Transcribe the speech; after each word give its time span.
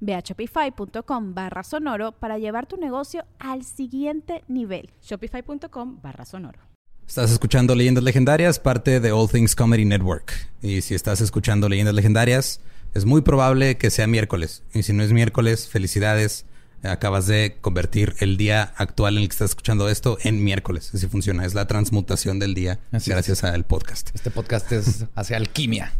Ve 0.00 0.14
a 0.14 0.20
shopify.com 0.20 1.34
barra 1.34 1.62
sonoro 1.62 2.12
para 2.12 2.38
llevar 2.38 2.66
tu 2.66 2.76
negocio 2.76 3.24
al 3.38 3.64
siguiente 3.64 4.44
nivel. 4.48 4.90
Shopify.com 5.02 6.00
barra 6.02 6.24
sonoro. 6.24 6.60
Estás 7.06 7.32
escuchando 7.32 7.74
Leyendas 7.74 8.04
Legendarias, 8.04 8.58
parte 8.58 9.00
de 9.00 9.12
All 9.12 9.30
Things 9.30 9.56
Comedy 9.56 9.86
Network. 9.86 10.50
Y 10.60 10.82
si 10.82 10.94
estás 10.94 11.22
escuchando 11.22 11.68
Leyendas 11.68 11.94
Legendarias, 11.94 12.60
es 12.94 13.06
muy 13.06 13.22
probable 13.22 13.78
que 13.78 13.90
sea 13.90 14.06
miércoles. 14.06 14.62
Y 14.74 14.82
si 14.82 14.92
no 14.92 15.02
es 15.02 15.12
miércoles, 15.12 15.68
felicidades. 15.68 16.44
Acabas 16.82 17.26
de 17.26 17.56
convertir 17.60 18.14
el 18.20 18.36
día 18.36 18.74
actual 18.76 19.16
en 19.16 19.22
el 19.22 19.28
que 19.28 19.32
estás 19.32 19.50
escuchando 19.50 19.88
esto 19.88 20.18
en 20.22 20.44
miércoles. 20.44 20.94
Así 20.94 21.08
funciona. 21.08 21.44
Es 21.44 21.54
la 21.54 21.66
transmutación 21.66 22.38
del 22.38 22.54
día 22.54 22.78
Así 22.92 23.10
gracias 23.10 23.42
al 23.42 23.64
podcast. 23.64 24.10
Este 24.14 24.30
podcast 24.30 24.70
es 24.70 25.06
hace 25.14 25.34
alquimia 25.34 25.92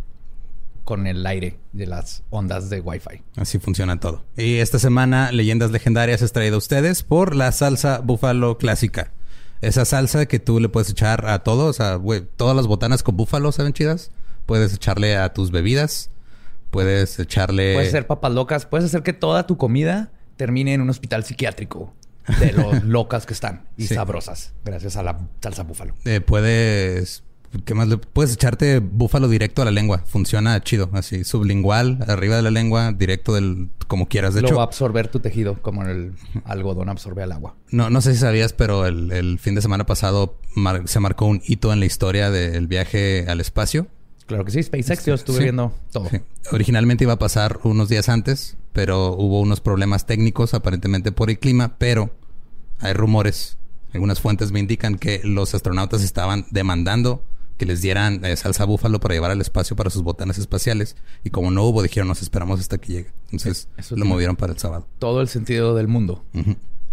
con 0.88 1.06
el 1.06 1.26
aire 1.26 1.58
de 1.74 1.86
las 1.86 2.22
ondas 2.30 2.70
de 2.70 2.80
Wi-Fi. 2.80 3.22
Así 3.36 3.58
funciona 3.58 4.00
todo. 4.00 4.24
Y 4.38 4.56
esta 4.56 4.78
semana, 4.78 5.30
Leyendas 5.32 5.70
Legendarias 5.70 6.22
es 6.22 6.32
traído 6.32 6.54
a 6.54 6.58
ustedes 6.58 7.02
por 7.02 7.36
la 7.36 7.52
salsa 7.52 7.98
búfalo 8.02 8.56
clásica. 8.56 9.12
Esa 9.60 9.84
salsa 9.84 10.24
que 10.24 10.38
tú 10.38 10.60
le 10.60 10.70
puedes 10.70 10.88
echar 10.88 11.26
a 11.28 11.40
todo, 11.40 11.66
o 11.66 11.72
sea, 11.74 11.96
güey, 11.96 12.22
todas 12.36 12.56
las 12.56 12.66
botanas 12.66 13.02
con 13.02 13.18
búfalo 13.18 13.52
saben 13.52 13.74
chidas. 13.74 14.10
Puedes 14.46 14.72
echarle 14.72 15.18
a 15.18 15.34
tus 15.34 15.50
bebidas, 15.50 16.08
puedes 16.70 17.18
echarle. 17.18 17.74
Puedes 17.74 17.88
hacer 17.90 18.06
papas 18.06 18.32
locas, 18.32 18.64
puedes 18.64 18.86
hacer 18.86 19.02
que 19.02 19.12
toda 19.12 19.46
tu 19.46 19.58
comida 19.58 20.10
termine 20.38 20.72
en 20.72 20.80
un 20.80 20.88
hospital 20.88 21.22
psiquiátrico 21.22 21.92
de 22.40 22.52
lo 22.54 22.72
locas 22.82 23.26
que 23.26 23.34
están 23.34 23.66
y 23.76 23.88
Sí. 23.88 23.94
sabrosas, 23.94 24.54
gracias 24.64 24.96
a 24.96 25.02
la 25.02 25.18
salsa 25.42 25.64
búfalo. 25.64 25.92
Eh, 26.06 26.22
puedes. 26.22 27.24
¿Qué 27.64 27.74
más? 27.74 27.88
le- 27.88 27.96
Puedes 27.98 28.34
echarte 28.34 28.78
búfalo 28.80 29.28
directo 29.28 29.62
a 29.62 29.64
la 29.64 29.70
lengua. 29.70 30.02
Funciona 30.06 30.60
chido. 30.62 30.90
Así, 30.92 31.24
sublingual, 31.24 32.04
arriba 32.06 32.36
de 32.36 32.42
la 32.42 32.50
lengua, 32.50 32.92
directo 32.92 33.34
del. 33.34 33.70
como 33.86 34.06
quieras. 34.06 34.34
De 34.34 34.42
lo 34.42 34.48
hecho, 34.48 34.56
va 34.56 34.62
a 34.62 34.66
absorber 34.66 35.08
tu 35.08 35.20
tejido 35.20 35.60
como 35.62 35.82
el 35.82 36.12
algodón 36.44 36.88
absorbe 36.90 37.22
al 37.22 37.32
agua. 37.32 37.54
no, 37.70 37.88
no 37.90 38.00
sé 38.02 38.12
si 38.14 38.20
sabías, 38.20 38.52
pero 38.52 38.86
el, 38.86 39.12
el 39.12 39.38
fin 39.38 39.54
de 39.54 39.62
semana 39.62 39.86
pasado 39.86 40.36
mar- 40.54 40.82
se 40.86 41.00
marcó 41.00 41.24
un 41.26 41.40
hito 41.46 41.72
en 41.72 41.80
la 41.80 41.86
historia 41.86 42.30
del 42.30 42.66
viaje 42.66 43.24
al 43.28 43.40
espacio. 43.40 43.86
Claro 44.26 44.44
que 44.44 44.50
sí, 44.50 44.62
SpaceX, 44.62 45.06
yo 45.06 45.14
estuve 45.14 45.38
Sí. 45.38 45.42
viendo 45.44 45.72
todo. 45.90 46.10
Sí. 46.10 46.18
Originalmente 46.52 47.04
iba 47.04 47.14
a 47.14 47.18
pasar 47.18 47.60
unos 47.62 47.88
días 47.88 48.10
antes, 48.10 48.58
pero 48.74 49.14
hubo 49.14 49.40
unos 49.40 49.62
problemas 49.62 50.04
técnicos, 50.04 50.52
aparentemente 50.52 51.12
por 51.12 51.30
el 51.30 51.38
clima, 51.38 51.76
pero 51.78 52.10
hay 52.80 52.92
rumores, 52.92 53.56
algunas 53.94 54.20
fuentes 54.20 54.52
me 54.52 54.60
indican 54.60 54.96
que 54.98 55.22
los 55.24 55.54
astronautas 55.54 56.02
estaban 56.02 56.44
demandando 56.50 57.22
que 57.58 57.66
les 57.66 57.82
dieran 57.82 58.24
eh, 58.24 58.36
salsa 58.36 58.64
búfalo 58.64 59.00
para 59.00 59.14
llevar 59.14 59.30
al 59.30 59.40
espacio 59.40 59.76
para 59.76 59.90
sus 59.90 60.02
botanas 60.02 60.38
espaciales. 60.38 60.96
Y 61.24 61.30
como 61.30 61.50
no 61.50 61.64
hubo, 61.64 61.82
dijeron, 61.82 62.08
nos 62.08 62.22
esperamos 62.22 62.60
hasta 62.60 62.78
que 62.78 62.92
llegue. 62.92 63.10
Entonces 63.24 63.68
Eso 63.76 63.96
lo 63.96 64.04
movieron 64.06 64.36
para 64.36 64.52
el 64.52 64.58
sábado. 64.58 64.86
Todo 64.98 65.20
el 65.20 65.28
sentido 65.28 65.74
del 65.74 65.88
mundo. 65.88 66.24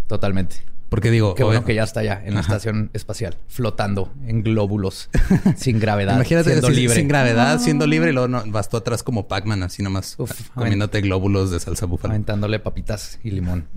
Totalmente. 0.08 0.56
Porque 0.88 1.10
digo, 1.10 1.34
Qué 1.34 1.42
bueno 1.42 1.64
que 1.64 1.74
ya 1.74 1.82
está 1.82 2.00
allá 2.00 2.22
en 2.24 2.34
la 2.34 2.40
Ajá. 2.40 2.52
estación 2.56 2.90
espacial, 2.92 3.36
flotando 3.48 4.12
en 4.26 4.42
glóbulos, 4.42 5.10
sin 5.56 5.80
gravedad, 5.80 6.14
Imagínate 6.16 6.50
siendo 6.50 6.68
sin, 6.68 6.76
libre. 6.76 6.94
sin 6.96 7.08
gravedad, 7.08 7.58
siendo 7.60 7.86
libre, 7.86 8.10
y 8.10 8.12
luego 8.12 8.28
no, 8.28 8.44
vas 8.46 8.68
tú 8.68 8.76
atrás 8.76 9.02
como 9.02 9.26
Pac-Man, 9.26 9.64
así 9.64 9.82
nomás, 9.82 10.14
Uf, 10.18 10.48
comiéndote 10.54 11.00
glóbulos 11.00 11.50
de 11.50 11.58
salsa 11.60 11.86
búfalo. 11.86 12.12
Aventándole 12.12 12.58
papitas 12.60 13.18
y 13.24 13.30
limón. 13.32 13.66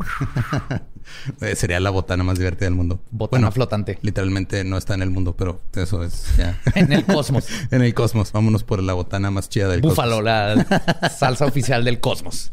Eh, 1.42 1.56
sería 1.56 1.80
la 1.80 1.90
botana 1.90 2.24
más 2.24 2.38
divertida 2.38 2.66
del 2.66 2.76
mundo. 2.76 3.02
Botana 3.10 3.52
flotante. 3.52 3.98
Literalmente 4.04 4.64
no 4.64 4.78
está 4.78 4.94
en 4.94 5.02
el 5.02 5.10
mundo, 5.10 5.36
pero 5.36 5.60
eso 5.74 6.04
es 6.04 6.36
ya. 6.38 6.60
En 6.76 6.92
el 6.94 7.04
cosmos. 7.06 7.48
en 7.72 7.82
el 7.82 7.94
cosmos. 7.96 8.32
Vámonos 8.32 8.64
por 8.64 8.84
la 8.84 8.94
botana 8.94 9.32
más 9.32 9.50
chida 9.50 9.70
del 9.70 9.82
Búfalo, 9.82 10.18
cosmos. 10.22 10.26
la 10.26 11.10
salsa 11.10 11.46
oficial 11.46 11.84
del 11.84 12.00
cosmos. 12.00 12.52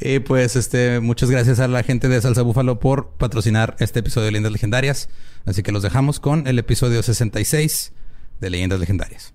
Y 0.00 0.18
pues, 0.20 0.56
este, 0.56 1.00
muchas 1.00 1.30
gracias 1.30 1.60
a 1.60 1.68
la 1.68 1.82
gente 1.82 2.08
de 2.08 2.20
Salsa 2.20 2.42
Búfalo 2.42 2.80
por 2.80 3.10
patrocinar 3.10 3.76
este 3.78 4.00
episodio 4.00 4.26
de 4.26 4.32
Leyendas 4.32 4.52
Legendarias. 4.52 5.08
Así 5.44 5.62
que 5.62 5.72
los 5.72 5.82
dejamos 5.82 6.20
con 6.20 6.46
el 6.46 6.58
episodio 6.58 7.02
66 7.02 7.92
de 8.40 8.50
Leyendas 8.50 8.80
Legendarias. 8.80 9.34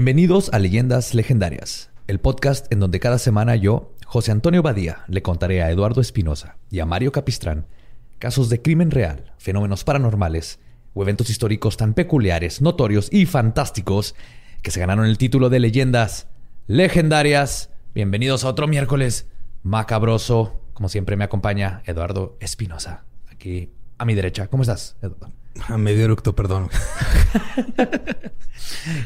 Bienvenidos 0.00 0.48
a 0.54 0.58
Leyendas 0.58 1.12
Legendarias, 1.12 1.90
el 2.06 2.20
podcast 2.20 2.72
en 2.72 2.80
donde 2.80 3.00
cada 3.00 3.18
semana 3.18 3.54
yo, 3.54 3.92
José 4.06 4.32
Antonio 4.32 4.62
Badía, 4.62 5.04
le 5.08 5.20
contaré 5.20 5.62
a 5.62 5.70
Eduardo 5.70 6.00
Espinosa 6.00 6.56
y 6.70 6.80
a 6.80 6.86
Mario 6.86 7.12
Capistrán 7.12 7.66
casos 8.18 8.48
de 8.48 8.62
crimen 8.62 8.90
real, 8.90 9.34
fenómenos 9.36 9.84
paranormales 9.84 10.58
o 10.94 11.02
eventos 11.02 11.28
históricos 11.28 11.76
tan 11.76 11.92
peculiares, 11.92 12.62
notorios 12.62 13.12
y 13.12 13.26
fantásticos 13.26 14.14
que 14.62 14.70
se 14.70 14.80
ganaron 14.80 15.04
el 15.04 15.18
título 15.18 15.50
de 15.50 15.60
Leyendas 15.60 16.28
Legendarias. 16.66 17.68
Bienvenidos 17.94 18.44
a 18.44 18.48
otro 18.48 18.66
miércoles 18.68 19.26
macabroso. 19.62 20.62
Como 20.72 20.88
siempre 20.88 21.16
me 21.18 21.24
acompaña 21.24 21.82
Eduardo 21.84 22.38
Espinosa, 22.40 23.04
aquí 23.30 23.74
a 23.98 24.06
mi 24.06 24.14
derecha. 24.14 24.46
¿Cómo 24.46 24.62
estás, 24.62 24.96
Eduardo? 25.02 25.39
A 25.68 25.76
medio 25.78 26.04
eructo, 26.04 26.34
perdón. 26.34 26.68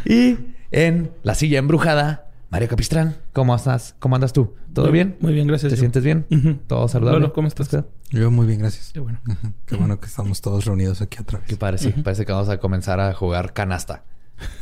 Y 0.05 0.37
en 0.71 1.11
la 1.23 1.35
silla 1.35 1.59
embrujada, 1.59 2.31
Mario 2.51 2.69
Capistrán. 2.69 3.17
¿Cómo 3.33 3.55
estás? 3.55 3.95
¿Cómo 3.99 4.15
andas 4.15 4.33
tú? 4.33 4.55
¿Todo 4.73 4.87
Muy- 4.87 4.93
bien? 4.93 5.17
muy 5.21 5.33
bien, 5.33 5.47
gracias. 5.47 5.71
¿Te 5.71 5.77
Yo. 5.77 5.81
sientes 5.81 6.05
bien? 6.05 6.27
Ujú. 6.31 6.55
¿Todo 6.67 6.89
saludable? 6.89 7.21
Lolo, 7.21 7.33
¿cómo 7.33 7.49
estás? 7.49 7.71
Yo 8.11 8.31
muy 8.31 8.47
bien, 8.47 8.61
gracias. 8.61 8.91
Qué 8.93 9.01
bueno. 9.01 9.21
Qué 9.67 9.77
bueno 9.77 9.99
que 10.01 10.07
estamos 10.07 10.41
todos 10.41 10.65
reunidos 10.65 11.01
aquí 11.01 11.19
otra 11.21 11.39
vez. 11.39 11.49
¿Qué 11.49 11.57
parece? 11.57 11.91
Parece 11.91 12.25
que 12.27 12.33
vamos 12.33 12.49
a 12.49 12.59
comenzar 12.59 13.01
a 13.01 13.13
jugar 13.15 13.53
canasta 13.53 14.05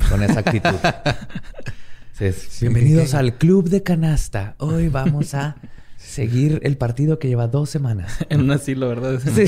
con 0.08 0.22
esa 0.22 0.40
actitud. 0.40 0.70
Sí, 2.14 2.66
Bienvenidos 2.68 3.14
al 3.14 3.36
club 3.36 3.68
de 3.68 3.82
canasta. 3.82 4.54
Hoy 4.58 4.88
vamos 4.88 5.34
a 5.34 5.56
seguir 5.96 6.60
el 6.62 6.76
partido 6.76 7.18
que 7.18 7.26
lleva 7.26 7.48
dos 7.48 7.68
semanas. 7.68 8.18
En 8.28 8.42
un 8.42 8.50
asilo, 8.52 8.86
¿verdad? 8.88 9.18
Sí. 9.18 9.46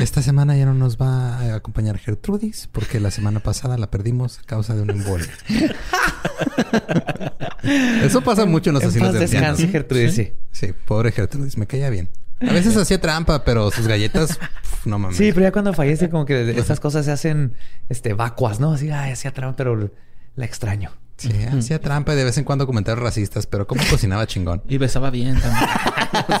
Esta 0.00 0.22
semana 0.22 0.56
ya 0.56 0.66
no 0.66 0.74
nos 0.74 0.96
va 0.96 1.38
a 1.38 1.54
acompañar 1.56 1.98
Gertrudis 1.98 2.68
porque 2.70 3.00
la 3.00 3.10
semana 3.10 3.40
pasada 3.40 3.78
la 3.78 3.90
perdimos 3.90 4.38
a 4.38 4.42
causa 4.42 4.74
de 4.74 4.82
un 4.82 4.90
embolia. 4.90 5.28
Eso 8.02 8.22
pasa 8.22 8.46
mucho 8.46 8.70
en 8.70 8.74
los 8.74 8.82
En 8.84 8.90
asilos 8.90 9.12
de 9.12 9.20
descanse, 9.20 9.68
Gertrudis. 9.68 10.14
Sí. 10.14 10.32
Sí, 10.52 10.72
pobre 10.86 11.12
Gertrudis, 11.12 11.56
me 11.56 11.66
caía 11.66 11.90
bien. 11.90 12.08
A 12.40 12.52
veces 12.52 12.76
hacía 12.76 13.00
trampa, 13.00 13.44
pero 13.44 13.70
sus 13.70 13.86
galletas, 13.86 14.38
pf, 14.38 14.88
no 14.88 14.98
mames. 14.98 15.18
Sí, 15.18 15.30
pero 15.32 15.42
ya 15.42 15.52
cuando 15.52 15.74
fallece, 15.74 16.08
como 16.08 16.24
que 16.24 16.58
estas 16.58 16.80
cosas 16.80 17.04
se 17.04 17.12
hacen 17.12 17.54
este, 17.88 18.14
vacuas, 18.14 18.60
¿no? 18.60 18.72
Así, 18.72 18.90
ay, 18.90 19.12
hacía 19.12 19.32
trampa, 19.32 19.56
pero 19.56 19.90
la 20.36 20.44
extraño. 20.44 20.90
Sí, 21.20 21.30
hacía 21.44 21.80
trampa 21.80 22.14
y 22.14 22.16
de 22.16 22.24
vez 22.24 22.38
en 22.38 22.44
cuando 22.44 22.66
comentarios 22.66 23.02
racistas, 23.02 23.46
pero 23.46 23.66
como 23.66 23.82
cocinaba 23.90 24.26
chingón. 24.26 24.62
Y 24.68 24.78
besaba 24.78 25.10
bien 25.10 25.38
también. 25.40 25.68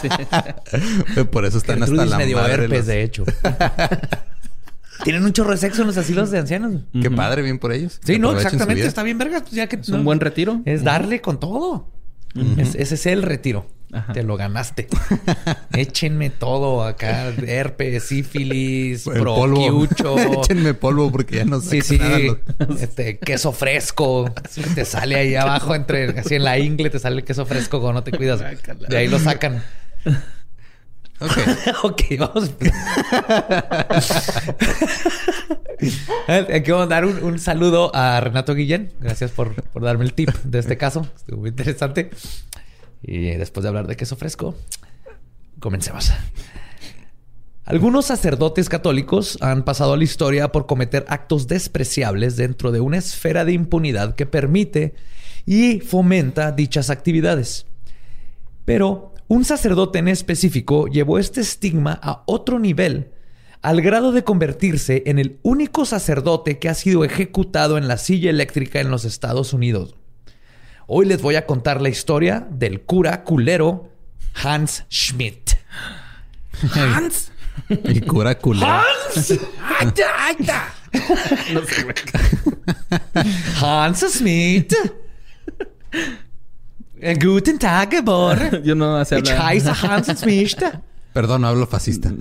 Sí. 1.14 1.24
Por 1.24 1.44
eso 1.44 1.58
están 1.58 1.82
hasta 1.82 2.04
la 2.06 2.16
medio 2.18 2.36
madre. 2.38 2.54
herpes, 2.64 2.70
los- 2.78 2.86
de 2.86 3.02
hecho. 3.02 3.24
Tienen 5.04 5.24
un 5.24 5.32
chorro 5.32 5.52
de 5.52 5.56
sexo 5.56 5.80
en 5.82 5.86
los 5.88 5.96
asilos 5.96 6.30
de 6.30 6.38
ancianos. 6.38 6.82
Qué 7.00 7.10
padre, 7.10 7.42
bien 7.42 7.58
por 7.58 7.72
ellos. 7.72 7.98
Sí, 8.04 8.18
no, 8.18 8.32
exactamente. 8.36 8.84
Está 8.86 9.02
bien, 9.02 9.16
vergas. 9.16 9.42
pues 9.42 9.52
ya 9.52 9.66
que 9.66 9.76
Es 9.76 9.88
un 9.88 10.04
buen 10.04 10.20
retiro. 10.20 10.60
Es 10.66 10.84
darle 10.84 11.20
con 11.20 11.40
todo. 11.40 11.90
Es- 12.58 12.74
ese 12.74 12.94
es 12.96 13.06
el 13.06 13.22
retiro. 13.22 13.66
Ajá. 13.92 14.12
Te 14.12 14.22
lo 14.22 14.36
ganaste. 14.36 14.86
Échenme 15.72 16.30
todo 16.30 16.84
acá. 16.84 17.28
Herpes, 17.28 18.04
sífilis, 18.04 19.02
proquiucho. 19.04 20.16
Échenme 20.42 20.74
polvo 20.74 21.10
porque 21.10 21.36
ya 21.36 21.44
no 21.44 21.60
Sí, 21.60 21.80
sé 21.82 21.98
sí. 21.98 21.98
los- 21.98 22.80
Este, 22.80 23.18
queso 23.18 23.52
fresco. 23.52 24.32
Sí, 24.48 24.62
Te 24.74 24.84
sale 24.84 25.16
ahí 25.16 25.34
abajo 25.34 25.74
entre, 25.74 26.18
así 26.20 26.36
en 26.36 26.44
la 26.44 26.58
ingle 26.58 26.90
te 26.90 26.98
sale 26.98 27.16
el 27.16 27.24
queso 27.24 27.46
fresco 27.46 27.80
cuando 27.80 28.00
no 28.00 28.04
te 28.04 28.12
cuidas. 28.12 28.40
De 28.88 28.96
ahí 28.96 29.08
lo 29.08 29.18
sacan. 29.18 29.62
Ok. 31.20 31.38
ok, 31.82 32.02
vamos. 32.18 32.50
Eh, 36.28 36.62
Quiero 36.64 36.86
dar 36.86 37.04
un, 37.04 37.22
un 37.22 37.38
saludo 37.38 37.94
a 37.94 38.20
Renato 38.20 38.54
Guillén. 38.54 38.92
Gracias 39.00 39.30
por, 39.30 39.54
por 39.62 39.82
darme 39.82 40.04
el 40.04 40.12
tip 40.14 40.30
de 40.44 40.58
este 40.58 40.76
caso. 40.76 41.06
Estuvo 41.16 41.40
muy 41.40 41.50
interesante. 41.50 42.10
Y 43.02 43.30
después 43.32 43.62
de 43.62 43.68
hablar 43.68 43.86
de 43.86 43.96
queso 43.96 44.16
fresco, 44.16 44.54
comencemos. 45.58 46.12
Algunos 47.64 48.06
sacerdotes 48.06 48.68
católicos 48.68 49.38
han 49.40 49.64
pasado 49.64 49.92
a 49.92 49.96
la 49.96 50.02
historia 50.02 50.50
por 50.50 50.66
cometer 50.66 51.04
actos 51.08 51.46
despreciables 51.46 52.36
dentro 52.36 52.72
de 52.72 52.80
una 52.80 52.98
esfera 52.98 53.44
de 53.44 53.52
impunidad 53.52 54.16
que 54.16 54.26
permite 54.26 54.94
y 55.46 55.78
fomenta 55.78 56.50
dichas 56.50 56.90
actividades. 56.90 57.66
Pero 58.64 59.14
un 59.28 59.44
sacerdote 59.44 60.00
en 60.00 60.08
específico 60.08 60.88
llevó 60.88 61.18
este 61.20 61.40
estigma 61.40 62.00
a 62.02 62.24
otro 62.26 62.58
nivel, 62.58 63.12
al 63.62 63.82
grado 63.82 64.10
de 64.10 64.24
convertirse 64.24 65.04
en 65.06 65.20
el 65.20 65.38
único 65.42 65.84
sacerdote 65.84 66.58
que 66.58 66.68
ha 66.68 66.74
sido 66.74 67.04
ejecutado 67.04 67.78
en 67.78 67.86
la 67.86 67.98
silla 67.98 68.30
eléctrica 68.30 68.80
en 68.80 68.90
los 68.90 69.04
Estados 69.04 69.52
Unidos. 69.52 69.94
Hoy 70.92 71.06
les 71.06 71.22
voy 71.22 71.36
a 71.36 71.46
contar 71.46 71.80
la 71.80 71.88
historia 71.88 72.44
del 72.50 72.80
cura 72.80 73.22
culero 73.22 73.92
Hans 74.42 74.84
Schmidt. 74.90 75.52
Hans. 76.74 77.30
Y 77.68 78.00
cura 78.00 78.36
culero. 78.36 78.66
Hans, 78.66 79.38
¡Ahí 79.78 80.36
está! 80.40 80.74
Hans 83.60 84.04
Schmidt. 84.18 84.74
Guten 87.22 87.58
Tag, 87.60 87.90
Gebor. 87.90 88.60
Yo 88.64 88.74
no 88.74 89.04
sé 89.04 89.20
Ich 89.20 89.30
hablar. 89.30 89.46
heiße 89.46 89.82
Hans 89.82 90.20
Schmidt. 90.20 90.56
Perdón, 91.12 91.42
no 91.42 91.48
hablo 91.48 91.66
fascista. 91.66 92.10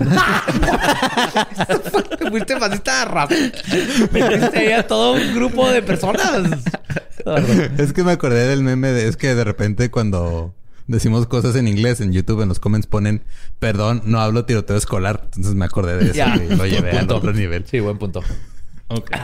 Te 2.19 2.29
fuiste 2.29 2.57
fascista 2.57 3.05
rap. 3.05 3.31
Metiste 4.11 4.73
a 4.73 4.87
todo 4.87 5.13
un 5.13 5.35
grupo 5.35 5.69
de 5.69 5.81
personas. 5.81 6.49
es 7.77 7.93
que 7.93 8.03
me 8.03 8.13
acordé 8.13 8.47
del 8.47 8.63
meme 8.63 8.91
de... 8.91 9.07
Es 9.07 9.15
que 9.15 9.35
de 9.35 9.43
repente 9.43 9.91
cuando 9.91 10.55
decimos 10.87 11.27
cosas 11.27 11.55
en 11.55 11.67
inglés 11.67 12.01
en 12.01 12.11
YouTube, 12.13 12.41
en 12.41 12.49
los 12.49 12.59
comments 12.59 12.87
ponen... 12.87 13.23
Perdón, 13.59 14.01
no 14.05 14.19
hablo 14.21 14.45
tiroteo 14.45 14.77
escolar. 14.77 15.21
Entonces 15.25 15.53
me 15.53 15.65
acordé 15.65 15.97
de 15.97 16.11
eso 16.11 16.23
y 16.35 16.55
lo 16.55 16.65
llevé 16.65 16.97
al 16.97 17.11
otro 17.11 17.31
nivel. 17.31 17.65
Sí, 17.67 17.79
buen 17.79 17.97
punto. 17.99 18.23
Ok. 18.87 19.11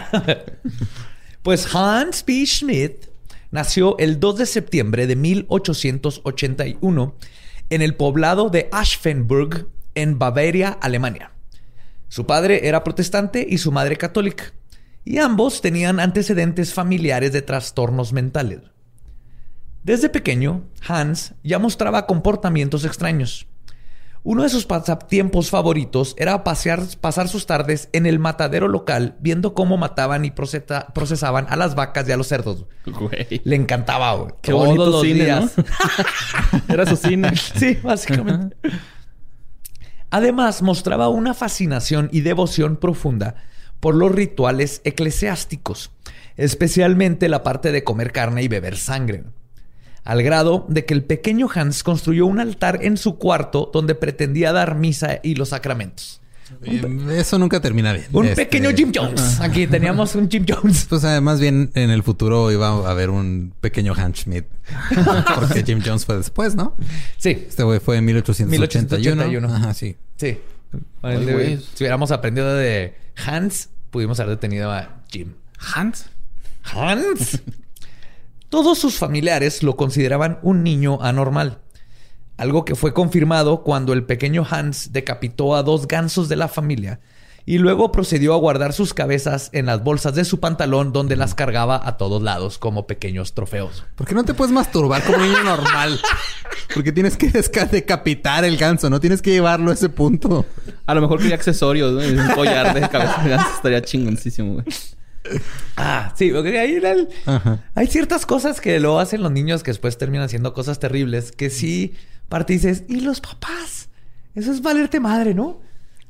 Pues 1.46 1.76
Hans 1.76 2.24
P. 2.24 2.44
Schmidt 2.48 3.06
nació 3.52 4.00
el 4.00 4.20
2 4.20 4.40
de 4.40 4.46
septiembre 4.48 5.06
de 5.06 5.16
1881 5.16 7.14
en 7.70 7.82
el 7.82 7.96
poblado 7.96 8.50
de 8.50 8.70
Aschenburg, 8.72 9.68
en 9.96 10.20
Bavaria, 10.20 10.78
Alemania. 10.82 11.32
Su 12.08 12.26
padre 12.26 12.68
era 12.68 12.84
protestante 12.84 13.46
y 13.48 13.58
su 13.58 13.72
madre 13.72 13.98
católica, 13.98 14.54
y 15.04 15.18
ambos 15.18 15.62
tenían 15.62 16.00
antecedentes 16.00 16.74
familiares 16.74 17.32
de 17.32 17.42
trastornos 17.42 18.14
mentales. 18.14 18.62
Desde 19.84 20.10
pequeño, 20.10 20.64
Hans 20.88 21.34
ya 21.44 21.60
mostraba 21.60 22.08
comportamientos 22.08 22.86
extraños. 22.86 23.48
Uno 24.28 24.42
de 24.42 24.50
sus 24.50 24.66
pasatiempos 24.66 25.52
favoritos 25.52 26.16
era 26.18 26.44
pasear, 26.44 26.82
pasar 27.00 27.28
sus 27.28 27.46
tardes 27.46 27.90
en 27.94 28.08
el 28.08 28.18
matadero 28.18 28.68
local 28.68 29.16
viendo 29.20 29.54
cómo 29.54 29.78
mataban 29.78 30.26
y 30.26 30.32
procesa- 30.32 30.92
procesaban 30.94 31.46
a 31.48 31.56
las 31.56 31.76
vacas 31.76 32.10
y 32.10 32.12
a 32.12 32.18
los 32.18 32.28
cerdos. 32.28 32.66
Güey. 32.88 33.42
Le 33.44 33.56
encantaba, 33.56 34.14
güey. 34.16 34.34
Qué 34.42 34.52
Todos 34.52 34.66
bonito 34.66 34.86
los 34.88 35.02
cine, 35.04 35.26
días. 35.26 35.54
¿no? 35.58 35.64
Era 36.74 36.86
su 36.88 36.96
cine. 36.98 37.32
Sí, 37.56 37.78
básicamente. 37.84 38.58
Además, 40.10 40.62
mostraba 40.62 41.08
una 41.10 41.34
fascinación 41.34 42.10
y 42.12 42.22
devoción 42.22 42.78
profunda 42.78 43.36
por 43.80 43.94
los 43.96 44.12
rituales 44.12 44.82
eclesiásticos, 44.86 45.92
especialmente 46.38 47.30
la 47.30 47.44
parte 47.44 47.72
de 47.72 47.84
comer 47.84 48.12
carne 48.12 48.42
y 48.42 48.48
beber 48.48 48.78
sangre. 48.78 49.24
Al 50.06 50.24
grado 50.24 50.66
de 50.70 50.86
que 50.86 50.94
el 50.94 51.04
pequeño 51.04 51.48
Hans 51.54 51.84
construyó 51.84 52.26
un 52.28 52.40
altar 52.40 52.80
en 52.84 52.96
su 52.96 53.18
cuarto 53.18 53.70
donde 53.74 53.96
pretendía 53.96 54.54
dar 54.54 54.76
misa 54.76 55.20
y 55.24 55.36
los 55.36 55.50
sacramentos. 55.50 56.22
Eh, 56.64 56.84
Eso 57.18 57.40
nunca 57.40 57.60
termina 57.60 57.92
bien. 57.92 58.06
Un 58.14 58.28
Este, 58.28 58.46
pequeño 58.46 58.70
Jim 58.70 58.92
Jones. 58.94 59.42
Aquí 59.42 59.66
teníamos 59.66 60.14
un 60.14 60.30
Jim 60.30 60.46
Jones. 60.48 60.86
Pues 60.88 61.04
además 61.04 61.40
bien 61.40 61.72
en 61.74 61.90
el 61.90 62.04
futuro 62.04 62.52
iba 62.52 62.68
a 62.68 62.92
haber 62.92 63.10
un 63.10 63.52
pequeño 63.62 63.94
Hans 63.98 64.20
Schmidt. 64.20 64.46
Porque 65.36 65.64
Jim 65.64 65.82
Jones 65.84 66.06
fue 66.06 66.18
después, 66.18 66.56
¿no? 66.56 66.76
Sí, 67.18 67.46
Este 67.48 67.64
güey 67.64 67.80
fue 67.80 67.98
en 67.98 68.06
1881. 68.06 69.26
1881. 69.26 69.54
Ajá, 69.56 69.74
sí. 69.74 69.98
sí. 70.18 70.38
Güey. 71.02 71.58
si 71.58 71.84
hubiéramos 71.84 72.12
aprendido 72.12 72.54
de 72.54 72.94
Hans, 73.26 73.70
pudimos 73.90 74.20
haber 74.20 74.36
detenido 74.36 74.72
a 74.72 75.02
Jim. 75.10 75.34
Hans. 75.58 76.06
Hans. 76.64 77.42
Todos 78.56 78.80
sus 78.80 78.96
familiares 78.96 79.64
lo 79.64 79.76
consideraban 79.76 80.40
un 80.42 80.64
niño 80.64 81.00
anormal. 81.02 81.60
Algo 82.38 82.64
que 82.64 82.76
fue 82.76 82.94
confirmado 82.94 83.64
cuando 83.64 83.92
el 83.92 84.06
pequeño 84.06 84.48
Hans 84.50 84.94
decapitó 84.94 85.58
a 85.58 85.62
dos 85.62 85.90
gansos 85.90 86.30
de 86.30 86.38
la 86.38 86.48
familia 86.48 87.02
y 87.46 87.58
luego 87.58 87.92
procedió 87.92 88.34
a 88.34 88.38
guardar 88.38 88.72
sus 88.72 88.94
cabezas 88.94 89.50
en 89.52 89.66
las 89.66 89.84
bolsas 89.84 90.16
de 90.16 90.24
su 90.24 90.40
pantalón 90.40 90.94
donde 90.94 91.18
las 91.18 91.36
cargaba 91.36 91.82
a 91.86 91.98
todos 91.98 92.24
lados 92.24 92.58
como 92.58 92.88
pequeños 92.88 93.34
trofeos. 93.34 93.84
¿Por 93.96 94.08
qué 94.08 94.16
no 94.16 94.24
te 94.24 94.34
puedes 94.34 94.54
masturbar 94.54 95.04
como 95.04 95.18
un 95.18 95.24
niño 95.24 95.44
normal? 95.44 96.00
Porque 96.74 96.94
tienes 96.94 97.18
que 97.18 97.28
decapitar 97.28 98.46
el 98.46 98.56
ganso, 98.56 98.90
no 98.90 99.02
tienes 99.02 99.22
que 99.22 99.32
llevarlo 99.32 99.72
a 99.72 99.74
ese 99.74 99.90
punto. 99.90 100.46
A 100.86 100.96
lo 100.96 101.02
mejor 101.02 101.20
quería 101.20 101.36
accesorios, 101.36 101.92
¿no? 101.92 102.00
Un 102.00 102.30
collar 102.30 102.74
de 102.74 102.88
cabeza 102.88 103.22
de 103.22 103.32
ganso 103.32 103.50
estaría 103.54 103.82
chingoncísimo, 103.82 104.54
güey. 104.54 104.66
Ah, 105.78 106.14
sí, 106.18 106.32
porque 106.32 106.60
ahí 106.60 106.76
el- 106.76 107.10
hay 107.76 107.88
ciertas 107.88 108.26
cosas 108.26 108.62
que 108.62 108.80
lo 108.80 109.00
hacen 109.00 109.22
los 109.24 109.32
niños 109.32 109.64
que 109.64 109.72
después 109.72 109.98
terminan 109.98 110.26
haciendo 110.26 110.54
cosas 110.54 110.80
terribles 110.80 111.32
que 111.32 111.50
sí 111.50 111.94
parte 112.30 112.54
y 112.54 112.58
dices, 112.58 112.84
¿y 112.88 113.02
los 113.02 113.22
papás? 113.22 113.90
Eso 114.36 114.52
es 114.52 114.62
valerte 114.62 115.00
madre, 115.00 115.34
¿no? 115.34 115.62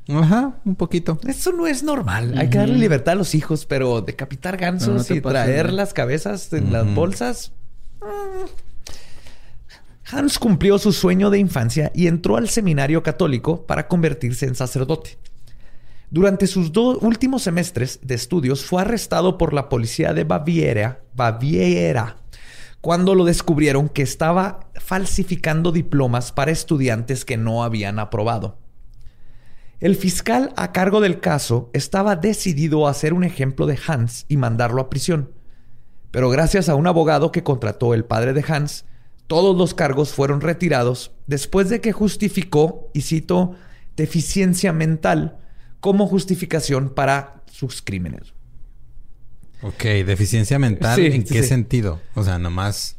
Ajá, 0.08 0.60
un 0.64 0.76
poquito. 0.76 1.18
Eso 1.26 1.52
no 1.52 1.66
es 1.66 1.82
normal. 1.82 2.34
Hay 2.38 2.48
que 2.48 2.58
darle 2.58 2.78
libertad 2.78 3.12
a 3.12 3.16
los 3.16 3.34
hijos, 3.34 3.66
pero 3.66 4.02
decapitar 4.02 4.56
gansos 4.56 4.88
No, 4.88 4.94
no 4.98 5.04
te 5.04 5.14
y 5.16 5.20
traer 5.20 5.72
las 5.72 5.92
cabezas 5.94 6.52
en 6.52 6.72
las 6.72 6.86
bolsas. 6.94 7.52
mm. 8.00 8.04
Hans 10.08 10.38
cumplió 10.38 10.78
su 10.78 10.92
sueño 10.92 11.30
de 11.30 11.38
infancia 11.38 11.90
y 11.94 12.06
entró 12.06 12.36
al 12.36 12.48
seminario 12.48 13.02
católico 13.02 13.66
para 13.66 13.88
convertirse 13.88 14.46
en 14.46 14.54
sacerdote. 14.54 15.18
Durante 16.10 16.46
sus 16.46 16.72
dos 16.72 16.98
últimos 17.00 17.42
semestres 17.42 17.98
de 18.02 18.14
estudios 18.14 18.64
fue 18.64 18.82
arrestado 18.82 19.36
por 19.38 19.52
la 19.52 19.68
policía 19.68 20.14
de 20.14 20.22
Baviera, 20.22 21.00
Baviera, 21.14 22.18
cuando 22.80 23.16
lo 23.16 23.24
descubrieron 23.24 23.88
que 23.88 24.02
estaba 24.02 24.70
falsificando 24.74 25.72
diplomas 25.72 26.30
para 26.30 26.52
estudiantes 26.52 27.24
que 27.24 27.36
no 27.36 27.64
habían 27.64 27.98
aprobado. 27.98 28.56
El 29.80 29.96
fiscal 29.96 30.52
a 30.56 30.70
cargo 30.70 31.00
del 31.00 31.18
caso 31.18 31.70
estaba 31.72 32.14
decidido 32.14 32.86
a 32.86 32.92
hacer 32.92 33.12
un 33.12 33.24
ejemplo 33.24 33.66
de 33.66 33.78
Hans 33.86 34.26
y 34.28 34.36
mandarlo 34.36 34.80
a 34.80 34.88
prisión. 34.88 35.32
Pero 36.12 36.30
gracias 36.30 36.68
a 36.68 36.76
un 36.76 36.86
abogado 36.86 37.32
que 37.32 37.42
contrató 37.42 37.94
el 37.94 38.04
padre 38.04 38.32
de 38.32 38.44
Hans, 38.46 38.84
todos 39.26 39.56
los 39.56 39.74
cargos 39.74 40.14
fueron 40.14 40.40
retirados 40.40 41.10
después 41.26 41.68
de 41.68 41.80
que 41.80 41.90
justificó, 41.90 42.90
y 42.94 43.02
cito, 43.02 43.56
deficiencia 43.96 44.72
mental 44.72 45.40
como 45.86 46.08
justificación 46.08 46.88
para 46.90 47.42
sus 47.48 47.80
crímenes. 47.80 48.32
Ok, 49.62 49.84
deficiencia 50.04 50.58
mental, 50.58 50.96
Sí, 50.96 51.06
¿en 51.06 51.24
sí, 51.24 51.32
qué 51.34 51.42
sí. 51.44 51.48
sentido? 51.48 52.00
O 52.16 52.24
sea, 52.24 52.40
nomás... 52.40 52.96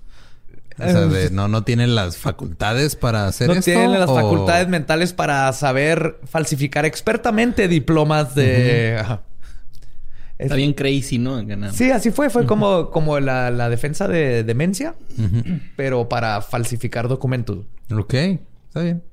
O 0.80 0.84
sea, 0.84 1.02
de- 1.08 1.32
no, 1.32 1.50
no 1.50 1.66
tienen 1.66 1.96
las 1.96 2.16
facultades 2.16 2.96
para 2.96 3.28
hacer 3.28 3.48
no 3.50 3.56
esto. 3.56 3.66
tienen 3.66 3.92
las 3.92 4.10
o- 4.10 4.16
facultades 4.16 4.70
mentales 4.70 5.12
para 5.12 5.52
saber 5.52 6.18
falsificar 6.24 6.86
expertamente 6.86 7.68
diplomas 7.68 8.34
de... 8.36 9.04
Está 10.38 10.56
bien 10.56 10.72
crazy, 10.72 11.18
¿no? 11.18 11.44
Sí, 11.74 11.92
así 11.92 12.12
fue. 12.12 12.30
Fue 12.30 12.46
como, 12.46 12.90
como 12.90 13.20
la, 13.20 13.52
la 13.52 13.68
defensa 13.70 14.08
de 14.08 14.46
demencia, 14.46 14.96
pero 15.76 16.08
para 16.08 16.42
falsificar 16.42 17.10
documentos. 17.10 17.66
Ok, 17.92 18.14
está 18.14 18.82
bien. 18.82 19.04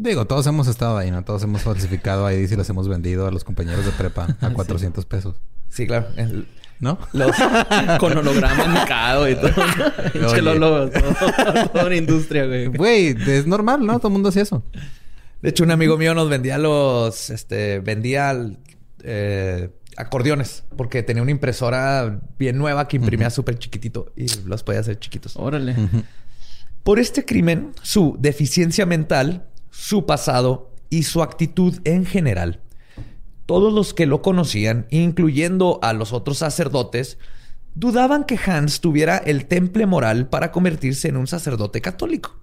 Digo, 0.00 0.26
todos 0.26 0.46
hemos 0.46 0.68
estado 0.68 0.96
ahí, 0.96 1.10
¿no? 1.10 1.24
Todos 1.24 1.42
hemos 1.42 1.62
falsificado 1.62 2.24
ahí 2.24 2.46
y 2.48 2.54
los 2.54 2.70
hemos 2.70 2.88
vendido 2.88 3.26
a 3.26 3.32
los 3.32 3.42
compañeros 3.42 3.84
de 3.84 3.90
prepa 3.90 4.36
a 4.40 4.50
400 4.54 5.04
pesos. 5.06 5.36
Sí, 5.68 5.88
claro. 5.88 6.06
El- 6.16 6.46
¿No? 6.78 6.96
los- 7.12 7.34
Con 7.98 8.16
holograma 8.16 8.62
enmicado 8.64 9.28
y 9.28 9.34
todo. 9.34 9.50
Pinche 10.12 10.40
Lolo, 10.40 10.88
todo- 10.88 11.68
Toda 11.72 11.86
una 11.86 11.96
industria, 11.96 12.46
güey. 12.46 12.66
Güey, 12.68 13.16
es 13.26 13.48
normal, 13.48 13.84
¿no? 13.84 13.98
Todo 13.98 14.06
el 14.06 14.12
mundo 14.12 14.28
hacía 14.28 14.42
eso. 14.42 14.62
de 15.42 15.48
hecho, 15.48 15.64
un 15.64 15.72
amigo 15.72 15.98
mío 15.98 16.14
nos 16.14 16.28
vendía 16.30 16.56
los... 16.58 17.30
Este... 17.30 17.80
Vendía... 17.80 18.36
eh, 19.02 19.70
acordeones. 19.96 20.62
Porque 20.76 21.02
tenía 21.02 21.22
una 21.24 21.32
impresora 21.32 22.20
bien 22.38 22.56
nueva 22.56 22.86
que 22.86 22.98
imprimía 22.98 23.30
súper 23.30 23.58
chiquitito. 23.58 24.12
Y 24.14 24.26
los 24.46 24.62
podía 24.62 24.78
hacer 24.78 24.96
chiquitos. 25.00 25.34
Órale. 25.36 25.74
Por 26.84 27.00
este 27.00 27.24
crimen, 27.24 27.72
su 27.82 28.16
deficiencia 28.20 28.86
mental, 28.86 29.48
su 29.78 30.06
pasado 30.06 30.72
y 30.90 31.04
su 31.04 31.22
actitud 31.22 31.78
en 31.84 32.04
general, 32.04 32.60
todos 33.46 33.72
los 33.72 33.94
que 33.94 34.06
lo 34.06 34.22
conocían, 34.22 34.88
incluyendo 34.90 35.78
a 35.82 35.92
los 35.92 36.12
otros 36.12 36.38
sacerdotes, 36.38 37.16
dudaban 37.76 38.24
que 38.24 38.36
Hans 38.44 38.80
tuviera 38.80 39.18
el 39.18 39.46
temple 39.46 39.86
moral 39.86 40.28
para 40.28 40.50
convertirse 40.50 41.06
en 41.06 41.16
un 41.16 41.28
sacerdote 41.28 41.80
católico. 41.80 42.40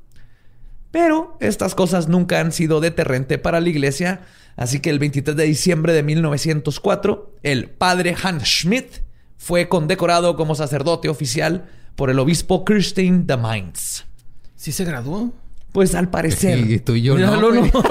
Pero 0.92 1.38
estas 1.42 1.76
cosas 1.76 2.08
nunca 2.08 2.40
han 2.40 2.54
sido 2.54 2.80
deterrente 2.80 3.38
para 3.38 3.60
la 3.60 3.68
iglesia, 3.68 4.22
así 4.56 4.80
que 4.80 4.90
el 4.90 5.00
23 5.00 5.36
de 5.36 5.44
diciembre 5.44 5.92
de 5.92 6.04
1904, 6.04 7.36
el 7.44 7.70
padre 7.70 8.16
Hans 8.24 8.44
Schmidt 8.44 9.04
fue 9.38 9.68
condecorado 9.68 10.38
como 10.38 10.56
sacerdote 10.56 11.10
oficial 11.10 11.66
por 11.98 12.10
el 12.10 12.18
obispo 12.18 12.64
Kirstein 12.64 13.28
de 13.28 13.36
Mainz. 13.36 14.06
¿Sí 14.56 14.72
se 14.72 14.86
graduó? 14.86 15.34
Pues 15.76 15.94
al 15.94 16.10
parecer. 16.10 16.58
Y 16.60 16.80
tú 16.80 16.96
y 16.96 17.02
yo 17.02 17.18
no, 17.18 17.36
Lolo. 17.36 17.60
güey. 17.60 17.72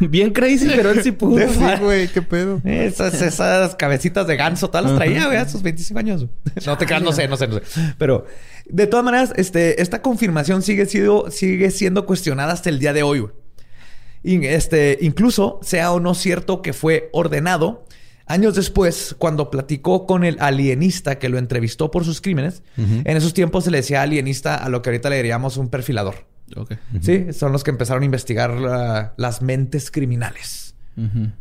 Bien 0.00 0.32
crazy, 0.32 0.68
pero 0.68 0.90
él 0.90 1.02
sí 1.02 1.12
pudo. 1.12 1.38
Sí, 1.48 1.64
güey, 1.80 2.08
qué 2.08 2.20
pedo. 2.20 2.60
Esas, 2.62 3.22
esas 3.22 3.74
cabecitas 3.76 4.26
de 4.26 4.36
ganso, 4.36 4.68
todas 4.68 4.84
las 4.84 4.96
traía, 4.96 5.26
güey, 5.26 5.38
a 5.38 5.48
sus 5.48 5.62
25 5.62 5.98
años. 5.98 6.26
No 6.66 6.76
te 6.76 6.84
creas, 6.84 7.02
no 7.02 7.12
sé, 7.12 7.26
no 7.26 7.38
sé, 7.38 7.48
no 7.48 7.54
sé. 7.54 7.62
Pero 7.96 8.26
de 8.66 8.86
todas 8.86 9.04
maneras, 9.04 9.32
este, 9.36 9.80
esta 9.80 10.02
confirmación 10.02 10.62
sigue, 10.62 10.84
sido, 10.86 11.30
sigue 11.30 11.70
siendo 11.70 12.04
cuestionada 12.04 12.52
hasta 12.52 12.68
el 12.68 12.78
día 12.78 12.92
de 12.92 13.02
hoy. 13.02 13.20
güey. 13.20 13.32
Este, 14.46 14.98
incluso 15.00 15.58
sea 15.62 15.92
o 15.92 16.00
no 16.00 16.14
cierto 16.14 16.60
que 16.60 16.74
fue 16.74 17.08
ordenado, 17.12 17.86
años 18.26 18.54
después, 18.54 19.14
cuando 19.18 19.50
platicó 19.50 20.06
con 20.06 20.24
el 20.24 20.36
alienista 20.40 21.18
que 21.18 21.28
lo 21.28 21.38
entrevistó 21.38 21.90
por 21.90 22.04
sus 22.04 22.20
crímenes, 22.20 22.62
en 22.76 23.16
esos 23.16 23.34
tiempos 23.34 23.64
se 23.64 23.70
le 23.70 23.78
decía 23.78 24.02
alienista 24.02 24.56
a 24.56 24.68
lo 24.68 24.80
que 24.82 24.90
ahorita 24.90 25.10
le 25.10 25.16
diríamos 25.16 25.56
un 25.56 25.68
perfilador. 25.68 26.26
Sí, 27.00 27.32
son 27.32 27.52
los 27.52 27.64
que 27.64 27.70
empezaron 27.70 28.02
a 28.02 28.06
investigar 28.06 28.50
la- 28.60 29.14
las 29.16 29.42
mentes 29.42 29.90
criminales 29.90 30.74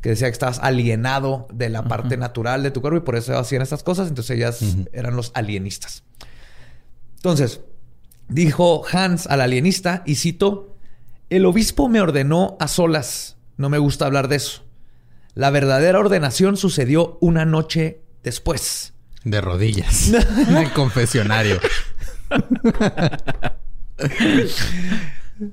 que 0.01 0.09
decía 0.09 0.27
que 0.27 0.31
estabas 0.33 0.57
alienado 0.59 1.47
de 1.53 1.69
la 1.69 1.83
parte 1.87 2.17
natural 2.17 2.63
de 2.63 2.71
tu 2.71 2.81
cuerpo 2.81 2.97
y 2.97 3.01
por 3.01 3.15
eso 3.15 3.37
hacían 3.37 3.61
estas 3.61 3.83
cosas. 3.83 4.07
Entonces 4.09 4.35
ellas 4.35 4.59
eran 4.93 5.15
los 5.15 5.31
alienistas. 5.35 6.03
Entonces, 7.17 7.61
dijo 8.27 8.83
Hans 8.91 9.27
al 9.27 9.41
alienista, 9.41 10.01
y 10.05 10.15
cito, 10.15 10.75
el 11.29 11.45
obispo 11.45 11.87
me 11.89 12.01
ordenó 12.01 12.57
a 12.59 12.67
solas. 12.67 13.37
No 13.57 13.69
me 13.69 13.77
gusta 13.77 14.05
hablar 14.07 14.27
de 14.27 14.37
eso. 14.37 14.63
La 15.35 15.49
verdadera 15.49 15.99
ordenación 15.99 16.57
sucedió 16.57 17.17
una 17.21 17.45
noche 17.45 18.01
después. 18.23 18.93
De 19.23 19.41
rodillas. 19.41 20.11
en 20.47 20.57
el 20.57 20.71
confesionario. 20.73 21.59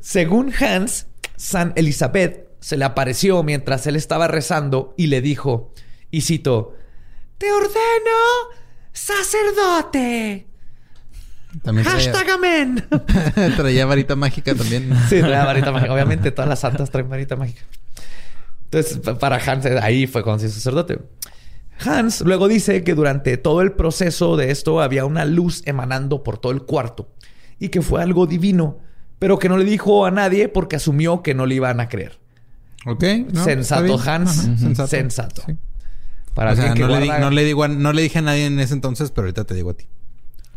Según 0.00 0.52
Hans, 0.54 1.06
San 1.36 1.72
Elizabeth 1.76 2.48
se 2.60 2.76
le 2.76 2.84
apareció 2.84 3.42
mientras 3.42 3.86
él 3.86 3.96
estaba 3.96 4.28
rezando 4.28 4.94
y 4.96 5.06
le 5.06 5.22
dijo, 5.22 5.72
y 6.10 6.20
cito, 6.22 6.76
Te 7.38 7.50
ordeno 7.50 7.70
sacerdote. 8.92 10.46
También 11.62 11.86
traía, 11.86 12.12
Hashtag 12.12 12.30
amén. 12.30 12.86
traía 13.56 13.86
varita 13.86 14.14
mágica 14.14 14.54
también. 14.54 14.92
Sí, 15.08 15.20
traía 15.20 15.44
varita 15.44 15.72
mágica. 15.72 15.92
Obviamente 15.92 16.30
todas 16.30 16.48
las 16.48 16.60
santas 16.60 16.90
traen 16.90 17.08
varita 17.08 17.36
mágica. 17.36 17.62
Entonces, 18.72 18.98
pa- 18.98 19.18
para 19.18 19.36
Hans, 19.36 19.66
eh, 19.66 19.78
ahí 19.82 20.06
fue 20.06 20.22
cuando 20.22 20.40
se 20.40 20.46
hizo 20.46 20.54
sacerdote. 20.56 21.00
Hans 21.84 22.20
luego 22.20 22.46
dice 22.48 22.84
que 22.84 22.94
durante 22.94 23.36
todo 23.38 23.62
el 23.62 23.72
proceso 23.72 24.36
de 24.36 24.50
esto 24.50 24.80
había 24.82 25.06
una 25.06 25.24
luz 25.24 25.62
emanando 25.64 26.22
por 26.22 26.38
todo 26.38 26.52
el 26.52 26.62
cuarto 26.62 27.08
y 27.58 27.70
que 27.70 27.80
fue 27.82 28.02
algo 28.02 28.26
divino, 28.26 28.78
pero 29.18 29.38
que 29.38 29.48
no 29.48 29.56
le 29.56 29.64
dijo 29.64 30.04
a 30.04 30.10
nadie 30.10 30.48
porque 30.48 30.76
asumió 30.76 31.22
que 31.22 31.34
no 31.34 31.46
le 31.46 31.54
iban 31.56 31.80
a 31.80 31.88
creer. 31.88 32.18
Ok. 32.86 33.04
¿no? 33.32 33.44
sensato. 33.44 33.98
Hans. 34.04 34.34
Sensato. 34.58 34.86
Sensato. 34.88 35.42
Sí. 35.46 35.56
Para 36.34 36.52
o 36.52 36.56
sea, 36.56 36.70
alguien 36.70 36.86
no, 36.86 36.94
que 36.94 36.94
le 36.94 37.00
di- 37.00 37.06
guarda 37.08 37.24
no 37.24 37.30
le 37.30 37.44
digo 37.44 37.64
a- 37.64 37.68
no 37.68 37.92
le 37.92 38.02
dije 38.02 38.18
a 38.18 38.22
nadie 38.22 38.46
en 38.46 38.60
ese 38.60 38.74
entonces, 38.74 39.10
pero 39.10 39.24
ahorita 39.26 39.44
te 39.44 39.54
digo 39.54 39.70
a 39.70 39.74
ti. 39.74 39.86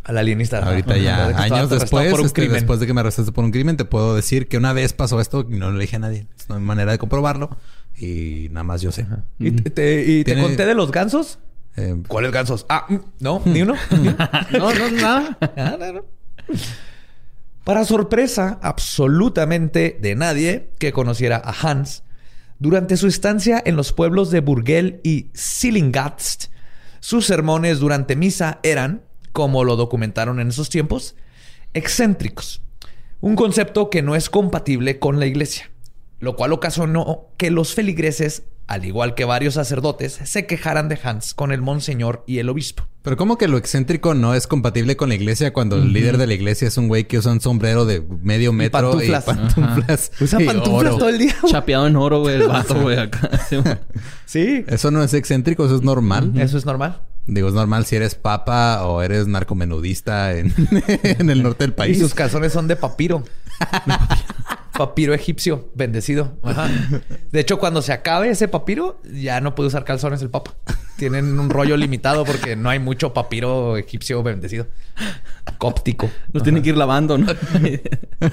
al 0.05 0.17
alienista. 0.17 0.59
Ahorita 0.59 0.97
ya, 0.97 1.29
De 1.29 1.35
años 1.35 1.69
después, 1.69 2.13
este, 2.19 2.49
después 2.49 2.81
de 2.81 2.85
que 2.87 2.93
me 2.93 2.99
arrestaste 2.99 3.31
por 3.31 3.45
un 3.45 3.51
crimen, 3.51 3.77
te 3.77 3.85
puedo 3.85 4.13
decir 4.15 4.49
que 4.49 4.57
una 4.57 4.73
vez 4.73 4.91
pasó 4.91 5.21
esto 5.21 5.47
y 5.49 5.55
no 5.57 5.71
le 5.71 5.79
dije 5.79 5.95
a 5.95 5.99
nadie. 5.99 6.27
No 6.49 6.55
hay 6.55 6.61
manera 6.61 6.91
de 6.91 6.97
comprobarlo 6.97 7.55
y 7.97 8.47
nada 8.51 8.63
más 8.63 8.81
yo 8.81 8.91
sé. 8.91 9.05
¿Y 9.39 9.51
te, 9.51 9.69
te- 9.69 10.01
y 10.03 10.23
te 10.23 10.33
Tiene- 10.33 10.41
conté 10.41 10.65
de 10.65 10.75
los 10.75 10.91
gansos? 10.91 11.39
Eh, 11.75 11.95
¿Cuáles 12.07 12.31
gansos? 12.31 12.65
Ah, 12.69 12.85
mm, 12.89 12.95
no, 13.19 13.41
ni 13.45 13.61
uno. 13.61 13.75
No, 14.51 14.73
no, 14.73 14.91
nada. 14.91 15.37
Ah, 15.57 15.77
no. 15.93 16.05
Para 17.63 17.85
sorpresa 17.85 18.59
absolutamente 18.61 19.97
de 20.01 20.15
nadie 20.15 20.69
que 20.79 20.91
conociera 20.91 21.41
a 21.43 21.51
Hans, 21.61 22.03
durante 22.59 22.97
su 22.97 23.07
estancia 23.07 23.61
en 23.65 23.75
los 23.75 23.93
pueblos 23.93 24.31
de 24.31 24.41
Burgel 24.41 24.99
y 25.03 25.29
Sillingatst, 25.33 26.45
sus 26.99 27.25
sermones 27.25 27.79
durante 27.79 28.15
misa 28.15 28.59
eran, 28.63 29.03
como 29.31 29.63
lo 29.63 29.75
documentaron 29.75 30.39
en 30.39 30.49
esos 30.49 30.69
tiempos, 30.69 31.15
excéntricos. 31.73 32.61
Un 33.21 33.35
concepto 33.35 33.89
que 33.89 34.01
no 34.01 34.15
es 34.15 34.29
compatible 34.29 34.99
con 34.99 35.19
la 35.19 35.25
iglesia, 35.25 35.71
lo 36.23 36.35
cual 36.35 36.53
ocasionó 36.53 37.27
que 37.37 37.51
los 37.51 37.73
feligreses, 37.75 38.43
al 38.67 38.85
igual 38.85 39.13
que 39.13 39.25
varios 39.25 39.55
sacerdotes, 39.55 40.19
se 40.23 40.45
quejaran 40.45 40.87
de 40.87 40.97
Hans 41.03 41.33
con 41.33 41.51
el 41.51 41.61
monseñor 41.61 42.23
y 42.25 42.39
el 42.39 42.47
obispo. 42.49 42.87
pero 43.01 43.17
como 43.17 43.37
que 43.37 43.49
lo 43.49 43.57
excéntrico 43.57 44.13
no 44.13 44.33
es 44.33 44.47
compatible 44.47 44.95
con 44.95 45.09
la 45.09 45.15
iglesia 45.15 45.51
cuando 45.51 45.75
el 45.75 45.91
líder 45.91 46.17
de 46.17 46.25
la 46.27 46.33
iglesia 46.33 46.69
es 46.69 46.77
un 46.77 46.87
güey 46.87 47.03
que 47.05 47.17
usa 47.17 47.33
un 47.33 47.41
sombrero 47.41 47.85
de 47.85 48.01
medio 48.21 48.53
metro 48.53 49.03
y 49.03 49.09
pantuflas. 49.09 49.23
pantuflas. 49.25 50.11
Usa 50.21 50.41
y 50.41 50.45
pantuflas 50.45 50.91
oro. 50.93 50.97
todo 50.97 51.09
el 51.09 51.17
día. 51.19 51.35
güey. 51.41 51.51
Chapeado 51.51 51.87
en 51.87 51.95
oro, 51.97 52.21
güey, 52.21 52.35
el 52.37 52.47
vato, 52.47 52.75
güey, 52.81 52.97
acá. 52.97 53.29
Sí, 54.25 54.63
Eso 54.67 54.91
no 54.91 55.03
es 55.03 55.13
excéntrico, 55.13 55.65
eso 55.65 55.75
es 55.75 55.81
normal. 55.81 56.31
eso 56.39 56.57
es 56.57 56.65
normal. 56.65 57.01
Digo, 57.25 57.47
es 57.47 57.53
normal 57.53 57.85
si 57.85 57.95
eres 57.95 58.15
papa 58.15 58.85
o 58.85 59.01
eres 59.01 59.27
narcomenudista 59.27 60.33
en, 60.37 60.53
en 61.03 61.29
el 61.29 61.41
norte 61.43 61.63
del 61.65 61.71
Y 61.71 61.73
país. 61.75 61.99
sus 61.99 62.13
calzones 62.13 62.51
son 62.53 62.67
de 62.67 62.75
papiro. 62.75 63.23
Papiro 64.77 65.13
egipcio, 65.13 65.69
bendecido. 65.75 66.37
Ajá. 66.43 66.69
De 67.31 67.39
hecho, 67.39 67.59
cuando 67.59 67.81
se 67.81 67.93
acabe 67.93 68.29
ese 68.29 68.47
papiro, 68.47 68.99
ya 69.11 69.39
no 69.41 69.55
puede 69.55 69.67
usar 69.67 69.83
calzones 69.85 70.21
el 70.21 70.29
papa. 70.29 70.55
Tienen 70.97 71.39
un 71.39 71.49
rollo 71.49 71.77
limitado 71.77 72.23
porque 72.25 72.55
no 72.55 72.69
hay 72.69 72.79
mucho 72.79 73.13
papiro 73.13 73.77
egipcio 73.77 74.21
bendecido. 74.23 74.67
Cóptico. 75.57 76.09
Lo 76.31 76.41
tienen 76.41 76.61
que 76.63 76.69
ir 76.69 76.77
lavando, 76.77 77.17
¿no? 77.17 77.27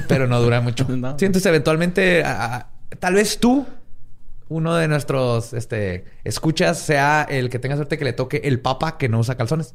Pero 0.09 0.26
no 0.26 0.40
dura 0.40 0.61
mucho. 0.61 0.87
No. 0.88 1.18
Sí, 1.18 1.25
entonces 1.26 1.47
eventualmente, 1.47 2.23
a- 2.25 2.54
a- 2.56 2.70
tal 2.99 3.14
vez 3.14 3.38
tú, 3.38 3.66
uno 4.49 4.75
de 4.75 4.88
nuestros 4.88 5.52
este, 5.52 6.04
escuchas, 6.25 6.78
sea 6.78 7.26
el 7.28 7.50
que 7.50 7.59
tenga 7.59 7.76
suerte 7.76 7.99
que 7.99 8.04
le 8.04 8.12
toque 8.12 8.40
el 8.44 8.61
papa 8.61 8.99
que 8.99 9.09
no 9.09 9.18
usa 9.18 9.37
calzones. 9.37 9.75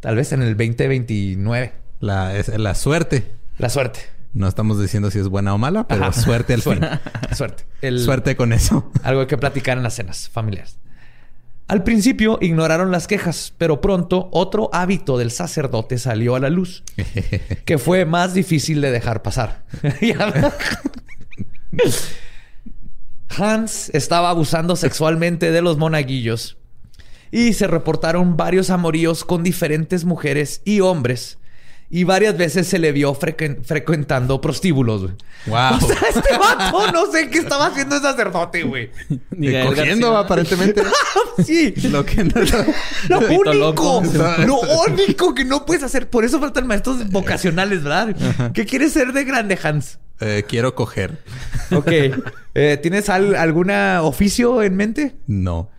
Tal 0.00 0.16
vez 0.16 0.32
en 0.32 0.42
el 0.42 0.56
2029. 0.56 1.72
La, 2.00 2.34
es, 2.36 2.48
la 2.48 2.74
suerte. 2.74 3.24
La 3.58 3.68
suerte. 3.68 4.00
No 4.32 4.46
estamos 4.46 4.80
diciendo 4.80 5.10
si 5.10 5.18
es 5.18 5.28
buena 5.28 5.52
o 5.54 5.58
mala, 5.58 5.88
pero 5.88 6.04
Ajá. 6.04 6.12
suerte 6.20 6.54
al 6.54 6.62
fin. 6.62 6.78
Suerte. 6.80 7.34
Suerte. 7.34 7.64
El- 7.82 7.98
Suerte 8.00 8.36
con 8.36 8.52
eso. 8.52 8.90
Algo 9.02 9.26
que 9.26 9.36
platicar 9.38 9.76
en 9.76 9.82
las 9.82 9.94
cenas 9.94 10.28
familiares. 10.28 10.78
Al 11.66 11.84
principio 11.84 12.38
ignoraron 12.40 12.90
las 12.90 13.06
quejas, 13.06 13.52
pero 13.56 13.80
pronto 13.80 14.28
otro 14.32 14.70
hábito 14.72 15.18
del 15.18 15.30
sacerdote 15.30 15.98
salió 15.98 16.34
a 16.34 16.40
la 16.40 16.50
luz, 16.50 16.82
que 17.64 17.78
fue 17.78 18.04
más 18.04 18.34
difícil 18.34 18.80
de 18.80 18.90
dejar 18.90 19.22
pasar. 19.22 19.62
Hans 23.38 23.90
estaba 23.94 24.30
abusando 24.30 24.74
sexualmente 24.76 25.52
de 25.52 25.62
los 25.62 25.78
monaguillos 25.78 26.56
y 27.30 27.52
se 27.52 27.68
reportaron 27.68 28.36
varios 28.36 28.70
amoríos 28.70 29.24
con 29.24 29.44
diferentes 29.44 30.04
mujeres 30.04 30.62
y 30.64 30.80
hombres. 30.80 31.38
Y 31.92 32.04
varias 32.04 32.36
veces 32.38 32.68
se 32.68 32.78
le 32.78 32.92
vio 32.92 33.14
frequen- 33.18 33.64
frecuentando 33.64 34.40
prostíbulos, 34.40 35.02
güey. 35.02 35.14
Wow. 35.46 35.76
O 35.76 35.80
sea, 35.88 35.98
este 36.08 36.38
vato 36.38 36.92
no 36.92 37.10
sé 37.10 37.28
qué 37.30 37.38
estaba 37.38 37.66
haciendo 37.66 37.96
el 37.96 38.02
sacerdote, 38.02 38.62
güey. 38.62 38.90
Cogiendo, 39.66 40.16
aparentemente. 40.16 40.82
Sí. 41.44 41.72
Lo 41.90 42.04
que 42.04 42.22
no... 42.22 42.32
Lo 43.08 43.18
Pito 43.20 43.32
único, 43.40 43.54
loco. 43.54 44.02
lo 44.46 44.60
único 44.86 45.34
que 45.34 45.44
no 45.44 45.64
puedes 45.66 45.82
hacer. 45.82 46.08
Por 46.10 46.24
eso 46.24 46.38
faltan 46.38 46.66
maestros 46.66 47.08
vocacionales, 47.10 47.82
¿verdad? 47.82 48.14
¿Qué 48.52 48.66
quieres 48.66 48.92
ser 48.92 49.12
de 49.12 49.24
grande, 49.24 49.58
Hans? 49.62 49.98
Eh, 50.20 50.44
quiero 50.46 50.74
coger. 50.74 51.18
Ok. 51.72 51.90
Eh, 52.54 52.78
¿Tienes 52.82 53.08
al- 53.08 53.34
algún 53.36 53.70
oficio 53.70 54.62
en 54.62 54.76
mente? 54.76 55.16
No. 55.26 55.70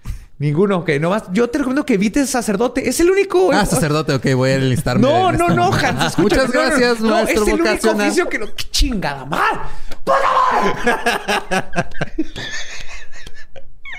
Ninguno. 0.41 0.77
Ok, 0.79 0.89
no 0.99 1.11
más. 1.11 1.25
Yo 1.33 1.51
te 1.51 1.59
recomiendo 1.59 1.85
que 1.85 1.93
evites 1.93 2.27
sacerdote. 2.27 2.89
Es 2.89 2.99
el 2.99 3.11
único. 3.11 3.51
Ah, 3.53 3.63
sacerdote, 3.63 4.15
ok, 4.15 4.33
voy 4.33 4.49
a 4.49 4.55
enlistarme. 4.55 5.03
No, 5.03 5.29
en 5.29 5.37
no, 5.37 5.45
este 5.45 5.55
no. 5.55 5.71
Hans. 5.71 6.05
escúchame. 6.07 6.23
Muchas 6.23 6.49
No, 6.49 6.61
no, 6.61 6.67
gracias, 6.67 6.99
no, 6.99 7.09
maestro 7.09 7.43
es 7.43 7.47
el 7.47 7.61
único 7.61 7.91
oficio 7.91 8.27
que 8.27 8.39
no. 8.39 8.47
¡Qué 8.47 8.63
chingada 8.71 9.23
mal! 9.25 9.61
¡Por 10.03 10.15
favor! 10.19 11.75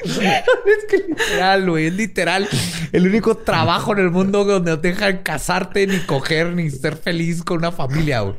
es 0.66 0.84
que 0.90 0.96
literal, 1.06 1.70
güey. 1.70 1.86
Es 1.86 1.94
literal 1.94 2.48
el 2.90 3.06
único 3.06 3.36
trabajo 3.36 3.92
en 3.92 4.00
el 4.00 4.10
mundo 4.10 4.44
donde 4.44 4.72
no 4.72 4.80
te 4.80 4.88
dejan 4.88 5.18
casarte, 5.18 5.86
ni 5.86 6.00
coger, 6.00 6.54
ni 6.54 6.70
ser 6.70 6.96
feliz 6.96 7.44
con 7.44 7.58
una 7.58 7.70
familia, 7.70 8.22
güey. 8.22 8.34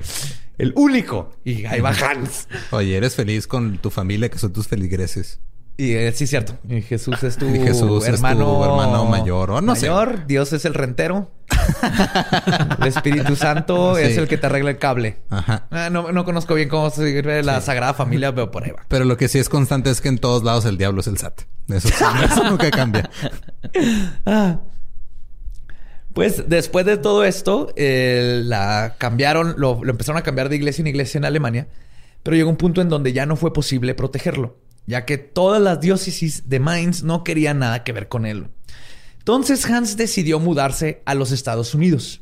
El 0.58 0.74
único. 0.76 1.38
Y 1.46 1.66
ahí 1.68 1.80
va 1.80 1.92
Hans. 1.92 2.50
Oye, 2.72 2.98
eres 2.98 3.16
feliz 3.16 3.48
con 3.48 3.78
tu 3.78 3.90
familia, 3.90 4.28
que 4.28 4.40
son 4.40 4.52
tus 4.52 4.68
feligreses. 4.68 5.40
Y 5.76 5.94
eh, 5.94 6.12
sí, 6.12 6.28
cierto. 6.28 6.54
Y 6.70 6.82
Jesús 6.82 7.24
es 7.24 7.38
tu 7.38 7.48
Y 7.48 7.60
Jesús 7.60 8.04
es 8.04 8.10
tu 8.10 8.16
hermano, 8.16 8.64
hermano 8.64 9.06
mayor, 9.06 9.50
o 9.52 9.62
no 9.62 9.76
sé. 9.76 9.90
mayor. 9.90 10.28
Dios 10.28 10.54
es 10.54 10.66
el 10.66 10.74
rentero. 10.76 11.32
el 12.80 12.88
Espíritu 12.88 13.36
Santo 13.36 13.96
Sí. 13.96 14.04
es 14.04 14.18
el 14.18 14.28
que 14.28 14.38
te 14.38 14.46
arregla 14.46 14.70
el 14.72 14.78
cable. 14.78 15.18
Ajá. 15.30 15.66
Ah, 15.72 15.90
no, 15.92 16.12
no 16.12 16.26
conozco 16.26 16.54
bien 16.54 16.70
cómo 16.70 16.90
se 16.92 17.24
la 17.44 17.60
Sagrada 17.62 17.94
Familia, 17.96 18.34
pero 18.34 18.52
por 18.52 18.64
ahí 18.64 18.72
va. 18.72 18.86
Pero 18.88 19.06
lo 19.06 19.18
que 19.18 19.28
sí 19.28 19.40
es 19.40 19.50
constante 19.50 19.90
es 19.90 20.00
que 20.02 20.10
en 20.10 20.20
todos 20.20 20.44
lados 20.44 20.66
el 20.66 20.78
diablo 20.78 21.02
es 21.02 21.08
el 21.08 21.18
SAT. 21.18 21.42
Eso, 21.70 21.88
sí, 21.88 22.04
eso 22.26 22.44
nunca 22.50 22.70
cambia. 22.70 23.10
Ah. 24.26 24.60
Pues 26.14 26.48
después 26.48 26.86
de 26.86 26.98
todo 26.98 27.24
esto, 27.24 27.74
eh, 27.76 28.42
la 28.46 28.96
cambiaron, 29.00 29.56
lo, 29.58 29.84
lo 29.84 29.90
empezaron 29.92 30.20
a 30.20 30.24
cambiar 30.24 30.48
de 30.50 30.56
iglesia 30.58 30.84
en 30.84 30.88
iglesia 30.88 31.18
en 31.18 31.26
Alemania, 31.26 31.68
pero 32.22 32.38
llegó 32.38 32.52
un 32.52 32.58
punto 32.58 32.82
en 32.82 32.90
donde 32.90 33.14
ya 33.14 33.26
no 33.26 33.36
fue 33.36 33.52
posible 33.52 33.96
protegerlo, 33.96 34.58
ya 34.88 35.06
que 35.06 35.18
todas 35.18 35.62
las 35.62 35.80
diócesis 35.82 36.50
de 36.50 36.60
Mainz 36.60 37.04
no 37.04 37.24
querían 37.24 37.60
nada 37.60 37.84
que 37.84 37.94
ver 37.94 38.08
con 38.10 38.26
él. 38.26 38.48
Entonces 39.20 39.66
Hans 39.66 39.96
decidió 39.98 40.40
mudarse 40.40 41.02
a 41.06 41.14
los 41.14 41.32
Estados 41.32 41.74
Unidos 41.74 42.22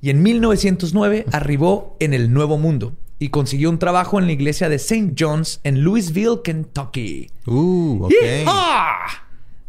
y 0.00 0.10
en 0.10 0.22
1909 0.22 1.26
arribó 1.32 1.96
en 2.00 2.14
el 2.14 2.32
Nuevo 2.32 2.56
Mundo 2.58 2.96
y 3.18 3.28
consiguió 3.30 3.68
un 3.68 3.78
trabajo 3.78 4.18
en 4.18 4.26
la 4.26 4.32
iglesia 4.32 4.68
de 4.68 4.76
St. 4.76 5.14
John's 5.18 5.60
en 5.64 5.82
Louisville, 5.82 6.40
Kentucky. 6.42 7.30
Uh, 7.46 8.04
ok. 8.04 8.10
¡Yeehaw! 8.12 9.08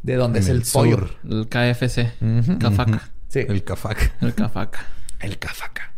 De 0.04 0.16
donde 0.16 0.40
En 0.40 0.44
es 0.44 0.50
el, 0.50 0.58
el 0.58 0.63
pollo. 0.72 0.98
sur. 0.98 1.10
El 1.30 1.48
KFC. 1.50 2.13
Ujú, 2.22 2.60
Cafaca. 2.60 3.10
Sí. 3.28 3.40
El 3.40 3.63
cafac. 3.63 4.13
El 4.22 4.34
Cafaca. 4.36 4.86
El 5.20 5.38
cafaca. 5.38 5.94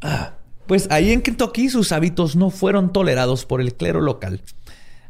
Ah, 0.00 0.34
pues 0.68 0.86
ahí 0.90 1.10
en 1.10 1.22
Kentucky 1.22 1.68
sus 1.70 1.90
hábitos 1.90 2.36
no 2.36 2.50
fueron 2.50 2.92
tolerados 2.92 3.44
por 3.44 3.60
el 3.60 3.74
clero 3.74 4.00
local. 4.00 4.42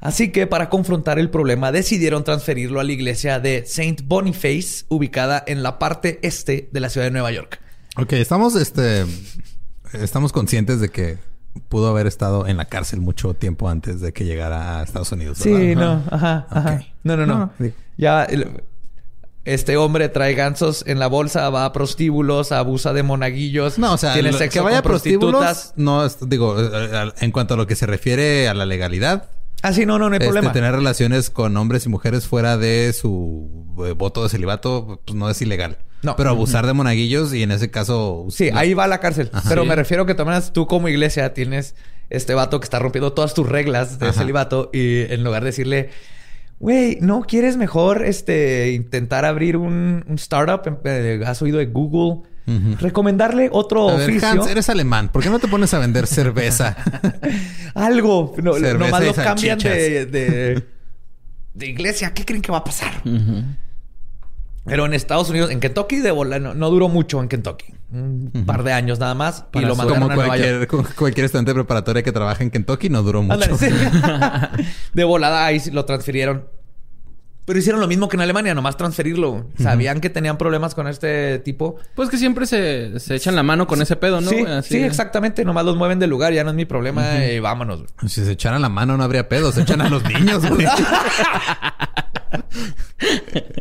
Así 0.01 0.31
que 0.31 0.47
para 0.47 0.71
confrontar 0.71 1.19
el 1.19 1.29
problema 1.29 1.73
decidieron 1.73 2.23
transferirlo 2.25 2.81
a 2.81 2.85
la 2.85 2.93
iglesia 2.93 3.41
de 3.41 3.67
Saint 3.67 4.03
Boniface, 4.07 4.87
ubicada 4.89 5.43
en 5.47 5.63
la 5.63 5.79
parte 5.79 6.21
este 6.23 6.71
de 6.73 6.81
la 6.81 6.89
ciudad 6.89 7.09
de 7.09 7.11
Nueva 7.11 7.33
York. 7.33 7.61
Ok, 7.97 8.15
estamos, 8.15 8.55
este... 8.55 9.05
Estamos 9.93 10.33
conscientes 10.33 10.81
de 10.81 10.91
que 10.91 11.19
pudo 11.69 11.89
haber 11.89 12.07
estado 12.07 12.47
en 12.47 12.59
la 12.59 12.67
cárcel 12.67 13.01
mucho 13.01 13.35
tiempo 13.35 13.69
antes 13.69 14.01
de 14.01 14.13
que 14.13 14.25
llegara 14.25 14.79
a 14.79 14.85
Estados 14.85 15.11
Unidos. 15.13 15.43
¿verdad? 15.43 15.59
Sí, 15.59 15.75
no, 15.75 16.03
ajá, 16.11 16.47
ajá. 16.51 16.83
No, 17.03 17.17
no, 17.17 17.27
no. 17.27 17.51
No. 17.59 17.73
Ya 17.97 18.27
este 19.55 19.77
hombre 19.77 20.09
trae 20.09 20.35
gansos 20.35 20.85
en 20.87 20.99
la 20.99 21.07
bolsa, 21.07 21.49
va 21.51 21.65
a 21.65 21.73
prostíbulos, 21.73 22.53
abusa 22.53 22.93
de 22.93 23.03
monaguillos. 23.03 23.79
No, 23.79 23.95
o 23.95 23.99
sea, 23.99 24.13
tiene 24.15 24.33
lo- 24.33 24.39
sexo 24.39 24.61
que 24.61 24.65
vaya 24.65 24.79
a 24.79 24.83
prostíbulos, 24.83 25.41
prostitutas. 25.43 25.73
no, 25.77 26.09
digo, 26.27 26.61
eh, 26.61 26.69
eh, 26.73 27.13
en 27.21 27.31
cuanto 27.33 27.55
a 27.55 27.57
lo 27.57 27.67
que 27.67 27.75
se 27.77 27.87
refiere 27.87 28.49
a 28.49 28.55
la 28.55 28.67
legalidad, 28.67 29.31
Ah, 29.61 29.73
sí, 29.73 29.85
no, 29.87 29.99
no, 29.99 30.09
no 30.09 30.15
hay 30.15 30.19
este, 30.19 30.27
problema. 30.27 30.53
tener 30.53 30.73
relaciones 30.73 31.31
con 31.31 31.57
hombres 31.57 31.85
y 31.85 31.89
mujeres 31.89 32.27
fuera 32.29 32.57
de 32.57 32.93
su 32.93 33.67
eh, 33.85 33.91
voto 33.93 34.23
de 34.23 34.29
celibato, 34.29 35.01
pues 35.05 35.17
no 35.17 35.29
es 35.29 35.43
ilegal. 35.43 35.79
No. 36.03 36.15
Pero 36.15 36.31
abusar 36.31 36.65
de 36.65 36.75
monaguillos 36.75 37.35
y 37.35 37.43
en 37.43 37.51
ese 37.51 37.69
caso... 37.69 38.27
Sí, 38.31 38.51
ahí 38.55 38.73
va 38.75 38.85
a 38.85 38.87
la 38.87 39.01
cárcel. 39.01 39.31
Ajá. 39.33 39.49
Pero 39.49 39.63
Sí. 39.63 39.69
me 39.69 39.75
refiero 39.75 40.07
que 40.07 40.15
también 40.15 40.41
tú 40.53 40.69
como 40.69 40.89
iglesia 40.89 41.35
tienes 41.35 41.75
este 42.09 42.35
vato 42.35 42.61
que 42.61 42.65
está 42.65 42.79
rompiendo 42.79 43.13
todas 43.15 43.35
tus 43.35 43.49
reglas 43.49 43.99
de 43.99 44.07
Ajá. 44.11 44.21
celibato 44.21 44.71
y 44.73 45.01
en 45.13 45.25
lugar 45.25 45.43
de 45.43 45.47
decirle, 45.47 45.91
güey, 46.59 46.99
¿no 47.01 47.23
quieres 47.23 47.57
mejor 47.57 48.05
este 48.05 48.73
intentar 48.73 49.25
abrir 49.25 49.57
un, 49.57 50.05
un 50.07 50.15
startup? 50.17 50.63
Eh, 50.85 51.21
¿Has 51.27 51.43
oído 51.43 51.59
de 51.59 51.67
Google? 51.67 52.23
Recomendarle 52.81 53.51
otro 53.53 53.91
A 53.91 53.97
ver, 53.97 54.09
oficio. 54.09 54.27
Hans, 54.27 54.47
eres 54.47 54.71
alemán. 54.71 55.11
¿Por 55.11 55.23
qué 55.23 55.29
no 55.29 55.39
te 55.39 55.49
pones 55.49 55.75
a 55.75 55.79
vender 55.79 56.07
cerveza? 56.07 56.79
Algo. 57.75 58.35
No, 58.43 58.55
Cerveza 58.55 58.79
nomás 58.87 59.05
lo 59.05 59.13
cambian 59.13 59.59
de, 59.59 60.07
de, 60.07 60.65
de 61.53 61.67
iglesia. 61.67 62.15
¿Qué 62.15 62.25
creen 62.25 62.41
que 62.41 62.51
va 62.51 62.59
a 62.59 62.65
pasar? 62.65 63.03
Pero 64.69 64.87
en 64.87 64.95
Estados 64.95 65.31
Unidos, 65.31 65.51
en 65.51 65.61
Kentucky, 65.61 65.97
de 65.97 66.11
bola, 66.11 66.39
no, 66.39 66.55
no 66.55 66.71
duró 66.71 66.89
mucho 66.89 67.21
en 67.21 67.29
Kentucky. 67.29 67.75
Un 67.91 68.45
par 68.47 68.63
de 68.63 68.73
años 68.73 68.99
nada 68.99 69.15
más. 69.15 69.47
y 69.55 69.61
lo 69.61 69.75
mandaron 69.75 70.03
Como 70.03 70.13
a 70.13 70.15
Nueva 70.17 70.37
York. 70.37 70.49
cualquier, 70.49 70.67
como 70.69 70.85
cualquier 70.97 71.25
estudiante 71.27 71.55
preparatoria 71.55 72.03
que 72.03 72.13
trabaja 72.13 72.43
en 72.45 72.51
Kentucky, 72.51 72.89
no 72.91 73.03
duró 73.03 73.23
mucho. 73.23 73.57
Sí. 73.57 73.69
de 74.95 75.05
volada 75.05 75.47
ahí 75.47 75.61
lo 75.73 75.85
transfirieron. 75.85 76.45
Pero 77.49 77.61
hicieron 77.61 77.81
lo 77.81 77.89
mismo 77.89 78.11
que 78.11 78.17
en 78.19 78.21
Alemania, 78.21 78.55
nomás 78.55 78.77
transferirlo. 78.77 79.47
Sabían 79.59 80.03
que 80.03 80.11
tenían 80.11 80.37
problemas 80.37 80.75
con 80.75 80.87
este 80.87 81.39
tipo. 81.39 81.77
Pues 81.95 82.11
que 82.11 82.19
siempre 82.19 82.45
se, 82.45 83.01
se 83.01 83.15
echan 83.15 83.35
la 83.35 83.43
mano 83.43 83.67
con 83.67 83.81
ese 83.81 83.97
pedo, 83.97 84.21
¿no? 84.21 84.29
sí, 84.29 84.45
Así 84.47 84.75
sí, 84.75 84.83
exactamente. 84.83 85.47
Nomás 85.47 85.65
los 85.65 85.75
mueven 85.75 85.99
del 85.99 86.11
lugar, 86.11 86.35
ya 86.35 86.45
no 86.45 86.51
es 86.51 86.57
mi 86.57 86.67
problema 86.67 87.25
y 87.25 87.41
vámonos. 87.41 87.85
Si 88.07 88.23
se 88.23 88.33
echaran 88.33 88.61
la 88.61 88.69
mano 88.69 88.99
no 88.99 89.03
habría 89.03 89.31
pedo. 89.31 89.51
Se 89.51 89.63
echan 89.63 89.81
a 89.81 89.89
los 89.89 90.05
niños, 90.05 90.47
güey. 90.47 90.67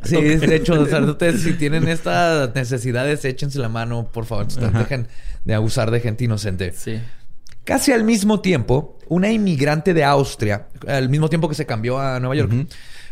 Sí, 0.04 0.22
de 0.22 0.56
hecho, 0.58 0.84
sacerdotes, 0.84 1.42
si 1.44 1.54
tienen 1.54 1.88
estas 1.88 2.54
necesidades, 2.56 3.24
échense 3.24 3.58
la 3.58 3.70
mano, 3.70 4.10
por 4.12 4.26
favor. 4.26 4.48
Dejen 4.48 5.08
de 5.46 5.54
abusar 5.54 5.92
de 5.92 6.02
gente 6.02 6.26
inocente. 6.26 6.74
Sí. 6.76 7.00
Casi 7.64 7.94
al 7.94 8.04
mismo 8.04 8.42
tiempo, 8.42 9.00
una 9.08 9.32
inmigrante 9.32 9.94
de 9.94 10.04
Austria, 10.04 10.68
al 10.88 11.08
mismo 11.08 11.30
tiempo 11.30 11.48
que 11.48 11.56
se 11.56 11.66
cambió 11.66 12.00
a 12.00 12.20
Nueva 12.20 12.36
York, 12.36 12.52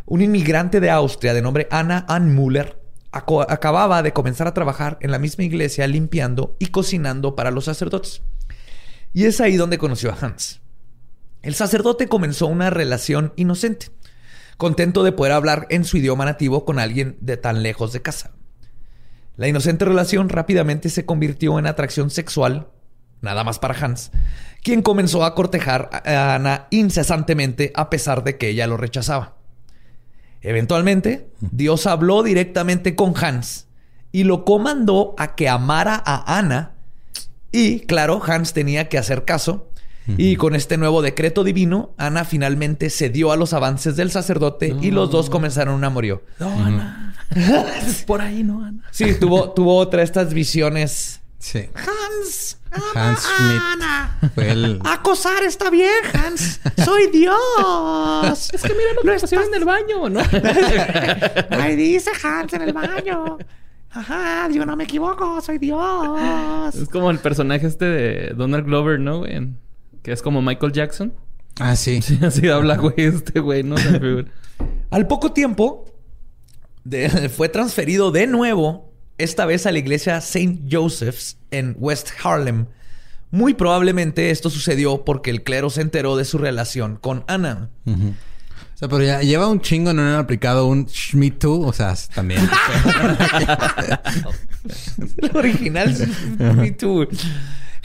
un 0.06 0.22
inmigrante 0.22 0.80
de 0.80 0.89
Austria 0.89 1.34
de 1.34 1.41
nombre 1.41 1.68
Anna 1.72 2.06
Anmuller 2.08 2.80
aco- 3.12 3.46
acababa 3.50 4.04
de 4.04 4.13
comenzar 4.13 4.48
a 4.48 4.54
trabajar 4.54 4.98
en 5.02 5.12
la 5.12 5.20
misma 5.20 5.44
iglesia 5.44 5.88
limpiando 5.88 6.56
y 6.60 6.68
cocinando 6.68 7.36
para 7.36 7.52
los 7.52 7.65
sacerdotes. 7.65 8.22
Y 9.13 9.26
es 9.26 9.41
ahí 9.41 9.56
donde 9.56 9.78
conoció 9.78 10.12
a 10.12 10.18
Hans. 10.20 10.62
El 11.41 11.56
sacerdote 11.56 12.08
comenzó 12.08 12.48
una 12.48 12.70
relación 12.70 13.34
inocente, 13.36 13.88
contento 14.58 15.04
de 15.04 15.12
poder 15.12 15.32
hablar 15.32 15.68
en 15.70 15.86
su 15.86 15.98
idioma 15.98 16.26
nativo 16.26 16.65
con 16.65 16.80
alguien 16.80 17.18
de 17.22 17.38
tan 17.38 17.63
lejos 17.63 17.94
de 17.94 18.02
casa. 18.02 18.32
La 19.38 19.48
inocente 19.48 19.86
relación 19.86 20.30
rápidamente 20.30 20.89
se 20.89 21.06
convirtió 21.06 21.60
en 21.60 21.68
atracción 21.68 22.10
sexual, 22.10 22.70
nada 23.22 23.44
más 23.44 23.60
para 23.60 23.78
Hans, 23.78 24.12
quien 24.63 24.82
comenzó 24.82 25.24
a 25.24 25.36
cortejar 25.36 25.89
a 25.91 26.36
Ana 26.36 26.68
incesantemente 26.72 27.72
a 27.76 27.89
pesar 27.89 28.24
de 28.24 28.38
que 28.38 28.50
ella 28.50 28.65
lo 28.68 28.78
rechazaba. 28.78 29.35
Eventualmente, 30.45 31.27
Dios 31.39 31.88
habló 31.88 32.21
directamente 32.21 32.95
con 32.95 33.13
Hans 33.17 33.65
y 34.12 34.25
lo 34.25 34.45
comandó 34.45 35.15
a 35.17 35.34
que 35.36 35.49
amara 35.49 36.01
a 36.05 36.38
Ana 36.38 36.73
y, 37.51 37.79
claro, 37.81 38.21
Hans 38.25 38.53
tenía 38.53 38.88
que 38.88 38.97
hacer 38.97 39.25
caso. 39.25 39.69
Y 40.17 40.36
con 40.36 40.53
este 40.53 40.77
nuevo 40.77 41.01
decreto 41.01 41.43
divino, 41.43 41.95
Ana 41.97 42.25
finalmente 42.25 42.91
cedió 42.91 43.31
a 43.31 43.38
los 43.38 43.53
avances 43.53 43.95
del 43.95 44.12
sacerdote 44.12 44.75
y 44.79 44.91
los 44.91 45.10
dos 45.10 45.31
comenzaron 45.31 45.73
un 45.73 45.84
amorío. 45.84 46.21
No, 46.39 46.49
Ana. 46.63 47.15
Por 48.05 48.21
ahí, 48.21 48.43
¿no, 48.43 48.63
Ana? 48.63 48.84
Sí, 48.91 49.15
tuvo, 49.19 49.49
tuvo 49.49 49.77
otra 49.77 50.01
de 50.01 50.03
estas 50.03 50.31
visiones. 50.31 51.21
Sí. 51.39 51.69
Hans, 51.76 52.58
ama 52.71 52.86
Hans 52.95 53.19
Schmidt. 53.19 53.62
Ana. 53.74 54.19
Fue 54.34 54.50
el... 54.52 54.80
Acosar 54.84 55.43
está 55.43 55.69
bien, 55.69 55.89
Hans. 56.13 56.60
Soy 56.84 57.08
Dios. 57.12 58.50
Es 58.54 58.62
que 58.63 58.69
mira 58.74 58.93
lo 58.95 59.02
que 59.04 59.19
pasó 59.19 59.41
en 59.41 59.54
el 59.54 59.65
baño, 59.65 60.10
¿no? 60.10 60.21
Ahí 61.52 61.76
dice 61.76 62.12
Hans 62.24 62.54
en 62.54 62.63
el 62.63 62.74
baño. 62.74 63.38
Ajá, 63.91 64.50
yo 64.50 64.65
no 64.65 64.76
me 64.76 64.84
equivoco, 64.86 65.39
soy 65.41 65.58
Dios. 65.58 66.76
es 66.76 66.89
como 66.89 67.12
el 67.12 67.19
personaje 67.19 67.65
este 67.67 67.86
de 67.86 68.34
Donald 68.36 68.65
Glover, 68.65 69.00
¿no, 69.00 69.19
güey? 69.19 69.54
Que 70.04 70.12
es 70.12 70.21
como 70.21 70.41
Michael 70.41 70.74
Jackson. 70.74 71.13
Ah, 71.60 71.76
sí. 71.76 72.02
Sí, 72.02 72.19
así 72.21 72.50
habla, 72.50 72.76
güey, 72.78 72.93
este 72.98 73.39
güey, 73.39 73.63
¿no? 73.63 73.76
Al 74.89 75.08
poco 75.08 75.32
tiempo, 75.32 75.86
de- 76.84 77.30
fue 77.30 77.48
transferido 77.50 78.12
de 78.12 78.28
nuevo 78.28 78.91
esta 79.17 79.45
vez 79.45 79.65
a 79.65 79.71
la 79.71 79.80
iglesia 79.80 80.17
St. 80.17 80.60
Joseph's 80.69 81.38
en 81.51 81.75
West 81.80 82.10
Harlem. 82.23 82.67
Muy 83.32 83.54
probablemente 83.54 84.30
esto 84.30 84.49
sucedió 84.49 85.04
porque 85.04 85.30
el 85.30 85.43
clero 85.43 85.69
se 85.69 85.82
enteró 85.82 86.15
de 86.15 86.25
su 86.25 86.38
relación 86.38 86.97
con 86.97 87.23
Ana. 87.28 87.69
O 87.86 88.78
sea, 88.78 88.88
pero 88.89 89.04
ya 89.04 89.21
lleva 89.21 89.47
un 89.47 89.62
chingo 89.62 89.93
no 89.93 90.01
han 90.01 90.15
aplicado 90.15 90.67
un 90.67 90.86
Too. 90.86 91.62
O 91.62 91.73
sea, 91.73 91.95
también. 92.13 92.41
el 95.17 95.32
original 95.34 95.95
Too. 96.78 97.08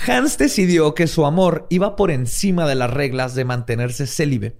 Hans 0.07 0.39
decidió 0.39 0.95
que 0.95 1.07
su 1.07 1.27
amor 1.27 1.67
iba 1.71 1.95
por 1.95 2.11
encima 2.11 2.67
de 2.67 2.75
las 2.75 2.91
reglas 2.91 3.35
de 3.35 3.45
mantenerse 3.45 4.07
célibe. 4.07 4.57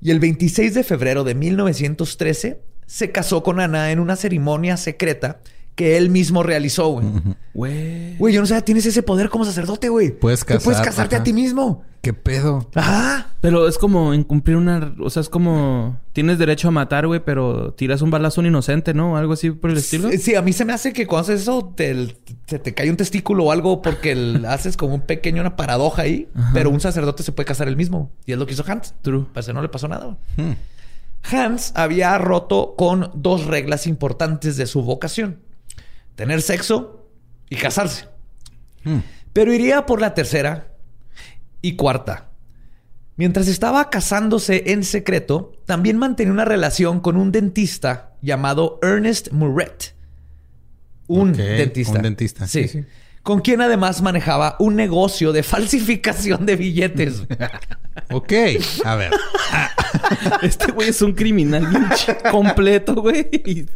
Y 0.00 0.10
el 0.10 0.20
26 0.20 0.74
de 0.74 0.84
febrero 0.84 1.24
de 1.24 1.34
1913 1.34 2.60
se 2.86 3.10
casó 3.10 3.42
con 3.42 3.60
Ana 3.60 3.90
en 3.90 4.00
una 4.00 4.16
ceremonia 4.16 4.76
secreta 4.76 5.40
que 5.74 5.96
él 5.96 6.10
mismo 6.10 6.42
realizó, 6.42 6.88
güey. 6.88 7.06
Güey. 7.52 8.16
Güey, 8.16 8.34
yo 8.34 8.40
no 8.40 8.46
sé, 8.46 8.60
tienes 8.62 8.86
ese 8.86 9.02
poder 9.02 9.28
como 9.28 9.44
sacerdote, 9.44 9.88
güey. 9.88 10.10
Puedes 10.10 10.44
casar, 10.44 10.62
puedes 10.62 10.80
casarte 10.80 11.16
a 11.16 11.22
ti 11.22 11.32
mismo. 11.32 11.84
¿Qué 12.00 12.12
pedo? 12.12 12.68
Ajá. 12.74 13.30
Pero 13.40 13.66
es 13.66 13.78
como 13.78 14.12
incumplir 14.12 14.56
una... 14.56 14.94
O 15.00 15.08
sea, 15.08 15.22
es 15.22 15.30
como... 15.30 15.98
Tienes 16.12 16.38
derecho 16.38 16.68
a 16.68 16.70
matar, 16.70 17.06
güey, 17.06 17.24
pero 17.24 17.72
tiras 17.72 18.02
un 18.02 18.10
balazo 18.10 18.40
a 18.40 18.42
un 18.42 18.48
inocente, 18.48 18.92
¿no? 18.92 19.16
Algo 19.16 19.32
así 19.32 19.50
por 19.50 19.70
el 19.70 19.78
estilo. 19.78 20.10
Sí, 20.18 20.34
a 20.34 20.42
mí 20.42 20.52
se 20.52 20.66
me 20.66 20.74
hace 20.74 20.92
que 20.92 21.06
cuando 21.06 21.32
haces 21.32 21.42
eso 21.42 21.72
te, 21.74 22.14
se 22.46 22.58
te 22.58 22.74
cae 22.74 22.90
un 22.90 22.96
testículo 22.96 23.44
o 23.44 23.52
algo 23.52 23.80
porque 23.80 24.38
haces 24.48 24.76
como 24.76 24.94
un 24.94 25.00
pequeño, 25.00 25.40
una 25.40 25.56
paradoja 25.56 26.02
ahí. 26.02 26.28
Pero 26.52 26.70
un 26.70 26.80
sacerdote 26.80 27.22
se 27.22 27.32
puede 27.32 27.46
casar 27.46 27.68
él 27.68 27.76
mismo. 27.76 28.10
Y 28.26 28.32
es 28.32 28.38
lo 28.38 28.46
que 28.46 28.52
hizo 28.52 28.64
Hans. 28.66 28.94
True. 29.00 29.24
Parece 29.32 29.50
que 29.50 29.54
no 29.54 29.62
le 29.62 29.70
pasó 29.70 29.88
nada. 29.88 30.16
Hmm. 30.36 30.52
Hans 31.32 31.72
había 31.74 32.18
roto 32.18 32.74
con 32.76 33.10
dos 33.14 33.46
reglas 33.46 33.86
importantes 33.86 34.58
de 34.58 34.66
su 34.66 34.82
vocación 34.82 35.38
tener 36.14 36.42
sexo 36.42 37.08
y 37.48 37.56
casarse. 37.56 38.06
Hmm. 38.84 38.98
Pero 39.32 39.52
iría 39.52 39.86
por 39.86 40.00
la 40.00 40.14
tercera 40.14 40.72
y 41.60 41.76
cuarta. 41.76 42.30
Mientras 43.16 43.48
estaba 43.48 43.90
casándose 43.90 44.72
en 44.72 44.84
secreto, 44.84 45.52
también 45.66 45.98
mantenía 45.98 46.32
una 46.32 46.44
relación 46.44 47.00
con 47.00 47.16
un 47.16 47.30
dentista 47.30 48.14
llamado 48.22 48.78
Ernest 48.82 49.30
Muret. 49.30 49.94
Un 51.06 51.32
dentista. 51.32 51.96
Un 51.96 52.02
dentista. 52.02 52.46
Sí. 52.46 52.68
sí. 52.68 52.84
Con 53.24 53.40
quien 53.40 53.62
además 53.62 54.02
manejaba 54.02 54.54
un 54.58 54.76
negocio 54.76 55.32
de 55.32 55.42
falsificación 55.42 56.44
de 56.44 56.56
billetes. 56.56 57.22
ok, 58.12 58.32
a 58.84 58.94
ver. 58.94 59.10
Este 60.42 60.72
güey 60.72 60.88
es 60.90 61.00
un 61.00 61.12
criminal 61.12 61.66
completo, 62.30 62.96
güey. 62.96 63.66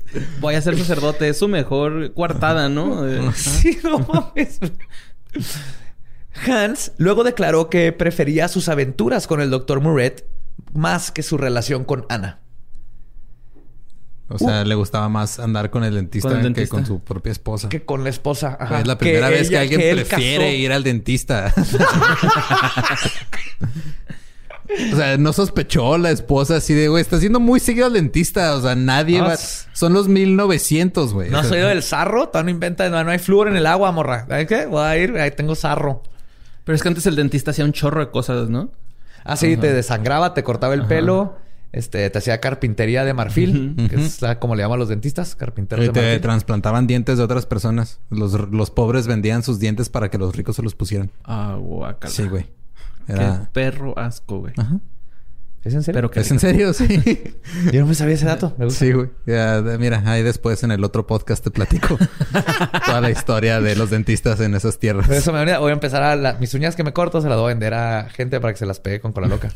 Voy 0.40 0.54
a 0.54 0.60
ser 0.60 0.76
sacerdote. 0.76 1.28
Es 1.28 1.38
su 1.38 1.48
mejor 1.48 2.12
coartada, 2.12 2.68
¿no? 2.68 3.04
sí, 3.32 3.78
no 3.82 4.00
mames. 4.00 4.58
Hans 6.46 6.92
luego 6.98 7.24
declaró 7.24 7.70
que 7.70 7.92
prefería 7.92 8.48
sus 8.48 8.68
aventuras 8.68 9.26
con 9.26 9.40
el 9.40 9.48
doctor 9.48 9.80
Muret 9.80 10.26
más 10.74 11.10
que 11.10 11.22
su 11.22 11.38
relación 11.38 11.84
con 11.84 12.04
Ana. 12.10 12.40
O 14.30 14.38
sea, 14.38 14.64
le 14.64 14.74
gustaba 14.74 15.08
más 15.08 15.38
andar 15.38 15.70
con 15.70 15.84
el, 15.84 15.94
dentista 15.94 16.42
que 16.52 16.68
con 16.68 16.84
su 16.84 17.00
propia 17.00 17.32
esposa. 17.32 17.70
Que 17.70 17.84
con 17.84 18.04
la 18.04 18.10
esposa. 18.10 18.58
Es 18.78 18.86
la 18.86 18.98
primera 18.98 19.30
vez 19.30 19.48
que 19.48 19.56
alguien 19.56 19.80
prefiere 19.80 20.54
ir 20.54 20.70
al 20.70 20.84
dentista. 20.84 21.54
o 24.92 24.96
sea, 24.96 25.16
no 25.16 25.32
sospechó 25.32 25.96
la 25.96 26.10
esposa 26.10 26.56
así 26.56 26.74
de, 26.74 26.88
güey, 26.88 27.00
está 27.00 27.18
siendo 27.18 27.40
muy 27.40 27.58
seguido 27.58 27.86
al 27.86 27.94
dentista. 27.94 28.54
O 28.54 28.60
sea, 28.60 28.74
nadie 28.74 29.22
va... 29.22 29.34
Son 29.36 29.94
los 29.94 30.08
1900, 30.08 31.14
güey. 31.14 31.30
¿No 31.30 31.38
has 31.38 31.50
oído 31.50 31.68
del 31.68 31.82
sarro? 31.82 32.28
Todavía 32.28 32.44
no 32.44 32.50
inventa... 32.50 32.90
No, 32.90 33.10
hay 33.10 33.18
flúor 33.18 33.48
en 33.48 33.56
el 33.56 33.64
agua, 33.66 33.92
morra. 33.92 34.26
¿Qué? 34.46 34.66
Voy 34.66 34.84
a 34.84 34.98
ir. 34.98 35.16
Ahí 35.16 35.30
tengo 35.30 35.54
sarro. 35.54 36.02
Pero 36.64 36.76
es 36.76 36.82
que 36.82 36.88
antes 36.88 37.06
el 37.06 37.16
dentista 37.16 37.52
hacía 37.52 37.64
un 37.64 37.72
chorro 37.72 38.00
de 38.00 38.10
cosas, 38.10 38.50
¿no? 38.50 38.70
Ah, 39.24 39.36
sí. 39.36 39.56
Te 39.56 39.72
desangraba, 39.72 40.34
te 40.34 40.42
cortaba 40.42 40.74
el 40.74 40.84
pelo. 40.84 41.47
Este, 41.70 42.08
te 42.08 42.18
hacía 42.18 42.40
carpintería 42.40 43.04
de 43.04 43.12
marfil, 43.12 43.76
que 43.90 43.96
es 43.96 44.20
como 44.38 44.54
le 44.54 44.62
llaman 44.62 44.78
los 44.78 44.88
dentistas, 44.88 45.34
carpinteros 45.34 45.84
de 45.84 45.92
marfil. 45.92 46.10
Te 46.10 46.18
trasplantaban 46.20 46.86
dientes 46.86 47.18
de 47.18 47.24
otras 47.24 47.46
personas. 47.46 48.00
Los, 48.10 48.70
pobres 48.70 49.06
vendían 49.06 49.42
sus 49.42 49.58
dientes 49.58 49.88
para 49.88 50.10
que 50.10 50.18
los 50.18 50.34
ricos 50.34 50.56
se 50.56 50.62
los 50.62 50.74
pusieran. 50.74 51.10
Ah, 51.24 51.56
guacala. 51.58 52.12
Sí, 52.12 52.24
güey. 52.24 52.46
Era... 53.06 53.40
Qué 53.40 53.48
perro 53.52 53.98
asco, 53.98 54.40
güey. 54.40 54.54
Ajá. 54.56 54.80
¿Es 55.64 55.74
en 55.74 55.82
serio? 55.82 56.10
¿Es 56.14 56.30
en 56.30 56.38
serio? 56.38 56.72
Sí. 56.72 57.02
Yo 57.72 57.80
no 57.80 57.86
me 57.86 57.94
sabía 57.94 58.14
ese 58.14 58.24
dato. 58.24 58.56
Sí, 58.70 58.92
güey. 58.92 59.10
mira, 59.78 60.02
ahí 60.06 60.22
después 60.22 60.62
en 60.62 60.70
el 60.70 60.84
otro 60.84 61.06
podcast 61.06 61.42
te 61.44 61.50
platico 61.50 61.98
toda 62.86 63.00
la 63.00 63.10
historia 63.10 63.60
de 63.60 63.74
los 63.74 63.90
dentistas 63.90 64.40
en 64.40 64.54
esas 64.54 64.78
tierras. 64.78 65.10
eso 65.10 65.32
me 65.32 65.58
voy 65.58 65.70
a 65.70 65.72
empezar 65.74 66.02
a... 66.02 66.38
mis 66.38 66.54
uñas 66.54 66.76
que 66.76 66.84
me 66.84 66.92
corto 66.92 67.20
se 67.20 67.28
las 67.28 67.36
voy 67.36 67.46
a 67.46 67.48
vender 67.48 67.74
a 67.74 68.08
gente 68.08 68.40
para 68.40 68.52
que 68.52 68.58
se 68.58 68.66
las 68.66 68.80
pegue 68.80 69.00
con 69.00 69.12
cola 69.12 69.26
loca. 69.26 69.50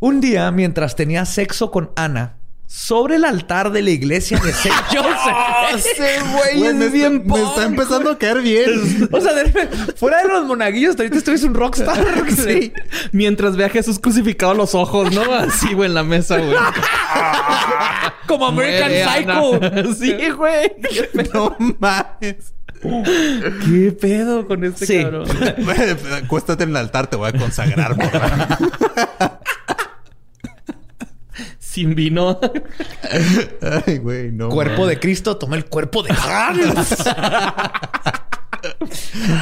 Un 0.00 0.22
día, 0.22 0.50
mientras 0.50 0.96
tenía 0.96 1.26
sexo 1.26 1.70
con 1.70 1.90
Ana, 1.94 2.38
sobre 2.66 3.16
el 3.16 3.24
altar 3.26 3.70
de 3.70 3.82
la 3.82 3.90
iglesia 3.90 4.38
de 4.38 4.48
St. 4.48 4.70
Joseph. 4.96 5.76
Ese 5.76 6.20
güey 6.32 6.64
es 6.64 6.92
bien 6.92 7.26
Me 7.26 7.42
está 7.42 7.64
empezando 7.64 8.10
a 8.10 8.18
caer 8.18 8.40
bien. 8.40 9.08
o 9.12 9.20
sea, 9.20 9.32
fuera 9.96 10.22
de 10.22 10.28
los 10.28 10.46
monaguillos, 10.46 10.96
ahorita 10.96 11.18
estuviste 11.18 11.46
un 11.46 11.52
rockstar. 11.52 12.02
sí. 12.30 12.72
Mientras 13.12 13.56
ve 13.56 13.66
a 13.66 13.68
Jesús 13.68 13.98
crucificado 13.98 14.54
los 14.54 14.74
ojos, 14.74 15.12
¿no? 15.12 15.34
Así, 15.34 15.74
güey, 15.74 15.90
en 15.90 15.94
la 15.94 16.02
mesa, 16.02 16.38
güey. 16.38 16.56
Como 18.26 18.46
American 18.46 18.90
Psycho. 18.90 19.94
sí, 19.94 20.30
güey. 20.30 20.72
No 21.34 21.56
mames. 21.78 22.54
¿Qué 22.80 23.92
pedo 24.00 24.48
con 24.48 24.64
este 24.64 24.86
sí. 24.86 25.02
cabrón? 25.02 25.28
Acuéstate 26.24 26.64
en 26.64 26.70
el 26.70 26.76
altar, 26.76 27.08
te 27.08 27.16
voy 27.16 27.28
a 27.28 27.32
consagrar, 27.32 27.96
por 27.96 28.10
sin 31.70 31.94
vino. 31.94 32.40
Ay, 33.86 33.98
güey, 33.98 34.32
no. 34.32 34.48
Cuerpo 34.48 34.88
de 34.88 34.98
Cristo, 34.98 35.36
toma 35.36 35.54
el 35.56 35.66
cuerpo 35.66 36.02
de 36.02 36.10
Hans. 36.10 37.06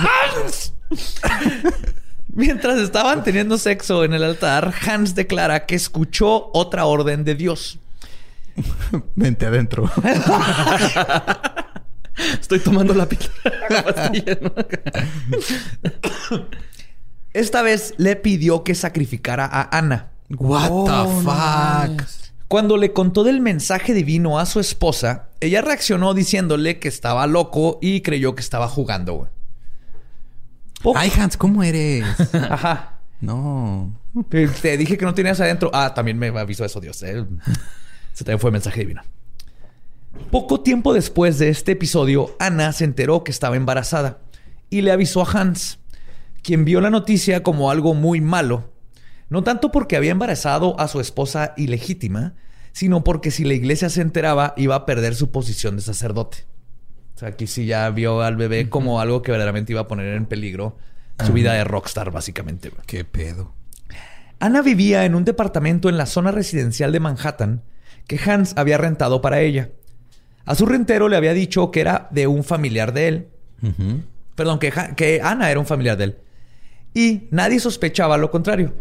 Hans. 0.05 0.75
Mientras 2.35 2.79
estaban 2.79 3.25
teniendo 3.25 3.57
sexo 3.57 4.05
en 4.05 4.13
el 4.13 4.23
altar, 4.23 4.75
Hans 4.87 5.15
declara 5.15 5.65
que 5.65 5.75
escuchó 5.75 6.51
otra 6.53 6.85
orden 6.85 7.25
de 7.25 7.35
Dios. 7.35 7.79
Vente 9.17 9.47
adentro. 9.47 9.91
Estoy 12.41 12.59
tomando 12.59 12.93
la, 12.93 13.09
pastilla. 13.09 14.39
Esta 17.33 17.63
vez 17.63 17.95
le 17.97 18.17
pidió 18.17 18.65
que 18.65 18.75
sacrificara 18.75 19.47
a 19.47 19.77
Ana. 19.77 20.11
What 20.31 20.69
the 20.69 20.75
oh, 20.75 21.21
fuck? 21.23 22.03
Cuando 22.49 22.77
le 22.77 22.93
contó 22.93 23.25
del 23.25 23.41
mensaje 23.41 23.93
divino 23.93 24.39
a 24.39 24.47
su 24.47 24.61
esposa, 24.61 25.29
ella 25.41 25.61
reaccionó 25.61 26.15
diciéndole 26.15 26.79
que 26.79 26.89
estaba 26.89 27.27
loco 27.27 27.79
y 27.83 28.01
creyó 28.01 28.35
que 28.35 28.41
estaba 28.41 28.69
jugando, 28.69 29.29
Ay, 30.95 31.13
Hans, 31.19 31.37
¿cómo 31.37 31.63
eres? 31.63 32.05
Ajá. 32.35 33.01
No. 33.21 33.93
Te 34.29 34.77
dije 34.77 34.97
que 34.97 35.05
no 35.05 35.13
tenías 35.13 35.41
adentro. 35.41 35.71
Ah, 35.75 35.93
también 35.93 36.19
me 36.19 36.29
avisó 36.29 36.65
eso 36.65 36.81
Dios. 36.81 37.03
Ese 37.03 37.25
también 38.19 38.39
fue 38.39 38.51
mensaje 38.51 38.81
divino. 38.81 39.03
Poco 40.31 40.61
tiempo 40.61 40.95
después 40.95 41.39
de 41.39 41.49
este 41.49 41.73
episodio, 41.73 42.37
Ana 42.39 42.73
se 42.73 42.85
enteró 42.85 43.25
que 43.25 43.31
estaba 43.31 43.57
embarazada 43.57 44.19
y 44.71 44.83
le 44.83 44.93
avisó 44.93 45.23
a 45.23 45.31
Hans, 45.31 45.81
quien 46.43 46.65
vio 46.65 46.81
la 46.81 46.91
noticia 46.91 47.43
como 47.43 47.71
algo 47.71 47.95
muy 47.95 48.21
malo 48.21 48.73
no 49.31 49.43
tanto 49.43 49.71
porque 49.71 49.97
había 49.97 50.13
embarazado 50.13 50.79
a 50.81 50.89
su 50.89 51.01
esposa 51.01 51.55
ilegítima, 51.57 52.35
sino 52.73 53.05
porque 53.05 53.31
si 53.31 53.45
la 53.45 53.55
iglesia 53.55 53.91
se 53.91 54.01
enteraba 54.01 54.55
iba 54.57 54.75
a 54.75 54.87
perder 54.87 55.15
su 55.15 55.31
posición 55.31 55.77
de 55.77 55.83
sacerdote. 55.83 56.47
O 57.17 57.19
sea, 57.19 57.31
aquí 57.31 57.47
sí 57.47 57.67
ya 57.67 57.91
vio 57.91 58.23
al 58.23 58.37
bebé 58.37 58.69
como 58.69 59.01
algo 59.01 59.23
que 59.23 59.33
verdaderamente 59.33 59.73
iba 59.73 59.83
a 59.83 59.89
poner 59.89 60.15
en 60.15 60.27
peligro 60.27 60.77
su 61.27 61.33
vida 61.33 61.53
de 61.55 61.65
rockstar, 61.65 62.13
básicamente. 62.13 62.71
Qué 62.87 63.05
pedo. 63.05 63.53
Ana 64.39 64.63
vivía 64.63 65.05
en 65.05 65.17
un 65.17 65.25
departamento 65.25 65.89
en 65.89 65.99
la 65.99 66.07
zona 66.07 66.31
residencial 66.31 66.93
de 66.93 67.01
Manhattan 67.01 67.63
que 68.07 68.21
Hans 68.25 68.55
había 68.57 68.79
rentado 68.79 69.21
para 69.21 69.41
ella. 69.41 69.71
A 70.45 70.55
su 70.55 70.65
rentero 70.65 71.09
le 71.09 71.17
había 71.17 71.35
dicho 71.35 71.71
que 71.71 71.81
era 71.81 72.09
de 72.11 72.27
un 72.27 72.45
familiar 72.45 72.93
de 72.93 73.09
él. 73.09 73.29
Perdón, 74.37 74.61
que, 74.61 74.73
que 74.97 75.21
Ana 75.21 75.51
era 75.51 75.59
un 75.59 75.67
familiar 75.67 75.97
de 75.97 76.05
él. 76.05 76.19
Y 76.95 77.29
nadie 77.33 77.59
sospechaba 77.59 78.17
lo 78.17 78.31
contrario. 78.31 78.73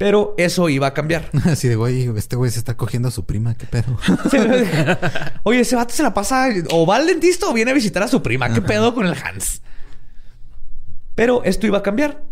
Pero 0.00 0.34
eso 0.38 0.70
iba 0.70 0.86
a 0.86 0.94
cambiar. 0.94 1.28
Así 1.44 1.68
de, 1.68 1.76
güey, 1.76 2.08
este 2.16 2.34
güey 2.34 2.50
se 2.50 2.58
está 2.58 2.74
cogiendo 2.74 3.08
a 3.08 3.10
su 3.10 3.26
prima, 3.26 3.54
qué 3.54 3.66
pedo. 3.66 3.98
Oye, 5.42 5.60
ese 5.60 5.76
vato 5.76 5.92
se 5.92 6.02
la 6.02 6.14
pasa 6.14 6.48
o 6.70 6.86
va 6.86 6.96
al 6.96 7.06
dentista 7.06 7.46
o 7.46 7.52
viene 7.52 7.72
a 7.72 7.74
visitar 7.74 8.02
a 8.02 8.08
su 8.08 8.22
prima, 8.22 8.50
qué 8.50 8.62
pedo 8.62 8.94
con 8.94 9.04
el 9.04 9.12
Hans. 9.12 9.60
Pero 11.14 11.44
esto 11.44 11.66
iba 11.66 11.76
a 11.76 11.82
cambiar. 11.82 12.24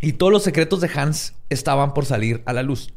Y 0.00 0.14
todos 0.14 0.32
los 0.32 0.42
secretos 0.42 0.80
de 0.80 0.88
Hans 0.94 1.34
estaban 1.50 1.92
por 1.92 2.06
salir 2.06 2.42
a 2.46 2.54
la 2.54 2.62
luz. 2.62 2.94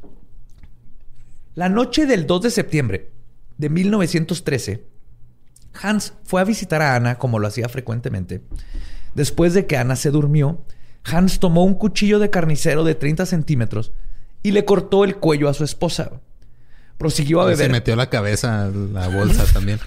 La 1.56 1.68
noche 1.68 2.06
del 2.06 2.28
2 2.28 2.44
de 2.44 2.50
septiembre 2.50 3.12
de 3.58 3.70
1913, 3.70 4.86
Hans 5.82 6.14
fue 6.24 6.40
a 6.40 6.46
visitar 6.46 6.82
a 6.82 6.96
Ana 6.96 7.18
como 7.18 7.40
lo 7.40 7.48
hacía 7.48 7.68
frecuentemente. 7.68 8.42
Después 9.16 9.54
de 9.54 9.66
que 9.66 9.76
Ana 9.76 9.98
se 9.98 10.12
durmió, 10.12 10.64
Hans 11.04 11.40
tomó 11.40 11.64
un 11.64 11.74
cuchillo 11.74 12.20
de 12.20 12.30
carnicero 12.30 12.84
de 12.84 12.96
30 12.96 13.26
centímetros 13.26 13.92
y 14.44 14.52
le 14.52 14.66
cortó 14.66 15.04
el 15.04 15.16
cuello 15.18 15.50
a 15.50 15.54
su 15.54 15.64
esposa. 15.64 16.12
Prosiguió 16.98 17.42
a 17.42 17.52
Y 17.52 17.56
Se 17.56 17.64
beber. 17.64 17.72
metió 17.72 17.96
la 17.96 18.10
cabeza 18.10 18.68
en 18.68 18.94
la 18.94 19.08
bolsa 19.08 19.46
también. 19.52 19.80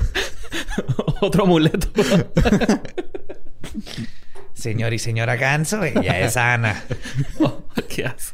Otro 1.20 1.44
amuleto. 1.44 1.88
Señor 4.54 4.92
y 4.92 4.98
señora 4.98 5.36
Ganso, 5.36 5.84
ella 5.84 6.18
es 6.20 6.36
Ana. 6.36 6.82
Oh, 7.40 7.62
¿Qué 7.88 8.04
hace? 8.06 8.32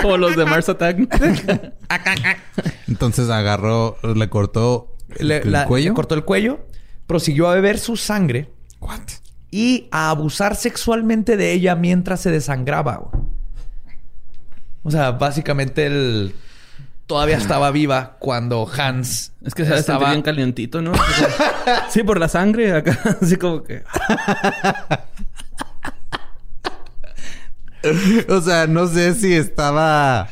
Como 0.00 0.16
los 0.16 0.34
de 0.36 0.44
Mars 0.46 0.68
Attack. 0.70 0.96
Entonces 2.88 3.28
agarró, 3.28 3.98
le 4.14 4.28
cortó 4.30 4.96
Le, 5.18 5.38
el 5.38 5.52
la- 5.52 5.66
cuello. 5.66 5.90
le 5.90 5.94
cortó 5.94 6.14
el 6.14 6.24
cuello, 6.24 6.66
prosiguió 7.06 7.48
a 7.50 7.54
beber 7.54 7.78
su 7.78 7.96
sangre 7.96 8.50
What? 8.84 9.24
y 9.54 9.86
a 9.92 10.10
abusar 10.10 10.56
sexualmente 10.56 11.36
de 11.36 11.52
ella 11.52 11.76
mientras 11.76 12.20
se 12.20 12.32
desangraba. 12.32 12.96
güey. 12.96 13.24
O 14.82 14.90
sea, 14.90 15.12
básicamente 15.12 15.86
él 15.86 16.34
todavía 17.06 17.36
estaba 17.36 17.70
viva 17.70 18.16
cuando 18.18 18.68
Hans 18.68 19.30
Es 19.44 19.54
que 19.54 19.64
se 19.64 19.80
sentir 19.80 20.08
bien 20.08 20.22
calientito, 20.22 20.82
¿no? 20.82 20.90
Sí, 21.88 22.02
por 22.02 22.18
la 22.18 22.26
sangre 22.26 22.72
acá. 22.72 22.98
Así 23.22 23.36
como 23.36 23.62
que... 23.62 23.84
O 28.28 28.40
sea, 28.40 28.66
no 28.66 28.88
sé 28.88 29.14
si 29.14 29.34
estaba 29.34 30.26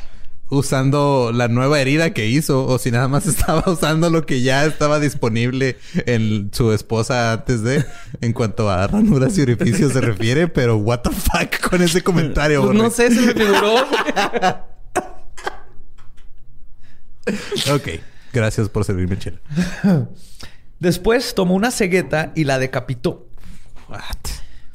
usando 0.53 1.31
la 1.33 1.47
nueva 1.47 1.79
herida 1.79 2.13
que 2.13 2.27
hizo 2.27 2.65
o 2.65 2.77
si 2.77 2.91
nada 2.91 3.07
más 3.07 3.25
estaba 3.27 3.63
usando 3.71 4.09
lo 4.09 4.25
que 4.25 4.41
ya 4.41 4.65
estaba 4.65 4.99
disponible 4.99 5.77
en 6.05 6.49
su 6.53 6.71
esposa 6.71 7.33
antes 7.33 7.63
de 7.63 7.85
en 8.21 8.33
cuanto 8.33 8.69
a 8.69 8.87
ranuras 8.87 9.37
y 9.37 9.41
orificios 9.41 9.93
se 9.93 10.01
refiere, 10.01 10.47
pero 10.47 10.77
what 10.77 10.99
the 11.01 11.09
fuck 11.09 11.69
con 11.69 11.81
ese 11.81 12.01
comentario. 12.01 12.63
Pues 12.63 12.77
no 12.77 12.89
sé, 12.89 13.13
se 13.13 13.21
me 13.21 13.33
figuró. 13.33 13.75
Ok, 17.73 17.87
gracias 18.33 18.69
por 18.69 18.83
servirme 18.83 19.17
chela. 19.17 19.39
Después 20.79 21.33
tomó 21.33 21.55
una 21.55 21.71
cegueta 21.71 22.33
y 22.35 22.43
la 22.43 22.59
decapitó. 22.59 23.27
What? 23.89 24.17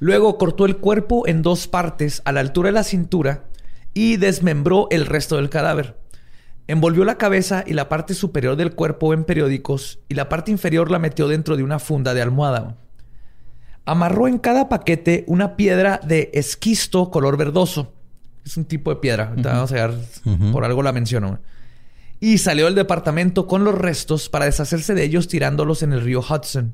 Luego 0.00 0.38
cortó 0.38 0.64
el 0.64 0.76
cuerpo 0.76 1.26
en 1.26 1.42
dos 1.42 1.66
partes 1.66 2.22
a 2.24 2.32
la 2.32 2.40
altura 2.40 2.68
de 2.68 2.72
la 2.72 2.84
cintura 2.84 3.47
y 3.98 4.16
desmembró 4.16 4.86
el 4.92 5.06
resto 5.06 5.34
del 5.34 5.50
cadáver. 5.50 5.98
Envolvió 6.68 7.04
la 7.04 7.18
cabeza 7.18 7.64
y 7.66 7.72
la 7.72 7.88
parte 7.88 8.14
superior 8.14 8.54
del 8.54 8.76
cuerpo 8.76 9.12
en 9.12 9.24
periódicos 9.24 9.98
y 10.08 10.14
la 10.14 10.28
parte 10.28 10.52
inferior 10.52 10.88
la 10.88 11.00
metió 11.00 11.26
dentro 11.26 11.56
de 11.56 11.64
una 11.64 11.80
funda 11.80 12.14
de 12.14 12.22
almohada. 12.22 12.76
Amarró 13.86 14.28
en 14.28 14.38
cada 14.38 14.68
paquete 14.68 15.24
una 15.26 15.56
piedra 15.56 15.98
de 16.04 16.30
esquisto 16.32 17.10
color 17.10 17.36
verdoso. 17.36 17.92
Es 18.44 18.56
un 18.56 18.66
tipo 18.66 18.90
de 18.90 19.00
piedra. 19.00 19.32
Vamos 19.36 19.72
a 19.72 19.90
Ujú. 20.24 20.52
por 20.52 20.64
algo 20.64 20.84
la 20.84 20.92
menciono. 20.92 21.40
Y 22.20 22.38
salió 22.38 22.66
del 22.66 22.76
departamento 22.76 23.48
con 23.48 23.64
los 23.64 23.74
restos 23.76 24.28
para 24.28 24.44
deshacerse 24.44 24.94
de 24.94 25.02
ellos 25.02 25.26
tirándolos 25.26 25.82
en 25.82 25.92
el 25.92 26.02
río 26.02 26.20
Hudson. 26.20 26.72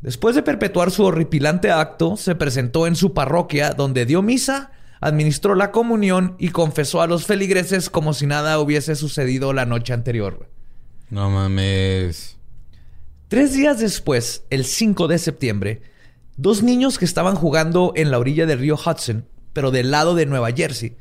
Después 0.00 0.36
de 0.36 0.44
perpetuar 0.44 0.92
su 0.92 1.02
horripilante 1.02 1.72
acto, 1.72 2.16
se 2.16 2.36
presentó 2.36 2.86
en 2.86 2.94
su 2.94 3.14
parroquia 3.14 3.70
donde 3.70 4.06
dio 4.06 4.22
misa, 4.22 4.70
administró 5.04 5.54
la 5.54 5.70
comunión 5.70 6.34
y 6.38 6.48
confesó 6.48 7.02
a 7.02 7.06
los 7.06 7.26
feligreses 7.26 7.90
como 7.90 8.14
si 8.14 8.26
nada 8.26 8.58
hubiese 8.58 8.96
sucedido 8.96 9.52
la 9.52 9.66
noche 9.66 9.92
anterior. 9.92 10.48
No 11.10 11.28
mames. 11.28 12.38
Tres 13.28 13.52
días 13.52 13.78
después, 13.80 14.44
el 14.48 14.64
5 14.64 15.06
de 15.06 15.18
septiembre, 15.18 15.82
dos 16.38 16.62
niños 16.62 16.96
que 16.96 17.04
estaban 17.04 17.34
jugando 17.34 17.92
en 17.96 18.10
la 18.10 18.18
orilla 18.18 18.46
del 18.46 18.60
río 18.60 18.76
Hudson, 18.76 19.28
pero 19.52 19.70
del 19.70 19.90
lado 19.90 20.14
de 20.14 20.24
Nueva 20.24 20.52
Jersey, 20.52 20.96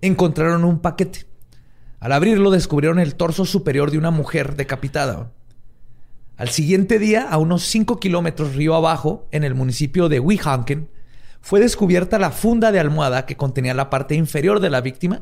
encontraron 0.00 0.64
un 0.64 0.80
paquete. 0.80 1.26
Al 2.00 2.10
abrirlo 2.10 2.50
descubrieron 2.50 2.98
el 2.98 3.14
torso 3.14 3.44
superior 3.44 3.92
de 3.92 3.98
una 3.98 4.10
mujer 4.10 4.56
decapitada. 4.56 5.30
Al 6.36 6.48
siguiente 6.48 6.98
día, 6.98 7.28
a 7.30 7.38
unos 7.38 7.62
5 7.66 8.00
kilómetros 8.00 8.56
río 8.56 8.74
abajo, 8.74 9.28
en 9.30 9.44
el 9.44 9.54
municipio 9.54 10.08
de 10.08 10.18
Weehawken, 10.18 10.88
fue 11.44 11.60
descubierta 11.60 12.18
la 12.18 12.30
funda 12.30 12.72
de 12.72 12.80
almohada 12.80 13.26
que 13.26 13.36
contenía 13.36 13.74
la 13.74 13.90
parte 13.90 14.14
inferior 14.14 14.60
de 14.60 14.70
la 14.70 14.80
víctima, 14.80 15.20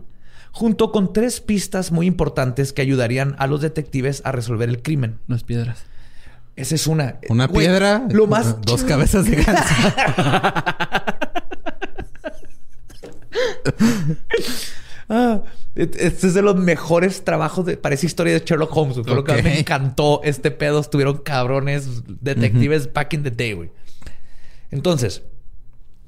junto 0.52 0.92
con 0.92 1.12
tres 1.12 1.40
pistas 1.40 1.90
muy 1.90 2.06
importantes 2.06 2.72
que 2.72 2.80
ayudarían 2.80 3.34
a 3.40 3.48
los 3.48 3.60
detectives 3.60 4.22
a 4.24 4.30
resolver 4.30 4.68
el 4.68 4.82
crimen. 4.82 5.18
Las 5.26 5.42
piedras. 5.42 5.82
Esa 6.54 6.76
es 6.76 6.86
una. 6.86 7.18
Una 7.28 7.48
Güey, 7.48 7.66
piedra, 7.66 8.06
Lo 8.08 8.28
más. 8.28 8.60
dos 8.60 8.84
cabezas 8.84 9.24
de 9.28 9.42
ganso. 9.42 9.74
Ah, 15.08 15.42
este 15.74 16.08
es 16.26 16.34
de 16.34 16.42
los 16.42 16.56
mejores 16.56 17.24
trabajos 17.24 17.66
de. 17.66 17.76
Parece 17.76 18.06
historia 18.06 18.32
de 18.34 18.40
Sherlock 18.44 18.74
Holmes. 18.74 18.96
Fue 19.04 19.14
lo 19.14 19.24
que 19.24 19.32
a 19.32 19.36
mí 19.36 19.42
me 19.42 19.58
encantó 19.58 20.20
este 20.24 20.50
pedo. 20.50 20.80
Estuvieron 20.80 21.18
cabrones 21.18 22.02
detectives 22.22 22.90
back 22.92 23.12
in 23.14 23.22
the 23.22 23.30
day, 23.30 23.52
güey. 23.52 23.70
Entonces, 24.70 25.22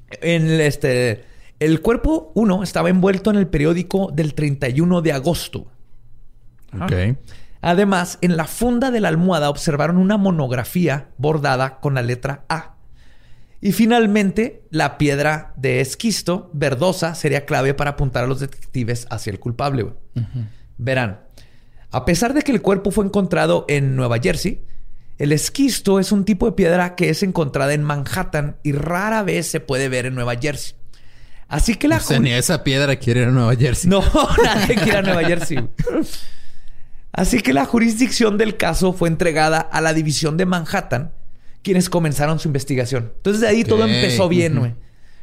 en 0.09 0.49
el, 0.49 0.61
este. 0.61 1.25
El 1.59 1.81
cuerpo 1.81 2.31
1 2.35 2.63
estaba 2.63 2.89
envuelto 2.89 3.29
en 3.29 3.37
el 3.37 3.47
periódico 3.47 4.11
del 4.13 4.33
31 4.33 5.01
de 5.01 5.13
agosto. 5.13 5.67
ok. 6.73 7.17
Además, 7.61 8.19
en 8.21 8.37
la 8.37 8.45
funda 8.45 8.91
de 8.91 8.99
la 8.99 9.07
almohada 9.07 9.49
observaron 9.49 9.97
una 9.97 10.17
monografía 10.17 11.09
bordada 11.17 11.79
con 11.79 11.95
la 11.95 12.03
letra 12.03 12.45
A. 12.47 12.75
Y 13.59 13.71
finalmente, 13.71 14.61
la 14.69 14.99
piedra 14.99 15.53
de 15.55 15.81
esquisto 15.81 16.51
verdosa 16.53 17.15
sería 17.15 17.45
clave 17.47 17.73
para 17.73 17.91
apuntar 17.91 18.25
a 18.25 18.27
los 18.27 18.39
detectives 18.39 19.07
hacia 19.09 19.31
el 19.31 19.39
culpable. 19.39 19.93
Verán, 20.77 21.21
a 21.89 22.05
pesar 22.05 22.35
de 22.35 22.43
que 22.43 22.51
el 22.51 22.61
cuerpo 22.61 22.91
fue 22.91 23.05
encontrado 23.05 23.65
en 23.67 23.95
Nueva 23.95 24.19
Jersey, 24.19 24.63
el 25.17 25.31
esquisto 25.31 25.99
es 25.99 26.11
un 26.11 26.25
tipo 26.25 26.45
de 26.45 26.51
piedra 26.53 26.95
que 26.95 27.09
es 27.09 27.23
encontrada 27.23 27.73
en 27.73 27.83
Manhattan 27.83 28.57
y 28.63 28.73
rara 28.73 29.23
vez 29.23 29.47
se 29.47 29.59
puede 29.59 29.89
ver 29.89 30.05
en 30.05 30.15
Nueva 30.15 30.35
Jersey. 30.35 30.75
Así 31.47 31.75
que 31.75 31.87
la 31.87 31.97
O 31.97 31.99
sea, 32.01 32.19
ni 32.19 32.31
esa 32.31 32.63
piedra 32.63 32.95
quiere 32.97 33.21
ir 33.21 33.27
a 33.27 33.31
Nueva 33.31 33.55
Jersey. 33.55 33.89
no, 33.89 34.03
nadie 34.43 34.75
quiere 34.75 34.89
ir 34.89 34.97
a 34.97 35.01
Nueva 35.01 35.23
Jersey. 35.23 35.69
Así 37.11 37.41
que 37.41 37.53
la 37.53 37.65
jurisdicción 37.65 38.37
del 38.37 38.57
caso 38.57 38.91
fue 38.91 39.07
entregada 39.07 39.59
a 39.59 39.79
la 39.79 39.93
división 39.93 40.35
de 40.35 40.45
Manhattan, 40.45 41.13
quienes 41.61 41.89
comenzaron 41.89 42.39
su 42.39 42.49
investigación. 42.49 43.13
Entonces 43.17 43.41
de 43.41 43.47
ahí 43.47 43.63
todo 43.63 43.85
empezó 43.85 44.27
bien, 44.27 44.59
güey. 44.59 44.75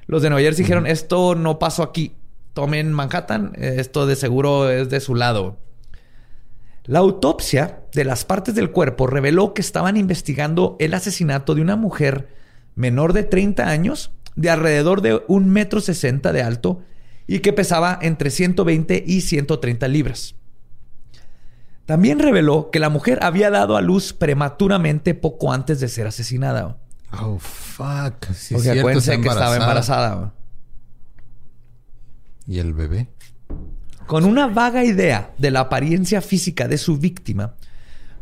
Los 0.06 0.22
de 0.22 0.30
Nueva 0.30 0.42
Jersey 0.42 0.64
dijeron, 0.64 0.86
esto 0.86 1.34
no 1.34 1.58
pasó 1.58 1.82
aquí. 1.82 2.14
Tomen 2.54 2.92
Manhattan, 2.92 3.52
eh, 3.56 3.76
esto 3.78 4.06
de 4.06 4.16
seguro 4.16 4.70
es 4.70 4.90
de 4.90 5.00
su 5.00 5.14
lado. 5.14 5.58
La 6.84 6.98
autopsia 6.98 7.84
de 7.92 8.04
las 8.04 8.24
partes 8.24 8.54
del 8.54 8.72
cuerpo 8.72 9.06
reveló 9.06 9.54
que 9.54 9.60
estaban 9.60 9.96
investigando 9.96 10.76
el 10.80 10.94
asesinato 10.94 11.54
de 11.54 11.62
una 11.62 11.76
mujer 11.76 12.28
menor 12.74 13.12
de 13.12 13.22
30 13.22 13.68
años, 13.68 14.10
de 14.34 14.50
alrededor 14.50 15.00
de 15.00 15.22
un 15.28 15.48
metro 15.50 15.80
sesenta 15.80 16.32
de 16.32 16.42
alto 16.42 16.82
y 17.26 17.38
que 17.38 17.52
pesaba 17.52 17.98
entre 18.02 18.30
120 18.30 19.04
y 19.06 19.20
130 19.20 19.86
libras. 19.88 20.34
También 21.86 22.18
reveló 22.18 22.70
que 22.70 22.78
la 22.78 22.88
mujer 22.88 23.18
había 23.22 23.50
dado 23.50 23.76
a 23.76 23.80
luz 23.80 24.12
prematuramente 24.12 25.14
poco 25.14 25.52
antes 25.52 25.78
de 25.80 25.88
ser 25.88 26.06
asesinada. 26.06 26.78
Oh, 27.20 27.38
fuck. 27.38 28.32
Sí, 28.32 28.54
Porque 28.54 28.70
acuérdense 28.70 29.20
que 29.20 29.28
estaba 29.28 29.56
embarazada. 29.56 30.32
¿Y 32.46 32.58
el 32.58 32.72
bebé? 32.72 33.08
Con 34.06 34.24
una 34.24 34.46
vaga 34.46 34.84
idea 34.84 35.32
de 35.38 35.50
la 35.50 35.60
apariencia 35.60 36.20
física 36.20 36.68
de 36.68 36.76
su 36.76 36.98
víctima, 36.98 37.54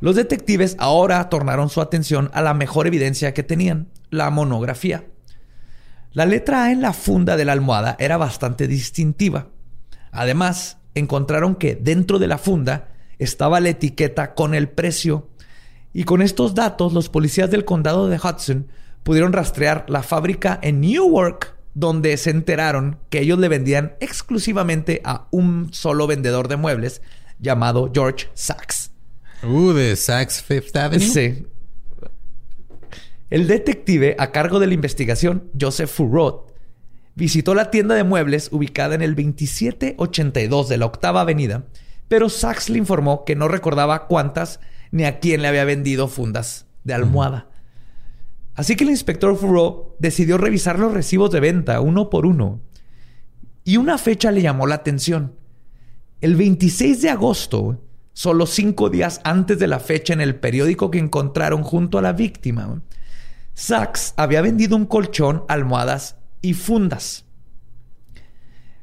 los 0.01 0.17
detectives 0.17 0.77
ahora 0.79 1.29
tornaron 1.29 1.69
su 1.69 1.81
atención 1.81 2.31
a 2.33 2.43
la 2.43 2.55
mejor 2.55 2.87
evidencia 2.87 3.35
que 3.35 3.43
tenían, 3.43 3.89
la 4.11 4.31
monografía. 4.31 5.05
La 6.13 6.27
letra 6.27 6.65
A 6.65 6.73
en 6.73 6.81
la 6.81 6.93
funda 6.93 7.37
de 7.37 7.45
la 7.45 7.53
almohada 7.53 7.97
era 7.99 8.17
bastante 8.17 8.67
distintiva. 8.67 9.49
Además, 10.13 10.79
encontraron 10.95 11.55
que 11.55 11.77
dentro 11.77 12.19
de 12.19 12.29
la 12.29 12.39
funda 12.39 12.89
estaba 13.19 13.61
la 13.61 13.69
etiqueta 13.69 14.35
con 14.35 14.55
el 14.55 14.69
precio. 14.69 15.29
Y 15.93 16.05
con 16.05 16.23
estos 16.23 16.55
datos, 16.55 16.93
los 16.93 17.09
policías 17.09 17.51
del 17.51 17.65
condado 17.65 18.09
de 18.09 18.17
Hudson 18.17 18.69
pudieron 19.03 19.33
rastrear 19.33 19.85
la 19.89 20.03
fábrica 20.03 20.59
en 20.63 20.81
Newark, 20.81 21.57
donde 21.75 22.17
se 22.17 22.31
enteraron 22.31 22.99
que 23.11 23.21
ellos 23.21 23.39
le 23.39 23.49
vendían 23.49 23.95
exclusivamente 24.01 25.01
a 25.05 25.29
un 25.31 25.73
solo 25.73 26.07
vendedor 26.07 26.49
de 26.49 26.57
muebles 26.57 27.03
llamado 27.39 27.91
George 27.95 28.29
Sachs. 28.35 28.91
Uh, 29.43 29.73
de 29.73 29.97
Saks 29.97 30.43
Fifth 30.43 30.77
Avenue. 30.77 31.07
Sí. 31.07 31.47
El 33.31 33.47
detective 33.47 34.17
a 34.19 34.33
cargo 34.33 34.59
de 34.59 34.67
la 34.67 34.75
investigación, 34.75 35.51
Joseph 35.59 35.91
Furrot, 35.91 36.53
visitó 37.15 37.55
la 37.55 37.71
tienda 37.71 37.95
de 37.95 38.05
muebles 38.05 38.49
ubicada 38.51 38.95
en 38.95 39.03
el 39.03 39.15
2782 39.15 40.69
de 40.69 40.79
la 40.79 40.87
Octava 40.87 41.21
Avenida, 41.21 41.65
pero 42.09 42.29
Sachs 42.29 42.69
le 42.69 42.79
informó 42.79 43.25
que 43.25 43.37
no 43.37 43.47
recordaba 43.47 44.07
cuántas 44.07 44.59
ni 44.91 45.05
a 45.05 45.21
quién 45.21 45.43
le 45.43 45.49
había 45.49 45.65
vendido 45.65 46.09
fundas 46.09 46.67
de 46.83 46.95
almohada. 46.95 47.50
Así 48.55 48.77
que 48.77 48.85
el 48.85 48.91
inspector 48.91 49.37
Furrow 49.37 49.97
decidió 49.99 50.39
revisar 50.39 50.79
los 50.79 50.93
recibos 50.93 51.31
de 51.31 51.41
venta 51.41 51.81
uno 51.81 52.11
por 52.11 52.27
uno. 52.27 52.61
Y 53.65 53.77
una 53.77 53.99
fecha 53.99 54.31
le 54.31 54.43
llamó 54.43 54.67
la 54.67 54.77
atención. 54.77 55.35
El 56.21 56.37
26 56.37 57.03
de 57.03 57.11
agosto, 57.11 57.83
solo 58.13 58.47
cinco 58.47 58.91
días 58.91 59.21
antes 59.25 59.59
de 59.59 59.67
la 59.67 59.81
fecha 59.81 60.13
en 60.13 60.21
el 60.21 60.35
periódico 60.35 60.91
que 60.91 60.99
encontraron 60.99 61.63
junto 61.63 61.99
a 61.99 62.03
la 62.03 62.13
víctima, 62.13 62.83
Sachs 63.55 64.15
había 64.17 64.43
vendido 64.43 64.77
un 64.77 64.87
colchón, 64.87 65.45
almohadas 65.49 66.17
y 66.43 66.55
fundas. 66.55 67.25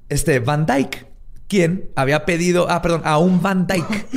Este 0.09 0.39
Van 0.39 0.65
Dyke, 0.65 1.07
quien 1.47 1.91
había 1.95 2.25
pedido, 2.25 2.69
ah, 2.69 2.81
perdón, 2.81 3.01
a 3.03 3.17
un 3.17 3.41
Van 3.41 3.67
Dyke. 3.67 4.07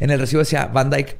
En 0.00 0.10
el 0.10 0.18
recibo 0.18 0.40
decía 0.40 0.66
Van 0.66 0.90
Dyke, 0.90 1.19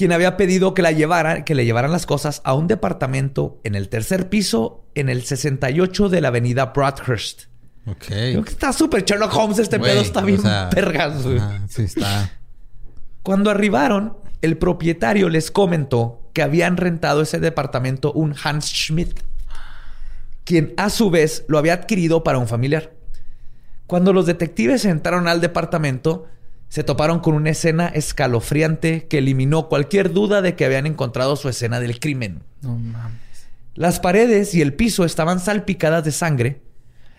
quien 0.00 0.12
había 0.12 0.38
pedido 0.38 0.72
que 0.72 0.80
la 0.80 0.92
llevaran, 0.92 1.44
que 1.44 1.54
le 1.54 1.66
llevaran 1.66 1.92
las 1.92 2.06
cosas 2.06 2.40
a 2.44 2.54
un 2.54 2.66
departamento 2.66 3.60
en 3.64 3.74
el 3.74 3.90
tercer 3.90 4.30
piso, 4.30 4.86
en 4.94 5.10
el 5.10 5.24
68 5.24 6.08
de 6.08 6.22
la 6.22 6.28
avenida 6.28 6.72
Broadhurst. 6.74 7.42
Ok. 7.84 8.06
Creo 8.06 8.42
que 8.42 8.50
está 8.50 8.72
súper 8.72 9.04
Sherlock 9.04 9.36
Holmes 9.36 9.58
este 9.58 9.78
pedo, 9.78 10.00
está 10.00 10.22
bien 10.22 10.40
sea, 10.40 10.70
pergas, 10.70 11.22
sí, 11.68 11.82
está. 11.82 12.32
Cuando 13.22 13.50
arribaron, 13.50 14.16
el 14.40 14.56
propietario 14.56 15.28
les 15.28 15.50
comentó 15.50 16.22
que 16.32 16.40
habían 16.40 16.78
rentado 16.78 17.20
ese 17.20 17.38
departamento 17.38 18.10
un 18.14 18.34
Hans 18.42 18.70
Schmidt, 18.70 19.20
quien 20.44 20.72
a 20.78 20.88
su 20.88 21.10
vez 21.10 21.44
lo 21.46 21.58
había 21.58 21.74
adquirido 21.74 22.24
para 22.24 22.38
un 22.38 22.48
familiar. 22.48 22.94
Cuando 23.86 24.14
los 24.14 24.24
detectives 24.24 24.86
entraron 24.86 25.28
al 25.28 25.42
departamento, 25.42 26.26
se 26.70 26.82
toparon 26.84 27.18
con 27.20 27.34
una 27.34 27.50
escena 27.50 27.88
escalofriante 27.88 29.06
que 29.08 29.18
eliminó 29.18 29.68
cualquier 29.68 30.12
duda 30.12 30.40
de 30.40 30.56
que 30.56 30.64
habían 30.64 30.86
encontrado 30.86 31.36
su 31.36 31.48
escena 31.50 31.80
del 31.80 32.00
crimen. 32.00 32.44
No 32.62 32.76
mames. 32.78 33.18
Las 33.74 34.00
paredes 34.00 34.54
y 34.54 34.62
el 34.62 34.72
piso 34.74 35.04
estaban 35.04 35.40
salpicadas 35.40 36.04
de 36.04 36.12
sangre. 36.12 36.62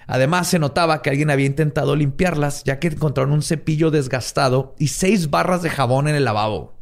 Además, 0.08 0.48
se 0.48 0.58
notaba 0.60 1.02
que 1.02 1.10
alguien 1.10 1.30
había 1.30 1.46
intentado 1.46 1.96
limpiarlas, 1.96 2.64
ya 2.64 2.80
que 2.80 2.88
encontraron 2.88 3.34
un 3.34 3.44
cepillo 3.44 3.92
desgastado 3.92 4.74
y 4.80 4.88
seis 4.88 5.30
barras 5.30 5.62
de 5.62 5.70
jabón 5.70 6.08
en 6.08 6.16
el 6.16 6.26
lavabo. 6.26 6.74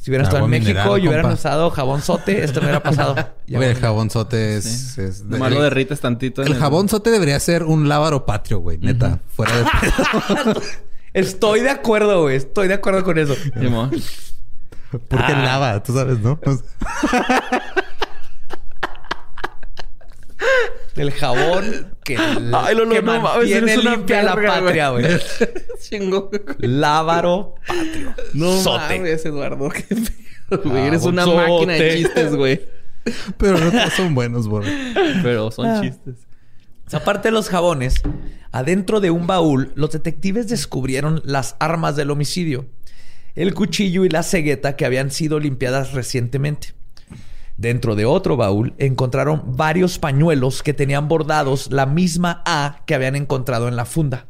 Si 0.00 0.10
hubieran 0.10 0.26
estado 0.26 0.44
en 0.44 0.50
México 0.50 0.68
mineral, 0.68 0.98
y 0.98 1.06
hubieran 1.08 1.22
compa. 1.22 1.34
usado 1.34 1.70
jabón 1.70 2.02
sote, 2.02 2.44
esto 2.44 2.60
no 2.60 2.66
hubiera 2.66 2.82
pasado. 2.82 3.14
Güey, 3.46 3.68
el 3.68 3.74
bueno. 3.74 3.80
jabonzote 3.80 4.56
es... 4.56 4.96
es- 4.98 5.22
Nomás 5.24 5.52
lo 5.52 5.62
derrites 5.62 6.00
tantito. 6.00 6.42
en 6.42 6.48
El 6.48 6.54
jabonzote 6.58 7.10
debería 7.10 7.38
ser 7.40 7.62
un 7.62 7.88
lábaro 7.90 8.24
patrio, 8.26 8.58
güey. 8.58 8.78
Neta. 8.78 9.20
Fuera 9.28 9.52
de. 9.58 9.64
Estoy 11.14 11.60
de 11.60 11.70
acuerdo, 11.70 12.22
güey. 12.22 12.36
Estoy 12.36 12.68
de 12.68 12.74
acuerdo 12.74 13.02
con 13.04 13.18
eso. 13.18 13.34
Porque 15.08 15.32
Ah. 15.32 15.42
lava, 15.44 15.82
tú 15.82 15.92
sabes, 15.94 16.18
¿no? 16.20 16.38
El 20.96 21.10
jabón 21.10 21.96
que, 22.04 22.16
Ay, 22.16 22.74
Lolo, 22.76 22.94
que 22.94 23.02
no 23.02 23.20
mames, 23.20 23.50
eres 23.50 23.78
una 23.78 23.90
limpia 23.96 24.22
la 24.22 24.34
patria, 24.36 24.90
güey. 24.90 25.04
Chingo. 25.80 26.30
Lávaro 26.58 27.56
patrio. 27.66 28.14
No 28.34 28.60
Sote. 28.60 28.98
mames, 28.98 29.24
Eduardo. 29.26 29.68
Qué 29.70 29.82
pedo, 30.48 30.62
güey. 30.70 30.86
Eres 30.86 31.02
una 31.02 31.26
máquina 31.26 31.72
de 31.72 31.96
chistes, 31.96 32.36
güey. 32.36 32.60
Pero 33.38 33.58
no 33.58 33.72
todos 33.72 33.92
son 33.94 34.14
buenos, 34.14 34.46
güey. 34.46 34.70
Pero 35.22 35.50
son 35.50 35.82
chistes. 35.82 36.14
Aparte 36.92 37.28
de 37.28 37.32
los 37.32 37.48
jabones, 37.48 38.02
adentro 38.52 39.00
de 39.00 39.10
un 39.10 39.26
baúl, 39.26 39.72
los 39.74 39.90
detectives 39.90 40.48
descubrieron 40.48 41.22
las 41.24 41.56
armas 41.58 41.96
del 41.96 42.10
homicidio, 42.10 42.66
el 43.34 43.54
cuchillo 43.54 44.04
y 44.04 44.08
la 44.08 44.22
cegueta 44.22 44.76
que 44.76 44.84
habían 44.84 45.10
sido 45.10 45.40
limpiadas 45.40 45.92
recientemente. 45.92 46.74
Dentro 47.56 47.94
de 47.94 48.04
otro 48.04 48.36
baúl 48.36 48.74
encontraron 48.78 49.56
varios 49.56 49.98
pañuelos 49.98 50.62
que 50.62 50.74
tenían 50.74 51.08
bordados 51.08 51.70
la 51.70 51.86
misma 51.86 52.42
A 52.44 52.80
que 52.84 52.94
habían 52.94 53.14
encontrado 53.14 53.68
en 53.68 53.76
la 53.76 53.84
funda. 53.84 54.26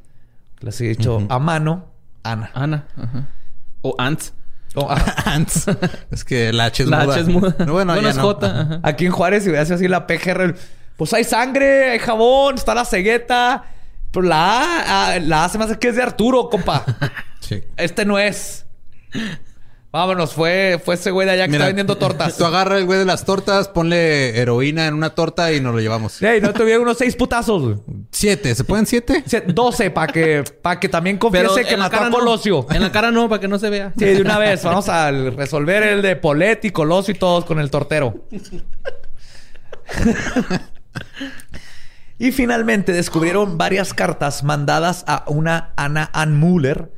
Les 0.61 0.81
he 0.81 0.89
dicho 0.89 1.27
a 1.29 1.39
mano, 1.39 1.87
Ana. 2.23 2.51
Ana. 2.55 2.87
Ajá. 2.97 3.29
O 3.83 3.95
Ants. 3.99 4.33
Oh, 4.75 4.89
ah, 4.91 5.15
Ants. 5.27 5.67
Es 6.11 6.25
que 6.25 6.53
la 6.53 6.67
H 6.67 6.83
es 6.83 6.89
La 6.89 7.05
muda. 7.05 7.15
H 7.15 7.21
es 7.21 7.29
muda. 7.29 7.57
No, 7.65 7.73
bueno, 7.75 8.01
ya 8.01 8.11
es 8.11 8.17
no. 8.17 8.23
J. 8.23 8.61
Ajá. 8.61 8.81
Aquí 8.83 9.07
en 9.07 9.13
Juárez, 9.13 9.45
si 9.45 9.51
hubieras 9.51 9.71
así 9.71 9.89
la 9.89 10.07
PGR, 10.07 10.57
pues 10.97 11.13
hay 11.13 11.25
sangre, 11.25 11.91
hay 11.91 11.99
jabón, 11.99 12.57
está 12.57 12.75
la 12.75 12.85
cegueta. 12.85 13.65
Pero 14.11 14.27
la 14.27 15.13
A, 15.13 15.19
la 15.19 15.45
A 15.45 15.49
se 15.49 15.59
me 15.59 15.65
hace 15.65 15.79
que 15.79 15.89
es 15.89 15.97
de 15.97 16.03
Arturo, 16.03 16.49
compa. 16.49 16.85
Sí. 17.41 17.63
Este 17.77 18.07
no 18.07 18.19
es. 18.19 18.65
Vámonos, 19.93 20.33
fue, 20.33 20.81
fue 20.83 20.95
ese 20.97 21.11
güey 21.11 21.27
de 21.27 21.35
allá 21.35 21.47
que 21.47 21.53
está 21.53 21.67
vendiendo 21.67 21.97
tortas. 21.97 22.37
Tú 22.39 22.45
agarra 22.47 22.79
el 22.79 22.85
güey 22.85 22.99
de 22.99 23.05
las 23.05 23.25
tortas, 23.25 23.69
ponle 23.69 24.41
heroína 24.41 24.87
en 24.87 24.95
una 24.95 25.11
torta 25.11 25.53
y 25.53 25.61
nos 25.61 25.75
lo 25.75 25.81
llevamos. 25.81 26.21
Ey, 26.23 26.41
no 26.41 26.53
tuvieron 26.53 26.83
unos 26.83 26.99
seis 26.99 27.15
putazos. 27.15 27.63
güey. 27.63 27.77
Siete. 28.11 28.55
¿Se 28.55 28.65
pueden 28.65 28.87
siete? 28.87 29.23
Doce, 29.47 29.91
para 29.91 30.13
que, 30.13 30.43
pa' 30.63 30.81
que 30.81 30.89
también 30.89 31.19
confiese 31.19 31.65
que 31.65 31.75
en 31.75 31.81
la 31.81 31.91
mató 31.91 32.05
a 32.05 32.11
no. 32.11 32.17
Colosio. 32.17 32.67
En 32.71 32.83
la 32.83 32.91
cara 32.91 33.13
no, 33.13 33.29
para 33.29 33.41
que 33.41 33.47
no 33.47 33.59
se 33.59 33.71
vea. 33.71 33.93
Sí, 33.97 34.05
de 34.07 34.23
una 34.23 34.39
vez. 34.39 34.65
Vamos 34.65 34.89
a 34.89 35.11
resolver 35.13 35.83
el 35.83 36.03
de 36.03 36.17
Polet 36.17 36.65
y 36.65 36.71
Colosio 36.71 37.15
y 37.15 37.19
todos 37.19 37.45
con 37.45 37.61
el 37.61 37.71
tortero. 37.71 38.25
y 42.19 42.33
finalmente 42.33 42.93
descubrieron 42.93 43.59
varias 43.59 43.93
cartas 43.95 44.45
mandadas 44.45 45.05
a 45.07 45.25
una 45.27 45.73
Anna 45.77 46.11
Ann 46.13 46.37
Muller 46.39 46.93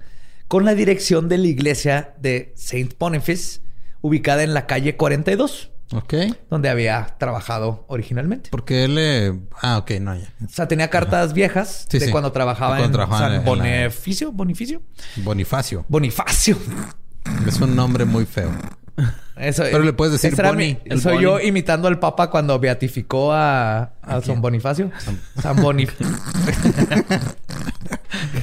con 0.48 0.64
la 0.64 0.74
dirección 0.74 1.28
de 1.28 1.38
la 1.38 1.46
iglesia 1.48 2.14
de 2.20 2.52
Saint 2.56 2.96
Boniface, 2.98 3.60
ubicada 4.00 4.42
en 4.42 4.54
la 4.54 4.66
calle 4.66 4.96
42, 4.96 5.72
Ok. 5.92 6.14
donde 6.50 6.68
había 6.68 7.16
trabajado 7.18 7.84
originalmente. 7.88 8.50
Porque 8.50 8.84
él 8.84 8.94
le... 8.96 9.40
Ah, 9.62 9.78
ok. 9.78 9.92
No, 10.00 10.14
ya. 10.14 10.28
O 10.44 10.48
sea, 10.48 10.68
tenía 10.68 10.90
cartas 10.90 11.32
viejas 11.32 11.86
Sí, 11.88 11.98
de 11.98 12.06
sí. 12.06 12.12
cuando 12.12 12.30
trabajaba 12.32 12.76
cuando 12.78 13.02
en 13.02 13.08
San 13.10 13.32
en 13.32 13.38
la- 13.38 13.44
Bonificio. 13.44 14.32
¿Bonificio? 14.32 14.82
Bonifacio. 15.16 15.84
Bonifacio. 15.88 16.58
Es 17.46 17.60
un 17.60 17.74
nombre 17.74 18.04
muy 18.04 18.24
feo. 18.26 18.50
Eso, 19.36 19.64
Pero 19.64 19.82
le 19.82 19.92
puedes 19.92 20.12
decir 20.20 20.34
mi- 20.54 20.78
el 20.86 21.00
soy 21.00 21.22
yo 21.22 21.38
imitando 21.40 21.88
al 21.88 21.98
Papa 21.98 22.30
cuando 22.30 22.58
beatificó 22.58 23.32
a, 23.34 23.92
a 24.00 24.20
San 24.22 24.40
Bonifacio. 24.40 24.90
San 25.42 25.56
Bonifacio. 25.56 26.06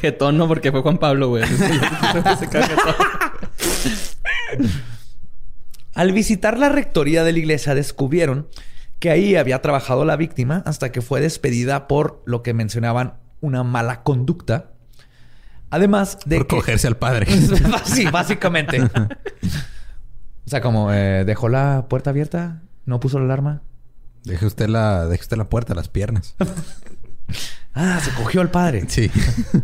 Jetón 0.01 0.37
no, 0.37 0.47
porque 0.47 0.71
fue 0.71 0.81
Juan 0.81 0.99
Pablo, 0.99 1.29
güey. 1.29 1.43
Al 5.95 6.11
visitar 6.11 6.57
la 6.57 6.69
rectoría 6.69 7.23
de 7.23 7.31
la 7.33 7.39
iglesia 7.39 7.75
descubrieron 7.75 8.47
que 8.99 9.09
ahí 9.11 9.35
había 9.35 9.61
trabajado 9.61 10.05
la 10.05 10.15
víctima 10.15 10.63
hasta 10.65 10.91
que 10.91 11.01
fue 11.01 11.21
despedida 11.21 11.87
por 11.87 12.23
lo 12.25 12.41
que 12.41 12.53
mencionaban 12.53 13.15
una 13.41 13.63
mala 13.63 14.01
conducta. 14.03 14.71
Además 15.69 16.19
de 16.25 16.37
Por 16.37 16.47
que... 16.47 16.55
cogerse 16.57 16.87
al 16.87 16.97
padre. 16.97 17.27
sí, 17.85 18.05
básicamente. 18.05 18.81
O 20.45 20.49
sea, 20.49 20.61
como 20.61 20.91
eh, 20.93 21.23
dejó 21.25 21.49
la 21.49 21.87
puerta 21.89 22.09
abierta, 22.09 22.61
no 22.85 22.99
puso 22.99 23.19
la 23.19 23.25
alarma. 23.25 23.61
Deje 24.23 24.45
usted 24.45 24.67
la... 24.67 25.07
Deje 25.07 25.21
usted 25.21 25.37
la 25.37 25.49
puerta, 25.49 25.73
las 25.73 25.89
piernas. 25.89 26.35
Ah, 27.75 27.99
se 28.03 28.11
cogió 28.11 28.41
al 28.41 28.51
padre. 28.51 28.83
Sí. 28.87 29.09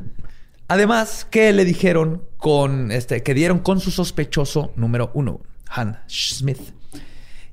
Además, 0.68 1.28
que 1.30 1.54
le 1.54 1.63
dijeron 1.63 2.24
con 2.38 2.92
este, 2.92 3.22
que 3.22 3.36
dieron 3.36 3.60
con 3.60 3.80
su 3.80 3.92
sospechoso 3.92 4.72
número 4.76 5.12
uno, 5.13 5.42
Han 5.68 6.00
Smith. 6.08 6.74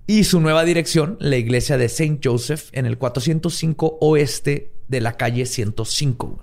Y 0.06 0.24
su 0.24 0.40
nueva 0.40 0.64
dirección, 0.64 1.18
la 1.20 1.36
iglesia 1.36 1.76
de 1.76 1.90
Saint 1.90 2.24
Joseph, 2.24 2.70
en 2.72 2.86
el 2.86 2.96
405 2.96 3.98
oeste 4.00 4.72
de 4.88 5.00
la 5.02 5.18
calle 5.18 5.44
105. 5.44 6.42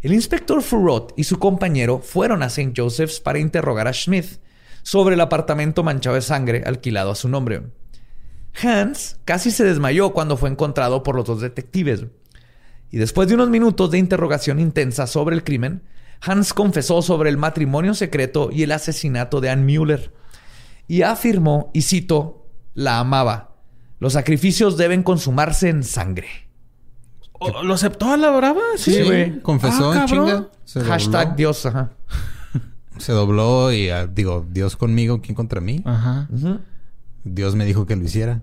El 0.00 0.12
inspector 0.12 0.62
Furrot 0.62 1.12
y 1.16 1.24
su 1.24 1.38
compañero 1.38 2.00
fueron 2.00 2.42
a 2.42 2.46
St. 2.46 2.72
Joseph's 2.76 3.20
para 3.20 3.38
interrogar 3.38 3.86
a 3.86 3.92
Smith 3.92 4.40
sobre 4.90 5.16
el 5.16 5.20
apartamento 5.20 5.82
manchado 5.82 6.14
de 6.16 6.22
sangre 6.22 6.62
alquilado 6.66 7.10
a 7.10 7.14
su 7.14 7.28
nombre. 7.28 7.62
Hans 8.62 9.20
casi 9.26 9.50
se 9.50 9.64
desmayó 9.64 10.14
cuando 10.14 10.36
fue 10.38 10.48
encontrado 10.48 11.02
por 11.02 11.14
los 11.14 11.26
dos 11.26 11.40
detectives. 11.42 12.06
Y 12.90 12.96
después 12.96 13.28
de 13.28 13.34
unos 13.34 13.50
minutos 13.50 13.90
de 13.90 13.98
interrogación 13.98 14.58
intensa 14.58 15.06
sobre 15.06 15.36
el 15.36 15.44
crimen, 15.44 15.82
Hans 16.22 16.54
confesó 16.54 17.02
sobre 17.02 17.28
el 17.28 17.36
matrimonio 17.36 17.92
secreto 17.92 18.48
y 18.50 18.62
el 18.62 18.72
asesinato 18.72 19.42
de 19.42 19.50
Ann 19.50 19.66
Müller. 19.66 20.10
Y 20.86 21.02
afirmó, 21.02 21.70
y 21.74 21.82
cito, 21.82 22.46
la 22.72 22.98
amaba. 22.98 23.56
Los 24.00 24.14
sacrificios 24.14 24.78
deben 24.78 25.02
consumarse 25.02 25.68
en 25.68 25.84
sangre. 25.84 26.28
¿O- 27.32 27.62
¿Lo 27.62 27.74
aceptó 27.74 28.10
a 28.10 28.16
la 28.16 28.30
brava? 28.30 28.62
Sí, 28.78 29.02
güey. 29.02 29.40
Confesó 29.42 29.92
Ah, 29.92 30.00
en 30.00 30.06
chinga. 30.06 30.48
Se 30.64 30.80
Hashtag 30.80 31.24
dobló. 31.24 31.36
Dios, 31.36 31.66
ajá. 31.66 31.90
Se 32.98 33.12
dobló 33.12 33.72
y 33.72 33.90
ah, 33.90 34.06
digo, 34.06 34.46
Dios 34.50 34.76
conmigo, 34.76 35.20
¿quién 35.20 35.34
contra 35.34 35.60
mí? 35.60 35.82
Ajá. 35.84 36.28
Ujú. 36.32 36.58
Dios 37.24 37.54
me 37.54 37.64
dijo 37.64 37.86
que 37.86 37.96
lo 37.96 38.04
hiciera. 38.04 38.42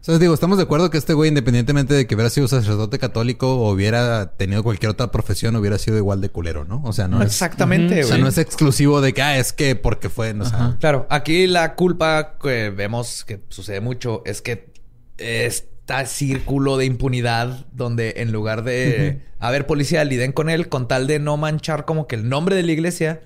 O 0.00 0.04
sea, 0.04 0.18
digo, 0.18 0.34
estamos 0.34 0.58
de 0.58 0.64
acuerdo 0.64 0.90
que 0.90 0.98
este 0.98 1.14
güey, 1.14 1.28
independientemente 1.28 1.94
de 1.94 2.06
que 2.06 2.14
hubiera 2.14 2.28
sido 2.28 2.46
sacerdote 2.46 2.98
católico 2.98 3.56
o 3.56 3.72
hubiera 3.72 4.32
tenido 4.32 4.62
cualquier 4.62 4.90
otra 4.90 5.10
profesión, 5.10 5.56
hubiera 5.56 5.78
sido 5.78 5.96
igual 5.96 6.20
de 6.20 6.28
culero, 6.28 6.66
¿no? 6.66 6.82
O 6.84 6.92
sea, 6.92 7.08
no 7.08 7.22
es... 7.22 7.28
Exactamente, 7.28 8.04
O 8.04 8.06
sea, 8.06 8.18
no 8.18 8.28
es 8.28 8.36
exclusivo 8.36 9.00
de 9.00 9.14
que, 9.14 9.22
ah, 9.22 9.38
es 9.38 9.54
que 9.54 9.76
porque 9.76 10.10
fue, 10.10 10.34
no, 10.34 10.44
o 10.44 10.46
sea, 10.46 10.76
Claro, 10.78 11.06
aquí 11.08 11.46
la 11.46 11.74
culpa 11.74 12.36
que 12.38 12.68
vemos 12.68 13.24
que 13.24 13.40
sucede 13.48 13.80
mucho 13.80 14.22
es 14.26 14.42
que 14.42 14.74
está 15.16 15.73
círculo 16.06 16.76
de 16.76 16.86
impunidad 16.86 17.66
donde 17.72 18.14
en 18.16 18.32
lugar 18.32 18.64
de 18.64 19.20
haber 19.38 19.66
policía 19.66 20.04
liden 20.04 20.32
con 20.32 20.48
él 20.48 20.68
con 20.68 20.88
tal 20.88 21.06
de 21.06 21.18
no 21.18 21.36
manchar 21.36 21.84
como 21.84 22.06
que 22.06 22.16
el 22.16 22.28
nombre 22.28 22.56
de 22.56 22.62
la 22.62 22.72
iglesia, 22.72 23.20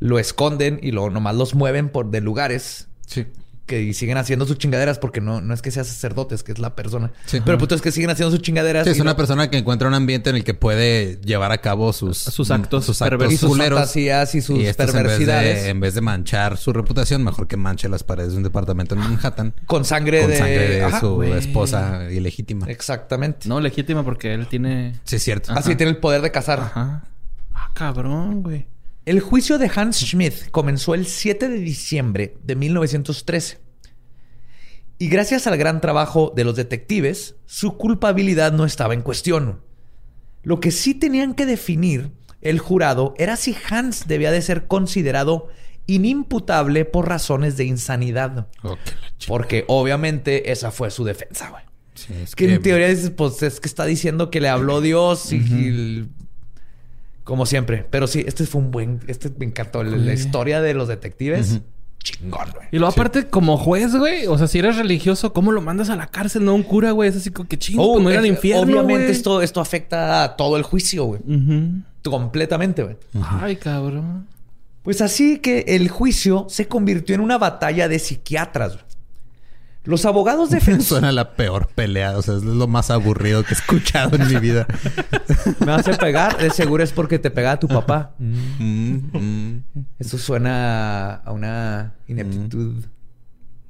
lo 0.00 0.18
esconden 0.18 0.80
y 0.82 0.92
lo 0.92 1.10
nomás 1.10 1.36
los 1.36 1.54
mueven 1.54 1.88
por 1.88 2.10
de 2.10 2.20
lugares 2.20 2.88
Sí. 3.08 3.26
Que 3.68 3.82
y 3.82 3.94
siguen 3.94 4.16
haciendo 4.16 4.44
sus 4.46 4.58
chingaderas 4.58 4.98
porque 4.98 5.20
no, 5.20 5.40
no 5.40 5.54
es 5.54 5.62
que 5.62 5.70
sea 5.70 5.84
sacerdote, 5.84 6.34
es 6.34 6.42
que 6.42 6.50
es 6.50 6.58
la 6.58 6.74
persona. 6.74 7.12
Sí. 7.26 7.38
Pero 7.38 7.52
el 7.52 7.58
punto 7.58 7.76
es 7.76 7.80
que 7.82 7.92
siguen 7.92 8.10
haciendo 8.10 8.32
sus 8.32 8.42
chingaderas. 8.42 8.84
Sí, 8.84 8.90
es 8.90 8.98
una 8.98 9.12
no- 9.12 9.16
persona 9.16 9.48
que 9.50 9.58
encuentra 9.58 9.86
un 9.86 9.94
ambiente 9.94 10.30
en 10.30 10.36
el 10.36 10.42
que 10.42 10.54
puede 10.54 11.20
llevar 11.20 11.52
a 11.52 11.58
cabo 11.58 11.92
sus, 11.92 12.18
Sus 12.18 12.50
actos 12.50 12.84
sus 12.84 13.00
actos 13.00 13.32
y 13.32 13.36
sus 13.36 13.50
culeros. 13.50 13.78
fantasías 13.78 14.34
y 14.34 14.40
sus 14.40 14.58
Y 14.58 14.66
estos, 14.66 14.88
en 14.88 14.94
vez, 14.94 15.02
perversidades 15.04 15.62
de, 15.62 15.68
en 15.68 15.78
vez 15.78 15.94
de 15.94 16.00
manchar 16.00 16.56
su 16.56 16.72
reputación, 16.72 17.22
mejor 17.22 17.46
que 17.46 17.56
manche 17.56 17.88
las 17.88 18.02
paredes 18.02 18.32
de 18.32 18.38
un 18.38 18.42
departamento 18.42 18.96
en 18.96 19.00
Manhattan 19.02 19.54
con 19.66 19.84
sangre 19.84 20.22
con 20.22 20.30
de, 20.30 20.36
sangre 20.38 20.68
de 20.70 20.82
Ajá, 20.84 21.00
su 21.00 21.22
esposa 21.22 22.10
ilegítima. 22.10 22.66
Exactamente. 22.68 23.48
No, 23.48 23.60
legítima 23.60 24.02
porque 24.02 24.32
él 24.34 24.46
tiene... 24.48 24.94
Sí, 25.04 25.16
es 25.16 25.22
cierto. 25.22 25.52
Así 25.52 25.76
tiene 25.76 25.90
el 25.90 25.98
poder 25.98 26.22
de 26.22 26.30
casar. 26.32 26.58
Ajá. 26.60 27.04
Ah, 27.52 27.70
cabrón, 27.74 28.42
güey. 28.42 28.66
El 29.08 29.20
juicio 29.20 29.56
de 29.56 29.70
Hans 29.74 30.00
Schmidt 30.00 30.50
comenzó 30.50 30.94
el 30.94 31.06
7 31.06 31.48
de 31.48 31.60
diciembre 31.60 32.36
de 32.44 32.56
1913. 32.56 33.58
Y 34.98 35.08
gracias 35.08 35.46
al 35.46 35.56
gran 35.56 35.80
trabajo 35.80 36.30
de 36.36 36.44
los 36.44 36.56
detectives, 36.56 37.34
su 37.46 37.78
culpabilidad 37.78 38.52
no 38.52 38.66
estaba 38.66 38.92
en 38.92 39.00
cuestión. 39.00 39.62
Lo 40.42 40.60
que 40.60 40.70
sí 40.70 40.92
tenían 40.92 41.32
que 41.32 41.46
definir 41.46 42.10
el 42.42 42.58
jurado 42.58 43.14
era 43.16 43.36
si 43.36 43.56
Hans 43.70 44.06
debía 44.08 44.30
de 44.30 44.42
ser 44.42 44.66
considerado 44.66 45.48
inimputable 45.86 46.84
por 46.84 47.08
razones 47.08 47.56
de 47.56 47.64
insanidad. 47.64 48.48
Porque 49.26 49.64
obviamente 49.68 50.52
esa 50.52 50.70
fue 50.70 50.90
su 50.90 51.04
defensa, 51.04 51.48
güey. 51.48 51.62
sí, 51.94 52.12
es 52.12 52.36
Que 52.36 52.52
en 52.52 52.60
teoría 52.60 52.88
dices, 52.88 53.08
pues 53.08 53.42
es 53.42 53.58
que 53.58 53.68
está 53.68 53.86
diciendo 53.86 54.30
que 54.30 54.42
le 54.42 54.50
habló 54.50 54.82
Dios 54.82 55.32
y, 55.32 55.36
y 55.36 56.08
como 57.28 57.44
siempre. 57.44 57.84
Pero 57.90 58.06
sí, 58.06 58.24
este 58.26 58.46
fue 58.46 58.62
un 58.62 58.70
buen, 58.70 59.00
este 59.06 59.30
me 59.38 59.44
encantó. 59.44 59.82
La, 59.84 59.96
la 59.98 60.14
historia 60.14 60.62
de 60.62 60.72
los 60.72 60.88
detectives, 60.88 61.60
chingón, 62.02 62.48
güey. 62.54 62.66
Y 62.72 62.78
luego 62.78 62.90
aparte, 62.92 63.26
como 63.28 63.58
juez, 63.58 63.94
güey. 63.94 64.26
O 64.26 64.38
sea, 64.38 64.46
si 64.46 64.58
eres 64.60 64.76
religioso, 64.76 65.34
¿cómo 65.34 65.52
lo 65.52 65.60
mandas 65.60 65.90
a 65.90 65.96
la 65.96 66.06
cárcel? 66.06 66.44
No 66.46 66.54
un 66.54 66.62
cura, 66.62 66.92
güey. 66.92 67.10
Es 67.10 67.16
así 67.16 67.30
como 67.30 67.46
que 67.46 67.58
chingo, 67.58 67.82
Oh, 67.84 67.92
pues 67.94 68.04
no 68.04 68.10
ir 68.10 68.16
al 68.16 68.24
infierno, 68.26 68.62
Obviamente 68.62 69.02
güey. 69.04 69.10
esto, 69.10 69.42
esto 69.42 69.60
afecta 69.60 70.24
a 70.24 70.36
todo 70.36 70.56
el 70.56 70.62
juicio, 70.62 71.04
güey. 71.04 71.20
Completamente, 72.02 72.82
güey. 72.82 72.96
Ay, 73.22 73.56
cabrón. 73.56 74.26
Pues 74.82 75.02
así 75.02 75.38
que 75.40 75.66
el 75.68 75.88
juicio 75.90 76.46
se 76.48 76.66
convirtió 76.66 77.14
en 77.14 77.20
una 77.20 77.36
batalla 77.36 77.88
de 77.88 77.98
psiquiatras. 77.98 78.72
güey. 78.74 78.84
Los 79.88 80.04
abogados 80.04 80.50
defensores... 80.50 80.86
Suena 80.86 81.12
la 81.12 81.32
peor 81.34 81.68
pelea. 81.74 82.18
O 82.18 82.22
sea, 82.22 82.36
es 82.36 82.42
lo 82.44 82.66
más 82.68 82.90
aburrido 82.90 83.42
que 83.42 83.54
he 83.54 83.56
escuchado 83.56 84.16
en 84.16 84.28
mi 84.28 84.36
vida. 84.38 84.66
Me 85.60 85.66
vas 85.66 85.88
a 85.88 85.92
pegar, 85.96 86.36
de 86.36 86.50
seguro 86.50 86.84
es 86.84 86.92
porque 86.92 87.18
te 87.18 87.30
pegaba 87.30 87.58
tu 87.58 87.68
papá. 87.68 88.14
Mm, 88.18 88.94
mm, 89.16 89.64
Eso 89.98 90.18
suena 90.18 91.14
a 91.14 91.32
una 91.32 91.94
ineptitud 92.06 92.84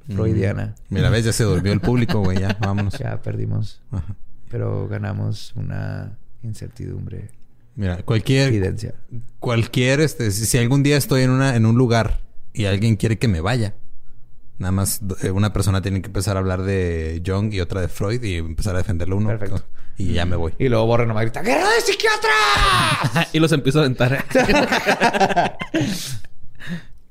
freudiana. 0.07 0.75
mm. 0.89 0.93
Mira, 0.95 1.09
ves, 1.09 1.23
ya 1.25 1.31
se 1.33 1.45
durmió 1.45 1.71
el 1.71 1.79
público, 1.79 2.19
güey. 2.19 2.39
Ya, 2.39 2.57
vámonos. 2.59 2.97
Ya 2.99 3.21
perdimos, 3.21 3.81
Ajá. 3.91 4.15
pero 4.49 4.87
ganamos 4.89 5.53
una 5.55 6.17
incertidumbre 6.43 7.29
Mira, 7.75 7.97
cualquier, 8.03 8.49
evidencia. 8.49 8.93
cualquier, 9.39 10.01
este, 10.01 10.31
si, 10.31 10.45
si 10.45 10.57
algún 10.57 10.83
día 10.83 10.97
estoy 10.97 11.21
en 11.21 11.29
una, 11.29 11.55
en 11.55 11.65
un 11.65 11.77
lugar 11.77 12.21
y 12.53 12.65
alguien 12.65 12.97
quiere 12.97 13.17
que 13.17 13.27
me 13.29 13.39
vaya, 13.39 13.75
nada 14.59 14.71
más 14.71 15.01
eh, 15.23 15.31
una 15.31 15.51
persona 15.51 15.81
tiene 15.81 16.01
que 16.01 16.07
empezar 16.07 16.35
a 16.37 16.39
hablar 16.39 16.61
de 16.61 17.21
Jung 17.25 17.51
y 17.53 17.59
otra 17.61 17.81
de 17.81 17.87
Freud 17.87 18.21
y 18.23 18.35
empezar 18.35 18.75
a 18.75 18.77
defenderlo 18.79 19.17
uno. 19.17 19.29
Perfecto. 19.29 19.63
Y 19.97 20.13
ya 20.13 20.25
me 20.25 20.35
voy. 20.37 20.53
Y 20.59 20.69
luego 20.69 20.85
Borre 20.85 21.05
nomás 21.05 21.23
grita, 21.23 21.41
¡Guerra 21.41 21.67
de 21.69 21.81
psiquiatras! 21.81 23.27
y 23.33 23.39
los 23.39 23.51
empiezo 23.51 23.79
a 23.79 23.81
aventar. 23.81 24.23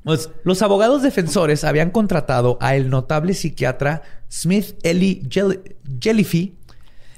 Pues, 0.04 0.30
los 0.44 0.62
abogados 0.62 1.02
defensores 1.02 1.64
habían 1.64 1.90
contratado 1.90 2.56
a 2.62 2.76
el 2.76 2.88
notable 2.88 3.34
psiquiatra 3.34 4.00
Smith 4.30 4.76
Eli 4.82 5.22
Jell- 5.28 5.76
Jellyfee. 6.00 6.54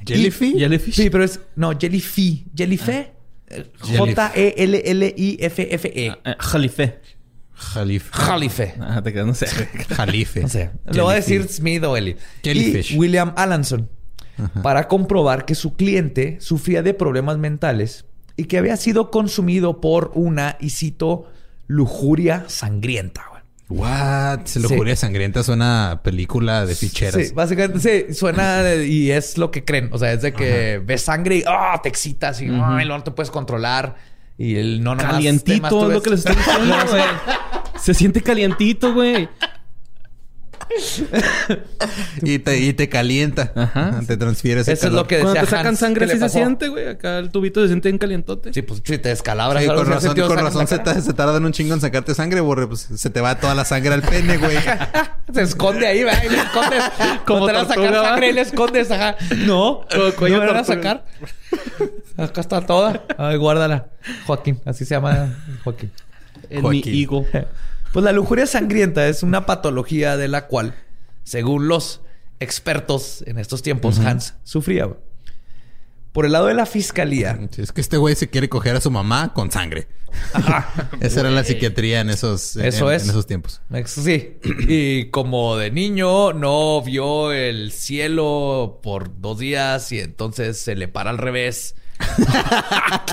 ¿Jellyfee? 0.04 0.48
Y- 0.56 0.58
Jellyfish. 0.58 0.94
Sí, 0.96 1.08
pero 1.10 1.22
es... 1.22 1.38
No, 1.54 1.70
Jellyfee. 1.78 2.46
Jellyfee. 2.56 3.12
Eh, 3.46 3.70
J-E-L-L-I-F-F-E. 3.96 4.32
Eh, 6.06 6.36
Jalife. 6.40 7.00
Jalife. 7.60 8.10
Jalife. 8.12 8.74
Ah, 8.80 9.02
te 9.02 9.12
quedas, 9.12 9.26
no 9.26 9.34
sé. 9.34 9.46
Jalife. 9.90 10.40
No 10.40 10.48
sé. 10.48 10.70
Le 10.90 11.02
voy 11.02 11.12
a 11.12 11.16
decir 11.16 11.46
Smith 11.48 11.84
o 11.84 11.96
Eli. 11.96 12.16
Jellyfish. 12.42 12.92
Y 12.92 12.98
William 12.98 13.32
Alanson. 13.36 13.88
Para 14.62 14.88
comprobar 14.88 15.44
que 15.44 15.54
su 15.54 15.74
cliente 15.74 16.38
sufría 16.40 16.82
de 16.82 16.94
problemas 16.94 17.36
mentales 17.36 18.06
y 18.38 18.44
que 18.44 18.56
había 18.56 18.78
sido 18.78 19.10
consumido 19.10 19.82
por 19.82 20.12
una, 20.14 20.56
y 20.60 20.70
cito, 20.70 21.30
lujuria 21.66 22.44
sangrienta. 22.48 23.30
What? 23.70 24.40
Lujuria 24.56 24.96
sangrienta 24.96 25.44
suena 25.44 25.92
a 25.92 26.02
película 26.02 26.66
de 26.66 26.74
ficheras. 26.74 27.28
Sí, 27.28 27.32
básicamente 27.32 28.08
sí, 28.08 28.14
suena 28.14 28.74
y 28.74 29.12
es 29.12 29.38
lo 29.38 29.52
que 29.52 29.64
creen. 29.64 29.90
O 29.92 29.98
sea, 29.98 30.12
es 30.12 30.22
de 30.22 30.32
que 30.32 30.82
ves 30.84 31.02
sangre 31.02 31.36
y 31.36 31.44
¡ah! 31.46 31.78
te 31.80 31.88
excitas 31.88 32.40
y 32.42 32.46
¡ay! 32.46 32.84
luego 32.84 32.98
no 32.98 33.04
te 33.04 33.12
puedes 33.12 33.30
controlar. 33.30 33.94
Y 34.40 34.56
el 34.56 34.82
no 34.82 34.94
nomás 34.94 35.12
Calientito 35.12 35.86
es 35.86 35.92
lo 35.92 36.00
que 36.00 36.10
les 36.10 36.20
estoy 36.20 36.34
diciendo, 36.34 36.74
güey. 36.88 37.02
Se 37.78 37.92
siente 37.92 38.22
calientito, 38.22 38.94
güey. 38.94 39.28
Y 42.22 42.38
te, 42.38 42.58
y 42.58 42.72
te 42.72 42.88
calienta. 42.88 43.52
Ajá. 43.54 44.00
Te 44.06 44.16
transfiere 44.16 44.62
ese 44.62 44.72
Eso 44.72 44.86
es 44.86 44.92
lo 44.94 45.06
que 45.06 45.16
Cuando 45.16 45.34
decía 45.34 45.44
te 45.44 45.50
sacan 45.50 45.66
Hans, 45.66 45.78
sangre, 45.80 46.06
¿qué 46.06 46.12
así 46.12 46.20
le 46.22 46.28
se 46.28 46.38
siente, 46.38 46.68
güey. 46.68 46.88
Acá 46.88 47.18
el 47.18 47.28
tubito 47.30 47.60
se 47.60 47.66
siente 47.68 47.88
bien 47.90 47.98
calientote. 47.98 48.54
Sí, 48.54 48.62
pues 48.62 48.80
sí, 48.82 48.96
te 48.96 49.10
descalabras. 49.10 49.62
Sí, 49.62 49.68
con 49.68 49.86
razón, 49.86 50.16
con 50.16 50.38
razón 50.38 50.66
se, 50.66 51.02
se 51.02 51.12
tardan 51.12 51.44
un 51.44 51.52
chingo 51.52 51.74
en 51.74 51.82
sacarte 51.82 52.14
sangre, 52.14 52.40
borre. 52.40 52.66
Pues 52.66 52.88
se 52.94 53.10
te 53.10 53.20
va 53.20 53.38
toda 53.38 53.54
la 53.54 53.66
sangre 53.66 53.92
al 53.92 54.02
pene, 54.02 54.38
güey. 54.38 54.56
Se 55.34 55.42
esconde 55.42 55.86
ahí, 55.86 56.02
¿verdad? 56.02 56.24
Y 56.24 56.28
le 56.28 56.38
escondes. 56.38 56.82
Como 57.26 57.46
te 57.46 57.52
van 57.52 57.66
a 57.66 57.68
sacar 57.68 57.94
sangre 57.94 58.30
y 58.30 58.32
le 58.32 58.40
escondes, 58.40 58.90
ajá. 58.90 59.16
No, 59.36 59.86
Como 59.92 60.12
cuello 60.12 60.36
no 60.38 60.42
me 60.42 60.48
van 60.48 60.56
a 60.56 60.64
sacar. 60.64 61.04
Acá 62.16 62.40
está 62.40 62.66
toda. 62.66 63.04
Ay, 63.18 63.36
guárdala. 63.36 63.88
Joaquín, 64.26 64.60
así 64.64 64.84
se 64.84 64.94
llama 64.94 65.36
Joaquín. 65.64 65.90
En 66.48 66.68
mi 66.68 66.78
higo. 66.78 67.26
Pues 67.92 68.04
la 68.04 68.12
lujuria 68.12 68.46
sangrienta 68.46 69.06
es 69.08 69.22
una 69.22 69.46
patología 69.46 70.16
de 70.16 70.28
la 70.28 70.46
cual, 70.46 70.74
según 71.24 71.68
los 71.68 72.02
expertos 72.38 73.22
en 73.26 73.38
estos 73.38 73.62
tiempos, 73.62 73.98
Hans 73.98 74.34
sufría. 74.44 74.88
Por 76.12 76.26
el 76.26 76.32
lado 76.32 76.46
de 76.46 76.54
la 76.54 76.66
fiscalía, 76.66 77.38
Sí, 77.50 77.62
Es 77.62 77.72
que 77.72 77.80
este 77.80 77.96
güey 77.96 78.14
se 78.16 78.28
quiere 78.28 78.48
coger 78.48 78.76
a 78.76 78.80
su 78.80 78.90
mamá 78.90 79.32
con 79.32 79.50
sangre. 79.50 79.86
Esa 81.00 81.20
era 81.20 81.30
la 81.30 81.44
psiquiatría 81.44 82.00
en 82.00 82.10
esos, 82.10 82.56
Eso 82.56 82.90
en, 82.90 82.96
es. 82.96 83.04
en 83.04 83.10
esos 83.10 83.26
tiempos. 83.28 83.60
Sí. 83.86 84.38
Y 84.68 85.04
como 85.10 85.56
de 85.56 85.70
niño 85.70 86.32
no 86.32 86.82
vio 86.82 87.30
el 87.32 87.70
cielo 87.70 88.80
por 88.82 89.20
dos 89.20 89.38
días 89.38 89.92
y 89.92 90.00
entonces 90.00 90.60
se 90.60 90.74
le 90.74 90.88
para 90.88 91.10
al 91.10 91.18
revés. 91.18 91.76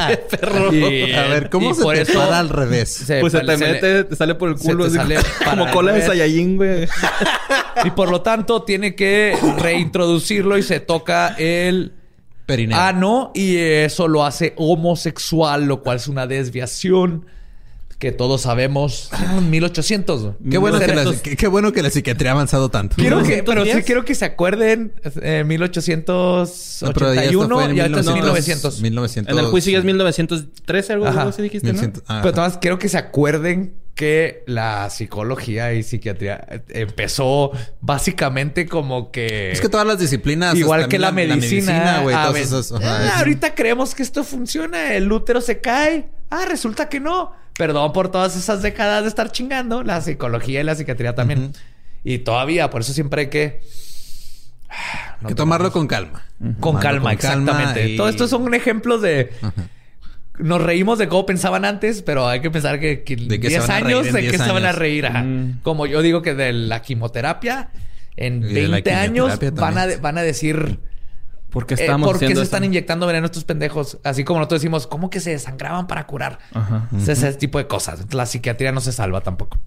¡Qué 0.08 0.18
perro! 0.18 0.74
Y, 0.74 1.12
a 1.14 1.24
ver, 1.28 1.50
¿cómo 1.50 1.74
se 1.74 1.84
te 1.84 2.02
eso 2.02 2.14
para 2.20 2.39
al 2.39 2.50
revés? 2.50 2.89
se- 2.89 3.20
Pues 3.20 3.34
se 3.34 3.41
te 3.41 3.58
mete, 3.58 4.04
te 4.06 4.16
sale 4.16 4.36
por 4.36 4.50
el 4.50 4.56
culo. 4.56 4.86
así 4.86 4.95
sale 4.95 5.18
como 5.45 5.70
cola 5.72 5.91
de. 5.93 6.02
Saiyajin, 6.06 6.56
güey. 6.58 6.88
Y 7.84 7.91
por 7.91 8.10
lo 8.10 8.22
tanto 8.22 8.64
tiene 8.64 8.95
que 8.95 9.38
reintroducirlo 9.60 10.58
y 10.58 10.64
se 10.64 10.80
toca 10.80 11.36
el 11.38 11.93
Perineo. 12.48 12.80
ano 12.80 13.32
y 13.36 13.58
eso 13.58 14.08
lo 14.08 14.26
hace 14.26 14.54
homosexual, 14.56 15.66
lo 15.66 15.84
cual 15.84 15.98
es 15.98 16.08
una 16.08 16.26
desviación 16.26 17.28
que 18.00 18.12
todos 18.12 18.41
sabemos. 18.41 19.10
Ah, 19.12 19.41
1800. 19.41 20.36
Qué 20.50 20.58
bueno, 20.58 20.80
que 20.80 20.88
la, 20.88 20.93
1900. 20.93 21.22
qué, 21.22 21.36
qué 21.36 21.48
bueno 21.48 21.72
que 21.72 21.82
la 21.82 21.89
psiquiatría 21.89 22.32
ha 22.32 22.34
avanzado 22.34 22.70
tanto. 22.70 22.95
Quiero 22.95 23.24
que, 23.24 23.43
pero 23.43 23.64
sí 23.64 23.70
1910. 23.70 23.86
quiero 23.86 24.06
que 24.06 24.16
se 24.16 24.26
acuerden, 24.26 24.93
eh, 25.22 25.43
No, 25.43 26.93
pero 26.93 27.14
ya 27.14 27.24
esto 27.24 27.38
1881 27.38 27.56
fue 27.56 27.66
en 27.66 27.76
y 27.76 27.80
ahorita 27.80 28.00
es 28.00 28.06
1900, 28.06 28.82
1900. 28.82 28.82
1900. 28.82 29.34
En 29.34 29.39
el 29.39 29.52
juicio 29.52 29.72
ya 29.72 29.80
es 29.80 29.86
1913, 29.86 30.93
algo 30.93 31.08
así 31.08 31.41
dijiste, 31.41 31.68
¿no? 31.68 31.74
1100, 31.74 32.04
ah, 32.08 32.20
Pero 32.24 32.34
además 32.34 32.60
quiero 32.62 32.80
que 32.80 32.88
se 32.89 32.98
acuerden 32.98 33.74
que 33.98 34.43
la 34.45 34.89
psicología 34.89 35.74
y 35.74 35.82
psiquiatría 35.84 36.45
eh, 36.50 36.62
empezó 36.70 37.52
básicamente 37.82 38.68
como 38.68 39.12
que... 39.12 39.52
Es 39.52 39.60
que 39.60 39.68
todas 39.68 39.86
las 39.88 40.00
disciplinas. 40.00 40.56
Igual 40.56 40.88
que 40.88 41.00
la 41.00 41.12
medicina. 41.12 42.00
güey. 42.04 42.16
ah, 42.16 42.32
ahorita 43.18 43.56
creemos 43.56 43.95
que 43.95 44.04
esto 44.04 44.24
funciona. 44.24 44.93
El 44.93 45.12
útero 45.12 45.41
se 45.41 45.60
cae. 45.60 46.08
Ah, 46.30 46.45
resulta 46.48 46.88
que 46.88 47.00
no. 47.00 47.34
Perdón 47.58 47.91
por 47.91 48.10
todas 48.12 48.36
esas 48.36 48.62
décadas 48.62 49.02
de 49.04 49.10
estar 49.10 49.32
chingando. 49.32 49.82
La 49.84 50.00
psicología 50.00 50.62
y 50.62 50.64
la 50.64 50.76
psiquiatría 50.76 51.16
también. 51.16 51.54
Y 52.04 52.20
todavía, 52.20 52.70
por 52.70 52.82
eso 52.82 52.93
siempre 52.93 53.22
hay 53.24 53.28
que 53.30 53.62
Hay 55.22 55.28
que 55.30 55.36
tomarlo 55.36 55.72
con 55.72 55.88
calma. 55.88 56.24
Con 56.60 56.78
calma, 56.78 57.14
exactamente. 57.14 57.89
y- 57.89 57.98
Todo 57.98 58.10
esto 58.10 58.28
son 58.28 58.54
ejemplos 58.54 59.02
de... 59.02 59.32
Nos 60.40 60.62
reímos 60.62 61.00
de 61.00 61.08
cómo 61.08 61.26
pensaban 61.26 61.66
antes, 61.66 62.02
pero 62.02 62.28
hay 62.28 62.42
que 62.42 62.52
pensar 62.52 62.80
que, 62.80 63.04
que 63.04 63.14
en 63.14 63.28
De 63.28 63.40
que 63.40 63.50
se 63.50 63.60
10 63.60 63.68
van 63.68 63.72
a 63.72 63.80
reír 63.80 63.86
años 63.86 64.08
en 64.08 64.14
de 64.14 64.22
que 64.22 64.30
10 64.30 64.42
se 64.42 64.52
van 64.52 64.66
a 64.66 64.72
reír. 64.72 65.06
ajá. 65.06 65.24
Mm. 65.24 65.60
Como 65.64 65.86
yo 65.86 66.02
digo 66.02 66.22
que 66.22 66.34
de 66.36 66.54
la 66.54 66.82
quimioterapia, 66.82 67.70
en 68.16 68.44
Y 68.44 68.54
de 68.54 68.68
la 68.68 68.76
20 68.78 68.94
años 68.94 69.40
van 69.54 69.78
a, 69.78 69.88
van 70.02 70.18
a 70.18 70.22
decir... 70.22 70.80
¿Por 71.50 71.66
qué 71.66 71.76
eh, 71.76 71.78
estamos 71.80 72.08
¿Por 72.08 72.20
qué 72.20 72.36
se 72.36 72.42
están 72.42 72.66
inyectando 72.66 73.08
veneno 73.08 73.26
estos 73.26 73.46
pendejos? 73.46 74.00
Así 74.04 74.24
como 74.26 74.40
nosotros 74.40 74.62
decimos, 74.62 74.86
¿cómo 74.86 75.10
que 75.10 75.22
se 75.22 75.32
desangraban 75.32 75.88
para 75.88 76.06
curar? 76.06 76.40
Ajá. 76.54 76.90
Ese 76.96 77.34
tipo 77.34 77.58
de 77.58 77.68
cosas. 77.68 78.14
La 78.14 78.26
psiquiatría 78.26 78.74
no 78.74 78.82
se 78.82 78.92
salva 78.92 79.22
tampoco. 79.22 79.58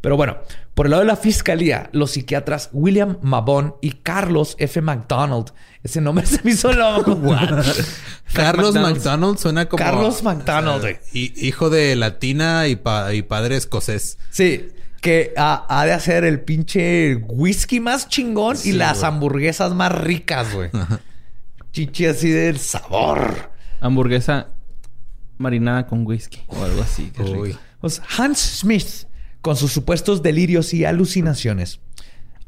Pero 0.00 0.16
bueno, 0.16 0.38
por 0.74 0.86
el 0.86 0.90
lado 0.90 1.02
de 1.02 1.06
la 1.08 1.16
fiscalía, 1.16 1.90
los 1.92 2.12
psiquiatras 2.12 2.70
William 2.72 3.18
Mabon 3.22 3.74
y 3.82 3.92
Carlos 4.02 4.56
F. 4.58 4.80
McDonald. 4.80 5.52
Ese 5.82 6.00
nombre 6.00 6.24
se 6.26 6.40
me 6.42 6.52
hizo 6.52 6.72
lo... 6.72 7.04
Carlos 8.32 8.74
McDonald's. 8.74 9.04
McDonald 9.04 9.38
suena 9.38 9.66
como... 9.68 9.82
Carlos 9.84 10.22
McDonald, 10.22 10.80
güey. 10.82 10.96
hi- 11.12 11.32
hijo 11.36 11.68
de 11.70 11.96
latina 11.96 12.66
y, 12.68 12.76
pa- 12.76 13.12
y 13.12 13.22
padre 13.22 13.56
escocés. 13.56 14.18
Sí, 14.30 14.68
que 15.00 15.32
ha, 15.36 15.66
ha 15.68 15.84
de 15.86 15.92
hacer 15.92 16.24
el 16.24 16.40
pinche 16.40 17.16
whisky 17.16 17.80
más 17.80 18.08
chingón 18.08 18.56
y 18.64 18.72
las 18.72 19.02
hamburguesas 19.02 19.74
más 19.74 19.92
ricas, 19.92 20.54
güey. 20.54 20.70
Chichi 21.72 22.06
así 22.06 22.30
del 22.30 22.58
sabor. 22.58 23.50
Hamburguesa 23.80 24.48
marinada 25.38 25.86
con 25.86 26.06
whisky 26.06 26.40
o 26.48 26.62
algo 26.64 26.82
así. 26.82 27.10
Qué 27.16 27.22
rico. 27.22 27.38
Uy. 27.40 27.58
Pues 27.80 28.02
Hans 28.18 28.38
Smith, 28.60 29.06
con 29.40 29.56
sus 29.56 29.72
supuestos 29.72 30.22
delirios 30.22 30.74
y 30.74 30.84
alucinaciones, 30.84 31.80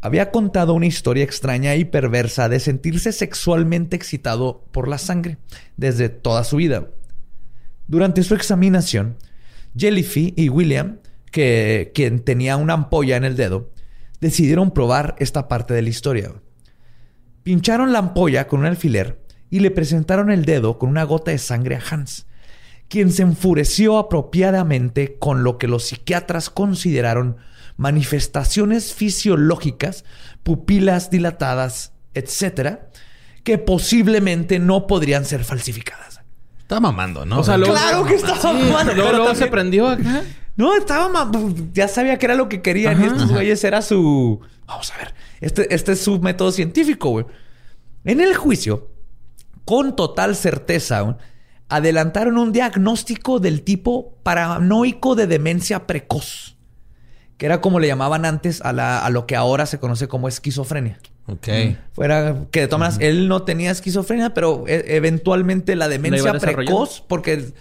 había 0.01 0.33
contado 0.33 0.75
una 0.75 0.87
historia 0.87 1.23
extraña 1.23 1.77
y 1.77 1.85
perversa 1.85 2.49
de 2.49 2.59
sentirse 2.59 3.13
sexualmente 3.13 3.95
excitado 3.95 4.65
por 4.73 4.89
la 4.89 4.99
sangre 4.99 5.39
desde 5.77 6.09
toda 6.09 6.43
su 6.43 6.57
vida. 6.57 6.89
Durante 7.87 8.25
su 8.25 8.35
examinación, 8.35 9.17
Jellyfy 9.77 10.35
y 10.37 10.49
William, 10.49 10.99
que, 11.31 11.93
quien 11.95 12.19
tenía 12.21 12.57
una 12.57 12.75
ampolla 12.75 13.17
en 13.17 13.25
el 13.25 13.37
dedo, 13.37 13.71
decidieron 14.21 14.73
probar 14.73 15.15
esta 15.19 15.47
parte 15.47 15.73
de 15.73 15.83
la 15.83 15.89
historia. 15.89 16.33
Pincharon 17.45 17.93
la 17.93 18.01
ampolla 18.01 18.49
con 18.49 18.61
un 18.61 18.67
alfiler 18.67 19.21
y 19.51 19.61
le 19.61 19.71
presentaron 19.71 20.31
el 20.31 20.45
dedo 20.45 20.79
con 20.79 20.91
una 20.91 21.05
gota 21.05 21.31
de 21.31 21.39
sangre 21.39 21.77
a 21.77 21.83
Hans, 21.91 22.27
quien 22.93 23.11
se 23.11 23.23
enfureció 23.23 23.97
apropiadamente 23.97 25.17
con 25.19 25.45
lo 25.45 25.57
que 25.57 25.67
los 25.67 25.85
psiquiatras 25.85 26.51
consideraron 26.51 27.39
manifestaciones 27.79 28.93
fisiológicas, 28.93 30.05
pupilas 30.43 31.09
dilatadas, 31.11 31.93
etcétera, 32.13 32.91
que 33.45 33.57
posiblemente 33.57 34.59
no 34.59 34.87
podrían 34.87 35.25
ser 35.25 35.43
falsificadas. 35.45 36.21
Está 36.61 36.81
mamando, 36.81 37.25
¿no? 37.25 37.41
O 37.41 37.45
sea, 37.45 37.57
luego- 37.57 37.73
Claro 37.75 38.05
que 38.05 38.15
estaba 38.17 38.37
Sí, 38.41 38.47
mamando, 38.47 38.93
luego, 38.95 39.11
pero 39.11 39.19
luego 39.25 39.35
se 39.35 39.47
prendió 39.47 39.89
acá. 39.89 40.23
No, 40.57 40.77
estaba 40.77 41.09
ma- 41.09 41.31
ya 41.73 41.89
sabía 41.89 42.19
que 42.19 42.27
era 42.27 42.35
lo 42.35 42.51
que 42.51 42.61
querían 42.61 43.01
y 43.01 43.05
Ajá. 43.07 43.15
estos 43.15 43.33
güeyes 43.33 43.65
era 43.65 43.81
su 43.81 44.41
vamos 44.67 44.91
a 44.93 44.99
ver, 44.99 45.15
este, 45.41 45.75
este 45.75 45.93
es 45.93 46.01
su 46.03 46.21
método 46.21 46.53
científico, 46.53 47.09
güey. 47.09 47.25
En 48.05 48.21
el 48.21 48.35
juicio, 48.37 48.91
con 49.65 49.97
total 49.97 50.37
certeza, 50.37 51.01
güey, 51.01 51.17
adelantaron 51.75 52.39
un 52.39 52.53
diagnóstico 52.53 53.39
del 53.41 53.63
tipo 53.63 54.15
paranoico 54.23 55.15
de 55.15 55.27
demencia 55.27 55.87
precoz, 55.87 56.57
que 57.37 57.47
era 57.47 57.61
como 57.61 57.81
le 57.81 57.87
llamaban 57.89 58.25
antes 58.25 58.61
a, 58.63 58.73
la- 58.73 59.05
a 59.05 59.11
lo 59.11 59.27
que 59.27 59.37
ahora 59.37 59.67
se 59.67 59.79
conoce 59.79 60.09
como 60.09 60.29
esquizofrenia. 60.29 60.99
Ok. 61.27 61.49
Fuera 61.93 62.37
que 62.51 62.61
de 62.61 62.67
todas 62.69 62.81
maneras, 62.81 62.99
él 63.01 63.29
no 63.29 63.43
tenía 63.43 63.71
esquizofrenia, 63.71 64.35
pero 64.35 64.65
e- 64.67 64.97
eventualmente 64.97 65.77
la 65.77 65.87
demencia 65.89 66.33
precoz, 66.67 67.01
porque 67.07 67.53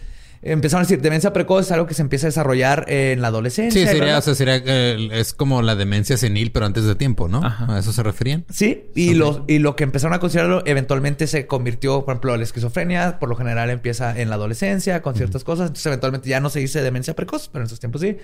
empezaron 0.41 0.81
a 0.81 0.87
decir, 0.87 1.01
demencia 1.01 1.33
precoz 1.33 1.67
es 1.67 1.71
algo 1.71 1.85
que 1.85 1.93
se 1.93 2.01
empieza 2.01 2.27
a 2.27 2.29
desarrollar 2.29 2.85
en 2.87 3.21
la 3.21 3.27
adolescencia. 3.27 3.81
Sí, 3.81 3.87
sería, 3.87 4.17
o 4.17 4.21
sea, 4.21 4.33
sería 4.33 4.61
eh, 4.65 5.09
es 5.11 5.33
como 5.33 5.61
la 5.61 5.75
demencia 5.75 6.17
senil, 6.17 6.51
pero 6.51 6.65
antes 6.65 6.85
de 6.85 6.95
tiempo, 6.95 7.27
¿no? 7.27 7.45
Ajá. 7.45 7.75
¿A 7.75 7.79
eso 7.79 7.93
se 7.93 8.01
referían? 8.01 8.45
Sí, 8.49 8.85
y, 8.95 9.13
lo, 9.13 9.45
y 9.47 9.59
lo 9.59 9.75
que 9.75 9.83
empezaron 9.83 10.13
a 10.13 10.19
considerarlo 10.19 10.63
eventualmente 10.65 11.27
se 11.27 11.45
convirtió, 11.45 12.03
por 12.05 12.13
ejemplo, 12.13 12.35
la 12.35 12.43
esquizofrenia, 12.43 13.19
por 13.19 13.29
lo 13.29 13.35
general 13.35 13.69
empieza 13.69 14.19
en 14.19 14.29
la 14.29 14.35
adolescencia 14.35 15.01
con 15.01 15.15
ciertas 15.15 15.43
cosas, 15.43 15.67
entonces 15.67 15.85
eventualmente 15.85 16.29
ya 16.29 16.39
no 16.39 16.49
se 16.49 16.59
dice 16.59 16.81
demencia 16.81 17.15
precoz, 17.15 17.49
pero 17.49 17.63
en 17.63 17.67
esos 17.67 17.79
tiempos 17.79 18.01
sí. 18.01 18.17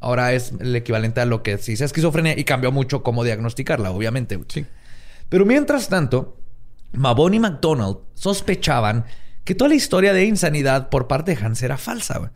Ahora 0.00 0.32
es 0.32 0.52
el 0.60 0.74
equivalente 0.74 1.20
a 1.20 1.26
lo 1.26 1.42
que 1.42 1.58
se 1.58 1.72
dice 1.72 1.84
esquizofrenia 1.84 2.38
y 2.38 2.44
cambió 2.44 2.72
mucho 2.72 3.02
cómo 3.02 3.24
diagnosticarla, 3.24 3.92
obviamente. 3.92 4.38
Sí. 4.48 4.66
Pero 5.28 5.46
mientras 5.46 5.88
tanto, 5.88 6.36
Mabon 6.92 7.32
y 7.34 7.40
McDonald 7.40 7.98
sospechaban 8.14 9.04
que 9.44 9.54
toda 9.54 9.68
la 9.68 9.74
historia 9.74 10.12
de 10.12 10.24
insanidad 10.24 10.88
por 10.88 11.08
parte 11.08 11.34
de 11.34 11.44
Hans 11.44 11.62
era 11.62 11.76
falsa, 11.76 12.18
güey. 12.18 12.30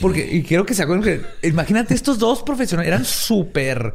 Porque, 0.00 0.26
y 0.32 0.42
quiero 0.42 0.64
que 0.64 0.74
se 0.74 0.82
acuerden 0.82 1.20
que, 1.42 1.48
imagínate, 1.48 1.94
estos 1.94 2.18
dos 2.18 2.42
profesionales 2.42 2.88
eran 2.88 3.04
súper, 3.04 3.92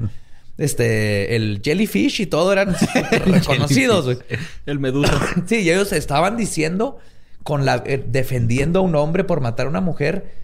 este, 0.57 1.35
el 1.35 1.61
jellyfish 1.63 2.21
y 2.21 2.25
todo 2.27 2.53
eran 2.53 2.75
reconocidos, 3.25 4.05
güey. 4.05 4.17
El 4.65 4.79
medusa. 4.79 5.19
Sí, 5.47 5.61
y 5.61 5.71
ellos 5.71 5.91
estaban 5.93 6.37
diciendo, 6.37 6.99
con 7.43 7.65
la, 7.65 7.83
eh, 7.85 8.03
defendiendo 8.07 8.79
a 8.79 8.81
un 8.83 8.95
hombre 8.95 9.23
por 9.23 9.41
matar 9.41 9.65
a 9.65 9.69
una 9.69 9.81
mujer. 9.81 10.35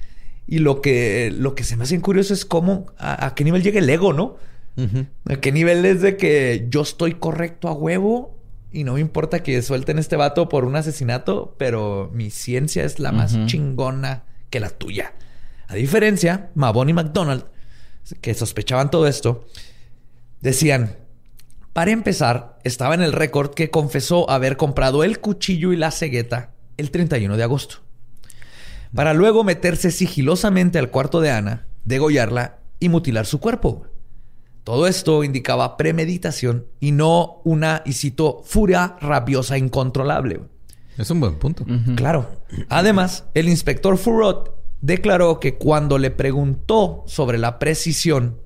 Y 0.48 0.60
lo 0.60 0.82
que, 0.82 1.32
lo 1.36 1.54
que 1.56 1.64
se 1.64 1.78
me 1.78 1.84
hace 1.84 2.00
curioso 2.02 2.34
es 2.34 2.46
cómo, 2.46 2.88
a, 2.98 3.28
a 3.28 3.36
qué 3.36 3.44
nivel 3.44 3.62
llega 3.62 3.80
el 3.80 3.90
ego, 3.90 4.12
¿no? 4.12 4.38
¿A 5.30 5.36
qué 5.36 5.52
nivel 5.52 5.86
es 5.86 6.02
de 6.02 6.18
que 6.18 6.66
yo 6.70 6.82
estoy 6.82 7.14
correcto 7.14 7.68
a 7.68 7.74
huevo 7.74 8.33
y 8.74 8.84
no 8.84 8.96
me 8.96 9.00
importa 9.00 9.44
que 9.44 9.62
suelten 9.62 10.00
este 10.00 10.16
vato 10.16 10.50
por 10.50 10.66
un 10.66 10.76
asesinato, 10.76 11.56
pero 11.58 12.10
mi 12.12 12.32
ciencia 12.32 12.84
es 12.84 13.00
la 13.00 13.12
más 13.12 13.38
chingona 13.46 14.24
que 14.50 14.60
la 14.60 14.72
tuya? 14.72 15.14
A 15.68 15.76
diferencia, 15.76 16.50
Mabon 16.56 16.90
y 16.90 16.94
McDonald, 16.94 17.46
que 18.20 18.34
sospechaban 18.34 18.90
todo 18.90 19.08
esto, 19.08 19.46
decían, 20.42 20.98
para 21.72 21.92
empezar, 21.92 22.60
estaba 22.64 22.96
en 22.96 23.02
el 23.02 23.14
récord 23.14 23.54
que 23.54 23.70
confesó 23.70 24.30
haber 24.30 24.58
comprado 24.58 25.04
el 25.04 25.20
cuchillo 25.20 25.72
y 25.72 25.78
la 25.78 25.92
cegueta 25.92 26.52
el 26.78 26.92
31 26.92 27.38
de 27.38 27.44
agosto. 27.44 27.78
Para 28.94 29.14
luego 29.14 29.44
meterse 29.44 29.92
sigilosamente 29.92 30.80
al 30.80 30.90
cuarto 30.90 31.22
de 31.22 31.32
Ana, 31.32 31.68
degollarla 31.86 32.60
y 32.80 32.90
mutilar 32.90 33.26
su 33.26 33.40
cuerpo. 33.40 33.88
Todo 34.64 34.88
esto 34.88 35.24
indicaba 35.24 35.76
premeditación 35.76 36.68
y 36.80 36.92
no 36.92 37.42
una, 37.44 37.82
y 37.86 37.94
cito, 37.94 38.42
furia 38.46 38.96
rabiosa 39.02 39.58
incontrolable. 39.58 40.42
Es 40.98 41.10
un 41.10 41.20
buen 41.20 41.36
punto. 41.36 41.66
Claro. 41.96 42.30
Además, 42.70 43.26
el 43.34 43.50
inspector 43.50 43.98
Furot 43.98 44.56
declaró 44.80 45.40
que 45.40 45.56
cuando 45.56 45.98
le 45.98 46.12
preguntó 46.12 47.04
sobre 47.08 47.38
la 47.38 47.60
precisión 47.60 48.40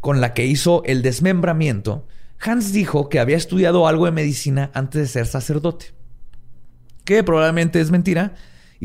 con 0.00 0.20
la 0.20 0.32
que 0.32 0.46
hizo 0.46 0.82
el 0.84 1.02
desmembramiento, 1.02 2.06
Hans 2.40 2.72
dijo 2.72 3.08
que 3.08 3.20
había 3.20 3.36
estudiado 3.36 3.86
algo 3.86 4.06
de 4.06 4.12
medicina 4.12 4.70
antes 4.74 5.00
de 5.00 5.06
ser 5.06 5.26
sacerdote. 5.26 5.94
Que 7.04 7.22
probablemente 7.22 7.80
es 7.80 7.90
mentira. 7.90 8.34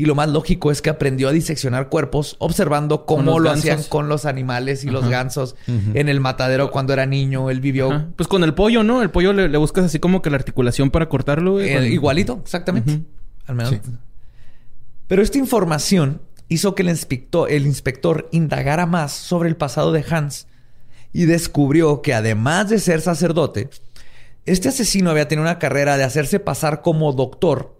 Y 0.00 0.04
lo 0.04 0.14
más 0.14 0.28
lógico 0.28 0.70
es 0.70 0.80
que 0.80 0.90
aprendió 0.90 1.28
a 1.28 1.32
diseccionar 1.32 1.88
cuerpos 1.88 2.36
observando 2.38 3.04
cómo 3.04 3.40
lo 3.40 3.50
gansos. 3.50 3.68
hacían 3.68 3.82
con 3.88 4.08
los 4.08 4.26
animales 4.26 4.84
y 4.84 4.90
los 4.90 5.02
Ajá. 5.02 5.10
gansos 5.10 5.56
en 5.66 6.08
el 6.08 6.20
matadero 6.20 6.70
cuando 6.70 6.92
era 6.92 7.04
niño. 7.04 7.50
Él 7.50 7.60
vivió 7.60 7.90
Ajá. 7.90 8.08
Pues 8.14 8.28
con 8.28 8.44
el 8.44 8.54
pollo, 8.54 8.84
¿no? 8.84 9.02
El 9.02 9.10
pollo 9.10 9.32
le, 9.32 9.48
le 9.48 9.58
buscas 9.58 9.86
así 9.86 9.98
como 9.98 10.22
que 10.22 10.30
la 10.30 10.36
articulación 10.36 10.92
para 10.92 11.08
cortarlo. 11.08 11.60
Eh, 11.60 11.88
igualito, 11.88 12.38
exactamente. 12.44 13.00
Al 13.46 13.56
menos. 13.56 13.72
Sí. 13.72 13.80
Pero 15.08 15.20
esta 15.20 15.38
información 15.38 16.22
hizo 16.46 16.76
que 16.76 16.82
el 16.82 16.90
inspector, 16.90 17.50
el 17.50 17.66
inspector 17.66 18.28
indagara 18.30 18.86
más 18.86 19.10
sobre 19.10 19.48
el 19.48 19.56
pasado 19.56 19.90
de 19.90 20.04
Hans 20.08 20.46
y 21.12 21.24
descubrió 21.24 22.02
que 22.02 22.14
además 22.14 22.68
de 22.68 22.78
ser 22.78 23.00
sacerdote, 23.00 23.68
este 24.46 24.68
asesino 24.68 25.10
había 25.10 25.26
tenido 25.26 25.42
una 25.42 25.58
carrera 25.58 25.96
de 25.96 26.04
hacerse 26.04 26.38
pasar 26.38 26.82
como 26.82 27.12
doctor 27.12 27.76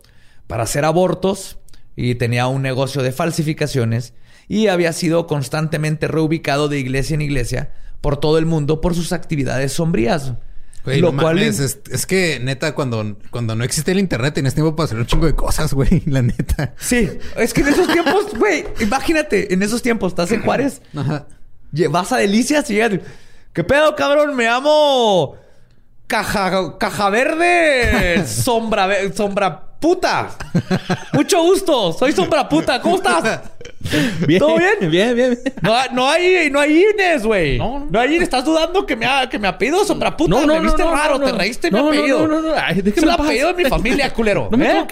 para 0.49 0.65
hacer 0.65 0.85
abortos 0.85 1.58
y 2.01 2.15
tenía 2.15 2.47
un 2.47 2.63
negocio 2.63 3.03
de 3.03 3.11
falsificaciones 3.11 4.15
y 4.47 4.69
había 4.69 4.93
sido 4.93 5.27
constantemente 5.27 6.07
reubicado 6.07 6.69
de 6.69 6.79
iglesia 6.79 7.15
en 7.15 7.23
iglesia 7.23 7.73
por 8.01 8.19
todo 8.19 8.39
el 8.39 8.47
mundo 8.47 8.81
por 8.81 8.95
sus 8.95 9.13
actividades 9.13 9.73
sombrías. 9.73 10.35
Güey, 10.85 11.01
lo 11.01 11.11
no 11.11 11.21
cual 11.21 11.35
mames, 11.35 11.59
es, 11.59 11.81
es 11.91 12.07
que 12.07 12.39
neta, 12.39 12.77
cuando, 12.77 13.19
cuando 13.31 13.57
no 13.57 13.65
existía 13.65 13.95
el 13.95 13.99
internet, 13.99 14.33
tenías 14.33 14.55
tiempo 14.55 14.77
para 14.77 14.85
hacer 14.85 14.99
un 14.99 15.07
chingo 15.07 15.27
de 15.27 15.35
cosas, 15.35 15.75
güey. 15.75 16.03
La 16.07 16.23
neta. 16.23 16.73
Sí, 16.79 17.11
es 17.37 17.53
que 17.53 17.63
en 17.63 17.69
esos 17.69 17.89
tiempos, 17.89 18.27
güey, 18.39 18.65
imagínate, 18.79 19.53
en 19.53 19.65
esos 19.65 19.83
tiempos, 19.83 20.13
estás 20.13 20.31
en 20.31 20.43
Juárez, 20.43 20.81
Ajá. 20.95 21.27
vas 21.91 22.13
a 22.13 22.19
Delicias 22.19 22.71
y 22.71 22.75
llegas, 22.75 23.01
¿qué 23.53 23.65
pedo, 23.65 23.97
cabrón? 23.97 24.37
Me 24.37 24.47
amo 24.47 25.37
Caja, 26.09 26.79
caja 26.79 27.11
Verde, 27.11 28.27
Sombra, 28.27 28.87
ve- 28.87 29.13
Sombra 29.13 29.61
Puta. 29.79 30.31
Mucho 31.13 31.41
gusto, 31.43 31.93
soy 31.93 32.13
Sombra 32.13 32.49
Puta, 32.49 32.81
¿cómo 32.81 32.97
estás? 32.97 33.43
Bien, 34.27 34.41
¿Todo 34.41 34.57
bien? 34.57 34.91
Bien, 34.91 35.15
bien. 35.15 35.39
No, 35.63 35.73
no 35.93 36.09
hay, 36.09 36.51
no 36.51 36.59
hay 36.59 36.83
Ines, 36.95 37.23
güey. 37.25 37.59
No, 37.59 37.81
no. 37.81 37.87
No 37.91 38.01
hay 38.01 38.09
Ines. 38.17 38.23
Estás 38.23 38.45
dudando 38.45 38.85
que 38.87 38.97
me 38.97 39.07
ha, 39.07 39.29
que 39.29 39.39
me 39.39 39.47
apellido 39.47 39.85
sombra 39.85 40.17
puta. 40.17 40.45
me 40.45 40.61
viste 40.61 40.83
raro, 40.83 41.21
te 41.21 41.31
reíste 41.31 41.71
mi 41.71 41.79
no, 41.79 41.89
apellido. 41.89 42.27
No, 42.27 42.41
no, 42.41 42.49
no, 42.49 42.55
Ay, 42.57 42.83
Es 42.85 42.97
el 43.03 43.11
apellido 43.11 43.53
de 43.53 43.63
mi 43.63 43.69
familia, 43.71 44.13
culero. 44.15 44.49
No 44.51 44.57
me 44.57 44.67
¿eh? 44.81 44.87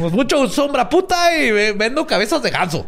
Pues 0.00 0.12
mucho 0.12 0.46
sombra 0.48 0.88
puta 0.88 1.36
y 1.36 1.50
ve- 1.50 1.72
vendo 1.72 2.06
cabezas 2.06 2.40
de 2.42 2.50
ganso. 2.50 2.86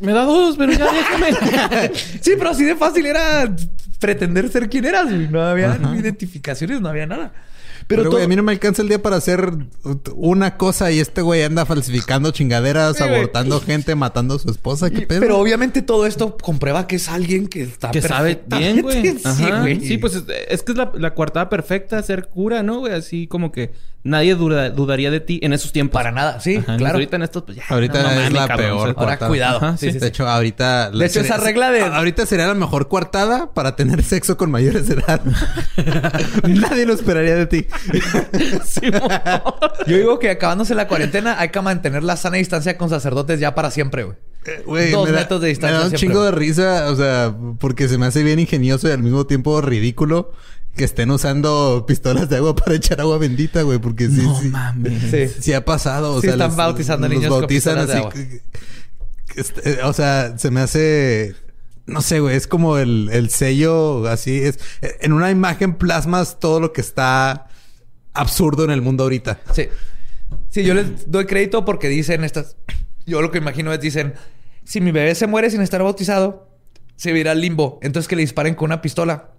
Me 0.00 0.12
da 0.12 0.24
dos, 0.24 0.56
pero 0.56 0.72
ya 0.72 0.86
déjame. 0.92 1.90
sí, 2.20 2.32
pero 2.36 2.50
así 2.50 2.64
de 2.64 2.76
fácil 2.76 3.06
era 3.06 3.54
pretender 3.98 4.48
ser 4.50 4.68
quien 4.68 4.84
eras, 4.84 5.06
güey. 5.06 5.28
No 5.28 5.40
había 5.42 5.78
identificaciones, 5.98 6.80
no 6.80 6.88
había 6.88 7.06
nada. 7.06 7.32
Pero, 7.88 8.00
Pero, 8.00 8.10
todo- 8.10 8.12
güey, 8.18 8.24
a 8.24 8.28
mí 8.28 8.34
no 8.34 8.42
me 8.42 8.50
alcanza 8.52 8.82
el 8.82 8.88
día 8.88 9.00
para 9.00 9.16
hacer 9.16 9.52
una 10.16 10.56
cosa 10.56 10.90
y 10.90 10.98
este 10.98 11.22
güey 11.22 11.44
anda 11.44 11.64
falsificando 11.66 12.32
chingaderas, 12.32 12.96
Sí, 12.96 13.04
güey. 13.04 13.14
abortando 13.14 13.60
gente, 13.60 13.94
matando 13.94 14.34
a 14.34 14.38
su 14.40 14.50
esposa. 14.50 14.90
¿Qué 14.90 15.02
pedo? 15.06 15.20
pero 15.20 15.38
obviamente 15.38 15.82
todo 15.82 16.04
esto 16.06 16.36
comprueba 16.36 16.88
que 16.88 16.96
es 16.96 17.08
alguien 17.08 17.46
que 17.46 17.62
está 17.62 17.92
que 17.92 18.02
sabe 18.02 18.42
bien, 18.46 18.82
güey. 18.82 19.16
Sí, 19.36 19.44
güey. 19.60 19.80
Sí, 19.86 19.98
pues 19.98 20.16
es, 20.16 20.24
es 20.48 20.62
que 20.64 20.72
es 20.72 20.78
la, 20.78 20.90
la 20.96 21.14
coartada 21.14 21.48
perfecta, 21.48 22.02
ser 22.02 22.26
cura, 22.28 22.64
¿no, 22.64 22.80
güey? 22.80 22.92
Así 22.92 23.28
como 23.28 23.52
que 23.52 23.72
nadie 24.06 24.34
duda- 24.34 24.70
dudaría 24.70 25.10
de 25.10 25.20
ti 25.20 25.38
en 25.42 25.52
esos 25.52 25.72
tiempos. 25.72 25.92
Para 25.92 26.12
nada, 26.12 26.40
sí, 26.40 26.56
Ajá, 26.56 26.76
claro. 26.76 26.94
Ahorita 26.94 27.16
en 27.16 27.22
estos, 27.22 27.42
pues 27.42 27.58
ya. 27.58 27.64
Ahorita 27.68 28.02
no 28.02 28.08
es 28.10 28.16
mames, 28.16 28.32
la 28.32 28.46
cabrón, 28.48 28.66
peor. 28.66 28.94
Ahora, 28.96 29.18
cuidado. 29.18 29.56
Ajá, 29.58 29.76
Sí, 29.76 29.86
sí, 29.86 29.92
sí, 29.92 29.98
De 29.98 30.00
sí. 30.00 30.06
hecho, 30.06 30.28
ahorita... 30.28 30.90
De 30.90 31.04
hecho, 31.06 31.20
esa 31.20 31.36
regla 31.36 31.70
de- 31.70 31.82
Ahorita 31.82 32.24
sería 32.26 32.46
la 32.46 32.54
mejor 32.54 32.88
coartada 32.88 33.52
para 33.52 33.76
tener 33.76 34.02
sexo 34.04 34.36
con 34.36 34.50
mayores 34.50 34.88
de 34.88 34.94
edad. 34.94 35.20
Nadie 36.44 36.86
lo 36.86 36.94
esperaría 36.94 37.34
de 37.36 37.46
ti. 37.46 37.66
Yo 39.86 39.96
digo 39.96 40.18
que 40.18 40.30
acabándose 40.30 40.74
la 40.74 40.88
cuarentena 40.88 41.38
hay 41.38 41.48
que 41.50 41.60
mantener 41.60 42.02
la 42.02 42.16
sana 42.16 42.36
distancia 42.38 42.76
con 42.76 42.88
sacerdotes 42.90 43.40
ya 43.40 43.54
para 43.54 43.70
siempre, 43.70 44.04
güey. 44.04 44.16
Eh, 44.46 44.62
güey, 44.64 44.90
Dos 44.92 45.08
da- 45.10 45.14
metros 45.18 45.40
de 45.40 45.48
distancia 45.48 45.72
Me 45.74 45.78
da 45.78 45.84
un 45.86 45.90
siempre, 45.90 46.08
chingo 46.08 46.24
de 46.24 46.30
risa, 46.30 46.86
o 46.90 46.94
sea, 46.96 47.34
porque 47.58 47.88
se 47.88 47.98
me 47.98 48.06
hace 48.06 48.22
bien 48.22 48.38
ingenioso 48.38 48.88
y 48.88 48.92
al 48.92 49.02
mismo 49.02 49.26
tiempo 49.26 49.60
ridículo 49.60 50.30
que 50.76 50.84
estén 50.84 51.10
usando 51.10 51.84
pistolas 51.88 52.28
de 52.28 52.36
agua 52.36 52.54
para 52.54 52.74
echar 52.76 53.00
agua 53.00 53.18
bendita, 53.18 53.62
güey, 53.62 53.78
porque 53.78 54.08
sí, 54.08 54.22
No 54.22 54.40
sí. 54.40 54.48
mames. 54.48 55.02
Sí. 55.10 55.42
Sí 55.42 55.52
ha 55.52 55.64
pasado, 55.64 56.12
o 56.14 56.20
Sí 56.20 56.26
sea, 56.28 56.32
están 56.32 56.48
les- 56.50 56.56
bautizando 56.56 57.08
los 57.08 57.16
niños 57.16 57.30
con 57.30 57.40
bautizan 57.40 57.74
de 57.76 57.82
así. 57.82 57.92
agua. 57.98 58.12
que- 58.12 58.40
que 59.34 59.40
este, 59.40 59.82
o 59.82 59.92
sea, 59.92 60.38
se 60.38 60.50
me 60.50 60.60
hace 60.60 61.34
no 61.86 62.00
sé, 62.00 62.18
güey, 62.20 62.36
es 62.36 62.46
como 62.48 62.78
el, 62.78 63.08
el 63.12 63.30
sello 63.30 64.08
así 64.08 64.40
es 64.40 64.58
en 65.00 65.12
una 65.12 65.30
imagen 65.30 65.74
plasmas 65.76 66.38
todo 66.40 66.58
lo 66.60 66.72
que 66.72 66.80
está 66.80 67.46
absurdo 68.12 68.64
en 68.64 68.70
el 68.70 68.82
mundo 68.82 69.04
ahorita. 69.04 69.40
Sí. 69.52 69.68
Sí, 70.48 70.64
yo 70.64 70.74
les 70.74 71.08
doy 71.10 71.26
crédito 71.26 71.64
porque 71.64 71.88
dicen 71.88 72.24
estas. 72.24 72.56
Yo 73.06 73.22
lo 73.22 73.30
que 73.30 73.38
imagino 73.38 73.72
es: 73.72 73.80
dicen, 73.80 74.14
si 74.64 74.80
mi 74.80 74.90
bebé 74.90 75.14
se 75.14 75.26
muere 75.28 75.48
sin 75.50 75.60
estar 75.60 75.80
bautizado, 75.82 76.48
se 76.96 77.10
irá 77.16 77.30
al 77.32 77.40
limbo. 77.40 77.78
Entonces 77.82 78.08
que 78.08 78.16
le 78.16 78.22
disparen 78.22 78.54
con 78.56 78.66
una 78.66 78.82
pistola, 78.82 79.30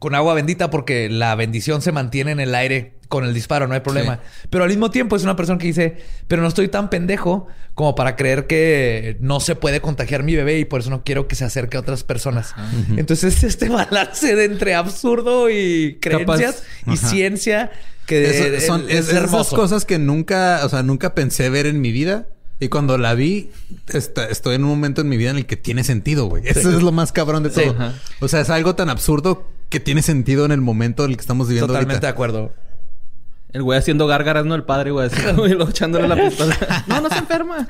con 0.00 0.16
agua 0.16 0.34
bendita, 0.34 0.70
porque 0.70 1.08
la 1.08 1.36
bendición 1.36 1.80
se 1.82 1.92
mantiene 1.92 2.32
en 2.32 2.40
el 2.40 2.54
aire 2.56 2.94
con 3.08 3.24
el 3.24 3.32
disparo, 3.34 3.66
no 3.68 3.74
hay 3.74 3.80
problema. 3.80 4.20
Pero 4.50 4.64
al 4.64 4.70
mismo 4.70 4.90
tiempo 4.90 5.14
es 5.16 5.22
una 5.24 5.36
persona 5.36 5.58
que 5.58 5.66
dice, 5.66 5.98
pero 6.26 6.42
no 6.42 6.48
estoy 6.48 6.68
tan 6.68 6.90
pendejo 6.90 7.46
como 7.74 7.94
para 7.94 8.14
creer 8.16 8.46
que 8.46 9.16
no 9.20 9.40
se 9.40 9.56
puede 9.56 9.80
contagiar 9.80 10.22
mi 10.22 10.34
bebé 10.36 10.58
y 10.58 10.64
por 10.64 10.80
eso 10.80 10.90
no 10.90 11.02
quiero 11.04 11.26
que 11.28 11.34
se 11.36 11.44
acerque 11.44 11.76
a 11.76 11.80
otras 11.80 12.02
personas. 12.04 12.54
Entonces 12.96 13.42
este 13.44 13.68
balance 13.68 14.34
de 14.34 14.44
entre 14.44 14.74
absurdo 14.74 15.50
y 15.50 15.98
creencias 16.00 16.62
y 16.86 16.92
Ajá. 16.92 17.08
ciencia 17.08 17.70
que 18.06 18.56
Eso- 18.56 18.66
son 18.66 18.84
es, 18.88 19.08
es- 19.08 19.14
esas 19.14 19.48
cosas 19.48 19.84
que 19.84 19.98
nunca, 19.98 20.60
o 20.64 20.68
sea, 20.68 20.82
nunca 20.82 21.14
pensé 21.14 21.50
ver 21.50 21.66
en 21.66 21.80
mi 21.80 21.92
vida. 21.92 22.26
Y 22.62 22.68
cuando 22.68 22.96
la 22.98 23.14
vi, 23.14 23.50
estoy 23.92 24.54
en 24.54 24.64
un 24.64 24.70
momento 24.70 25.00
en 25.00 25.08
mi 25.08 25.16
vida 25.16 25.30
en 25.30 25.38
el 25.38 25.46
que 25.46 25.56
tiene 25.56 25.82
sentido, 25.82 26.26
güey. 26.26 26.42
Eso 26.46 26.68
es 26.76 26.82
lo 26.82 26.92
más 26.92 27.10
cabrón 27.10 27.42
de 27.42 27.50
todo. 27.50 27.70
Ajá. 27.70 27.94
O 28.20 28.28
sea, 28.28 28.40
es 28.42 28.50
algo 28.50 28.74
tan 28.76 28.90
absurdo 28.90 29.48
que 29.70 29.80
tiene 29.80 30.02
sentido 30.02 30.44
en 30.44 30.52
el 30.52 30.60
momento 30.60 31.04
en 31.04 31.10
el 31.10 31.16
que 31.16 31.22
estamos 31.22 31.48
viviendo 31.48 31.68
Totalmente 31.68 32.04
de 32.04 32.10
acuerdo. 32.10 32.52
El 33.52 33.62
güey 33.62 33.78
haciendo 33.78 34.06
gárgaras, 34.06 34.44
¿no? 34.44 34.54
El 34.54 34.64
padre, 34.64 34.90
güey. 34.90 35.08
Luego 35.34 35.68
echándole 35.68 36.06
la 36.06 36.16
pistola. 36.16 36.56
no, 36.86 37.00
no 37.00 37.08
se 37.08 37.18
enferma. 37.18 37.68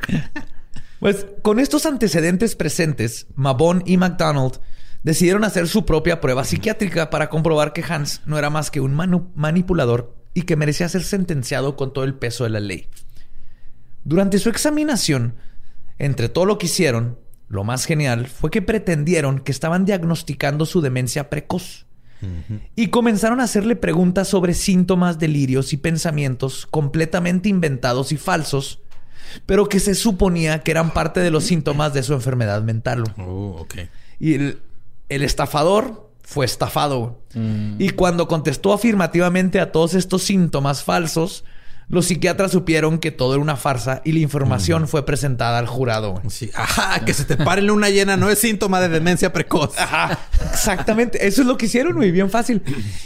Pues 0.99 1.27
con 1.43 1.59
estos 1.59 1.87
antecedentes 1.87 2.57
presentes, 2.57 3.27
Mabon 3.35 3.83
y 3.87 3.97
McDonald 3.97 4.61
decidieron 5.03 5.45
hacer 5.45 5.69
su 5.69 5.87
propia 5.87 6.21
prueba 6.21 6.45
psiquiátrica 6.45 7.09
para 7.09 7.31
comprobar 7.31 7.73
que 7.73 7.83
Hans 7.83 8.21
no 8.27 8.39
era 8.39 8.51
más 8.51 8.71
que 8.71 8.81
un 8.81 8.95
manipulador 9.35 10.15
y 10.35 10.43
que 10.43 10.57
merecía 10.57 10.89
ser 10.89 11.03
sentenciado 11.03 11.77
con 11.77 11.93
todo 11.93 12.05
el 12.05 12.15
peso 12.15 12.45
de 12.45 12.51
la 12.51 12.61
ley. 12.61 12.89
Durante 14.05 14.39
su 14.39 14.49
examinación, 14.49 15.37
entre 15.99 16.29
todo 16.29 16.47
lo 16.47 16.59
que 16.59 16.67
hicieron, 16.67 17.19
lo 17.49 17.65
más 17.65 17.85
genial 17.85 18.27
fue 18.27 18.51
que 18.51 18.63
pretendieron 18.63 19.41
que 19.41 19.53
estaban 19.53 19.85
diagnosticando 19.85 20.67
su 20.67 20.81
demencia 20.81 21.31
precoz. 21.31 21.87
Y 22.77 22.89
comenzaron 22.89 23.41
a 23.41 23.45
hacerle 23.45 23.77
preguntas 23.77 24.29
sobre 24.29 24.55
síntomas, 24.55 25.19
delirios 25.19 25.73
y 25.73 25.77
pensamientos 25.77 26.67
completamente 26.71 27.49
inventados 27.49 28.13
y 28.13 28.17
falsos, 28.17 28.81
pero 29.47 29.69
que 29.69 29.81
se 29.81 29.95
suponía 29.95 30.63
que 30.63 30.71
eran 30.71 30.93
parte 30.93 31.21
de 31.21 31.31
los 31.31 31.45
síntomas 31.45 31.95
de 31.95 32.03
su 32.03 32.13
enfermedad 32.15 32.63
mental. 32.63 33.05
Oh. 33.19 33.67
Y 34.19 34.35
el, 34.35 34.59
el 35.09 35.23
estafador 35.23 36.11
fue 36.23 36.47
estafado. 36.47 37.25
güey. 37.35 37.77
Y 37.79 37.91
cuando 37.91 38.29
contestó 38.29 38.73
afirmativamente 38.73 39.61
a 39.61 39.73
todos 39.73 39.95
estos 39.95 40.23
síntomas 40.23 40.85
falsos, 40.85 41.45
los 41.91 42.07
psiquiatras 42.07 42.53
supieron 42.53 42.99
que 42.99 43.11
todo 43.11 43.35
era 43.35 43.43
una 43.43 43.57
farsa 43.57 44.01
y 44.05 44.13
la 44.13 44.21
información 44.21 44.87
fue 44.87 45.05
presentada 45.05 45.59
al 45.59 45.67
jurado. 45.67 46.23
Sí. 46.29 46.49
Ajá, 46.55 47.05
que 47.05 47.13
se 47.13 47.25
te 47.25 47.37
pare 47.37 47.63
luna 47.63 47.91
llena 47.91 48.17
no 48.17 48.31
es 48.31 48.39
síntoma 48.39 48.81
de 48.81 48.89
demencia 48.89 49.33
precoz. 49.33 49.77
Ajá, 49.77 50.21
exactamente. 50.53 51.27
Eso 51.27 51.43
es 51.43 51.49
lo 51.49 51.59
que 51.59 51.67
hicieron, 51.67 51.97
muy 51.97 52.13
bien 52.13 52.31
fácil. 52.31 52.63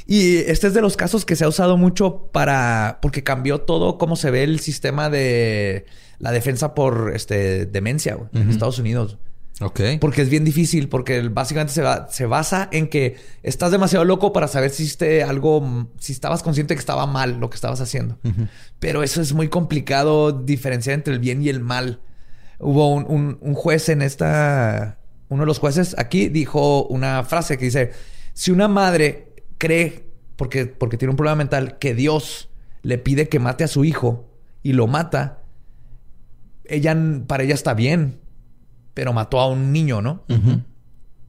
Y 0.07 0.37
este 0.37 0.67
es 0.67 0.75
de 0.75 0.83
los 0.83 0.99
casos 0.99 1.25
que 1.25 1.35
se 1.35 1.45
ha 1.45 1.49
usado 1.49 1.79
mucho 1.79 2.29
para. 2.31 2.99
porque 3.01 3.25
cambió 3.25 3.63
todo 3.63 3.97
cómo 3.97 4.17
se 4.17 4.31
ve 4.31 4.45
el 4.45 4.61
sistema 4.61 5.09
de 5.09 5.87
la 6.19 6.31
defensa 6.31 6.75
por 6.75 7.13
este 7.15 7.65
demencia 7.65 8.17
güey, 8.17 8.29
en 8.35 8.51
Estados 8.51 8.79
Unidos. 8.79 9.17
Ok. 9.61 9.81
Porque 10.01 10.23
es 10.23 10.29
bien 10.31 10.45
difícil, 10.45 10.89
porque 10.89 11.21
básicamente 11.29 11.73
se, 11.73 11.83
va- 11.83 12.09
se 12.11 12.27
basa 12.27 12.69
en 12.73 12.89
que 12.89 13.17
estás 13.45 13.71
demasiado 13.71 14.05
loco 14.05 14.33
para 14.33 14.49
saber 14.49 14.71
si 14.71 14.83
hiciste 14.83 15.23
algo, 15.23 15.89
si 15.99 16.13
estabas 16.13 16.43
consciente 16.43 16.75
que 16.75 16.81
estaba 16.81 17.07
mal 17.07 17.39
lo 17.39 17.51
que 17.51 17.55
estabas 17.55 17.81
haciendo. 17.81 18.19
Pero 18.81 19.03
eso 19.05 19.21
es 19.23 19.33
muy 19.33 19.49
complicado 19.49 20.33
diferenciar 20.33 20.95
entre 20.95 21.15
el 21.15 21.21
bien 21.21 21.41
y 21.43 21.49
el 21.51 21.61
mal. 21.61 22.01
Hubo 22.59 22.93
un, 22.93 23.05
un- 23.09 23.39
un 23.41 23.55
juez 23.55 23.89
en 23.89 24.03
esta, 24.03 24.99
uno 25.29 25.43
de 25.43 25.47
los 25.47 25.61
jueces 25.61 25.95
aquí 25.99 26.29
dijo 26.29 26.85
una 26.87 27.23
frase 27.23 27.57
que 27.57 27.67
dice, 27.67 27.93
si 28.33 28.51
una 28.51 28.67
madre 28.67 29.29
cree, 29.59 30.05
porque, 30.35 30.67
porque 30.67 30.97
tiene 30.97 31.11
un 31.11 31.17
problema 31.17 31.37
mental, 31.37 31.79
que 31.79 31.95
Dios 31.95 32.49
le 32.83 32.99
pide 32.99 33.29
que 33.29 33.39
mate 33.39 33.63
a 33.63 33.69
su 33.69 33.85
hijo 33.85 34.29
y 34.65 34.73
lo 34.73 34.89
mata, 34.89 35.43
ella, 36.65 36.97
para 37.27 37.45
ella 37.45 37.55
está 37.55 37.75
bien, 37.75 38.19
pero 38.95 39.13
mató 39.13 39.41
a 39.41 39.49
un 39.49 39.73
niño, 39.73 40.01
¿no? 40.01 40.23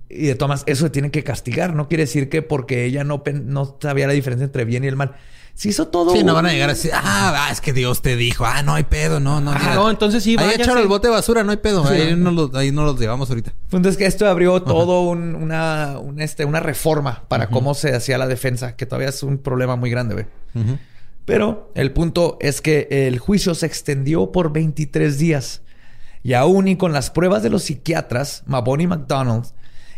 Y 0.08 0.28
de 0.28 0.36
todas 0.36 0.50
maneras, 0.50 0.64
eso 0.68 0.86
se 0.86 0.90
tiene 0.92 1.12
que 1.12 1.24
castigar. 1.24 1.74
No 1.74 1.88
quiere 1.88 2.04
decir 2.04 2.30
que 2.30 2.42
porque 2.42 2.86
ella 2.86 3.04
no, 3.04 3.24
no 3.44 3.78
sabía 3.82 4.08
la 4.08 4.14
diferencia 4.14 4.46
entre 4.46 4.64
bien 4.64 4.84
y 4.84 4.88
el 4.88 4.96
mal. 4.96 5.16
Si 5.56 5.70
hizo 5.70 5.88
todo. 5.88 6.12
Sí, 6.14 6.24
no 6.24 6.34
van 6.34 6.46
a 6.46 6.52
llegar 6.52 6.70
así. 6.70 6.90
Ah, 6.94 7.46
ah, 7.48 7.50
es 7.52 7.62
que 7.62 7.72
Dios 7.74 8.02
te 8.02 8.16
dijo. 8.18 8.46
Ah, 8.46 8.62
no 8.62 8.76
hay 8.76 8.84
pedo. 8.84 9.20
No, 9.22 9.40
no. 9.42 9.52
Ah, 9.52 9.72
no, 9.74 9.90
entonces 9.90 10.22
sí, 10.22 10.36
Ahí 10.38 10.52
echaron 10.56 10.78
el 10.80 10.88
bote 10.88 11.08
de 11.08 11.14
basura. 11.14 11.44
No 11.44 11.52
hay 11.52 11.58
pedo. 11.58 11.86
Ahí, 11.88 12.14
no 12.16 12.30
los, 12.32 12.54
ahí 12.56 12.72
no 12.72 12.84
los 12.84 13.00
llevamos 13.00 13.30
ahorita. 13.30 13.54
Punto 13.70 13.88
es 13.90 13.96
que 13.98 14.06
esto 14.06 14.28
abrió 14.28 14.62
todo 14.62 15.02
un- 15.04 15.34
una, 15.34 15.98
un, 16.00 16.20
este, 16.22 16.44
una 16.46 16.60
reforma 16.60 17.24
para 17.30 17.48
cómo 17.48 17.74
se 17.74 17.96
hacía 17.96 18.18
la 18.18 18.28
defensa, 18.28 18.76
que 18.76 18.86
todavía 18.86 19.10
es 19.10 19.24
un 19.24 19.38
problema 19.38 19.76
muy 19.78 19.90
grande, 19.90 20.14
güey. 20.14 20.26
Pero 21.26 21.72
el 21.74 21.92
punto 21.94 22.38
es 22.42 22.62
que 22.62 22.88
el 22.92 23.18
juicio 23.20 23.56
se 23.56 23.66
extendió 23.66 24.32
por 24.32 24.52
23 24.54 25.18
días. 25.18 25.62
Y 26.26 26.34
aún 26.34 26.68
y 26.68 26.76
con 26.76 26.92
las 26.92 27.12
pruebas 27.12 27.44
de 27.44 27.52
los 27.52 27.66
psiquiatras, 27.66 28.42
Mabon 28.48 28.82
y 28.82 28.88
McDonald, 28.88 29.46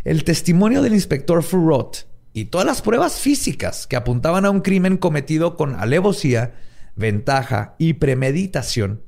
el 0.03 0.25
testimonio 0.25 0.81
del 0.81 0.93
inspector 0.93 1.41
Furrot 1.41 2.05
y 2.33 2.45
todas 2.45 2.67
las 2.67 2.81
pruebas 2.81 3.21
físicas 3.21 3.87
que 3.87 3.95
apuntaban 3.95 4.43
a 4.43 4.49
un 4.49 4.59
crimen 4.59 4.97
cometido 4.97 5.55
con 5.55 5.75
alevosía, 5.75 6.55
ventaja 6.97 7.75
y 7.77 7.93
premeditación, 7.93 9.03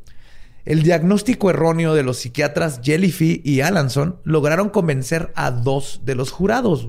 el 0.63 0.81
diagnóstico 0.81 1.49
erróneo 1.49 1.93
de 1.93 2.03
los 2.03 2.19
psiquiatras 2.19 2.79
Jellyfy 2.81 3.41
y 3.43 3.59
Alanson 3.59 4.21
lograron 4.23 4.69
convencer 4.69 5.33
a 5.35 5.51
dos 5.51 5.99
de 6.05 6.15
los 6.15 6.31
jurados, 6.31 6.87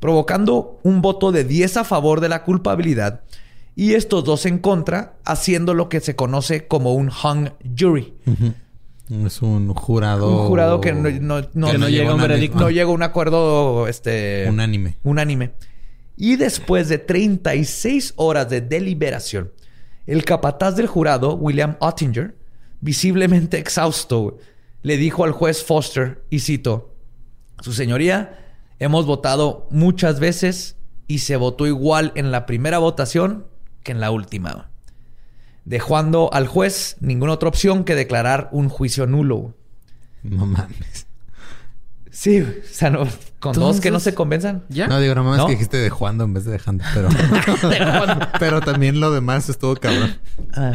provocando 0.00 0.80
un 0.82 1.00
voto 1.00 1.30
de 1.30 1.44
10 1.44 1.76
a 1.76 1.84
favor 1.84 2.20
de 2.20 2.28
la 2.28 2.42
culpabilidad 2.42 3.22
y 3.76 3.94
estos 3.94 4.24
dos 4.24 4.46
en 4.46 4.58
contra, 4.58 5.14
haciendo 5.24 5.74
lo 5.74 5.88
que 5.88 6.00
se 6.00 6.16
conoce 6.16 6.66
como 6.66 6.94
un 6.94 7.08
hung 7.08 7.50
jury. 7.78 8.14
Es 9.10 9.42
un 9.42 9.72
jurado. 9.74 10.42
Un 10.42 10.48
jurado 10.48 10.80
que 10.80 10.92
no, 10.92 11.10
no- 11.10 11.46
no- 11.52 11.70
Que 11.70 11.78
no 11.78 11.88
llega 11.88 12.10
a 12.10 12.14
un 12.14 12.20
una- 12.20 12.28
veredicto. 12.28 12.58
no 12.58 12.70
llega 12.70 12.86
a 12.88 12.92
un 12.92 13.02
acuerdo 13.02 13.86
este, 13.86 14.46
Unánime. 14.48 14.96
unánime. 15.02 15.52
Y 16.16 16.36
después 16.36 16.88
de 16.88 16.98
36 16.98 18.14
horas 18.16 18.48
de 18.48 18.60
deliberación, 18.60 19.52
el 20.06 20.24
capataz 20.24 20.76
del 20.76 20.86
jurado, 20.86 21.34
William 21.34 21.76
Ottinger, 21.80 22.36
visiblemente 22.80 23.58
exhausto, 23.58 24.38
le 24.82 24.96
dijo 24.96 25.24
al 25.24 25.32
juez 25.32 25.64
Foster, 25.64 26.24
y 26.30 26.40
cito, 26.40 26.90
Su 27.60 27.72
señoría, 27.72 28.38
hemos 28.78 29.06
votado 29.06 29.68
muchas 29.70 30.18
veces 30.20 30.76
y 31.06 31.18
se 31.20 31.36
votó 31.36 31.66
igual 31.66 32.12
en 32.16 32.30
la 32.32 32.46
primera 32.46 32.78
votación 32.78 33.46
que 33.82 33.92
en 33.92 34.00
la 34.00 34.10
última. 34.10 34.70
Dejando 35.64 36.30
al 36.32 36.46
juez 36.46 36.96
ninguna 37.00 37.32
otra 37.32 37.48
opción 37.48 37.84
que 37.84 37.94
declarar 37.94 38.48
un 38.52 38.68
juicio 38.68 39.06
nulo. 39.06 39.54
No 40.22 40.46
mames. 40.46 41.06
Sí, 42.14 42.40
o 42.40 42.46
sea, 42.70 42.90
no, 42.90 43.08
con 43.40 43.54
dos 43.54 43.80
que 43.80 43.90
no 43.90 43.98
se 43.98 44.14
convenzan. 44.14 44.62
¿Ya? 44.68 44.86
No, 44.86 45.00
digo, 45.00 45.16
¿No? 45.16 45.46
que 45.46 45.52
dijiste 45.52 45.78
de 45.78 45.90
Juando 45.90 46.22
en 46.22 46.32
vez 46.32 46.44
de 46.44 46.52
dejando, 46.52 46.84
pero... 46.94 47.08
pero 48.38 48.60
también 48.60 49.00
lo 49.00 49.10
demás 49.10 49.48
estuvo 49.48 49.74
cabrón. 49.74 50.16
Ah. 50.54 50.72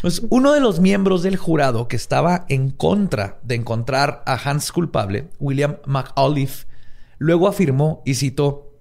Pues 0.00 0.22
uno 0.30 0.52
de 0.52 0.58
los 0.58 0.80
miembros 0.80 1.22
del 1.22 1.36
jurado 1.36 1.86
que 1.86 1.94
estaba 1.94 2.46
en 2.48 2.70
contra 2.70 3.38
de 3.44 3.54
encontrar 3.54 4.24
a 4.26 4.34
Hans 4.34 4.72
culpable, 4.72 5.28
William 5.38 5.76
McAuliffe, 5.86 6.66
luego 7.18 7.46
afirmó 7.46 8.02
y 8.04 8.14
citó: 8.14 8.72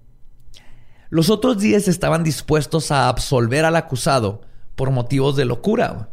Los 1.12 1.30
otros 1.30 1.60
10 1.60 1.88
estaban 1.88 2.24
dispuestos 2.24 2.92
a 2.92 3.08
absolver 3.10 3.64
al 3.64 3.76
acusado 3.76 4.42
por 4.82 4.90
motivos 4.90 5.36
de 5.36 5.46
locura, 5.46 6.10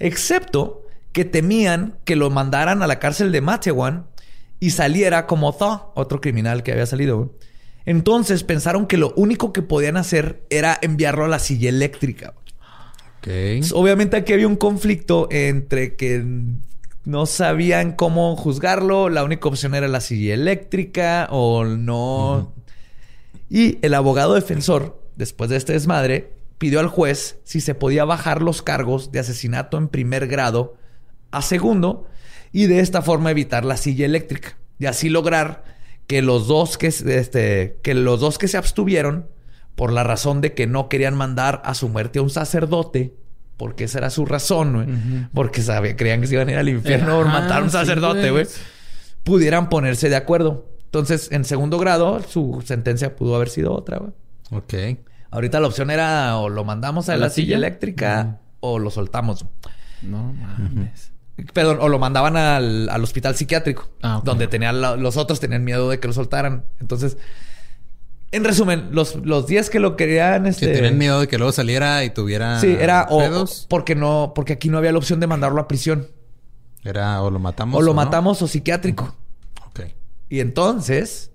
excepto 0.00 0.82
que 1.12 1.24
temían 1.24 1.98
que 2.04 2.16
lo 2.16 2.28
mandaran 2.28 2.82
a 2.82 2.88
la 2.88 2.98
cárcel 2.98 3.30
de 3.30 3.40
Matewan 3.42 4.08
y 4.58 4.70
saliera 4.70 5.28
como 5.28 5.52
Thaw, 5.52 5.92
otro 5.94 6.20
criminal 6.20 6.64
que 6.64 6.72
había 6.72 6.86
salido. 6.86 7.32
Entonces 7.84 8.42
pensaron 8.42 8.88
que 8.88 8.96
lo 8.96 9.12
único 9.14 9.52
que 9.52 9.62
podían 9.62 9.96
hacer 9.96 10.44
era 10.50 10.76
enviarlo 10.82 11.26
a 11.26 11.28
la 11.28 11.38
silla 11.38 11.68
eléctrica. 11.68 12.34
Entonces, 13.22 13.72
Obviamente 13.72 14.16
aquí 14.16 14.32
había 14.32 14.48
un 14.48 14.56
conflicto 14.56 15.28
entre 15.30 15.94
que 15.94 16.24
no 17.04 17.26
sabían 17.26 17.92
cómo 17.92 18.34
juzgarlo, 18.34 19.10
la 19.10 19.22
única 19.22 19.48
opción 19.48 19.76
era 19.76 19.86
la 19.86 20.00
silla 20.00 20.34
eléctrica 20.34 21.28
o 21.30 21.64
no. 21.64 22.52
Y 23.48 23.78
el 23.82 23.94
abogado 23.94 24.34
defensor, 24.34 25.00
después 25.14 25.50
de 25.50 25.56
este 25.56 25.74
desmadre, 25.74 26.39
pidió 26.60 26.78
al 26.78 26.88
juez 26.88 27.38
si 27.42 27.60
se 27.60 27.74
podía 27.74 28.04
bajar 28.04 28.42
los 28.42 28.60
cargos 28.62 29.10
de 29.10 29.18
asesinato 29.18 29.78
en 29.78 29.88
primer 29.88 30.28
grado 30.28 30.76
a 31.32 31.40
segundo 31.42 32.06
y 32.52 32.66
de 32.66 32.80
esta 32.80 33.00
forma 33.02 33.30
evitar 33.30 33.64
la 33.64 33.76
silla 33.78 34.04
eléctrica 34.04 34.58
y 34.78 34.84
así 34.86 35.08
lograr 35.08 35.64
que 36.06 36.20
los 36.22 36.46
dos 36.48 36.76
que, 36.76 36.90
se- 36.90 37.18
este, 37.18 37.78
que 37.82 37.94
los 37.94 38.20
dos 38.20 38.36
que 38.36 38.46
se 38.46 38.58
abstuvieron 38.58 39.26
por 39.74 39.90
la 39.92 40.04
razón 40.04 40.42
de 40.42 40.52
que 40.52 40.66
no 40.66 40.88
querían 40.90 41.14
mandar 41.16 41.62
a 41.64 41.72
su 41.74 41.88
muerte 41.88 42.18
a 42.18 42.22
un 42.22 42.30
sacerdote 42.30 43.14
porque 43.56 43.84
esa 43.84 43.98
era 43.98 44.10
su 44.10 44.26
razón, 44.26 44.72
güey. 44.74 44.86
Porque 45.34 45.62
sabe, 45.62 45.96
creían 45.96 46.20
que 46.20 46.26
se 46.26 46.34
iban 46.34 46.48
a 46.48 46.52
ir 46.52 46.58
al 46.58 46.68
infierno 46.68 47.16
por 47.16 47.26
matar 47.26 47.60
a 47.60 47.64
un 47.64 47.70
sacerdote, 47.70 48.30
güey. 48.30 48.44
güey. 48.44 48.56
Pudieran 49.24 49.68
ponerse 49.68 50.08
de 50.08 50.16
acuerdo. 50.16 50.66
Entonces, 50.86 51.28
en 51.30 51.44
segundo 51.44 51.78
grado, 51.78 52.20
su 52.22 52.62
sentencia 52.66 53.16
pudo 53.16 53.36
haber 53.36 53.48
sido 53.50 53.72
otra, 53.74 53.98
güey. 53.98 54.12
Ok. 54.50 54.98
Ahorita 55.30 55.60
la 55.60 55.68
opción 55.68 55.90
era 55.90 56.36
o 56.38 56.48
lo 56.48 56.64
mandamos 56.64 57.08
a, 57.08 57.12
¿A 57.12 57.16
la, 57.16 57.26
la 57.26 57.30
silla, 57.30 57.44
silla? 57.46 57.56
eléctrica 57.56 58.40
o 58.60 58.78
lo 58.78 58.90
soltamos. 58.90 59.44
No 60.02 60.32
mames. 60.32 61.12
Perdón, 61.54 61.78
o 61.80 61.88
lo 61.88 61.98
mandaban 61.98 62.36
al, 62.36 62.88
al 62.90 63.02
hospital 63.02 63.34
psiquiátrico, 63.34 63.88
Ah, 64.02 64.20
donde 64.24 64.46
tenían 64.48 64.80
la- 64.80 64.96
los 64.96 65.16
otros 65.16 65.40
tenían 65.40 65.64
miedo 65.64 65.88
de 65.88 65.98
que 66.00 66.06
lo 66.08 66.12
soltaran. 66.12 66.64
Entonces, 66.80 67.16
en 68.32 68.44
resumen, 68.44 68.88
los, 68.92 69.16
los 69.24 69.46
10 69.46 69.70
que 69.70 69.80
lo 69.80 69.96
querían, 69.96 70.46
este, 70.46 70.68
tenían 70.68 70.98
miedo 70.98 71.20
de 71.20 71.28
que 71.28 71.38
luego 71.38 71.52
saliera 71.52 72.04
y 72.04 72.10
tuviera 72.10 72.60
Sí, 72.60 72.76
era 72.78 73.06
o, 73.08 73.18
pedos, 73.18 73.66
porque 73.70 73.94
no, 73.94 74.32
porque 74.34 74.52
aquí 74.54 74.68
no 74.68 74.78
había 74.78 74.92
la 74.92 74.98
opción 74.98 75.18
de 75.18 75.26
mandarlo 75.26 75.60
a 75.60 75.66
prisión. 75.68 76.08
era 76.84 77.22
o 77.22 77.30
lo 77.30 77.38
matamos 77.38 77.78
O 77.78 77.82
lo 77.82 77.94
matamos 77.94 78.42
o 78.42 78.46
psiquiátrico. 78.46 79.16
Ok. 79.68 79.80
Y 80.28 80.40
entonces 80.40 81.30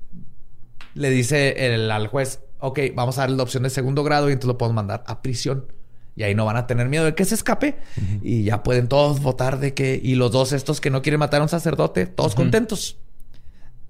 le 0.93 1.09
dice 1.09 1.73
el, 1.73 1.89
al 1.91 2.07
juez, 2.07 2.39
ok, 2.65 2.79
vamos 2.95 3.17
a 3.17 3.21
darle 3.21 3.37
la 3.37 3.43
opción 3.43 3.63
de 3.63 3.69
segundo 3.69 4.03
grado 4.03 4.29
y 4.29 4.33
entonces 4.33 4.47
lo 4.47 4.57
podemos 4.57 4.75
mandar 4.75 5.03
a 5.07 5.21
prisión. 5.21 5.71
Y 6.15 6.23
ahí 6.23 6.33
no 6.33 6.45
van 6.45 6.57
a 6.57 6.65
tener 6.65 6.87
miedo 6.87 7.03
de 7.03 7.13
que 7.13 7.25
se 7.25 7.35
escape. 7.35 7.77
Y 8.21 8.43
ya 8.43 8.63
pueden 8.63 8.87
todos 8.87 9.21
votar 9.21 9.59
de 9.59 9.73
que... 9.73 9.99
Y 10.01 10.15
los 10.15 10.31
dos 10.31 10.53
estos 10.53 10.79
que 10.79 10.89
no 10.89 11.01
quieren 11.01 11.19
matar 11.19 11.41
a 11.41 11.43
un 11.43 11.49
sacerdote, 11.49 12.05
todos 12.05 12.35
contentos. 12.35 12.97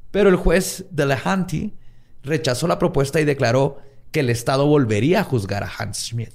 Pero 0.10 0.30
el 0.30 0.36
juez 0.36 0.86
de 0.90 1.06
Lehanty 1.06 1.76
rechazó 2.24 2.68
la 2.68 2.80
propuesta 2.80 3.22
y 3.22 3.26
declaró 3.26 3.78
que 4.12 4.22
el 4.22 4.30
Estado 4.30 4.66
volvería 4.66 5.20
a 5.20 5.24
juzgar 5.24 5.64
a 5.64 5.70
Hans 5.78 6.08
Smith. 6.08 6.34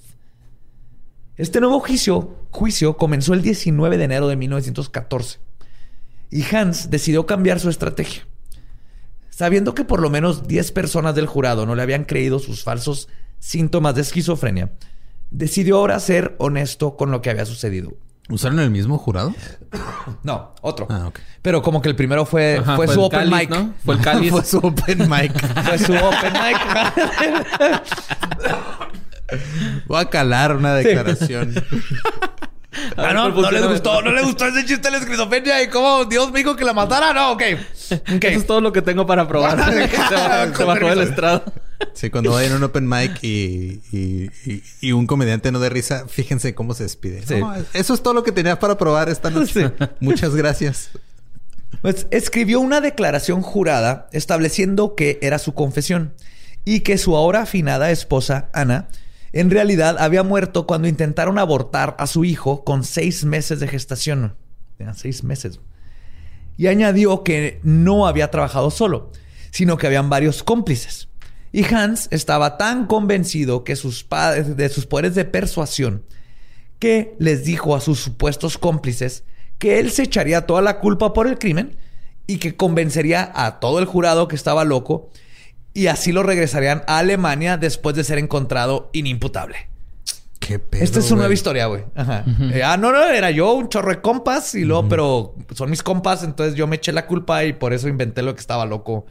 Este 1.37 1.61
nuevo 1.61 1.81
juicio, 1.81 2.37
juicio 2.51 2.97
comenzó 2.97 3.35
el 3.35 3.43
19 3.43 3.97
de 3.97 4.05
enero 4.05 4.29
de 4.29 4.37
1914 4.37 5.39
y 6.31 6.45
Hans 6.55 6.91
decidió 6.91 7.27
cambiar 7.27 7.59
su 7.59 7.71
estrategia. 7.71 8.27
Sabiendo 9.41 9.75
que 9.75 9.85
por 9.87 10.03
lo 10.03 10.11
menos 10.11 10.47
10 10.47 10.71
personas 10.73 11.15
del 11.15 11.25
jurado 11.25 11.65
no 11.65 11.75
le 11.75 11.81
habían 11.81 12.05
creído 12.05 12.41
sus 12.41 12.63
falsos 12.63 13.09
síntomas 13.39 13.95
de 13.95 14.03
esquizofrenia, 14.03 14.73
decidió 15.31 15.79
ahora 15.79 15.99
ser 15.99 16.37
honesto 16.39 16.95
con 16.95 17.11
lo 17.11 17.23
que 17.23 17.31
había 17.31 17.47
sucedido. 17.47 17.95
¿Usaron 18.29 18.61
el 18.61 18.71
mismo 18.71 18.99
jurado? 18.99 19.35
No, 20.23 20.55
otro. 20.61 20.87
Ah, 20.91 21.07
ok. 21.07 21.21
Pero 21.41 21.63
como 21.63 21.81
que 21.81 21.89
el 21.89 21.97
primero 21.97 22.27
fue, 22.27 22.59
Ajá, 22.59 22.77
fue, 22.77 22.85
fue 22.85 22.95
su 22.95 23.03
open 23.03 23.31
cáliz, 23.31 23.35
mic. 23.35 23.49
¿no? 23.49 23.75
Fue 23.87 23.95
el 23.95 24.01
cáliz. 24.03 24.31
Fue 24.31 24.45
su 24.45 24.59
open 24.59 25.09
mic. 25.09 25.33
Fue 25.65 25.79
su 25.79 25.95
open 25.95 26.33
mic. 26.35 26.59
Voy 29.87 30.01
a 30.03 30.11
calar 30.11 30.55
una 30.55 30.75
declaración. 30.75 31.55
Ah, 32.97 33.13
no, 33.13 33.29
no 33.31 33.51
les 33.51 33.67
gustó, 33.67 34.03
no 34.03 34.13
les 34.13 34.25
gustó 34.25 34.47
ese 34.47 34.61
chiste 34.67 34.83
de 34.83 34.91
la 34.93 34.99
esquizofrenia 34.99 35.63
y 35.63 35.69
cómo 35.69 36.05
Dios 36.05 36.31
me 36.33 36.39
dijo 36.41 36.57
que 36.57 36.65
la 36.65 36.73
matara. 36.73 37.13
No, 37.13 37.33
ok. 37.33 37.43
Ok. 38.17 38.25
Eso 38.25 38.41
es 38.41 38.47
todo 38.47 38.61
lo 38.61 38.73
que 38.73 38.83
tengo 38.83 39.07
para 39.07 39.27
probar. 39.29 39.59
se 40.57 40.65
bajó, 40.65 40.89
del 40.89 41.01
estrado. 41.03 41.45
Sí, 41.95 42.11
cuando 42.11 42.33
vayan 42.33 42.53
a 42.53 42.57
un 42.57 42.65
open 42.65 42.87
mic 42.89 43.19
y, 43.23 43.81
y, 43.91 44.31
y- 44.45 44.63
y 44.81 44.93
un 44.93 45.07
comediante 45.07 45.51
no 45.51 45.59
de 45.61 45.71
risa, 45.71 46.07
fíjense 46.09 46.55
cómo 46.55 46.75
se 46.75 46.83
despide. 46.85 47.23
Sí. 47.27 47.37
No, 47.41 47.55
eso 47.73 47.95
es 47.95 48.03
todo 48.03 48.13
lo 48.15 48.23
que 48.23 48.33
tenías 48.33 48.59
para 48.59 48.77
probar 48.77 49.09
esta 49.09 49.31
noche. 49.31 49.73
Muchas 50.01 50.35
gracias. 50.35 50.91
Pues 51.83 52.07
escribió 52.11 52.61
una 52.61 52.81
declaración 52.81 53.41
jurada 53.43 54.09
estableciendo 54.13 54.95
que 54.95 55.19
era 55.23 55.39
su 55.39 55.55
confesión 55.55 56.13
y 56.65 56.81
que 56.81 56.99
su 56.99 57.17
ahora 57.17 57.43
afinada 57.43 57.91
esposa, 57.91 58.51
Ana, 58.53 58.89
en 59.33 59.51
realidad 59.51 59.97
había 59.99 60.23
muerto 60.23 60.67
cuando 60.67 60.89
intentaron 60.89 61.39
abortar 61.39 61.95
a 61.99 62.07
su 62.07 62.25
hijo 62.25 62.65
con 62.65 62.85
seis 62.85 63.25
meses 63.25 63.61
de 63.61 63.69
gestación. 63.69 64.35
Tenían 64.77 64.97
seis 64.97 65.23
meses. 65.23 65.61
Y 66.57 66.67
añadió 66.67 67.23
que 67.23 67.61
no 67.63 68.07
había 68.07 68.31
trabajado 68.31 68.71
solo, 68.71 69.13
sino 69.51 69.77
que 69.77 69.87
habían 69.87 70.11
varios 70.11 70.43
cómplices. 70.43 71.09
Y 71.53 71.65
Hans 71.73 72.09
estaba 72.11 72.59
tan 72.59 72.87
convencido 72.87 73.65
de 73.67 73.77
sus 73.77 74.05
poderes 74.05 75.15
de 75.15 75.25
persuasión 75.25 76.05
que 76.79 77.15
les 77.19 77.45
dijo 77.45 77.75
a 77.75 77.81
sus 77.81 78.01
supuestos 78.01 78.59
cómplices 78.59 79.25
que 79.59 79.79
él 79.79 79.91
se 79.91 80.05
echaría 80.05 80.47
toda 80.47 80.63
la 80.63 80.81
culpa 80.81 81.13
por 81.13 81.27
el 81.27 81.39
crimen 81.39 81.77
y 82.27 82.39
que 82.39 82.57
convencería 82.57 83.31
a 83.35 83.61
todo 83.61 83.79
el 83.79 83.85
jurado 83.85 84.29
que 84.29 84.37
estaba 84.37 84.65
loco 84.65 85.11
y 85.75 85.87
así 85.87 86.13
lo 86.13 86.23
regresarían 86.23 86.83
a 86.87 86.99
Alemania 86.99 87.57
después 87.57 87.97
de 87.97 88.05
ser 88.05 88.19
encontrado 88.19 88.91
inimputable. 88.93 89.69
Qué 90.39 90.59
pedo, 90.59 90.83
Esta 90.83 91.01
es 91.01 91.07
su 91.07 91.17
nueva 91.17 91.35
historia, 91.35 91.67
güey. 91.67 91.85
Ajá. 91.95 92.25
Eh, 92.53 92.63
ah, 92.65 92.77
no, 92.77 92.93
no, 92.93 93.05
era 93.05 93.31
yo 93.31 93.53
un 93.53 93.69
chorro 93.69 93.91
de 93.91 94.01
compas 94.01 94.55
y 94.55 94.65
luego, 94.65 94.89
pero 94.89 95.35
son 95.55 95.69
mis 95.69 95.83
compas, 95.83 96.25
entonces 96.25 96.55
yo 96.55 96.67
me 96.67 96.77
eché 96.77 96.93
la 96.93 97.07
culpa 97.07 97.45
y 97.45 97.53
por 97.53 97.73
eso 97.73 97.89
inventé 97.89 98.23
lo 98.23 98.35
que 98.35 98.41
estaba 98.41 98.65
loco 98.65 99.07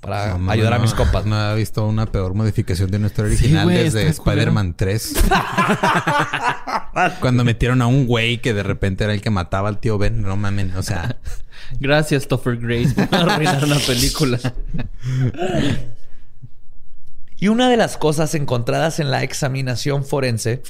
para 0.00 0.28
No, 0.28 0.38
no, 0.38 0.50
ayudar 0.50 0.74
a 0.74 0.78
mis 0.78 0.94
compas. 0.94 1.26
No 1.26 1.36
había 1.36 1.54
visto 1.54 1.86
una 1.86 2.06
peor 2.06 2.34
modificación 2.34 2.90
de 2.90 2.98
nuestra 2.98 3.24
original 3.24 3.68
desde. 3.68 4.08
Spider-Man 4.08 4.74
3. 4.74 5.14
Cuando 7.20 7.44
metieron 7.44 7.82
a 7.82 7.86
un 7.86 8.06
güey 8.06 8.38
que 8.38 8.54
de 8.54 8.62
repente 8.62 9.04
era 9.04 9.12
el 9.12 9.20
que 9.20 9.30
mataba 9.30 9.68
al 9.68 9.78
tío 9.78 9.98
Ben. 9.98 10.22
No 10.22 10.36
mamen, 10.36 10.76
o 10.76 10.82
sea... 10.82 11.16
Gracias, 11.78 12.26
Topher 12.26 12.56
Grace, 12.56 12.94
por 13.06 13.30
arruinar 13.30 13.64
una 13.64 13.78
película. 13.78 14.40
Y 17.40 17.48
una 17.48 17.68
de 17.68 17.76
las 17.76 17.96
cosas 17.96 18.34
encontradas 18.34 19.00
en 19.00 19.10
la 19.10 19.22
examinación 19.22 20.04
forense 20.04 20.62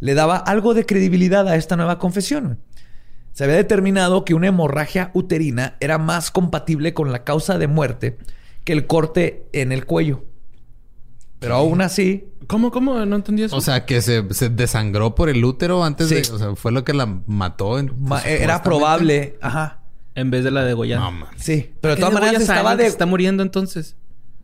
le 0.00 0.14
daba 0.14 0.36
algo 0.36 0.72
de 0.74 0.86
credibilidad 0.86 1.46
a 1.48 1.56
esta 1.56 1.76
nueva 1.76 1.98
confesión. 1.98 2.60
Se 3.32 3.44
había 3.44 3.56
determinado 3.56 4.24
que 4.24 4.34
una 4.34 4.46
hemorragia 4.46 5.10
uterina 5.12 5.76
era 5.80 5.98
más 5.98 6.30
compatible 6.30 6.94
con 6.94 7.10
la 7.10 7.24
causa 7.24 7.58
de 7.58 7.66
muerte 7.66 8.16
que 8.62 8.72
el 8.72 8.86
corte 8.86 9.46
en 9.52 9.72
el 9.72 9.86
cuello. 9.86 10.24
Pero 11.40 11.56
aún 11.56 11.80
así, 11.82 12.28
¿Cómo, 12.46 12.70
cómo? 12.70 13.04
No 13.06 13.16
entendí 13.16 13.42
eso. 13.42 13.56
O 13.56 13.60
sea, 13.62 13.86
que 13.86 14.02
se, 14.02 14.22
se 14.34 14.50
desangró 14.50 15.14
por 15.14 15.30
el 15.30 15.42
útero 15.44 15.82
antes 15.82 16.08
Sí. 16.10 16.16
de... 16.16 16.20
O 16.30 16.38
sea, 16.38 16.54
fue 16.56 16.72
lo 16.72 16.84
que 16.84 16.92
la 16.92 17.06
mató. 17.26 17.78
en- 17.78 17.90
ma- 17.98 18.20
pues, 18.20 18.40
era 18.40 18.62
probable. 18.62 19.36
Ajá. 19.40 19.80
en 20.14 20.30
vez 20.30 20.44
de 20.44 20.50
la 20.50 20.62
degollada. 20.64 21.04
No, 21.04 21.10
mames. 21.10 21.42
Sí. 21.42 21.72
Pero 21.80 21.94
de 21.94 21.96
¿Qué 21.96 22.00
todas 22.06 22.14
maneras 22.20 22.42
estaba 22.42 22.76
de... 22.76 22.84
se 22.84 22.90
está 22.90 23.06
muriendo 23.06 23.42
entonces. 23.42 23.96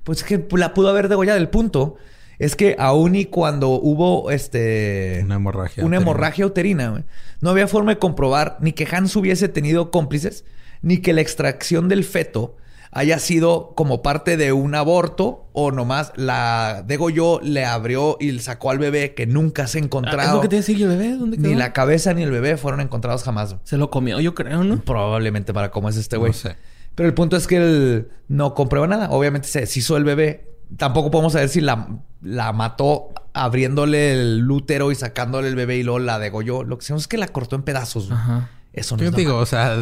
Pues 0.04 0.24
que 0.24 0.44
la 0.56 0.74
pudo 0.74 0.88
haber 0.88 1.08
degollado. 1.08 1.38
El 1.38 1.48
punto 1.48 1.96
es 2.38 2.56
que 2.56 2.74
aún 2.78 3.14
y 3.16 3.26
cuando 3.26 3.68
hubo 3.70 4.30
este... 4.30 5.20
Una 5.24 5.36
hemorragia. 5.36 5.84
una 5.84 5.96
uterina. 5.98 6.10
hemorragia 6.10 6.46
uterina, 6.46 6.88
güey, 6.90 7.04
no 7.40 7.50
había 7.50 7.68
forma 7.68 7.92
de 7.92 7.98
comprobar 7.98 8.56
ni 8.60 8.72
que 8.72 8.88
Hans 8.90 9.14
hubiese 9.16 9.48
tenido 9.48 9.90
cómplices, 9.90 10.44
ni 10.80 10.98
que 10.98 11.12
la 11.12 11.20
extracción 11.20 11.88
del 11.90 12.02
feto 12.04 12.56
haya 12.92 13.18
sido 13.20 13.72
como 13.76 14.02
parte 14.02 14.36
de 14.36 14.52
un 14.52 14.74
aborto 14.74 15.48
o 15.52 15.70
nomás 15.70 16.12
la 16.16 16.82
degolló, 16.86 17.40
le 17.40 17.64
abrió 17.64 18.16
y 18.18 18.32
le 18.32 18.40
sacó 18.42 18.70
al 18.70 18.78
bebé 18.80 19.14
que 19.14 19.26
nunca 19.26 19.66
se 19.68 19.78
ha 19.78 19.80
Ah, 19.80 19.82
¿Es 19.82 19.84
encontrado. 19.86 20.34
lo 20.36 20.40
que 20.40 20.48
te 20.48 20.56
decía 20.56 20.76
el 20.76 20.88
bebé? 20.88 21.14
¿Dónde 21.16 21.36
quedó? 21.36 21.46
ni 21.48 21.54
la 21.54 21.72
cabeza 21.72 22.14
ni 22.14 22.22
el 22.24 22.30
bebé 22.32 22.56
fueron 22.56 22.80
encontrados 22.80 23.22
jamás. 23.22 23.54
Se 23.62 23.76
lo 23.76 23.90
comió, 23.90 24.18
yo 24.18 24.34
creo, 24.34 24.64
¿no? 24.64 24.80
Probablemente 24.80 25.52
para 25.54 25.70
cómo 25.70 25.88
es 25.88 25.96
este 25.98 26.16
güey. 26.16 26.32
No 26.32 26.38
sé. 26.38 26.56
Pero 26.94 27.08
el 27.08 27.14
punto 27.14 27.36
es 27.36 27.46
que 27.46 27.56
él 27.56 28.08
no 28.28 28.54
comprueba 28.54 28.86
nada. 28.86 29.10
Obviamente 29.10 29.48
se 29.48 29.60
deshizo 29.60 29.96
el 29.96 30.04
bebé. 30.04 30.48
Tampoco 30.76 31.10
podemos 31.10 31.32
saber 31.32 31.48
si 31.48 31.60
la, 31.60 31.88
la 32.22 32.52
mató 32.52 33.08
abriéndole 33.32 34.12
el 34.12 34.50
útero 34.50 34.92
y 34.92 34.94
sacándole 34.94 35.48
el 35.48 35.56
bebé 35.56 35.76
y 35.78 35.82
luego 35.82 35.98
la 35.98 36.18
degolló. 36.18 36.62
Lo 36.64 36.78
que 36.78 36.84
sabemos 36.84 37.04
es 37.04 37.08
que 37.08 37.16
la 37.18 37.28
cortó 37.28 37.56
en 37.56 37.62
pedazos. 37.62 38.10
Ajá. 38.10 38.50
Eso 38.72 38.96
no 38.96 39.02
Yo 39.02 39.08
es 39.10 39.16
digo, 39.16 39.30
normal. 39.30 39.42
o 39.42 39.46
sea, 39.46 39.76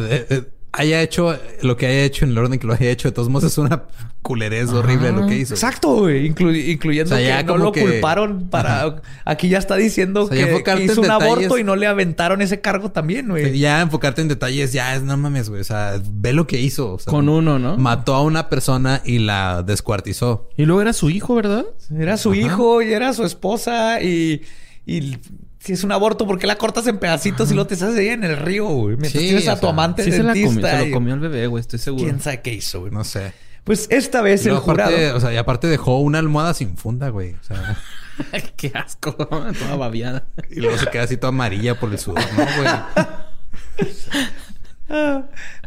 haya 0.71 1.01
hecho 1.01 1.37
lo 1.61 1.77
que 1.77 1.87
haya 1.87 2.03
hecho 2.03 2.25
en 2.25 2.31
el 2.31 2.37
orden 2.37 2.59
que 2.59 2.67
lo 2.67 2.73
haya 2.73 2.89
hecho, 2.91 3.07
de 3.07 3.11
todos 3.11 3.27
modos 3.29 3.51
es 3.51 3.57
una 3.57 3.83
culerez 4.21 4.69
horrible 4.69 5.11
lo 5.11 5.25
que 5.25 5.37
hizo. 5.37 5.53
Exacto, 5.55 5.95
güey. 5.95 6.29
Inclu- 6.29 6.71
incluyendo 6.73 7.15
O 7.15 7.17
sea, 7.17 7.27
ya 7.27 7.37
que 7.39 7.45
no 7.45 7.57
lo 7.57 7.71
que- 7.71 7.81
culparon 7.81 8.49
para... 8.49 9.01
Aquí 9.25 9.49
ya 9.49 9.57
está 9.57 9.75
diciendo 9.77 10.23
O 10.23 10.27
sea, 10.27 10.37
ya 10.37 10.45
que, 10.45 10.51
enfocarte 10.51 10.85
que 10.85 10.91
hizo 10.91 11.01
un 11.01 11.09
aborto 11.09 11.57
y 11.57 11.63
no 11.63 11.75
le 11.75 11.87
aventaron 11.87 12.41
ese 12.41 12.61
cargo 12.61 12.91
también, 12.91 13.29
güey. 13.29 13.57
Ya 13.57 13.81
enfocarte 13.81 14.21
en 14.21 14.27
detalles, 14.27 14.73
ya 14.73 14.95
es, 14.95 15.01
no 15.03 15.15
mames, 15.17 15.49
güey. 15.49 15.61
O 15.61 15.63
sea, 15.63 15.99
ve 16.11 16.33
lo 16.33 16.45
que 16.47 16.59
hizo. 16.59 16.93
O 16.95 16.99
sea, 16.99 17.09
Con 17.11 17.29
uno, 17.29 17.57
¿no? 17.59 17.77
Mató 17.77 18.13
a 18.13 18.21
una 18.21 18.49
persona 18.49 19.01
y 19.05 19.19
la 19.19 19.63
descuartizó. 19.63 20.49
Y 20.57 20.65
luego 20.65 20.81
era 20.81 20.93
su 20.93 21.09
hijo, 21.09 21.33
¿verdad? 21.35 21.65
Era 21.97 22.17
su 22.17 22.31
Ajá. 22.33 22.41
hijo 22.41 22.81
y 22.81 22.93
era 22.93 23.13
su 23.13 23.23
esposa 23.23 24.01
y... 24.01 24.41
y 24.85 25.17
si 25.59 25.73
es 25.73 25.83
un 25.83 25.91
aborto, 25.91 26.25
¿por 26.25 26.39
qué 26.39 26.47
la 26.47 26.57
cortas 26.57 26.87
en 26.87 26.97
pedacitos 26.99 27.51
y 27.51 27.53
lo 27.53 27.67
te 27.67 27.75
haces 27.75 27.97
ahí 27.97 28.07
en 28.09 28.23
el 28.23 28.37
río, 28.37 28.65
güey? 28.67 28.95
Mientras 28.97 29.11
Sí, 29.11 29.29
tienes 29.29 29.47
a 29.47 29.55
tu 29.55 29.61
sea, 29.61 29.69
amante 29.69 30.03
Sí 30.03 30.11
se, 30.11 30.23
la 30.23 30.33
dentista. 30.33 30.61
comió, 30.61 30.79
se 30.79 30.85
lo 30.87 30.93
comió 30.93 31.13
el 31.15 31.19
bebé, 31.19 31.47
güey, 31.47 31.61
estoy 31.61 31.79
seguro. 31.79 32.05
¿Quién 32.05 32.21
sabe 32.21 32.41
qué 32.41 32.53
hizo, 32.53 32.81
güey? 32.81 32.91
No 32.91 33.03
sé. 33.03 33.33
Pues 33.65 33.87
esta 33.91 34.21
vez 34.21 34.45
el 34.45 34.57
jurado... 34.57 34.95
o 35.15 35.19
sea, 35.19 35.33
y 35.33 35.37
aparte 35.37 35.67
dejó 35.67 35.99
una 35.99 36.19
almohada 36.19 36.53
sin 36.53 36.75
funda, 36.77 37.09
güey. 37.09 37.33
O 37.33 37.43
sea, 37.43 37.77
Qué 38.55 38.71
asco, 38.73 39.13
toda 39.15 39.75
babiada. 39.77 40.27
y 40.49 40.59
luego 40.59 40.77
se 40.77 40.87
queda 40.87 41.03
así 41.03 41.17
toda 41.17 41.29
amarilla 41.29 41.79
por 41.79 41.91
el 41.91 41.99
sudor, 41.99 42.23
¿no, 42.37 42.45
güey? 42.57 43.87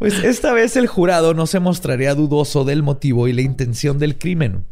Pues 0.01 0.15
esta 0.25 0.53
vez 0.53 0.77
el 0.77 0.89
jurado 0.89 1.33
no 1.33 1.47
se 1.47 1.61
mostraría 1.61 2.17
dudoso 2.17 2.65
del 2.65 2.83
motivo 2.83 3.29
y 3.29 3.33
la 3.33 3.43
intención 3.43 4.01
del 4.01 4.19
crimen. 4.19 4.65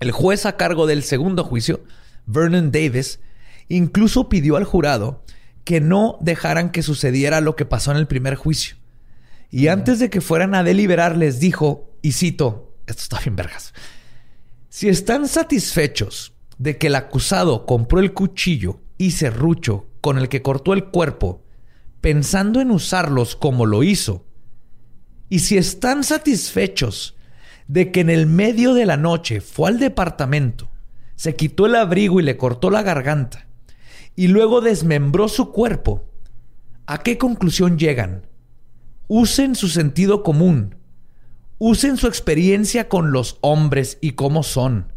El 0.00 0.10
juez 0.10 0.46
a 0.46 0.56
cargo 0.56 0.88
del 0.88 1.04
segundo 1.04 1.44
juicio, 1.44 1.84
Vernon 2.26 2.72
Davis, 2.72 3.20
incluso 3.68 4.28
pidió 4.28 4.56
al 4.56 4.64
jurado 4.64 5.24
que 5.64 5.80
no 5.80 6.16
dejaran 6.20 6.70
que 6.70 6.82
sucediera 6.82 7.40
lo 7.40 7.56
que 7.56 7.66
pasó 7.66 7.90
en 7.90 7.98
el 7.98 8.06
primer 8.06 8.34
juicio. 8.34 8.76
Y 9.50 9.68
antes 9.68 9.98
de 9.98 10.10
que 10.10 10.20
fueran 10.20 10.54
a 10.54 10.62
deliberar 10.62 11.16
les 11.16 11.40
dijo, 11.40 11.94
y 12.02 12.12
cito, 12.12 12.74
esto 12.86 13.02
está 13.02 13.18
bien 13.20 13.36
vergas, 13.36 13.74
si 14.68 14.88
están 14.88 15.28
satisfechos 15.28 16.34
de 16.58 16.78
que 16.78 16.88
el 16.88 16.94
acusado 16.94 17.66
compró 17.66 18.00
el 18.00 18.12
cuchillo 18.12 18.80
y 18.96 19.12
serrucho 19.12 19.86
con 20.00 20.18
el 20.18 20.28
que 20.28 20.42
cortó 20.42 20.72
el 20.72 20.86
cuerpo, 20.86 21.44
pensando 22.00 22.60
en 22.60 22.70
usarlos 22.70 23.36
como 23.36 23.66
lo 23.66 23.82
hizo, 23.82 24.24
y 25.28 25.40
si 25.40 25.58
están 25.58 26.04
satisfechos 26.04 27.16
de 27.66 27.92
que 27.92 28.00
en 28.00 28.10
el 28.10 28.26
medio 28.26 28.72
de 28.72 28.86
la 28.86 28.96
noche 28.96 29.40
fue 29.40 29.68
al 29.68 29.78
departamento, 29.78 30.70
se 31.16 31.34
quitó 31.36 31.66
el 31.66 31.74
abrigo 31.74 32.20
y 32.20 32.22
le 32.22 32.36
cortó 32.36 32.70
la 32.70 32.82
garganta, 32.82 33.47
y 34.18 34.26
luego 34.26 34.60
desmembró 34.60 35.28
su 35.28 35.52
cuerpo, 35.52 36.04
¿a 36.86 37.04
qué 37.04 37.18
conclusión 37.18 37.78
llegan? 37.78 38.26
Usen 39.06 39.54
su 39.54 39.68
sentido 39.68 40.24
común. 40.24 40.74
Usen 41.58 41.96
su 41.96 42.08
experiencia 42.08 42.88
con 42.88 43.12
los 43.12 43.38
hombres 43.42 43.96
y 44.00 44.12
cómo 44.12 44.42
son. 44.42 44.92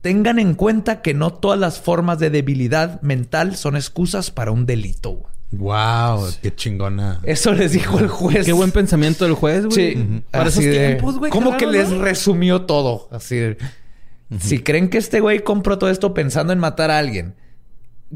Tengan 0.00 0.40
en 0.40 0.54
cuenta 0.54 1.00
que 1.00 1.14
no 1.14 1.32
todas 1.32 1.60
las 1.60 1.80
formas 1.80 2.18
de 2.18 2.30
debilidad 2.30 3.00
mental 3.02 3.54
son 3.54 3.76
excusas 3.76 4.32
para 4.32 4.50
un 4.50 4.66
delito. 4.66 5.22
wow, 5.52 6.26
qué 6.42 6.52
chingona. 6.52 7.20
Eso 7.22 7.52
les 7.52 7.70
dijo 7.70 8.00
el 8.00 8.08
juez. 8.08 8.44
Qué 8.46 8.52
buen 8.52 8.72
pensamiento 8.72 9.24
del 9.26 9.34
juez, 9.34 9.66
güey. 9.66 9.94
Sí. 9.94 10.22
Para 10.32 10.48
Así 10.48 10.58
esos 10.58 10.64
de- 10.72 10.86
tiempos, 10.88 11.18
güey. 11.20 11.30
Como 11.30 11.56
que 11.56 11.68
les 11.68 11.90
resumió 11.90 12.62
todo. 12.62 13.08
Así 13.12 13.36
de, 13.36 13.58
Si 14.40 14.58
creen 14.58 14.88
que 14.90 14.98
este 14.98 15.20
güey 15.20 15.44
compró 15.44 15.78
todo 15.78 15.88
esto 15.90 16.14
pensando 16.14 16.52
en 16.52 16.58
matar 16.58 16.90
a 16.90 16.98
alguien, 16.98 17.34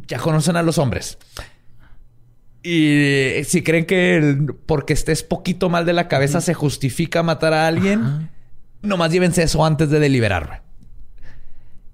ya 0.07 0.19
conocen 0.19 0.57
a 0.57 0.63
los 0.63 0.79
hombres. 0.79 1.19
Y 2.63 3.43
si 3.45 3.63
creen 3.63 3.85
que 3.85 4.17
el- 4.17 4.55
porque 4.67 4.95
estés 4.95 5.23
poquito 5.23 5.69
mal 5.69 5.85
de 5.85 5.93
la 5.93 6.09
cabeza 6.09 6.41
se 6.41 6.55
justifica 6.55 7.23
matar 7.23 7.53
a 7.53 7.67
alguien, 7.67 8.01
Ajá. 8.03 8.31
nomás 8.83 9.13
llévense 9.13 9.43
eso 9.43 9.65
antes 9.67 9.91
de 9.91 9.99
deliberar. 10.01 10.63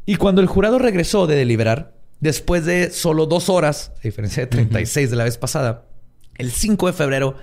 Y 0.07 0.17
cuando 0.17 0.41
el 0.41 0.47
jurado 0.47 0.79
regresó 0.79 1.27
de 1.27 1.35
deliberar, 1.37 1.95
después 2.21 2.65
de 2.67 2.91
solo 2.91 3.27
dos 3.27 3.49
horas, 3.49 3.93
a 3.99 4.03
diferencia 4.03 4.45
de 4.45 4.47
36 4.47 5.11
de 5.11 5.17
la 5.17 5.25
vez 5.25 5.39
pasada, 5.39 5.87
el 6.39 6.53
5 6.53 6.87
de 6.87 6.93
febrero 6.93 7.37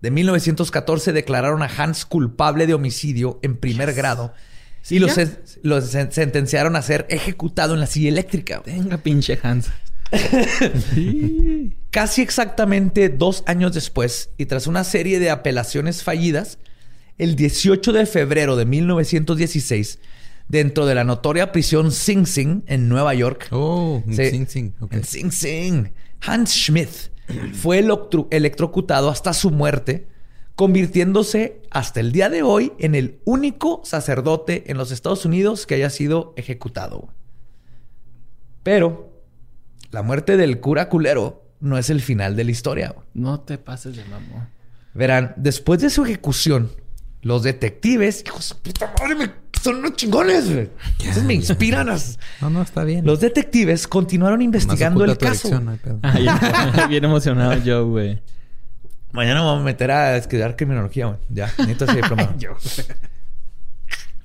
de 0.00 0.10
1914 0.10 1.12
declararon 1.12 1.62
a 1.62 1.66
Hans 1.76 2.04
culpable 2.04 2.66
de 2.66 2.74
homicidio 2.74 3.38
en 3.42 3.56
primer 3.56 3.94
grado 3.94 4.34
y 4.90 4.98
lo, 4.98 5.06
sen- 5.06 5.38
lo 5.62 5.78
sen- 5.80 6.10
sentenciaron 6.10 6.74
a 6.74 6.82
ser 6.82 7.06
ejecutado 7.08 7.74
en 7.74 7.80
la 7.80 7.86
silla 7.86 8.08
eléctrica. 8.08 8.60
Venga, 8.66 8.98
pinche 8.98 9.38
Hans. 9.40 9.70
Casi 11.90 12.22
exactamente 12.22 13.08
dos 13.08 13.42
años 13.46 13.72
después, 13.74 14.30
y 14.38 14.46
tras 14.46 14.66
una 14.66 14.84
serie 14.84 15.18
de 15.18 15.30
apelaciones 15.30 16.02
fallidas, 16.02 16.58
el 17.18 17.36
18 17.36 17.92
de 17.92 18.06
febrero 18.06 18.56
de 18.56 18.64
1916, 18.64 19.98
dentro 20.48 20.86
de 20.86 20.94
la 20.94 21.04
notoria 21.04 21.52
prisión 21.52 21.92
Sing 21.92 22.26
Sing 22.26 22.62
en 22.66 22.88
Nueva 22.88 23.14
York, 23.14 23.48
Oh. 23.50 24.02
Sing 24.10 24.46
Sing. 24.48 24.72
en 24.90 25.04
Sing 25.04 25.30
Sing, 25.32 25.92
Hans 26.20 26.50
Schmidt 26.52 26.90
fue 27.52 27.78
electro- 27.78 28.28
electrocutado 28.30 29.10
hasta 29.10 29.32
su 29.34 29.50
muerte, 29.50 30.08
convirtiéndose 30.56 31.60
hasta 31.70 32.00
el 32.00 32.12
día 32.12 32.28
de 32.28 32.42
hoy 32.42 32.72
en 32.78 32.94
el 32.94 33.20
único 33.24 33.80
sacerdote 33.84 34.64
en 34.70 34.76
los 34.76 34.90
Estados 34.92 35.24
Unidos 35.24 35.66
que 35.66 35.74
haya 35.76 35.90
sido 35.90 36.34
ejecutado. 36.36 37.08
Pero 38.62 39.11
la 39.92 40.02
muerte 40.02 40.36
del 40.36 40.58
cura 40.60 40.88
culero 40.88 41.44
no 41.60 41.78
es 41.78 41.88
el 41.90 42.00
final 42.00 42.34
de 42.34 42.42
la 42.44 42.50
historia. 42.50 42.94
No 43.14 43.38
te 43.40 43.56
pases 43.58 43.94
de 43.96 44.04
mamón. 44.06 44.48
Verán, 44.94 45.32
después 45.36 45.80
de 45.80 45.88
su 45.90 46.04
ejecución, 46.04 46.72
los 47.22 47.42
detectives, 47.44 48.24
hijos 48.26 48.48
de 48.48 48.54
puta 48.72 48.92
madre, 48.98 49.14
me- 49.14 49.42
son 49.62 49.76
unos 49.76 49.94
chingones. 49.94 50.52
güey. 50.52 50.70
Esos 51.04 51.22
me 51.22 51.34
inspiran. 51.34 51.88
a- 51.88 51.96
No, 52.40 52.50
no, 52.50 52.62
está 52.62 52.82
bien. 52.82 53.06
Los 53.06 53.20
detectives 53.20 53.86
continuaron 53.86 54.42
investigando 54.42 55.04
el 55.04 55.16
caso. 55.16 55.48
pedo. 55.82 56.00
Ah. 56.02 56.86
Bien 56.88 57.04
emocionado 57.04 57.54
yo, 57.62 57.86
güey. 57.88 58.20
Mañana 59.12 59.40
me 59.40 59.46
voy 59.50 59.60
a 59.60 59.62
meter 59.62 59.90
a 59.92 60.16
estudiar 60.16 60.56
criminología, 60.56 61.06
güey. 61.06 61.18
Ya, 61.28 61.46
necesito 61.58 61.84
ese 61.84 61.96
diploma. 61.96 62.34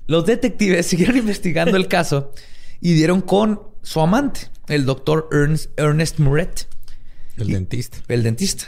Los 0.08 0.26
detectives 0.26 0.86
siguieron 0.88 1.18
investigando 1.18 1.76
el 1.78 1.88
caso 1.88 2.34
y 2.80 2.94
dieron 2.94 3.22
con 3.22 3.62
su 3.82 4.00
amante, 4.02 4.48
el 4.68 4.86
doctor 4.86 5.30
Ernst, 5.32 5.72
Ernest 5.78 6.20
Muret, 6.20 6.68
El 7.38 7.48
dentista. 7.48 7.98
el 8.08 8.24
dentista. 8.24 8.66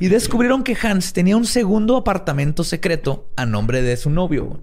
Y 0.00 0.08
descubrieron 0.08 0.62
que 0.64 0.76
Hans 0.82 1.12
tenía 1.12 1.36
un 1.36 1.44
segundo 1.46 1.96
apartamento 1.96 2.64
secreto 2.64 3.28
a 3.36 3.44
nombre 3.44 3.82
de 3.82 3.96
su 3.96 4.08
novio. 4.10 4.60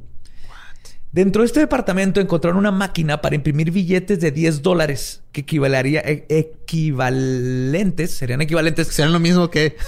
Dentro 1.12 1.42
de 1.42 1.48
este 1.48 1.60
departamento 1.60 2.22
encontraron 2.22 2.58
una 2.58 2.72
máquina 2.72 3.22
para 3.22 3.36
imprimir 3.36 3.70
billetes 3.72 4.20
de 4.22 4.32
10 4.32 4.62
dólares 4.62 5.22
que 5.34 5.42
equivalería, 5.42 6.00
e- 6.06 6.26
equivalentes, 6.30 8.12
serían 8.16 8.42
equivalentes 8.42 8.88
Sean 8.88 9.12
lo 9.12 9.20
mismo 9.20 9.50
que... 9.50 9.76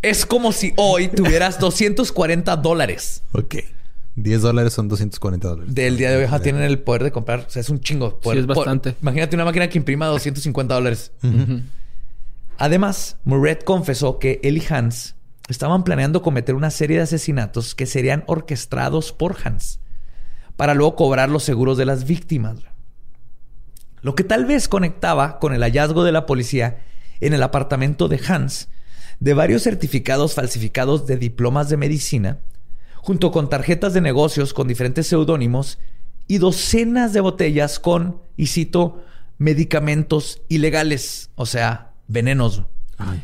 Es 0.00 0.24
como 0.24 0.52
si 0.52 0.72
hoy 0.76 1.08
tuvieras 1.08 1.58
240 1.58 2.54
dólares. 2.58 3.24
Ok. 3.32 3.56
10 4.22 4.42
dólares 4.42 4.72
son 4.72 4.88
240 4.88 5.48
dólares. 5.48 5.74
Del 5.74 5.96
día 5.96 6.10
de 6.10 6.16
hoy 6.18 6.24
ajá, 6.24 6.40
tienen 6.40 6.62
el 6.62 6.78
poder 6.80 7.04
de 7.04 7.12
comprar. 7.12 7.44
O 7.46 7.50
sea, 7.50 7.60
es 7.60 7.70
un 7.70 7.80
chingo. 7.80 8.18
Poder- 8.20 8.38
es 8.40 8.46
bastante. 8.46 8.94
imagínate 9.00 9.36
una 9.36 9.44
máquina 9.44 9.68
que 9.68 9.78
imprima 9.78 10.06
250 10.06 10.74
dólares. 10.74 11.12
Además, 12.58 13.16
Muret 13.24 13.64
confesó 13.64 14.18
que 14.18 14.40
él 14.42 14.56
y 14.58 14.64
Hans 14.68 15.14
estaban 15.48 15.84
planeando 15.84 16.22
cometer 16.22 16.54
una 16.54 16.70
serie 16.70 16.96
de 16.98 17.04
asesinatos 17.04 17.74
que 17.74 17.86
serían 17.86 18.24
orquestados 18.26 19.12
por 19.12 19.36
Hans 19.44 19.78
para 20.56 20.74
luego 20.74 20.96
cobrar 20.96 21.30
los 21.30 21.44
seguros 21.44 21.78
de 21.78 21.86
las 21.86 22.04
víctimas. 22.04 22.58
Lo 24.02 24.14
que 24.14 24.24
tal 24.24 24.44
vez 24.44 24.68
conectaba 24.68 25.38
con 25.38 25.54
el 25.54 25.62
hallazgo 25.62 26.04
de 26.04 26.12
la 26.12 26.26
policía 26.26 26.78
en 27.20 27.32
el 27.32 27.42
apartamento 27.42 28.08
de 28.08 28.20
Hans 28.28 28.68
de 29.20 29.34
varios 29.34 29.62
certificados 29.62 30.34
falsificados 30.34 31.06
de 31.06 31.16
diplomas 31.16 31.68
de 31.68 31.76
medicina, 31.76 32.38
junto 33.00 33.30
con 33.30 33.48
tarjetas 33.48 33.94
de 33.94 34.00
negocios 34.00 34.54
con 34.54 34.68
diferentes 34.68 35.06
seudónimos 35.06 35.78
y 36.26 36.38
docenas 36.38 37.12
de 37.12 37.20
botellas 37.20 37.78
con, 37.78 38.20
y 38.36 38.46
cito, 38.46 39.02
medicamentos 39.38 40.42
ilegales, 40.48 41.30
o 41.34 41.46
sea, 41.46 41.92
venenos. 42.06 42.64
Ay. 42.98 43.22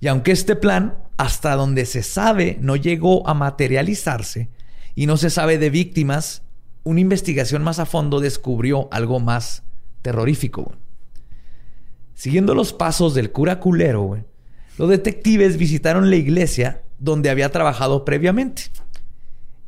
Y 0.00 0.08
aunque 0.08 0.32
este 0.32 0.56
plan 0.56 0.94
hasta 1.16 1.54
donde 1.56 1.86
se 1.86 2.02
sabe, 2.02 2.58
no 2.60 2.76
llegó 2.76 3.26
a 3.28 3.34
materializarse 3.34 4.50
y 4.94 5.06
no 5.06 5.16
se 5.16 5.30
sabe 5.30 5.58
de 5.58 5.70
víctimas. 5.70 6.42
Una 6.84 7.00
investigación 7.00 7.62
más 7.62 7.78
a 7.78 7.86
fondo 7.86 8.20
descubrió 8.20 8.88
algo 8.92 9.20
más 9.20 9.64
terrorífico. 10.02 10.74
Siguiendo 12.14 12.54
los 12.54 12.72
pasos 12.72 13.14
del 13.14 13.32
cura 13.32 13.60
culero, 13.60 14.24
los 14.78 14.88
detectives 14.88 15.56
visitaron 15.56 16.10
la 16.10 16.16
iglesia 16.16 16.82
donde 16.98 17.30
había 17.30 17.50
trabajado 17.50 18.04
previamente. 18.04 18.64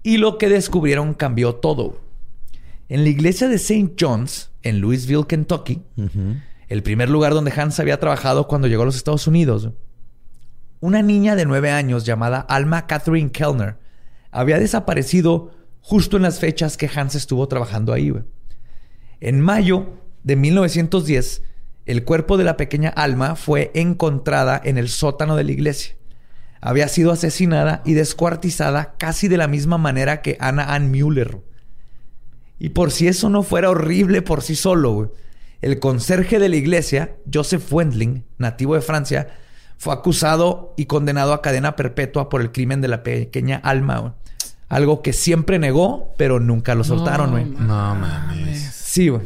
Y 0.02 0.18
lo 0.18 0.38
que 0.38 0.48
descubrieron 0.48 1.14
cambió 1.14 1.56
todo. 1.56 2.00
En 2.88 3.02
la 3.02 3.10
iglesia 3.10 3.48
de 3.48 3.56
St. 3.56 3.94
John's, 3.98 4.50
en 4.62 4.80
Louisville, 4.80 5.26
Kentucky, 5.26 5.82
el 6.68 6.82
primer 6.82 7.10
lugar 7.10 7.34
donde 7.34 7.52
Hans 7.52 7.80
había 7.80 8.00
trabajado 8.00 8.48
cuando 8.48 8.68
llegó 8.68 8.82
a 8.82 8.86
los 8.86 8.96
Estados 8.96 9.26
Unidos, 9.26 9.68
una 10.80 11.02
niña 11.02 11.34
de 11.34 11.44
nueve 11.44 11.70
años 11.70 12.04
llamada 12.04 12.40
Alma 12.40 12.86
Catherine 12.86 13.30
Kellner 13.30 13.76
había 14.30 14.58
desaparecido 14.58 15.50
justo 15.80 16.16
en 16.16 16.22
las 16.22 16.38
fechas 16.38 16.76
que 16.76 16.90
Hans 16.94 17.14
estuvo 17.14 17.48
trabajando 17.48 17.92
ahí. 17.92 18.12
En 19.20 19.40
mayo 19.40 19.98
de 20.22 20.36
1910, 20.36 21.42
el 21.86 22.04
cuerpo 22.04 22.36
de 22.36 22.44
la 22.44 22.56
pequeña 22.56 22.90
Alma 22.90 23.34
fue 23.34 23.70
encontrada 23.74 24.60
en 24.62 24.78
el 24.78 24.88
sótano 24.88 25.36
de 25.36 25.44
la 25.44 25.52
iglesia. 25.52 25.97
Había 26.60 26.88
sido 26.88 27.12
asesinada 27.12 27.82
y 27.84 27.94
descuartizada 27.94 28.94
casi 28.98 29.28
de 29.28 29.36
la 29.36 29.48
misma 29.48 29.78
manera 29.78 30.22
que 30.22 30.36
Anna 30.40 30.74
Ann 30.74 30.90
Müller. 30.90 31.40
Y 32.58 32.70
por 32.70 32.90
si 32.90 33.06
eso 33.06 33.28
no 33.30 33.42
fuera 33.42 33.70
horrible 33.70 34.22
por 34.22 34.42
sí 34.42 34.56
solo, 34.56 34.92
güey, 34.92 35.08
el 35.60 35.80
conserje 35.80 36.38
de 36.38 36.48
la 36.48 36.56
iglesia, 36.56 37.16
Joseph 37.32 37.72
Wendling, 37.72 38.24
nativo 38.38 38.74
de 38.74 38.80
Francia, 38.80 39.28
fue 39.76 39.92
acusado 39.92 40.74
y 40.76 40.86
condenado 40.86 41.32
a 41.32 41.42
cadena 41.42 41.76
perpetua 41.76 42.28
por 42.28 42.40
el 42.40 42.52
crimen 42.52 42.80
de 42.80 42.88
la 42.88 43.02
pequeña 43.02 43.56
Alma. 43.56 43.98
güey. 43.98 44.12
Algo 44.68 45.02
que 45.02 45.12
siempre 45.12 45.58
negó, 45.58 46.14
pero 46.18 46.40
nunca 46.40 46.74
lo 46.74 46.84
soltaron, 46.84 47.30
güey. 47.30 47.44
No 47.46 47.94
mames. 47.94 48.60
Sí, 48.60 49.08
güey. 49.08 49.22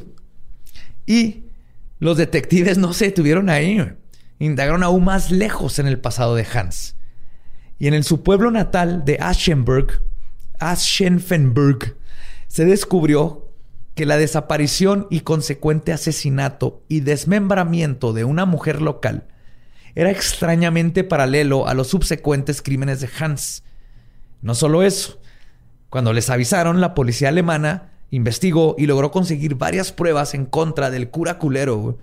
Y 1.05 1.47
los 1.99 2.17
detectives 2.17 2.79
no 2.79 2.93
se 2.93 3.07
detuvieron 3.07 3.51
ahí, 3.51 3.77
güey. 3.79 3.93
Indagaron 4.39 4.83
aún 4.83 5.05
más 5.05 5.31
lejos 5.31 5.79
en 5.79 5.87
el 5.87 5.99
pasado 5.99 6.35
de 6.35 6.47
Hans. 6.53 6.97
Y 7.83 7.89
en 7.89 7.95
el, 7.95 8.05
su 8.05 8.23
pueblo 8.23 8.53
natal 8.53 9.05
de 9.05 9.19
Aschenberg, 9.21 10.03
Aschenfenberg, 10.61 11.97
se 12.47 12.65
descubrió 12.65 13.49
que 13.97 14.07
la 14.07 14.19
desaparición 14.19 15.09
y 15.11 15.23
consecuente 15.23 15.93
asesinato 15.93 16.85
y 16.87 17.01
desmembramiento 17.01 18.13
de 18.13 18.23
una 18.23 18.45
mujer 18.45 18.81
local 18.81 19.27
era 19.97 20.13
extrañamente 20.13 21.03
paralelo 21.03 21.67
a 21.67 21.75
los 21.75 21.89
subsecuentes 21.89 22.63
crímenes 22.63 23.01
de 23.01 23.11
Hans. 23.19 23.65
No 24.43 24.55
solo 24.55 24.85
eso, 24.85 25.21
cuando 25.91 26.13
les 26.13 26.31
avisaron, 26.31 26.81
la 26.81 26.95
policía 26.95 27.31
alemana 27.31 27.91
investigó 28.13 28.77
y 28.79 28.87
logró 28.87 29.11
conseguir 29.11 29.57
varias 29.57 29.91
pruebas 29.91 30.35
en 30.35 30.47
contra 30.47 30.89
del 30.89 31.11
cura 31.11 31.41
culero, 31.41 31.99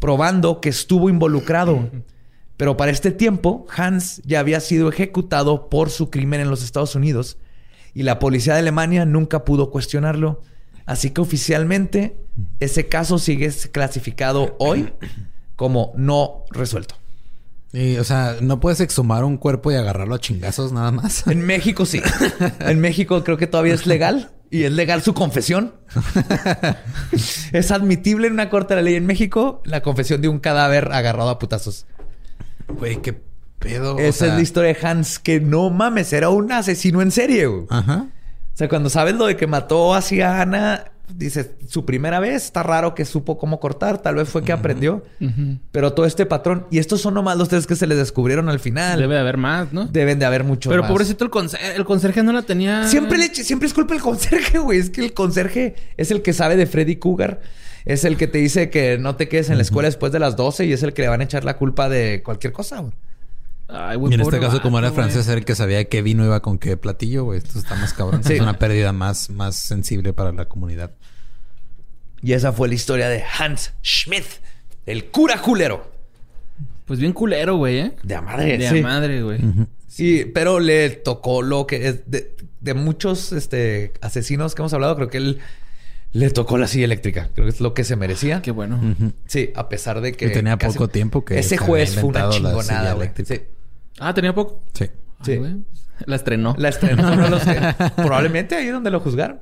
probando 0.00 0.60
que 0.60 0.70
estuvo 0.70 1.08
involucrado. 1.08 1.88
Pero 2.60 2.76
para 2.76 2.90
este 2.90 3.10
tiempo, 3.10 3.66
Hans 3.74 4.20
ya 4.26 4.38
había 4.38 4.60
sido 4.60 4.90
ejecutado 4.90 5.70
por 5.70 5.88
su 5.88 6.10
crimen 6.10 6.42
en 6.42 6.50
los 6.50 6.62
Estados 6.62 6.94
Unidos 6.94 7.38
y 7.94 8.02
la 8.02 8.18
policía 8.18 8.52
de 8.52 8.58
Alemania 8.58 9.06
nunca 9.06 9.46
pudo 9.46 9.70
cuestionarlo. 9.70 10.42
Así 10.84 11.08
que 11.08 11.22
oficialmente 11.22 12.18
ese 12.58 12.86
caso 12.86 13.18
sigue 13.18 13.50
clasificado 13.72 14.56
hoy 14.58 14.92
como 15.56 15.94
no 15.96 16.44
resuelto. 16.50 16.96
Y, 17.72 17.96
o 17.96 18.04
sea, 18.04 18.36
no 18.42 18.60
puedes 18.60 18.80
exhumar 18.80 19.24
un 19.24 19.38
cuerpo 19.38 19.72
y 19.72 19.76
agarrarlo 19.76 20.16
a 20.16 20.20
chingazos 20.20 20.70
nada 20.70 20.90
más. 20.90 21.26
En 21.28 21.40
México 21.40 21.86
sí. 21.86 22.02
En 22.58 22.78
México 22.78 23.24
creo 23.24 23.38
que 23.38 23.46
todavía 23.46 23.72
es 23.72 23.86
legal. 23.86 24.32
Y 24.50 24.64
es 24.64 24.72
legal 24.72 25.00
su 25.00 25.14
confesión. 25.14 25.76
es 27.52 27.70
admitible 27.70 28.26
en 28.26 28.34
una 28.34 28.50
corte 28.50 28.74
de 28.74 28.82
la 28.82 28.84
ley 28.84 28.96
en 28.96 29.06
México 29.06 29.62
la 29.64 29.80
confesión 29.80 30.20
de 30.20 30.28
un 30.28 30.40
cadáver 30.40 30.92
agarrado 30.92 31.30
a 31.30 31.38
putazos. 31.38 31.86
Güey, 32.78 32.96
qué 33.02 33.20
pedo. 33.58 33.96
o 33.96 33.98
Esa 33.98 34.18
sea, 34.20 34.28
es 34.28 34.34
la 34.34 34.40
historia 34.42 34.74
de 34.74 34.86
Hans, 34.86 35.18
que 35.18 35.40
no 35.40 35.70
mames, 35.70 36.12
era 36.12 36.30
un 36.30 36.50
asesino 36.52 37.02
en 37.02 37.10
serie. 37.10 37.46
güey. 37.46 37.66
Ajá. 37.70 38.06
O 38.54 38.56
sea, 38.56 38.68
cuando 38.68 38.90
sabes 38.90 39.14
lo 39.14 39.26
de 39.26 39.36
que 39.36 39.46
mató 39.46 39.94
así 39.94 40.20
a 40.20 40.42
Ana, 40.42 40.84
dices, 41.14 41.50
su 41.66 41.84
primera 41.86 42.20
vez, 42.20 42.44
está 42.44 42.62
raro 42.62 42.94
que 42.94 43.04
supo 43.04 43.38
cómo 43.38 43.58
cortar, 43.58 43.98
tal 44.02 44.16
vez 44.16 44.28
fue 44.28 44.42
que 44.42 44.52
aprendió. 44.52 45.02
Pero 45.72 45.92
todo 45.94 46.04
este 46.04 46.26
patrón, 46.26 46.66
y 46.70 46.78
estos 46.78 47.00
son 47.00 47.14
nomás 47.14 47.38
los 47.38 47.48
tres 47.48 47.66
que 47.66 47.74
se 47.76 47.86
les 47.86 47.96
descubrieron 47.96 48.48
al 48.48 48.60
final. 48.60 48.98
Debe 49.00 49.14
de 49.14 49.20
haber 49.20 49.36
más, 49.38 49.72
¿no? 49.72 49.86
Deben 49.86 50.18
de 50.18 50.26
haber 50.26 50.44
muchos 50.44 50.70
Pero 50.70 50.82
más. 50.82 50.90
pobrecito 50.90 51.24
el 51.24 51.30
conserje, 51.30 51.74
el 51.76 51.84
conserje 51.84 52.22
no 52.22 52.32
la 52.32 52.42
tenía. 52.42 52.86
Siempre, 52.86 53.16
le, 53.18 53.34
siempre 53.34 53.66
es 53.66 53.72
culpa 53.74 53.94
del 53.94 54.02
conserje, 54.02 54.58
güey. 54.60 54.78
Es 54.78 54.90
que 54.90 55.00
el 55.04 55.14
conserje 55.14 55.74
es 55.96 56.10
el 56.10 56.20
que 56.22 56.32
sabe 56.32 56.56
de 56.56 56.66
Freddy 56.66 56.96
Cougar. 56.96 57.40
Es 57.84 58.04
el 58.04 58.16
que 58.16 58.26
te 58.26 58.38
dice 58.38 58.70
que 58.70 58.98
no 58.98 59.16
te 59.16 59.28
quedes 59.28 59.50
en 59.50 59.56
la 59.56 59.62
escuela 59.62 59.88
después 59.88 60.12
de 60.12 60.18
las 60.18 60.36
12 60.36 60.66
y 60.66 60.72
es 60.72 60.82
el 60.82 60.92
que 60.92 61.02
le 61.02 61.08
van 61.08 61.20
a 61.20 61.24
echar 61.24 61.44
la 61.44 61.56
culpa 61.56 61.88
de 61.88 62.22
cualquier 62.22 62.52
cosa, 62.52 62.80
güey. 62.80 62.92
Ay, 63.68 63.96
güey, 63.96 64.12
Y 64.12 64.14
en 64.14 64.20
este 64.22 64.40
caso, 64.40 64.60
como 64.62 64.78
era 64.78 64.90
francés, 64.90 65.28
era 65.28 65.38
el 65.38 65.44
que 65.44 65.54
sabía 65.54 65.84
qué 65.84 66.02
vino 66.02 66.24
iba 66.24 66.40
con 66.40 66.58
qué 66.58 66.76
platillo, 66.76 67.24
güey. 67.24 67.38
Esto 67.38 67.58
está 67.58 67.76
más 67.76 67.92
cabrón. 67.92 68.24
Sí. 68.24 68.34
Es 68.34 68.40
una 68.40 68.58
pérdida 68.58 68.92
más, 68.92 69.30
más 69.30 69.56
sensible 69.56 70.12
para 70.12 70.32
la 70.32 70.46
comunidad. 70.46 70.90
Y 72.22 72.32
esa 72.32 72.52
fue 72.52 72.68
la 72.68 72.74
historia 72.74 73.08
de 73.08 73.22
Hans 73.38 73.72
Schmidt, 73.82 74.26
el 74.86 75.06
cura 75.06 75.40
culero. 75.40 75.90
Pues 76.86 76.98
bien 76.98 77.12
culero, 77.12 77.56
güey, 77.56 77.78
¿eh? 77.78 77.92
De 78.02 78.14
a 78.16 78.20
madre, 78.20 78.58
De 78.58 78.66
a 78.66 78.72
sí. 78.72 78.82
madre, 78.82 79.22
güey. 79.22 79.38
Sí, 79.86 80.24
pero 80.34 80.60
le 80.60 80.90
tocó 80.90 81.40
lo 81.40 81.66
que 81.66 81.88
es 81.88 82.10
de, 82.10 82.34
de 82.60 82.74
muchos 82.74 83.32
este, 83.32 83.92
asesinos 84.00 84.54
que 84.54 84.62
hemos 84.62 84.72
hablado, 84.74 84.96
creo 84.96 85.08
que 85.08 85.18
él 85.18 85.40
le 86.12 86.30
tocó 86.30 86.58
la 86.58 86.66
silla 86.66 86.84
eléctrica. 86.86 87.30
Creo 87.34 87.46
que 87.46 87.50
es 87.52 87.60
lo 87.60 87.72
que 87.74 87.84
se 87.84 87.96
merecía. 87.96 88.42
Qué 88.42 88.50
bueno. 88.50 88.80
Sí, 89.26 89.50
a 89.54 89.68
pesar 89.68 90.00
de 90.00 90.12
que 90.12 90.26
Y 90.26 90.32
tenía 90.32 90.58
poco 90.58 90.88
tiempo 90.88 91.24
que 91.24 91.38
ese 91.38 91.50
se 91.50 91.58
juez 91.58 91.94
fue 91.94 92.04
una 92.10 92.28
chingonada, 92.30 92.94
güey. 92.94 93.08
eléctrica. 93.08 93.34
Sí. 93.34 93.42
Ah, 93.98 94.12
tenía 94.14 94.34
poco. 94.34 94.60
Sí. 94.74 94.86
Sí. 95.24 95.32
Ay, 95.32 95.38
güey. 95.38 95.56
La 96.06 96.16
estrenó. 96.16 96.54
La 96.58 96.68
estrenó, 96.70 97.14
no 97.16 97.28
lo 97.28 97.38
sé. 97.38 97.58
Probablemente 97.96 98.54
ahí 98.56 98.68
donde 98.68 98.90
lo 98.90 99.00
juzgaron. 99.00 99.40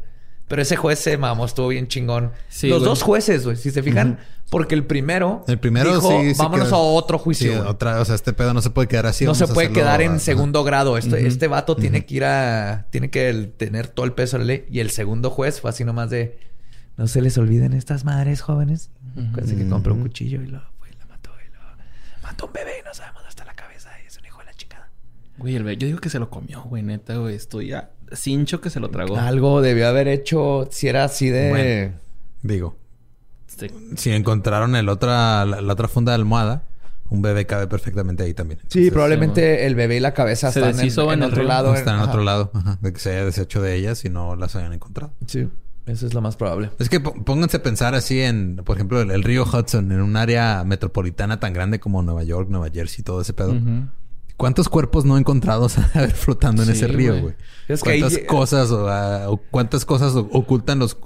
Pero 0.49 0.63
ese 0.63 0.77
juez 0.77 0.99
se 0.99 1.17
mamó, 1.19 1.45
estuvo 1.45 1.69
bien 1.69 1.89
chingón. 1.89 2.33
Sí, 2.49 2.69
Los 2.69 2.79
güey. 2.79 2.89
dos 2.89 3.03
jueces, 3.03 3.45
güey, 3.45 3.57
si 3.59 3.71
se 3.71 3.83
fijan, 3.83 4.19
porque 4.51 4.75
el 4.75 4.83
primero, 4.87 5.45
El 5.47 5.59
primero 5.59 5.95
dijo, 5.95 6.23
sí. 6.23 6.33
sí 6.35 6.39
vámonos 6.39 6.69
quedó- 6.69 6.77
a 6.77 6.81
otro 6.81 7.19
Sí, 7.19 7.25
juicio. 7.25 7.57
güey. 7.59 7.69
otra, 7.69 8.01
o 8.01 8.05
sea, 8.07 8.15
este 8.15 8.33
pedo 8.33 8.55
no 8.55 8.63
se 8.63 8.71
puede 8.71 8.89
quedar 8.89 9.05
así. 9.05 9.27
no 9.27 9.35
se 9.35 9.47
puede 9.47 9.71
quedar 9.73 10.01
en 10.01 10.13
a- 10.13 10.19
segundo 10.19 10.65
grado. 10.65 10.97
Este, 10.97 11.27
este 11.27 11.49
vato 11.49 11.77
tiene 11.77 12.07
que 12.07 12.15
ir 12.15 12.25
a... 12.25 12.87
Tiene 12.89 13.11
que 13.11 13.29
el- 13.29 13.53
tener 13.53 13.89
todo 13.89 14.07
el 14.07 14.15
peso 14.15 14.39
de 14.39 14.45
la 14.45 14.47
ley. 14.47 14.65
Y 14.71 14.81
el 14.81 14.91
segundo 14.91 15.29
juez 15.29 15.61
fue 15.61 15.69
así 15.69 15.85
nomás 15.85 16.09
de... 16.09 16.39
No 16.99 17.07
se 17.07 17.23
les 17.23 17.39
olviden 17.39 17.73
estas 17.73 18.05
madres 18.05 18.43
jóvenes. 18.43 18.91
Acuérdense 19.13 19.57
que 19.57 19.69
compró 19.69 19.95
un 19.95 20.03
cuchillo 20.03 20.43
y 20.43 20.49
lo 20.49 20.61
fue 20.79 20.91
y 20.91 20.99
la 20.99 21.07
mató. 21.07 21.31
Y 21.41 21.51
lo 21.55 21.61
mató 22.23 22.47
un 22.47 22.53
bebé 22.53 22.73
y 22.81 22.85
no 22.85 22.93
sabemos 22.93 23.23
está 23.29 23.45
la 23.47 23.55
cabeza. 23.55 23.89
Y 24.05 24.07
es 24.09 24.19
un 24.19 24.27
hijo 24.27 24.41
de 24.41 24.45
la 24.47 24.53
chingada. 24.55 24.91
Güey, 25.39 25.57
el 25.57 25.63
be- 25.65 25.77
yo 25.79 25.87
digo 25.87 26.01
que 26.01 26.11
se 26.11 26.19
lo 26.19 26.29
comió, 26.29 26.63
güey, 26.65 26.83
neta, 26.83 27.17
güey. 27.17 27.35
Estoy 27.37 27.69
ya 27.69 27.91
cincho 28.13 28.61
que 28.61 28.69
se 28.69 28.81
lo 28.81 28.91
tragó. 28.91 29.17
Algo 29.17 29.63
debió 29.63 29.89
haber 29.89 30.09
hecho 30.09 30.69
si 30.71 30.89
era 30.89 31.05
así 31.05 31.29
de... 31.31 31.49
Bueno. 31.51 31.95
Digo, 32.43 32.77
Este, 33.49 33.71
si 33.97 34.11
encontraron 34.11 34.77
el 34.77 34.89
otra, 34.89 35.45
la, 35.47 35.61
la 35.61 35.73
otra 35.73 35.89
funda 35.89 36.13
de 36.13 36.17
almohada, 36.17 36.65
un 37.11 37.23
bebé 37.23 37.47
cabe 37.47 37.67
perfectamente 37.69 38.23
ahí 38.25 38.35
también. 38.35 38.61
Sí, 38.69 38.91
probablemente 38.91 39.67
el 39.67 39.75
bebé 39.75 39.97
y 39.97 40.01
la 40.01 40.15
cabeza 40.15 40.51
Se 40.53 40.61
están 40.61 40.79
en, 40.81 41.13
en 41.13 41.23
otro 41.23 41.39
río. 41.41 41.49
lado. 41.49 41.75
Están 41.75 41.95
en 41.97 42.01
Ajá. 42.03 42.11
otro 42.11 42.23
lado. 42.25 42.51
Ajá. 42.55 42.79
De 42.81 42.93
que 42.93 42.99
se 42.99 43.11
haya 43.11 43.25
deshecho 43.25 43.63
de 43.63 43.75
ellas 43.77 44.05
y 44.05 44.11
no 44.11 44.37
las 44.37 44.57
hayan 44.57 44.73
encontrado. 44.73 45.13
Sí, 45.27 45.49
eso 45.89 46.07
es 46.07 46.15
lo 46.15 46.21
más 46.21 46.37
probable. 46.37 46.71
Es 46.79 46.89
que 46.89 47.01
pónganse 47.01 47.57
a 47.57 47.63
pensar 47.63 47.95
así 47.95 48.21
en, 48.21 48.57
por 48.57 48.77
ejemplo, 48.77 49.01
el, 49.01 49.11
el 49.11 49.23
río 49.23 49.45
Hudson, 49.45 49.91
en 49.91 50.01
un 50.01 50.17
área 50.17 50.63
metropolitana 50.65 51.41
tan 51.41 51.53
grande 51.53 51.81
como 51.81 52.03
Nueva 52.03 52.23
York, 52.25 52.49
Nueva 52.51 52.69
Jersey, 52.71 53.03
todo 53.03 53.21
ese 53.21 53.33
pedo. 53.33 53.55
¿Cuántos 54.37 54.69
cuerpos 54.69 55.05
no 55.05 55.19
encontrados 55.19 55.79
a 55.95 56.01
ver 56.01 56.13
flotando 56.13 56.63
en 56.63 56.69
Sí, 56.69 56.75
ese 56.75 56.87
río, 56.87 57.21
güey. 57.21 57.35
Es 57.67 57.83
que 57.83 57.91
ahí 57.91 58.01
¿Cuántas 58.01 58.19
cosas 58.25 58.71
o, 58.71 58.89
ah, 58.89 59.29
o 59.29 59.39
cuántas 59.39 59.85
cosas 59.85 60.15
ocultan 60.15 60.79
los... 60.79 60.97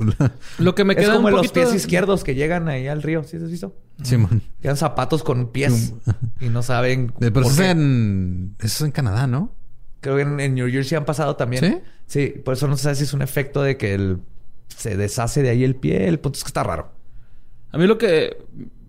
Lo 0.58 0.74
que 0.74 0.84
me 0.84 0.92
es 0.92 1.00
queda 1.00 1.14
como 1.14 1.28
un 1.28 1.34
los 1.34 1.50
pies 1.50 1.74
izquierdos 1.74 2.24
que 2.24 2.34
llegan 2.34 2.68
ahí 2.68 2.88
al 2.88 3.02
río. 3.02 3.24
¿Sí 3.24 3.38
has 3.38 3.50
visto? 3.50 3.74
Simón. 4.02 4.42
Llevan 4.60 4.76
zapatos 4.76 5.22
con 5.22 5.48
pies 5.48 5.94
y 6.40 6.50
no 6.50 6.62
saben 6.62 7.14
Pero 7.18 7.32
por 7.32 7.42
eso 7.44 7.52
es 7.52 7.58
qué. 7.58 7.70
en... 7.70 8.54
Eso 8.58 8.66
es 8.66 8.80
en 8.82 8.90
Canadá, 8.90 9.26
¿no? 9.26 9.50
Creo 10.00 10.16
que 10.16 10.22
en, 10.22 10.38
en 10.38 10.54
New 10.54 10.70
Jersey 10.70 10.98
han 10.98 11.06
pasado 11.06 11.34
también. 11.36 11.64
¿Sí? 11.64 11.78
Sí, 12.06 12.40
por 12.44 12.52
eso 12.52 12.68
no 12.68 12.76
se 12.76 12.82
sabe 12.82 12.96
si 12.96 13.04
es 13.04 13.14
un 13.14 13.22
efecto 13.22 13.62
de 13.62 13.78
que 13.78 13.94
el, 13.94 14.18
se 14.76 14.96
deshace 14.96 15.42
de 15.42 15.50
ahí 15.50 15.64
el 15.64 15.74
pie. 15.76 16.08
El 16.08 16.18
punto 16.18 16.36
es 16.38 16.44
que 16.44 16.48
está 16.48 16.62
raro. 16.62 16.90
A 17.70 17.78
mí 17.78 17.86
lo 17.86 17.98
que... 17.98 18.36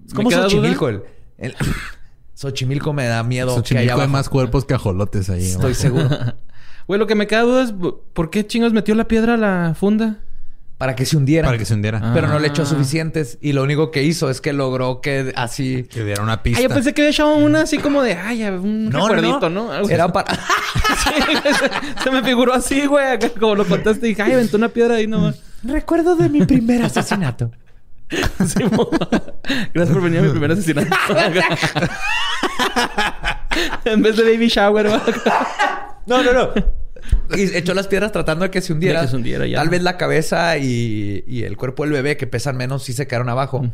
Es 0.08 0.14
como 0.14 0.30
me 0.30 0.36
queda 0.36 0.44
Xochimilco. 0.44 0.90
El, 0.90 1.04
el- 1.38 1.56
Xochimilco 2.36 2.94
me 2.94 3.06
da 3.06 3.24
miedo 3.24 3.48
que 3.50 3.56
Xochimilco 3.56 3.82
haya 3.84 3.94
hay 3.94 4.00
abajo. 4.00 4.12
más 4.12 4.30
cuerpos 4.30 4.66
que 4.66 4.74
ajolotes 4.74 5.30
ahí. 5.30 5.46
Estoy 5.46 5.74
abajo. 5.74 5.74
seguro. 5.76 6.10
Güey, 6.86 7.00
lo 7.00 7.08
que 7.08 7.16
me 7.16 7.28
queda 7.28 7.44
duda 7.44 7.64
es... 7.64 7.74
¿Por 8.12 8.30
qué 8.30 8.46
chingos 8.46 8.74
metió 8.74 8.94
la 8.94 9.08
piedra 9.08 9.36
a 9.36 9.38
la 9.38 9.74
funda? 9.74 10.20
para 10.78 10.96
que 10.98 11.06
se 11.06 11.16
hundiera. 11.16 11.46
Para 11.48 11.58
que 11.58 11.64
se 11.64 11.76
hundiera. 11.76 12.12
Pero 12.14 12.28
no 12.28 12.40
le 12.40 12.50
echó 12.50 12.64
Ah. 12.64 12.66
suficientes. 12.66 13.38
Y 13.40 13.54
lo 13.54 13.64
único 13.64 13.90
que 13.90 14.04
hizo 14.04 14.30
es 14.30 14.42
que 14.42 14.52
logró 14.52 15.00
que 15.00 15.32
así... 15.38 15.84
Que 15.90 16.04
diera 16.04 16.22
una 16.22 16.34
Ah, 16.34 16.44
pista. 16.44 16.62
yo 16.62 16.68
pensé 16.68 16.94
que 16.94 17.04
había 17.04 17.12
echado 17.12 17.38
una 17.38 17.62
así 17.62 17.78
como 17.78 18.02
de, 18.04 18.16
ay, 18.16 18.44
un 18.44 18.92
recuerdito, 18.92 19.50
¿no? 19.50 19.74
Era 19.88 20.12
para... 20.12 20.34
Sí, 21.06 21.12
se 22.04 22.12
me 22.12 22.22
figuró 22.22 22.54
así, 22.54 22.86
güey. 22.86 23.06
acá 23.14 23.30
Como 23.40 23.56
lo 23.56 23.66
contaste, 23.66 24.08
dije, 24.08 24.22
ay, 24.24 24.34
aventó 24.34 24.58
una 24.58 24.68
piedra 24.68 24.96
ahí 24.96 25.08
nomás. 25.08 25.42
Recuerdo 25.64 26.16
de 26.16 26.30
mi 26.30 26.46
primer 26.46 26.84
asesinato. 26.84 27.52
Sí, 28.46 28.64
Gracias 29.74 29.96
por 29.96 30.04
venir 30.04 30.20
a 30.20 30.24
mi 30.24 30.30
primer 30.30 30.52
asesinato. 30.52 30.96
en 33.86 34.04
vez 34.04 34.16
de 34.18 34.24
baby 34.24 34.50
shower. 34.50 34.88
No, 36.06 36.22
no, 36.22 36.32
no. 36.32 36.50
Y 37.36 37.56
echó 37.56 37.74
las 37.74 37.88
piedras 37.88 38.12
tratando 38.12 38.44
de 38.44 38.52
que 38.52 38.62
se 38.62 38.72
hundiera. 38.72 39.00
De 39.00 39.08
que 39.08 39.12
se 39.12 39.16
hundiera, 39.16 39.48
ya. 39.48 39.58
Tal 39.58 39.70
vez 39.70 39.82
la 39.82 39.98
cabeza 39.98 40.58
y, 40.58 41.24
y 41.26 41.44
el 41.44 41.58
cuerpo 41.58 41.84
del 41.84 41.94
bebé, 41.94 42.16
que 42.16 42.28
pesan 42.28 42.56
menos, 42.56 42.84
sí 42.84 42.94
se 42.94 43.08
quedaron 43.08 43.30
abajo. 43.30 43.66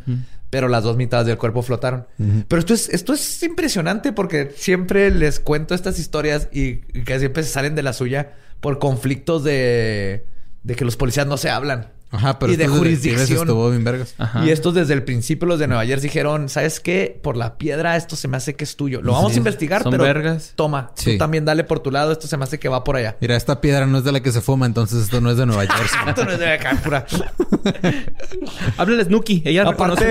Pero 0.48 0.68
las 0.68 0.84
dos 0.84 0.96
mitades 0.96 1.26
del 1.26 1.36
cuerpo 1.36 1.60
flotaron. 1.62 2.06
Pero 2.48 2.60
esto 2.60 2.72
es, 2.72 2.88
esto 2.88 3.12
es 3.12 3.42
impresionante 3.42 4.12
porque 4.12 4.52
siempre 4.56 5.10
les 5.10 5.38
cuento 5.38 5.74
estas 5.74 5.98
historias 5.98 6.48
y, 6.50 6.80
y 6.94 7.04
que 7.04 7.18
siempre 7.18 7.42
se 7.42 7.50
salen 7.50 7.74
de 7.74 7.82
la 7.82 7.92
suya 7.92 8.32
por 8.60 8.78
conflictos 8.78 9.44
de, 9.44 10.24
de 10.62 10.74
que 10.74 10.84
los 10.84 10.96
policías 10.96 11.26
no 11.26 11.36
se 11.36 11.50
hablan. 11.50 11.92
Ajá, 12.12 12.40
pero 12.40 12.52
y 12.52 12.56
de 12.56 12.64
detectives 12.64 12.98
jurisdicción. 12.98 13.38
estuvo 13.46 13.70
bien 13.70 13.84
vergas. 13.84 14.16
Ajá. 14.18 14.44
Y 14.44 14.50
estos 14.50 14.74
desde 14.74 14.94
el 14.94 15.04
principio, 15.04 15.46
los 15.46 15.60
de 15.60 15.68
Nueva 15.68 15.86
Jersey 15.86 16.08
dijeron, 16.08 16.48
¿sabes 16.48 16.80
qué? 16.80 17.16
Por 17.22 17.36
la 17.36 17.56
piedra 17.56 17.94
esto 17.96 18.16
se 18.16 18.26
me 18.26 18.36
hace 18.36 18.56
que 18.56 18.64
es 18.64 18.74
tuyo. 18.74 19.00
Lo 19.00 19.12
vamos 19.12 19.30
Sí. 19.30 19.36
a 19.36 19.38
investigar, 19.38 19.84
Son 19.84 19.92
pero 19.92 20.02
vergas. 20.02 20.54
toma, 20.56 20.90
Sí. 20.96 21.12
tú 21.12 21.18
también 21.18 21.44
dale 21.44 21.62
por 21.62 21.78
tu 21.78 21.92
lado, 21.92 22.10
esto 22.10 22.26
se 22.26 22.36
me 22.36 22.42
hace 22.42 22.58
que 22.58 22.68
va 22.68 22.82
por 22.82 22.96
allá. 22.96 23.16
Mira, 23.20 23.36
esta 23.36 23.60
piedra 23.60 23.86
no 23.86 23.98
es 23.98 24.02
de 24.02 24.10
la 24.10 24.18
que 24.20 24.32
se 24.32 24.40
fuma, 24.40 24.66
entonces 24.66 25.04
esto 25.04 25.20
no 25.20 25.30
es 25.30 25.36
de 25.36 25.46
Nueva 25.46 25.64
Jersey. 25.72 26.00
Esto 26.08 26.24
no 26.24 26.32
es 26.32 26.38
de 26.40 26.52
acá, 26.52 26.72
pura. 26.82 27.06
Háblale 28.76 29.04
Snooki. 29.04 29.42
Ella. 29.44 29.68
Aparte, 29.68 30.04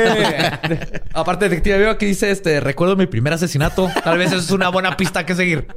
aparte, 1.14 1.50
detective, 1.50 1.80
veo 1.80 1.90
aquí 1.92 2.06
dice, 2.06 2.32
este, 2.32 2.62
recuerdo 2.62 2.96
mi 2.96 3.08
primer 3.08 3.34
asesinato. 3.34 3.90
Tal 4.06 4.18
vez 4.18 4.32
es 4.32 4.50
una 4.52 4.70
buena 4.70 4.96
pista 4.96 5.26
que 5.26 5.36
seguir. 5.36 5.68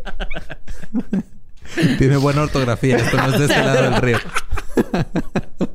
Tiene 1.98 2.16
buena 2.16 2.42
ortografía. 2.42 2.96
Esto 2.98 3.16
no 3.16 3.26
es 3.32 3.38
de 3.40 3.46
este 3.46 3.58
lado 3.58 3.82
del 3.90 3.96
río. 3.96 4.18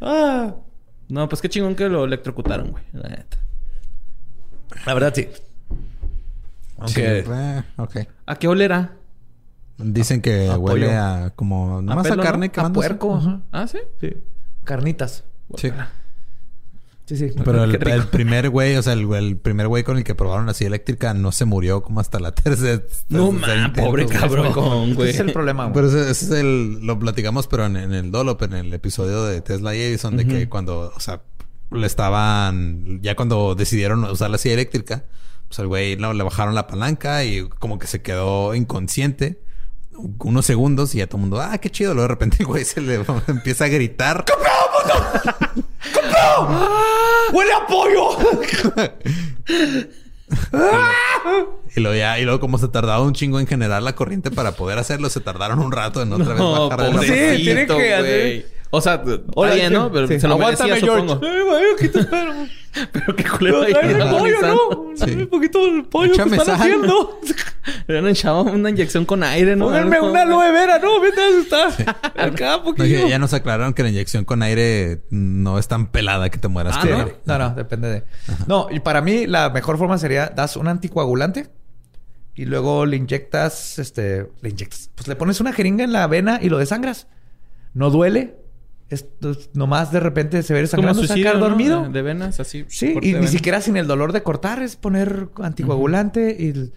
Ah, 0.00 0.54
No, 1.08 1.28
pues 1.28 1.40
qué 1.42 1.48
chingón 1.48 1.74
que 1.74 1.88
lo 1.88 2.04
electrocutaron, 2.04 2.70
güey. 2.70 2.84
La 2.92 3.08
neta. 3.08 3.38
la 4.86 4.94
verdad, 4.94 5.12
sí. 5.14 5.28
Aunque... 6.78 7.22
Sí, 7.24 7.30
eh. 8.00 8.06
¿A 8.26 8.36
qué 8.36 8.48
olera? 8.48 8.92
Dicen 9.78 10.20
que 10.20 10.48
A 10.48 10.58
huele 10.58 10.86
pollo. 10.86 11.00
a 11.00 11.30
como... 11.36 11.82
Nada 11.82 11.96
más 12.02 12.10
a, 12.10 12.16
¿no? 12.16 12.22
carne 12.22 12.46
A 12.46 12.48
quemándose. 12.50 12.88
puerco. 12.88 13.16
ajá. 13.16 13.40
¿Ah, 13.52 13.66
sí? 13.68 13.78
Sí. 14.00 14.12
Carnitas. 14.64 15.24
Sí. 15.56 15.70
Sí, 17.14 17.28
sí. 17.28 17.34
Pero 17.44 17.64
el, 17.64 18.06
primer 18.08 18.48
güey, 18.48 18.76
o 18.76 18.82
sea, 18.82 18.94
el, 18.94 19.12
el 19.12 19.36
primer 19.36 19.68
güey 19.68 19.84
con 19.84 19.98
el 19.98 20.04
que 20.04 20.14
probaron 20.14 20.48
así 20.48 20.64
eléctrica 20.64 21.12
no 21.14 21.32
se 21.32 21.44
murió 21.44 21.82
como 21.82 22.00
hasta 22.00 22.18
la 22.20 22.34
tercera. 22.34 22.82
No, 23.08 23.30
intento, 23.30 23.82
pobre 23.82 24.04
güey. 24.04 24.16
cabrón, 24.16 24.46
Ese 24.46 24.94
güey. 24.94 25.10
es 25.10 25.20
el 25.20 25.32
problema, 25.32 25.64
güey. 25.64 25.74
Pero 25.74 25.88
ese, 25.88 26.10
ese 26.10 26.24
es 26.24 26.30
el... 26.30 26.86
Lo 26.86 26.98
platicamos, 26.98 27.46
pero 27.46 27.66
en, 27.66 27.76
en 27.76 27.92
el 27.92 28.10
Dolop, 28.10 28.42
en 28.42 28.54
el 28.54 28.72
episodio 28.72 29.24
de 29.24 29.40
Tesla 29.42 29.74
y 29.74 29.80
Edison, 29.80 30.16
de 30.16 30.26
que 30.26 30.48
cuando... 30.48 30.92
O 30.96 31.00
sea, 31.00 31.22
le 31.70 31.86
estaban... 31.86 33.00
Ya 33.02 33.14
cuando 33.14 33.54
decidieron 33.54 34.04
usar 34.04 34.30
la 34.30 34.38
silla 34.38 34.54
eléctrica, 34.54 35.04
pues 35.48 35.58
al 35.58 35.68
güey 35.68 35.96
no, 35.96 36.12
le 36.12 36.22
bajaron 36.22 36.54
la 36.54 36.66
palanca 36.66 37.24
y 37.24 37.48
como 37.48 37.78
que 37.78 37.86
se 37.86 38.02
quedó 38.02 38.54
inconsciente 38.54 39.42
unos 40.20 40.46
segundos 40.46 40.94
y 40.94 40.98
ya 40.98 41.06
todo 41.06 41.18
el 41.18 41.22
mundo, 41.22 41.40
ah, 41.40 41.58
qué 41.58 41.70
chido. 41.70 41.94
Luego 41.94 42.08
de 42.08 42.14
repente 42.14 42.36
el 42.40 42.46
güey 42.46 42.64
se 42.64 42.80
le 42.80 43.04
empieza 43.28 43.64
a 43.64 43.68
gritar. 43.68 44.24
¡Huele 47.32 47.52
a 47.52 47.66
pollo! 47.66 48.08
Y 51.76 51.80
luego 51.80 51.96
ya, 51.96 52.18
y 52.18 52.24
luego 52.24 52.40
como 52.40 52.58
se 52.58 52.68
tardaba 52.68 53.02
un 53.02 53.12
chingo 53.14 53.38
en 53.40 53.46
generar 53.46 53.82
la 53.82 53.94
corriente 53.94 54.30
para 54.30 54.52
poder 54.52 54.78
hacerlo, 54.78 55.08
se 55.10 55.20
tardaron 55.20 55.58
un 55.58 55.72
rato 55.72 56.02
en 56.02 56.12
otra 56.12 56.34
vez 56.34 56.42
bajar 56.42 57.04
Sí, 57.04 57.42
tiene 57.42 57.66
que 57.66 57.94
hacer- 57.94 58.46
O 58.74 58.80
sea, 58.80 59.02
Hola, 59.34 59.54
bien, 59.54 59.70
¿no? 59.72 59.92
Pero 59.92 60.06
sí. 60.08 60.18
se 60.18 60.26
lo 60.26 60.34
Aguántame, 60.34 60.70
merecía, 60.70 60.86
George. 60.94 61.08
supongo. 61.08 61.26
Ay, 61.80 61.88
te 61.90 61.98
espero. 62.00 62.32
Pero 62.92 63.14
qué 63.16 63.24
culero 63.24 63.62
ahí 63.64 63.72
Tráeme 63.74 64.02
el 64.02 64.08
pollo. 64.08 64.40
¿no? 64.40 64.56
Sí. 64.96 65.10
Dame 65.10 65.22
un 65.24 65.28
poquito 65.28 65.62
del 65.66 65.84
pollo 65.84 66.14
Échame 66.14 66.30
que 66.30 66.36
están 66.38 66.56
sal. 66.58 66.62
haciendo. 66.68 67.20
Le 67.86 67.98
han 67.98 68.06
echado 68.06 68.42
una 68.44 68.70
inyección 68.70 69.04
con 69.04 69.22
aire, 69.24 69.56
¿no? 69.56 69.66
Pónganme 69.66 69.96
Algo, 69.96 70.10
una 70.10 70.22
aloe 70.22 70.52
vera, 70.52 70.78
¿no? 70.78 71.00
Mientras 71.02 71.34
está 71.34 71.90
acá 72.16 72.56
un 72.56 72.62
No, 72.62 72.64
poquito. 72.64 72.86
ya, 72.86 73.08
ya 73.08 73.18
nos 73.18 73.34
aclararon 73.34 73.74
que 73.74 73.82
la 73.82 73.90
inyección 73.90 74.24
con 74.24 74.42
aire 74.42 75.02
no 75.10 75.58
es 75.58 75.68
tan 75.68 75.88
pelada 75.88 76.30
que 76.30 76.38
te 76.38 76.48
mueras. 76.48 76.76
Ah, 76.78 76.80
con 76.80 76.90
¿no? 76.92 76.96
aire. 77.00 77.16
No, 77.26 77.38
no, 77.38 77.50
depende 77.54 77.88
de. 77.90 78.04
No, 78.46 78.68
y 78.70 78.80
para 78.80 79.02
mí 79.02 79.26
la 79.26 79.50
mejor 79.50 79.76
forma 79.76 79.98
sería 79.98 80.28
das 80.34 80.56
un 80.56 80.66
anticoagulante 80.66 81.50
y 82.34 82.46
luego 82.46 82.86
le 82.86 82.96
inyectas, 82.96 83.78
este, 83.78 84.30
le 84.40 84.48
inyectas, 84.48 84.88
pues 84.94 85.08
le 85.08 85.16
pones 85.16 85.42
una 85.42 85.52
jeringa 85.52 85.84
en 85.84 85.92
la 85.92 86.06
vena 86.06 86.38
y 86.40 86.48
lo 86.48 86.56
desangras. 86.56 87.06
No 87.74 87.90
duele. 87.90 88.38
Esto 88.92 89.30
es- 89.30 89.50
nomás 89.54 89.90
de 89.90 90.00
repente 90.00 90.42
se 90.42 90.52
ve 90.54 90.60
Como 90.60 90.68
sangrando, 90.68 91.00
suicidio, 91.00 91.24
sacar 91.24 91.40
¿no? 91.40 91.48
dormido. 91.48 91.82
De, 91.84 91.88
de 91.90 92.02
venas, 92.02 92.38
así. 92.40 92.64
Sí, 92.68 92.94
y 93.00 93.06
ni 93.06 93.12
venas. 93.14 93.30
siquiera 93.30 93.60
sin 93.60 93.76
el 93.76 93.86
dolor 93.86 94.12
de 94.12 94.22
cortar, 94.22 94.62
es 94.62 94.76
poner 94.76 95.28
anticoagulante 95.42 96.36
y, 96.38 96.70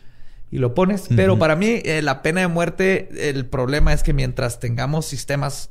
y 0.55 0.59
lo 0.59 0.73
pones. 0.73 1.07
Pero 1.15 1.37
para 1.37 1.55
mí, 1.55 1.81
eh, 1.83 2.01
la 2.01 2.21
pena 2.21 2.41
de 2.41 2.47
muerte, 2.47 3.09
el 3.29 3.45
problema 3.45 3.93
es 3.93 4.03
que 4.03 4.13
mientras 4.13 4.59
tengamos 4.59 5.05
sistemas 5.05 5.69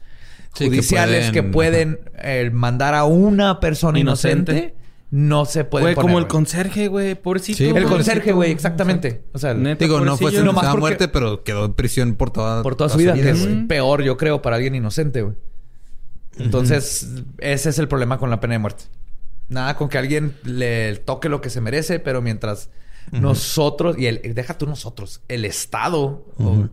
Sí, 0.55 0.67
judiciales 0.67 1.31
que 1.33 1.43
pueden- 1.43 1.97
pueden, 1.97 2.11
eh, 2.23 2.51
mandar 2.53 2.95
a 2.95 3.05
una 3.05 3.59
persona 3.59 3.99
inocente, 3.99 4.53
Inocente. 4.53 4.75
no 5.11 5.47
se 5.47 5.65
puede 5.65 5.85
Güey, 5.85 5.95
poner. 5.97 6.07
como 6.11 6.19
el 6.21 6.27
conserje, 6.29 6.89
güey. 6.89 7.15
Pobrecito. 7.15 7.59
Sí, 7.59 7.65
El 7.65 7.71
pobrecito. 7.71 7.95
conserje, 7.95 8.33
güey, 8.33 8.53
exactamente. 8.53 9.23
O 9.33 9.39
sea, 9.39 9.55
Digo, 9.55 10.01
no 10.01 10.17
fue 10.17 10.31
sentenciado 10.31 10.69
a 10.69 10.77
muerte, 10.77 11.09
pero 11.09 11.43
quedó 11.43 11.65
en 11.65 11.73
prisión 11.75 12.15
por 12.15 12.31
toda, 12.31 12.63
por 12.63 12.77
toda 12.77 12.91
su 12.91 12.99
vida, 12.99 13.15
que 13.15 13.31
es 13.31 13.49
peor, 13.67 14.03
yo 14.03 14.17
creo, 14.17 14.43
para 14.43 14.57
alguien 14.57 14.75
inocente, 14.75 15.23
güey. 15.23 15.35
Entonces, 16.39 17.09
ese 17.39 17.69
es 17.71 17.79
el 17.79 17.89
problema 17.89 18.19
con 18.19 18.31
la 18.31 18.41
pena 18.41 18.55
de 18.55 18.59
muerte. 18.59 18.85
Nada 19.49 19.77
con 19.77 19.89
que 19.89 19.99
alguien 19.99 20.35
le 20.45 20.97
toque 20.97 21.29
lo 21.29 21.41
que 21.41 21.51
se 21.51 21.61
merece, 21.61 22.01
pero 22.01 22.23
mientras 22.23 22.71
nosotros, 23.13 23.97
y 23.99 24.07
el, 24.07 24.35
deja 24.35 24.57
tú 24.59 24.67
nosotros, 24.67 25.21
el 25.29 25.45
Estado 25.45 26.27
o, 26.39 26.69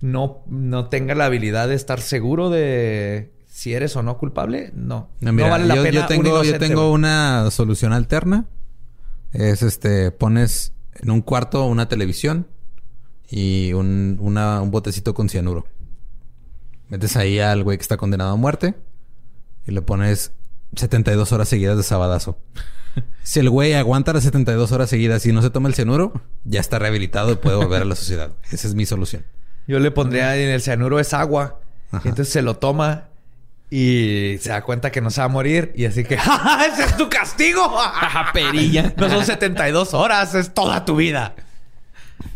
no, 0.00 0.42
no 0.46 0.88
tenga 0.88 1.14
la 1.14 1.26
habilidad 1.26 1.68
de 1.68 1.74
estar 1.74 2.00
seguro 2.00 2.50
de 2.50 3.32
si 3.46 3.72
eres 3.72 3.96
o 3.96 4.02
no 4.02 4.18
culpable, 4.18 4.70
no. 4.74 5.08
No, 5.20 5.32
mira, 5.32 5.46
no 5.46 5.52
vale 5.52 5.66
la 5.66 5.76
yo, 5.76 5.82
pena. 5.84 6.00
yo 6.02 6.06
tengo, 6.06 6.24
yo 6.24 6.30
inocente, 6.44 6.58
tengo 6.68 6.92
una 6.92 7.50
solución 7.50 7.92
alterna. 7.92 8.44
Es 9.32 9.62
este, 9.62 10.10
pones 10.10 10.72
en 11.00 11.10
un 11.10 11.22
cuarto 11.22 11.64
una 11.66 11.88
televisión 11.88 12.46
y 13.30 13.72
un, 13.72 14.18
una- 14.20 14.60
un 14.60 14.70
botecito 14.70 15.14
con 15.14 15.28
cianuro. 15.28 15.66
Metes 16.88 17.16
ahí 17.16 17.38
al 17.38 17.62
güey 17.64 17.78
que 17.78 17.82
está 17.82 17.96
condenado 17.96 18.32
a 18.32 18.36
muerte 18.36 18.74
y 19.66 19.72
le 19.72 19.82
pones 19.82 20.32
72 20.74 21.32
horas 21.32 21.48
seguidas 21.48 21.76
de 21.76 21.82
sabadazo. 21.82 22.38
Si 23.22 23.40
el 23.40 23.50
güey 23.50 23.74
aguanta 23.74 24.14
las 24.14 24.22
72 24.22 24.72
horas 24.72 24.88
seguidas 24.88 25.26
y 25.26 25.32
no 25.32 25.42
se 25.42 25.50
toma 25.50 25.68
el 25.68 25.74
cianuro, 25.74 26.22
ya 26.44 26.60
está 26.60 26.78
rehabilitado 26.78 27.32
y 27.32 27.36
puede 27.36 27.56
volver 27.56 27.82
a 27.82 27.84
la 27.84 27.94
sociedad. 27.96 28.30
Esa 28.50 28.68
es 28.68 28.74
mi 28.74 28.86
solución. 28.86 29.26
Yo 29.66 29.80
le 29.80 29.90
pondría 29.90 30.34
en 30.36 30.48
el 30.48 30.62
cianuro 30.62 30.98
es 30.98 31.12
agua. 31.12 31.60
Ajá. 31.90 32.08
Entonces 32.08 32.32
se 32.32 32.40
lo 32.40 32.56
toma 32.56 33.08
y 33.68 34.38
se 34.40 34.48
da 34.50 34.62
cuenta 34.62 34.90
que 34.90 35.02
no 35.02 35.10
se 35.10 35.20
va 35.20 35.26
a 35.26 35.28
morir. 35.28 35.72
Y 35.74 35.84
así 35.84 36.04
que, 36.04 36.16
¡Ja, 36.16 36.38
ja, 36.38 36.66
¡Ese 36.66 36.84
es 36.84 36.96
tu 36.96 37.10
castigo! 37.10 37.76
Perilla. 38.32 38.94
No 38.96 39.10
son 39.10 39.26
72 39.26 39.92
horas, 39.92 40.34
es 40.34 40.54
toda 40.54 40.86
tu 40.86 40.96
vida. 40.96 41.34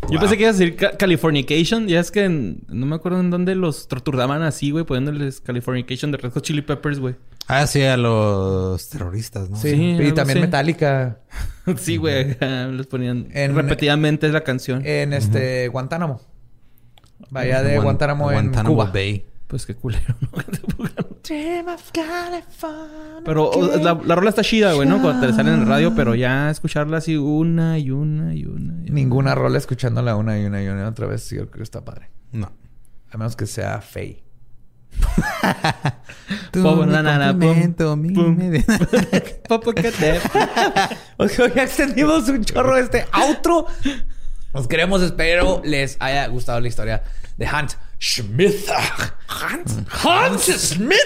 Yo 0.09 0.19
pensé 0.19 0.35
que 0.37 0.43
ibas 0.43 0.55
a 0.55 0.59
decir 0.59 0.75
ca- 0.75 0.97
Californication. 0.97 1.87
Ya 1.87 1.99
es 1.99 2.11
que 2.11 2.25
en- 2.25 2.63
no 2.67 2.85
me 2.85 2.95
acuerdo 2.95 3.19
en 3.19 3.29
dónde 3.29 3.55
los 3.55 3.87
torturaban 3.87 4.41
así, 4.43 4.71
güey, 4.71 4.83
poniéndoles 4.85 5.41
Californication 5.41 6.11
de 6.11 6.17
Red 6.17 6.31
Hot 6.31 6.43
Chili 6.43 6.61
Peppers, 6.61 6.99
güey. 6.99 7.15
Ah, 7.47 7.65
sí, 7.67 7.81
a 7.83 7.97
los 7.97 8.89
terroristas, 8.89 9.49
¿no? 9.49 9.57
Sí, 9.57 9.71
Sí, 9.71 9.97
y 10.03 10.11
también. 10.11 10.41
Metallica 10.41 11.19
sí, 11.77 11.97
güey. 11.97 12.35
Les 12.39 12.87
ponían 12.87 13.27
En- 13.31 13.55
repetidamente 13.55 14.29
la 14.29 14.41
canción. 14.43 14.85
en 14.85 15.13
este 15.13 15.67
Guantánamo. 15.69 16.21
Vaya 17.29 17.61
de 17.63 17.77
Guan- 17.77 17.83
Guantánamo, 17.83 18.31
en 18.31 18.33
Guantánamo 18.35 18.75
Cuba. 18.75 18.91
Bay. 18.91 19.25
Pues 19.51 19.65
qué 19.65 19.75
culero, 19.75 20.15
¿no? 20.21 20.29
Pero 23.25 23.49
o, 23.49 23.77
la, 23.79 23.99
la 24.05 24.15
rola 24.15 24.29
está 24.29 24.43
chida, 24.43 24.71
güey, 24.71 24.87
¿no? 24.87 25.01
Cuando 25.01 25.27
te 25.27 25.33
sale 25.33 25.53
en 25.53 25.59
el 25.59 25.67
radio, 25.67 25.93
pero 25.93 26.15
ya 26.15 26.49
escucharla 26.49 26.99
así 26.99 27.17
una 27.17 27.77
y 27.77 27.91
una 27.91 28.33
y 28.33 28.45
una. 28.45 28.75
y 28.75 28.85
una. 28.85 28.93
Ninguna 28.93 29.35
rola 29.35 29.57
escuchándola 29.57 30.15
una 30.15 30.39
y 30.39 30.45
una 30.45 30.63
y 30.63 30.69
una 30.69 30.87
otra 30.87 31.05
vez. 31.05 31.29
Yo 31.31 31.47
creo 31.47 31.57
que 31.57 31.63
está 31.63 31.83
padre. 31.83 32.09
No. 32.31 32.49
A 33.11 33.17
menos 33.17 33.35
que 33.35 33.45
sea 33.45 33.81
Faye. 33.81 34.23
Tú 36.51 36.63
Pum, 36.63 36.89
na, 36.89 37.37
pum, 37.37 37.73
ya 41.55 41.63
extendimos 41.63 42.29
un 42.29 42.45
chorro 42.45 42.77
este 42.77 43.05
outro. 43.11 43.65
Nos 44.53 44.69
queremos, 44.69 45.01
espero 45.01 45.61
les 45.65 45.97
haya 45.99 46.25
gustado 46.27 46.61
la 46.61 46.69
historia 46.69 47.03
de 47.37 47.45
Hunt 47.45 47.73
Schmidt. 48.01 48.67
Hunt, 49.29 49.87
Hunt 50.03 50.39
Smith. 50.39 50.97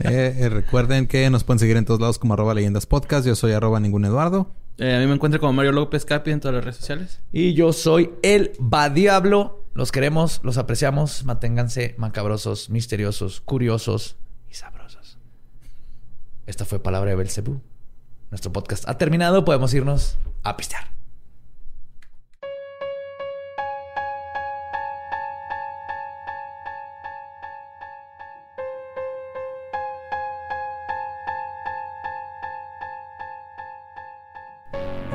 Eh, 0.00 0.34
eh, 0.38 0.48
recuerden 0.48 1.06
que 1.06 1.28
nos 1.28 1.44
pueden 1.44 1.58
seguir 1.58 1.76
en 1.76 1.84
todos 1.84 2.00
lados 2.00 2.18
como 2.18 2.32
arroba 2.32 2.54
leyendas 2.54 2.86
podcast. 2.86 3.26
Yo 3.26 3.34
soy 3.36 3.52
arroba 3.52 3.78
ningún 3.80 4.06
Eduardo. 4.06 4.50
Eh, 4.78 4.96
a 4.96 4.98
mí 4.98 5.06
me 5.06 5.12
encuentro 5.12 5.38
como 5.38 5.52
Mario 5.52 5.72
López 5.72 6.06
Capi 6.06 6.30
en 6.30 6.40
todas 6.40 6.54
las 6.54 6.64
redes 6.64 6.78
sociales. 6.78 7.20
Y 7.32 7.52
yo 7.52 7.74
soy 7.74 8.12
el 8.22 8.52
Va 8.60 8.88
Diablo. 8.88 9.66
Los 9.74 9.92
queremos, 9.92 10.40
los 10.42 10.56
apreciamos. 10.56 11.24
Manténganse 11.24 11.94
macabrosos, 11.98 12.70
misteriosos, 12.70 13.42
curiosos 13.42 14.16
y 14.50 14.54
sabrosos. 14.54 15.18
Esta 16.46 16.64
fue 16.64 16.82
Palabra 16.82 17.10
de 17.10 17.16
Belcebú. 17.16 17.60
Nuestro 18.30 18.52
podcast 18.54 18.88
ha 18.88 18.96
terminado. 18.96 19.44
Podemos 19.44 19.74
irnos 19.74 20.16
a 20.42 20.56
pistear. 20.56 21.01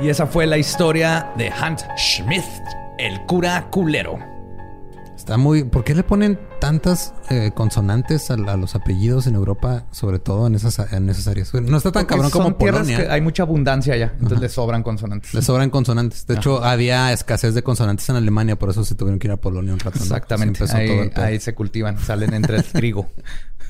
Y 0.02 0.10
esa 0.10 0.28
fue 0.28 0.46
la 0.46 0.58
historia 0.58 1.32
de 1.38 1.50
Hunt 1.50 1.80
Schmidt, 1.98 2.44
el 3.00 3.20
cura 3.26 3.68
culero. 3.72 4.20
Está 5.16 5.38
muy. 5.38 5.64
¿Por 5.64 5.84
qué 5.84 5.96
le 5.96 6.04
ponen 6.04 6.40
tantas 6.62 7.14
eh, 7.32 7.52
consonantes 7.54 8.30
a, 8.30 8.36
a 8.36 8.56
los 8.56 8.76
apellidos 8.76 9.26
en 9.26 9.34
Europa, 9.34 9.86
sobre 9.92 10.20
todo 10.20 10.46
en 10.46 10.54
esas, 10.54 10.94
en 10.94 11.10
esas 11.10 11.28
áreas? 11.28 11.52
No 11.56 11.78
está 11.78 11.92
tan 11.92 12.04
Porque 12.04 12.14
cabrón 12.14 12.32
son 12.32 12.44
como 12.44 12.58
Polonia. 12.58 12.98
que 12.98 13.10
hay 13.10 13.22
mucha 13.22 13.42
abundancia 13.42 13.96
allá, 13.96 14.14
entonces 14.14 14.40
le 14.40 14.50
sobran 14.50 14.84
consonantes. 14.84 15.34
Le 15.34 15.42
sobran 15.42 15.72
consonantes. 15.72 16.28
De 16.28 16.36
hecho, 16.36 16.64
había 16.64 17.12
escasez 17.12 17.56
de 17.56 17.64
consonantes 17.64 18.08
en 18.10 18.18
Alemania, 18.18 18.58
por 18.58 18.70
eso 18.70 18.86
se 18.86 18.94
tuvieron 18.94 19.18
que 19.18 19.28
ir 19.28 19.32
a 19.34 19.38
Polonia 19.38 19.74
un 19.74 19.80
rato. 19.80 19.98
Exactamente. 19.98 20.64
Ahí, 20.72 21.12
ahí 21.16 21.40
se 21.40 21.56
cultivan, 21.56 21.98
salen 22.00 22.36
entre 22.36 22.58
el 22.58 22.64
trigo. 22.64 23.10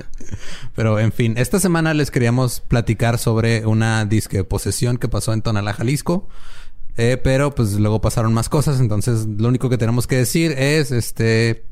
Pero 0.76 1.00
en 1.00 1.12
fin, 1.12 1.36
esta 1.38 1.60
semana 1.60 1.94
les 1.94 2.12
queríamos 2.12 2.62
platicar 2.62 3.18
sobre 3.18 3.66
una 3.66 4.06
disque 4.06 4.44
posesión 4.44 4.98
que 4.98 5.08
pasó 5.08 5.34
en 5.34 5.42
Tonalá, 5.42 5.74
Jalisco. 5.74 6.28
Eh, 7.00 7.18
pero 7.24 7.54
pues 7.54 7.74
luego 7.74 8.02
pasaron 8.02 8.34
más 8.34 8.50
cosas. 8.50 8.80
Entonces, 8.80 9.28
lo 9.28 9.48
único 9.50 9.70
que 9.70 9.78
tenemos 9.78 10.08
que 10.08 10.16
decir 10.18 10.52
es 10.54 10.92
este. 10.92 11.64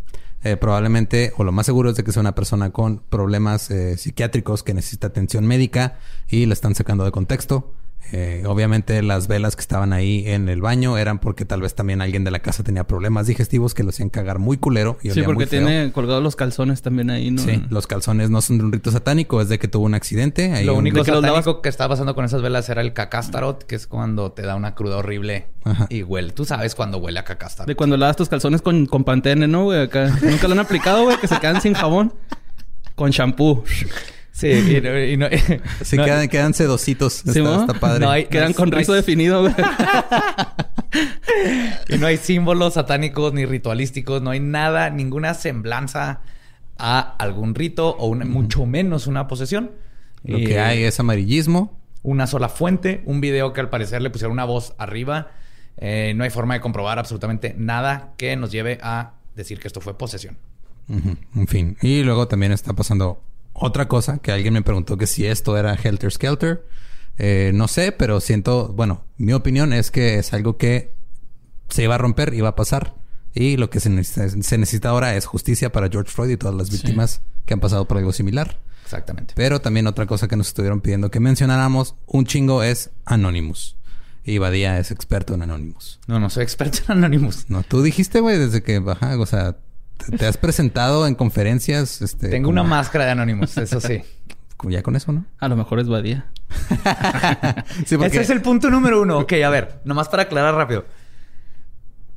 eh, 0.43 0.57
probablemente, 0.57 1.34
o 1.38 1.43
lo 1.43 1.52
más 1.52 1.65
seguro 1.65 1.89
es 1.89 1.95
de 1.95 2.03
que 2.03 2.11
sea 2.11 2.22
una 2.22 2.35
persona 2.35 2.69
con 2.72 2.99
problemas 3.10 3.72
eh, 3.72 3.97
psiquiátricos 3.97 4.61
que 4.61 4.76
necesita 4.76 5.07
atención 5.07 5.47
médica 5.47 5.97
y 6.30 6.45
la 6.45 6.53
están 6.53 6.76
sacando 6.76 7.03
de 7.03 7.11
contexto. 7.11 7.73
Eh, 8.11 8.44
obviamente 8.45 9.02
las 9.02 9.27
velas 9.27 9.56
que 9.56 9.61
estaban 9.61 9.91
ahí 9.91 10.23
en 10.27 10.48
el 10.48 10.61
baño 10.61 10.98
eran 10.98 11.18
porque 11.19 11.44
tal 11.44 11.61
vez 11.61 11.73
también 11.76 12.02
alguien 12.02 12.23
de 12.23 12.32
la 12.32 12.40
casa 12.40 12.64
tenía 12.64 12.86
problemas 12.86 13.26
digestivos 13.27 13.73
que 13.73 13.84
lo 13.84 13.90
hacían 13.90 14.10
cagar 14.10 14.38
muy 14.40 14.57
culero 14.57 14.98
y 15.02 15.10
Sí, 15.10 15.19
olía 15.19 15.26
porque 15.26 15.38
muy 15.38 15.45
feo. 15.48 15.65
tiene 15.68 15.91
colgados 15.91 16.22
los 16.23 16.36
calzones 16.36 16.82
también 16.82 17.10
ahí, 17.10 17.32
¿no? 17.32 17.41
Sí, 17.41 17.64
los 17.69 17.88
calzones 17.88 18.30
no 18.30 18.41
son 18.41 18.60
de 18.60 18.64
un 18.65 18.72
rito 18.72 18.91
satánico, 18.91 19.41
es 19.41 19.49
de 19.49 19.57
que 19.60 19.68
tuvo 19.68 19.86
un 19.86 19.95
accidente. 19.95 20.52
Hay 20.53 20.65
Lo 20.65 20.73
un- 20.73 20.80
único 20.80 21.03
satánico 21.03 21.61
que 21.61 21.69
estaba 21.69 21.90
pasando 21.90 22.14
con 22.15 22.26
esas 22.26 22.41
velas 22.41 22.69
era 22.69 22.82
el 22.82 22.94
cacástarot, 22.94 23.64
que 23.64 23.76
es 23.76 23.88
cuando 23.88 24.32
te 24.32 24.44
da 24.44 24.56
una 24.56 24.76
cruda 24.76 24.98
horrible 24.98 25.48
Ajá. 25.64 25.88
y 25.90 26.03
huele. 26.03 26.32
Tú 26.32 26.45
sabes 26.45 26.76
cuando 26.76 26.99
huele 26.99 27.19
a 27.19 27.23
cacástarot. 27.23 27.68
De 27.68 27.76
cuando 27.76 27.98
lavas 27.98 28.15
tus 28.15 28.30
calzones 28.30 28.61
con, 28.61 28.86
con 28.86 29.03
pantene, 29.03 29.48
¿no, 29.48 29.64
güey? 29.64 29.82
Acá. 29.82 30.15
Nunca 30.22 30.48
lo 30.48 30.53
han 30.53 30.60
aplicado, 30.60 31.03
güey, 31.06 31.18
que 31.19 31.27
se 31.27 31.40
quedan 31.40 31.60
sin 31.61 31.73
jabón. 31.73 32.14
Con 32.95 33.10
shampoo. 33.11 33.64
Sí, 34.38 34.48
y 34.49 34.82
no... 34.82 34.99
y 35.02 35.16
no- 35.16 35.28
Sí, 35.84 35.95
no- 35.95 36.03
quedan, 36.03 36.28
quedan 36.28 36.53
sedositos. 36.53 37.24
Sí, 37.26 37.40
está, 37.40 37.74
padre. 37.80 38.02
No 38.06 38.12
hay- 38.12 38.26
Quedan 38.26 38.52
con 38.52 38.70
rizo 38.72 38.94
definido. 38.94 39.48
Y 41.90 41.98
no 41.98 42.07
hay 42.07 42.18
símbolos 42.18 42.76
satánicos 42.76 43.34
ni 43.34 43.45
ritualísticos, 43.45 44.22
no 44.22 44.30
hay 44.32 44.40
nada, 44.40 44.90
ninguna 44.90 45.34
semblanza 45.34 46.22
a 46.78 46.99
algún 47.18 47.56
rito 47.56 47.90
o 47.98 48.07
una- 48.07 48.26
mucho 48.26 48.66
menos 48.66 49.07
una 49.07 49.28
posesión. 49.28 49.72
Lo 50.24 50.38
Y 50.40 50.45
que 50.45 50.60
hay 50.60 50.84
es 50.84 50.99
amarillismo. 50.99 51.78
Una 52.03 52.28
sola 52.28 52.49
fuente, 52.49 53.02
un 53.06 53.20
video 53.22 53.53
que 53.53 53.62
al 53.62 53.70
parecer 53.70 54.02
le 54.02 54.10
pusieron 54.10 54.34
una 54.34 54.45
voz 54.45 54.74
arriba. 54.78 55.32
Eh, 55.78 56.14
no 56.16 56.24
hay 56.24 56.30
forma 56.30 56.53
de 56.53 56.62
comprobar 56.62 56.99
absolutamente 56.99 57.53
nada 57.57 58.14
que 58.18 58.36
nos 58.36 58.52
lleve 58.52 58.80
a 58.82 59.14
decir 59.36 59.60
que 59.60 59.68
esto 59.68 59.82
fue 59.82 59.98
posesión. 59.98 60.38
En 60.88 61.48
fin. 61.48 61.78
Y 61.82 62.03
luego 62.03 62.28
también 62.28 62.52
está 62.52 62.74
pasando 62.74 63.22
otra 63.56 63.88
cosa 63.88 64.19
que 64.19 64.32
alguien 64.32 64.53
me 64.53 64.61
preguntó 64.61 64.98
que 64.98 65.07
si 65.07 65.26
esto 65.26 65.57
era 65.57 65.73
Helter 65.73 66.11
Skelter. 66.11 66.68
Eh, 67.18 67.52
no 67.53 67.69
sé, 67.69 67.94
pero 67.94 68.19
siento, 68.19 68.73
bueno, 68.73 69.06
mi 69.18 69.32
opinión 69.32 69.72
es 69.72 69.90
que 69.90 70.19
es 70.19 70.34
algo 70.34 70.57
que 70.57 70.94
se 71.69 71.84
iba 71.84 71.95
a 71.95 71.98
romper, 71.98 72.34
iba 72.34 72.49
a 72.49 72.56
pasar. 72.56 72.95
Y 73.34 73.57
lo 73.57 73.69
que 73.69 73.80
se 73.80 73.90
necesita, 73.90 74.30
se 74.30 74.57
necesita 74.57 74.90
ahora 74.90 75.15
es 75.15 75.26
justicia 75.26 75.72
para 75.72 75.90
George 75.90 76.11
Floyd 76.11 76.32
y 76.32 76.38
todas 76.38 76.56
las 76.56 76.69
víctimas 76.69 77.22
que 77.45 77.53
han 77.53 77.60
pasado 77.61 77.88
por 77.88 77.98
algo 77.98 78.11
similar. 78.11 78.60
Exactamente. 78.84 79.34
Pero 79.36 79.61
también 79.61 79.88
otra 79.88 80.06
cosa 80.06 80.27
que 80.27 80.36
nos 80.36 80.48
estuvieron 80.48 80.82
pidiendo 80.82 81.10
que 81.10 81.19
mencionáramos 81.19 81.95
un 82.06 82.26
chingo 82.26 82.61
es 82.61 82.91
Anonymous. 83.06 83.77
Y 84.23 84.38
Badía 84.38 84.80
es 84.80 84.91
experto 84.91 85.34
en 85.34 85.44
Anonymous. 85.44 85.99
No, 86.07 86.19
no 86.19 86.30
soy 86.30 86.44
experto 86.44 86.80
en 86.88 86.98
Anonymous. 86.98 87.45
No, 87.49 87.64
tú 87.64 87.82
dijiste, 87.82 88.19
güey, 88.19 88.38
desde 88.38 88.64
que, 88.64 88.84
ajá, 88.86 89.19
o 89.19 89.26
sea, 89.26 89.57
te, 90.18 90.26
has 90.26 90.38
presentado 90.38 91.07
en 91.07 91.15
conferencias, 91.15 92.02
este... 92.02 92.30
Tengo 92.30 92.48
como- 92.49 92.61
una 92.61 92.69
máscara 92.69 93.06
de 93.06 93.11
Anonymous, 93.11 93.57
eso 93.57 93.80
sí. 93.82 94.02
Ya 94.64 94.82
con 94.82 94.95
eso, 94.95 95.11
¿no? 95.11 95.26
A 95.40 95.48
lo 95.48 95.56
mejor 95.56 95.80
es 95.80 95.88
Badía. 95.88 96.26
Sí, 97.86 97.98
porque... 97.98 98.07
Ese 98.07 98.22
es 98.22 98.30
el 98.30 98.41
punto 98.41 98.69
número 98.69 99.02
uno. 99.02 99.19
Ok, 99.19 99.34
a 99.44 99.49
ver, 99.49 99.82
nomás 99.86 100.07
para 100.10 100.23
aclarar 100.23 100.56
rápido. 100.56 100.86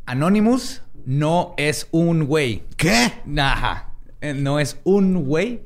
Anonymous 0.07 0.83
no 1.05 1.55
es 1.57 1.89
un 1.91 2.25
güey. 2.27 2.63
¿Qué? 2.77 3.13
Ajá. 3.39 3.93
Eh, 4.21 4.35
No 4.35 4.59
es 4.61 4.79
un 4.85 5.25
güey. 5.25 5.63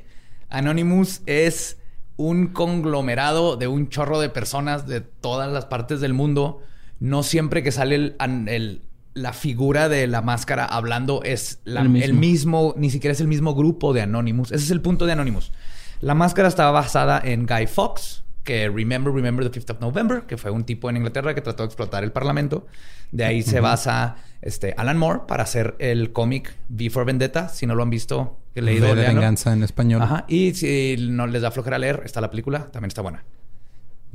Anonymous 0.49 1.23
es 1.27 1.79
un 2.17 2.49
conglomerado 2.49 3.57
de 3.57 3.69
un 3.69 3.89
chorro 3.89 4.21
de 4.21 4.29
personas 4.29 4.87
de 4.87 5.01
todas 5.01 5.51
las 5.53 5.67
partes 5.67 6.01
del 6.01 6.15
mundo. 6.15 6.61
No 7.01 7.23
siempre 7.23 7.63
que 7.63 7.73
sale 7.73 7.95
el, 7.95 8.17
an- 8.19 8.49
el- 8.49 8.83
la 9.15 9.33
figura 9.33 9.89
de 9.89 10.07
la 10.07 10.23
máscara 10.23 10.65
hablando 10.65 11.23
es 11.23 11.61
la- 11.65 11.83
El 11.83 11.89
mismo. 11.91 12.05
el 12.07 12.15
mismo, 12.15 12.75
ni 12.79 12.91
siquiera 12.91 13.13
es 13.13 13.21
el 13.21 13.29
mismo 13.29 13.55
grupo 13.55 13.93
de 13.93 14.03
Anonymous. 14.03 14.53
Ese 14.53 14.65
es 14.65 14.71
el 14.71 14.81
punto 14.81 15.05
de 15.07 15.13
Anonymous. 15.13 15.53
La 16.01 16.15
máscara 16.15 16.49
estaba 16.49 16.71
basada 16.71 17.21
en 17.23 17.47
Guy 17.47 17.67
Fawkes, 17.67 18.25
que 18.43 18.69
Remember, 18.69 19.13
Remember 19.15 19.49
the 19.49 19.61
5th 19.61 19.71
of 19.71 19.81
November, 19.81 20.23
que 20.27 20.37
fue 20.37 20.51
un 20.51 20.65
tipo 20.65 20.91
en 20.91 20.97
Inglaterra 20.97 21.35
que 21.35 21.41
trató 21.43 21.63
de 21.63 21.67
explotar 21.69 22.03
el 22.03 22.11
parlamento. 22.11 22.67
De 23.13 23.25
ahí 23.25 23.43
se 23.43 23.61
basa 23.61 24.17
este, 24.41 24.75
Alan 24.77 24.99
Moore 24.99 25.21
para 25.29 25.45
hacer 25.45 25.77
el 25.79 26.13
cómic 26.13 26.57
V 26.71 26.91
for 26.91 27.05
Vendetta. 27.05 27.49
Si 27.51 27.67
no 27.67 27.75
lo 27.77 27.83
han 27.85 27.91
visto, 27.91 28.39
he 28.55 28.63
leído. 28.63 28.95
De 28.97 29.07
venganza 29.07 29.53
en 29.53 29.63
español. 29.63 30.03
Ajá. 30.03 30.25
Y 30.27 30.55
si 30.55 30.97
no 30.99 31.27
les 31.29 31.43
da 31.43 31.51
flojera 31.53 31.79
leer, 31.79 32.03
está 32.05 32.21
la 32.21 32.31
película, 32.31 32.71
también 32.73 32.89
está 32.89 33.03
buena. 33.03 33.23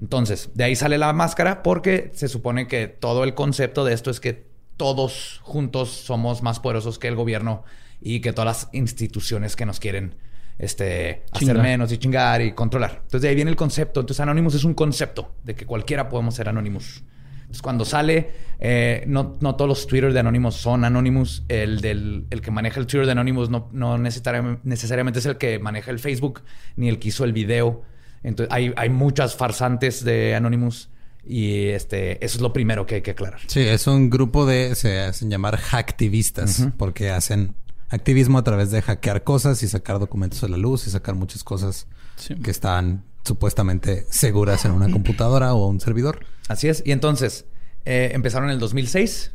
Entonces, 0.01 0.49
de 0.53 0.63
ahí 0.63 0.75
sale 0.75 0.97
la 0.97 1.11
máscara 1.13 1.63
porque 1.63 2.11
se 2.13 2.27
supone 2.27 2.67
que 2.67 2.87
todo 2.87 3.23
el 3.23 3.33
concepto 3.33 3.85
de 3.85 3.93
esto 3.93 4.11
es 4.11 4.19
que 4.19 4.46
todos 4.77 5.41
juntos 5.43 5.89
somos 5.89 6.41
más 6.43 6.59
poderosos 6.59 6.99
que 6.99 7.07
el 7.07 7.15
gobierno 7.15 7.63
y 7.99 8.21
que 8.21 8.31
todas 8.31 8.45
las 8.45 8.69
instituciones 8.73 9.55
que 9.55 9.65
nos 9.65 9.79
quieren 9.79 10.15
este, 10.59 11.23
hacer 11.31 11.57
menos 11.57 11.91
y 11.91 11.97
chingar 11.97 12.41
y 12.41 12.53
controlar. 12.53 13.01
Entonces, 13.03 13.21
de 13.21 13.29
ahí 13.29 13.35
viene 13.35 13.51
el 13.51 13.57
concepto. 13.57 13.99
Entonces, 13.99 14.21
Anonymous 14.21 14.55
es 14.55 14.63
un 14.63 14.73
concepto 14.73 15.35
de 15.43 15.55
que 15.55 15.65
cualquiera 15.65 16.09
podemos 16.09 16.35
ser 16.35 16.49
Anonymous. 16.49 17.03
Entonces, 17.41 17.61
cuando 17.61 17.85
sale, 17.85 18.29
eh, 18.59 19.03
no, 19.07 19.37
no 19.39 19.55
todos 19.55 19.69
los 19.69 19.87
Twitter 19.87 20.11
de 20.13 20.19
Anonymous 20.19 20.55
son 20.55 20.83
Anonymous. 20.83 21.43
El, 21.47 21.81
del, 21.81 22.25
el 22.29 22.41
que 22.41 22.51
maneja 22.51 22.79
el 22.79 22.87
Twitter 22.87 23.05
de 23.05 23.11
Anonymous 23.11 23.49
no, 23.49 23.69
no 23.71 23.97
necesariamente, 23.97 24.61
necesariamente 24.63 25.19
es 25.19 25.25
el 25.25 25.37
que 25.37 25.59
maneja 25.59 25.91
el 25.91 25.99
Facebook 25.99 26.41
ni 26.75 26.89
el 26.89 26.99
que 26.99 27.09
hizo 27.09 27.23
el 27.23 27.33
video. 27.33 27.83
Entonces, 28.23 28.53
hay, 28.53 28.73
hay 28.75 28.89
muchas 28.89 29.35
farsantes 29.35 30.03
de 30.03 30.35
Anonymous 30.35 30.89
y 31.29 31.67
este, 31.69 32.23
eso 32.25 32.37
es 32.37 32.41
lo 32.41 32.53
primero 32.53 32.85
que 32.85 32.95
hay 32.95 33.01
que 33.01 33.11
aclarar. 33.11 33.39
Sí, 33.47 33.59
es 33.61 33.87
un 33.87 34.09
grupo 34.09 34.45
de... 34.45 34.75
Se 34.75 34.99
hacen 34.99 35.29
llamar 35.29 35.57
hacktivistas. 35.57 36.67
Porque 36.77 37.09
hacen 37.11 37.55
activismo 37.89 38.37
a 38.37 38.43
través 38.43 38.71
de 38.71 38.81
hackear 38.81 39.23
cosas 39.23 39.61
y 39.63 39.67
sacar 39.67 39.99
documentos 39.99 40.43
a 40.43 40.47
la 40.47 40.57
luz 40.57 40.87
y 40.87 40.89
sacar 40.91 41.15
muchas 41.15 41.43
cosas 41.43 41.87
Sí. 42.17 42.35
que 42.35 42.49
están 42.51 43.03
supuestamente 43.23 44.05
seguras 44.09 44.65
en 44.65 44.71
una 44.71 44.89
computadora 44.91 45.53
o 45.53 45.67
un 45.67 45.79
servidor. 45.79 46.25
Así 46.47 46.67
es. 46.67 46.81
Y 46.85 46.91
entonces, 46.91 47.45
eh, 47.85 48.11
empezaron 48.13 48.49
en 48.49 48.53
el 48.55 48.59
2006 48.59 49.33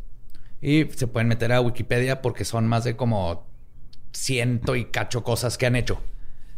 y 0.60 0.84
se 0.96 1.06
pueden 1.06 1.28
meter 1.28 1.52
a 1.52 1.60
Wikipedia 1.60 2.20
porque 2.22 2.44
son 2.44 2.66
más 2.66 2.84
de 2.84 2.96
como 2.96 3.46
ciento 4.12 4.76
y 4.76 4.86
cacho 4.86 5.22
cosas 5.22 5.56
que 5.58 5.66
han 5.66 5.76
hecho. 5.76 6.00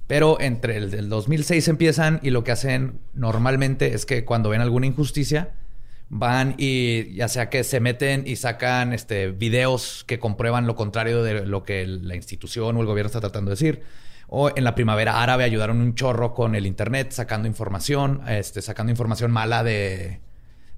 Pero 0.06 0.38
entre 0.40 0.76
el 0.76 0.90
del 0.90 1.08
2006 1.08 1.68
empiezan 1.68 2.20
y 2.22 2.30
lo 2.30 2.44
que 2.44 2.52
hacen 2.52 3.00
normalmente 3.14 3.94
es 3.94 4.04
que 4.04 4.24
cuando 4.24 4.50
ven 4.50 4.60
alguna 4.60 4.86
injusticia 4.86 5.54
van 6.10 6.54
y 6.58 7.14
ya 7.14 7.28
sea 7.28 7.48
que 7.48 7.64
se 7.64 7.80
meten 7.80 8.24
y 8.26 8.36
sacan 8.36 8.92
este 8.92 9.30
videos 9.30 10.04
que 10.06 10.18
comprueban 10.18 10.66
lo 10.66 10.76
contrario 10.76 11.22
de 11.22 11.46
lo 11.46 11.64
que 11.64 11.86
la 11.86 12.14
institución 12.14 12.76
o 12.76 12.80
el 12.80 12.86
gobierno 12.86 13.06
está 13.06 13.20
tratando 13.20 13.50
de 13.50 13.54
decir. 13.54 13.82
O 14.28 14.50
en 14.54 14.64
la 14.64 14.74
primavera 14.74 15.22
árabe 15.22 15.44
ayudaron 15.44 15.80
un 15.80 15.94
chorro 15.94 16.34
con 16.34 16.54
el 16.54 16.66
internet, 16.66 17.12
sacando 17.12 17.48
información, 17.48 18.22
este, 18.28 18.62
sacando 18.62 18.90
información 18.90 19.30
mala 19.30 19.62
de, 19.62 20.20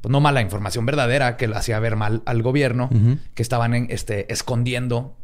pues 0.01 0.11
no 0.11 0.21
mala, 0.21 0.41
información 0.41 0.85
verdadera 0.85 1.37
que 1.37 1.49
le 1.49 1.57
hacía 1.57 1.79
ver 1.81 1.97
mal 1.97 2.23
al 2.27 2.43
gobierno, 2.43 2.91
que 3.35 3.43
estaban 3.43 3.75
en, 3.75 3.87
este, 3.91 4.31
escondiendo. 4.33 5.17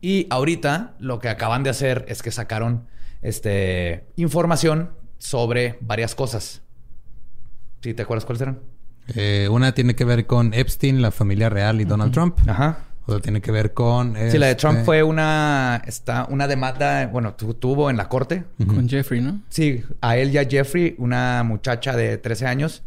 Y 0.00 0.26
ahorita 0.30 0.94
lo 0.98 1.20
que 1.20 1.28
acaban 1.28 1.62
de 1.62 1.70
hacer 1.70 2.04
es 2.08 2.22
que 2.22 2.30
sacaron 2.30 2.86
este, 3.22 4.06
información 4.16 4.90
sobre 5.18 5.78
varias 5.80 6.14
cosas. 6.14 6.62
¿Sí 7.82 7.94
te 7.94 8.02
acuerdas 8.02 8.24
cuáles 8.24 8.42
eran? 8.42 8.60
Eh, 9.14 9.48
una 9.50 9.72
tiene 9.72 9.94
que 9.94 10.04
ver 10.04 10.26
con 10.26 10.54
Epstein, 10.54 11.02
la 11.02 11.10
familia 11.10 11.48
real 11.48 11.80
y 11.80 11.84
Donald 11.84 12.12
Trump. 12.12 12.38
Ajá. 12.46 12.84
Otra 13.06 13.20
tiene 13.20 13.40
que 13.40 13.50
ver 13.50 13.72
con... 13.74 14.14
Sí, 14.30 14.38
la 14.38 14.46
de 14.46 14.54
Trump 14.54 14.74
este, 14.74 14.84
fue 14.84 15.02
una, 15.02 15.82
está, 15.86 16.26
una 16.30 16.46
demanda, 16.46 17.06
bueno, 17.08 17.34
tu- 17.34 17.54
tuvo 17.54 17.90
en 17.90 17.96
la 17.96 18.08
corte. 18.08 18.44
Con 18.64 18.88
Jeffrey, 18.88 19.20
¿no? 19.20 19.40
Sí, 19.48 19.82
a 20.00 20.16
él 20.16 20.30
y 20.32 20.38
a 20.38 20.44
Jeffrey, 20.44 20.94
una 20.98 21.42
muchacha 21.42 21.96
de 21.96 22.18
13 22.18 22.46
años, 22.46 22.82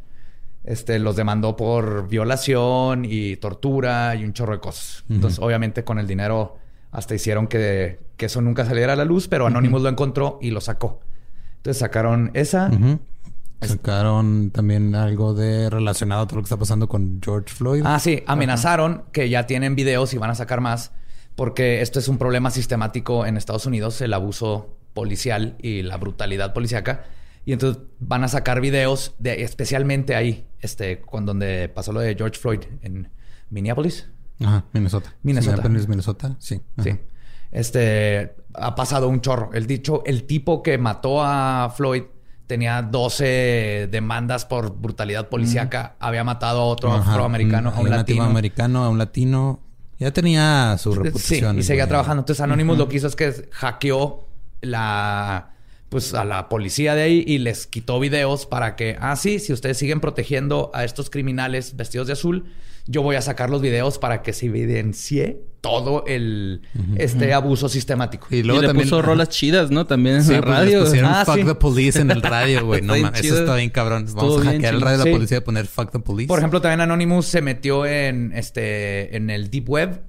este, 0.64 0.98
los 1.00 1.18
demandó 1.18 1.58
por 1.58 2.08
violación 2.08 3.04
y 3.06 3.36
tortura 3.38 4.16
y 4.16 4.24
un 4.24 4.32
chorro 4.34 4.54
de 4.54 4.60
cosas. 4.60 5.04
Entonces, 5.10 5.40
obviamente, 5.40 5.84
con 5.84 6.00
el 6.00 6.08
dinero 6.08 6.58
hasta 6.94 7.16
hicieron 7.16 7.48
que, 7.48 8.00
que 8.16 8.28
eso 8.28 8.40
nunca 8.42 8.66
saliera 8.66 8.94
a 8.94 8.96
la 8.96 9.04
luz, 9.04 9.28
pero 9.28 9.48
Anonymous 9.48 9.82
lo 9.82 9.90
encontró 9.90 10.38
y 10.42 10.52
lo 10.52 10.62
sacó. 10.62 11.02
Entonces 11.58 11.80
sacaron 11.80 12.32
esa. 12.34 12.70
Sacaron 13.62 14.52
también 14.52 14.94
algo 14.94 15.34
de 15.34 15.70
relacionado 15.70 16.22
a 16.22 16.28
todo 16.28 16.38
lo 16.38 16.42
que 16.44 16.48
está 16.48 16.58
pasando 16.58 16.88
con 16.88 17.20
George 17.24 17.54
Floyd. 17.54 17.82
Ah, 17.86 18.00
sí, 18.00 18.24
amenazaron 18.28 19.06
que 19.12 19.30
ya 19.30 19.48
tienen 19.48 19.76
videos 19.76 20.14
y 20.14 20.18
van 20.18 20.30
a 20.30 20.36
sacar 20.36 20.62
más, 20.62 20.92
porque 21.36 21.82
esto 21.82 21.98
es 22.00 22.08
un 22.08 22.18
problema 22.18 22.52
sistemático 22.52 23.26
en 23.26 23.38
Estados 23.38 23.66
Unidos, 23.66 24.00
el 24.02 24.14
abuso 24.14 24.78
policial 24.94 25.56
y 25.60 25.82
la 25.82 25.98
brutalidad 25.98 26.54
policíaca. 26.54 27.06
Y 27.46 27.54
entonces 27.54 27.82
van 28.00 28.24
a 28.24 28.28
sacar 28.28 28.62
videos 28.62 29.16
de 29.18 29.42
especialmente 29.42 30.16
ahí, 30.16 30.46
este, 30.60 31.02
cuando 31.02 31.32
donde 31.32 31.70
pasó 31.70 31.92
lo 31.92 32.02
de 32.02 32.16
George 32.16 32.40
Floyd 32.40 32.62
en 32.82 33.10
Minneapolis. 33.50 34.10
Ajá, 34.42 34.66
Minnesota. 34.74 35.14
Minnesota. 35.24 35.70
Minnesota, 35.70 36.36
sí. 36.40 36.62
Ajá. 36.78 36.84
Sí. 36.84 37.00
Este 37.52 38.36
ha 38.54 38.76
pasado 38.76 39.08
un 39.10 39.22
chorro. 39.22 39.52
El 39.54 39.68
dicho, 39.68 40.04
el 40.06 40.24
tipo 40.26 40.64
que 40.64 40.78
mató 40.78 41.24
a 41.24 41.72
Floyd 41.76 42.04
tenía 42.48 42.82
12 42.82 43.88
demandas 43.92 44.46
por 44.46 44.76
brutalidad 44.76 45.30
policíaca. 45.30 45.96
Había 46.00 46.24
matado 46.24 46.62
a 46.62 46.66
otro 46.66 46.92
Ajá, 46.92 47.12
afroamericano, 47.12 47.70
a 47.70 47.80
un 47.80 47.90
nativo 47.90 47.98
latino. 47.98 48.24
americano, 48.24 48.84
a 48.84 48.90
un 48.90 48.98
latino. 48.98 49.60
Ya 50.00 50.12
tenía 50.12 50.76
su 50.80 50.94
Sí, 50.94 51.00
reputación. 51.00 51.60
y 51.60 51.64
seguía 51.64 51.88
trabajando. 51.88 52.22
Entonces 52.22 52.42
Anonymous 52.42 52.78
lo 52.78 52.90
que 52.90 52.98
hizo 52.98 53.08
es 53.08 53.16
que 53.16 53.48
hackeó 53.52 54.28
la 54.62 55.50
pues 55.90 56.16
a 56.16 56.26
la 56.26 56.50
policía 56.50 56.96
de 56.96 57.04
ahí 57.04 57.24
y 57.28 57.38
les 57.38 57.68
quitó 57.68 58.00
videos 58.00 58.48
para 58.48 58.76
que, 58.76 58.98
ah, 59.00 59.16
sí, 59.16 59.38
si 59.38 59.54
ustedes 59.54 59.78
siguen 59.78 60.00
protegiendo 60.00 60.72
a 60.74 60.84
estos 60.86 61.12
criminales 61.12 61.76
vestidos 61.78 62.08
de 62.08 62.14
azul, 62.14 62.46
yo 62.86 63.02
voy 63.02 63.16
a 63.16 63.22
sacar 63.22 63.50
los 63.50 63.62
videos 63.62 63.98
para 64.00 64.22
que 64.22 64.34
se 64.34 64.48
evidencie 64.48 65.42
todo 65.62 66.04
el 66.06 66.64
este 66.98 67.34
abuso 67.34 67.70
sistemático. 67.70 68.28
Y 68.32 68.38
Y 68.40 68.44
luego 68.44 68.62
le 68.62 68.68
también. 68.68 68.86
puso 68.90 69.02
rolas 69.02 69.30
chidas, 69.30 69.72
¿no? 69.72 69.86
También 69.86 70.18
en 70.18 70.24
Sí, 70.24 70.34
la 70.34 70.42
pues, 70.42 70.50
les 70.52 70.60
radio. 70.66 70.80
pusieron 70.84 71.12
Ah, 71.14 71.24
Fuck 71.26 71.36
sí. 71.36 71.44
the 71.46 71.56
Police 71.56 72.02
en 72.02 72.12
el 72.12 72.22
radio, 72.22 72.66
güey. 72.66 72.82
No 72.82 72.98
mames, 72.98 73.22
eso 73.24 73.40
está 73.40 73.56
bien 73.56 73.70
cabrón. 73.70 74.04
Estuvo 74.06 74.22
Vamos 74.36 74.46
a 74.48 74.52
hackear 74.52 74.74
el 74.74 74.82
radio 74.82 74.98
de 75.00 75.06
la 75.10 75.16
policía 75.16 75.38
y 75.38 75.42
poner 75.42 75.66
Fuck 75.68 75.92
the 75.92 76.00
Police. 76.00 76.28
Por 76.28 76.40
ejemplo, 76.40 76.60
también 76.60 76.82
Anonymous 76.82 77.26
se 77.28 77.42
metió 77.42 77.86
en 77.86 78.34
este 78.36 79.16
en 79.16 79.30
el 79.30 79.50
deep 79.50 79.70
web 79.70 80.02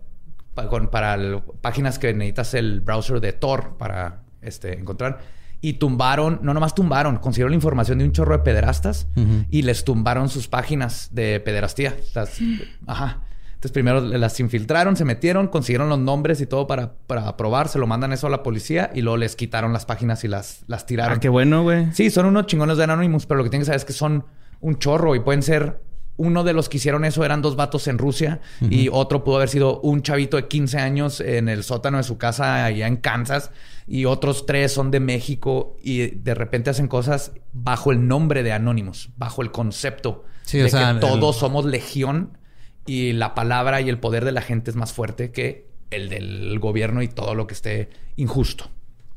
pa- 0.54 0.66
con, 0.68 0.88
para 0.88 1.14
el- 1.14 1.42
páginas 1.60 2.00
que 2.00 2.12
necesitas 2.12 2.54
el 2.54 2.80
browser 2.80 3.20
de 3.20 3.32
Tor 3.32 3.76
para 3.78 4.24
este, 4.42 4.76
encontrar 4.76 5.20
y 5.66 5.74
tumbaron, 5.74 6.40
no 6.42 6.52
nomás 6.52 6.74
tumbaron, 6.74 7.16
consiguieron 7.16 7.52
la 7.52 7.56
información 7.56 7.98
de 7.98 8.04
un 8.04 8.12
chorro 8.12 8.36
de 8.36 8.42
pederastas 8.44 9.06
y 9.50 9.62
les 9.62 9.84
tumbaron 9.84 10.28
sus 10.28 10.46
páginas 10.48 11.08
de 11.12 11.40
pederastía. 11.40 11.96
Las- 12.14 12.38
ajá. 12.86 13.20
Entonces 13.54 13.72
primero 13.72 14.00
las 14.02 14.38
infiltraron, 14.40 14.94
se 14.94 15.06
metieron, 15.06 15.48
consiguieron 15.48 15.88
los 15.88 15.98
nombres 15.98 16.40
y 16.42 16.46
todo 16.46 16.66
para, 16.66 16.92
para 17.06 17.34
probar, 17.38 17.68
se 17.68 17.78
lo 17.78 17.86
mandan 17.86 18.12
eso 18.12 18.26
a 18.26 18.30
la 18.30 18.42
policía 18.42 18.90
y 18.94 19.00
luego 19.00 19.16
les 19.16 19.36
quitaron 19.36 19.72
las 19.72 19.86
páginas 19.86 20.22
y 20.24 20.28
las, 20.28 20.64
las 20.66 20.84
tiraron. 20.84 21.16
Ah, 21.16 21.20
qué 21.20 21.30
bueno, 21.30 21.62
güey. 21.62 21.90
Sí, 21.94 22.10
son 22.10 22.26
unos 22.26 22.44
chingones 22.46 22.76
de 22.76 22.84
Anonymous, 22.84 23.24
pero 23.24 23.38
lo 23.38 23.44
que 23.44 23.48
tienen 23.50 23.62
que 23.62 23.66
saber 23.66 23.78
es 23.78 23.86
que 23.86 23.94
son 23.94 24.26
un 24.60 24.78
chorro 24.78 25.14
y 25.16 25.20
pueden 25.20 25.42
ser. 25.42 25.80
Uno 26.16 26.44
de 26.44 26.52
los 26.52 26.68
que 26.68 26.76
hicieron 26.76 27.04
eso 27.04 27.24
eran 27.24 27.42
dos 27.42 27.56
vatos 27.56 27.88
en 27.88 27.98
Rusia 27.98 28.40
y 28.60 28.88
otro 28.92 29.24
pudo 29.24 29.36
haber 29.36 29.48
sido 29.48 29.80
un 29.80 30.02
chavito 30.02 30.36
de 30.36 30.46
15 30.46 30.78
años 30.78 31.20
en 31.20 31.48
el 31.48 31.64
sótano 31.64 31.96
de 31.96 32.04
su 32.04 32.18
casa 32.18 32.64
allá 32.64 32.86
en 32.86 32.98
Kansas 32.98 33.50
y 33.88 34.04
otros 34.04 34.46
tres 34.46 34.72
son 34.72 34.90
de 34.92 35.00
México 35.00 35.76
y 35.82 36.06
de 36.14 36.34
repente 36.34 36.70
hacen 36.70 36.86
cosas 36.86 37.32
bajo 37.52 37.90
el 37.90 38.06
nombre 38.06 38.42
de 38.44 38.52
Anonymous, 38.52 39.10
bajo 39.16 39.42
el 39.42 39.50
concepto 39.50 40.24
Sí, 40.44 40.58
de 40.58 40.66
o 40.66 40.68
sea, 40.68 40.94
que 40.94 41.00
todos 41.00 41.34
el- 41.36 41.40
somos 41.40 41.64
legión 41.64 42.38
y 42.86 43.12
la 43.14 43.34
palabra 43.34 43.80
y 43.80 43.88
el 43.88 43.98
poder 43.98 44.24
de 44.24 44.32
la 44.32 44.42
gente 44.42 44.70
es 44.70 44.76
más 44.76 44.92
fuerte 44.92 45.32
que 45.32 45.66
el 45.90 46.08
del 46.10 46.58
gobierno 46.60 47.02
y 47.02 47.08
todo 47.08 47.34
lo 47.34 47.46
que 47.48 47.54
esté 47.54 47.88
injusto. 48.16 48.70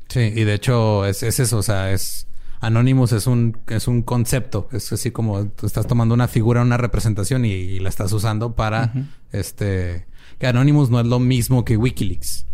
Sí, 0.08 0.20
y 0.34 0.44
de 0.44 0.54
hecho 0.54 1.04
es, 1.06 1.22
es 1.22 1.38
eso, 1.38 1.58
o 1.58 1.62
sea, 1.62 1.92
es 1.92 2.26
Anonymous 2.60 3.12
es 3.12 3.26
un, 3.26 3.56
es 3.68 3.86
un 3.88 4.02
concepto. 4.02 4.68
Es 4.72 4.92
así 4.92 5.10
como 5.10 5.46
tú 5.46 5.66
estás 5.66 5.86
tomando 5.86 6.14
una 6.14 6.28
figura, 6.28 6.62
una 6.62 6.76
representación 6.76 7.44
y, 7.44 7.50
y 7.52 7.78
la 7.80 7.88
estás 7.88 8.12
usando 8.12 8.54
para 8.54 8.92
este 9.32 10.06
que 10.38 10.46
Anonymous 10.46 10.90
no 10.90 11.00
es 11.00 11.06
lo 11.06 11.18
mismo 11.18 11.64
que 11.64 11.76
Wikileaks. 11.76 12.46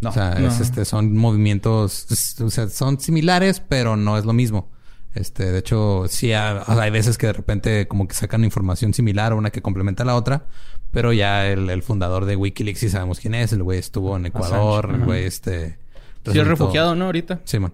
No, 0.00 0.10
o 0.10 0.12
sea, 0.12 0.34
no. 0.38 0.48
es, 0.48 0.58
este, 0.60 0.84
son 0.84 1.16
movimientos, 1.16 2.06
es- 2.10 2.40
o 2.40 2.50
sea, 2.50 2.68
son 2.68 2.98
similares, 3.00 3.60
pero 3.60 3.96
no 3.96 4.18
es 4.18 4.24
lo 4.24 4.32
mismo. 4.32 4.68
Este, 5.14 5.52
de 5.52 5.58
hecho, 5.58 6.06
sí 6.08 6.32
ha- 6.32 6.64
hay 6.66 6.90
veces 6.90 7.18
que 7.18 7.26
de 7.28 7.32
repente 7.34 7.86
como 7.86 8.08
que 8.08 8.14
sacan 8.14 8.42
información 8.44 8.92
similar 8.94 9.32
o 9.32 9.36
una 9.36 9.50
que 9.50 9.62
complementa 9.62 10.02
a 10.02 10.06
la 10.06 10.16
otra, 10.16 10.46
pero 10.90 11.12
ya 11.12 11.46
el, 11.48 11.70
el 11.70 11.82
fundador 11.82 12.24
de 12.24 12.34
Wikileaks 12.36 12.80
sí 12.80 12.88
sabemos 12.90 13.20
quién 13.20 13.34
es, 13.34 13.52
el 13.52 13.62
güey 13.62 13.78
estuvo 13.78 14.16
en 14.16 14.26
Ecuador, 14.26 14.90
el 14.94 15.04
güey 15.04 15.24
este 15.24 15.78
Sí, 16.24 16.30
es 16.30 16.36
resultó- 16.36 16.44
refugiado, 16.50 16.94
¿no? 16.94 17.06
Ahorita. 17.06 17.40
Simón. 17.44 17.72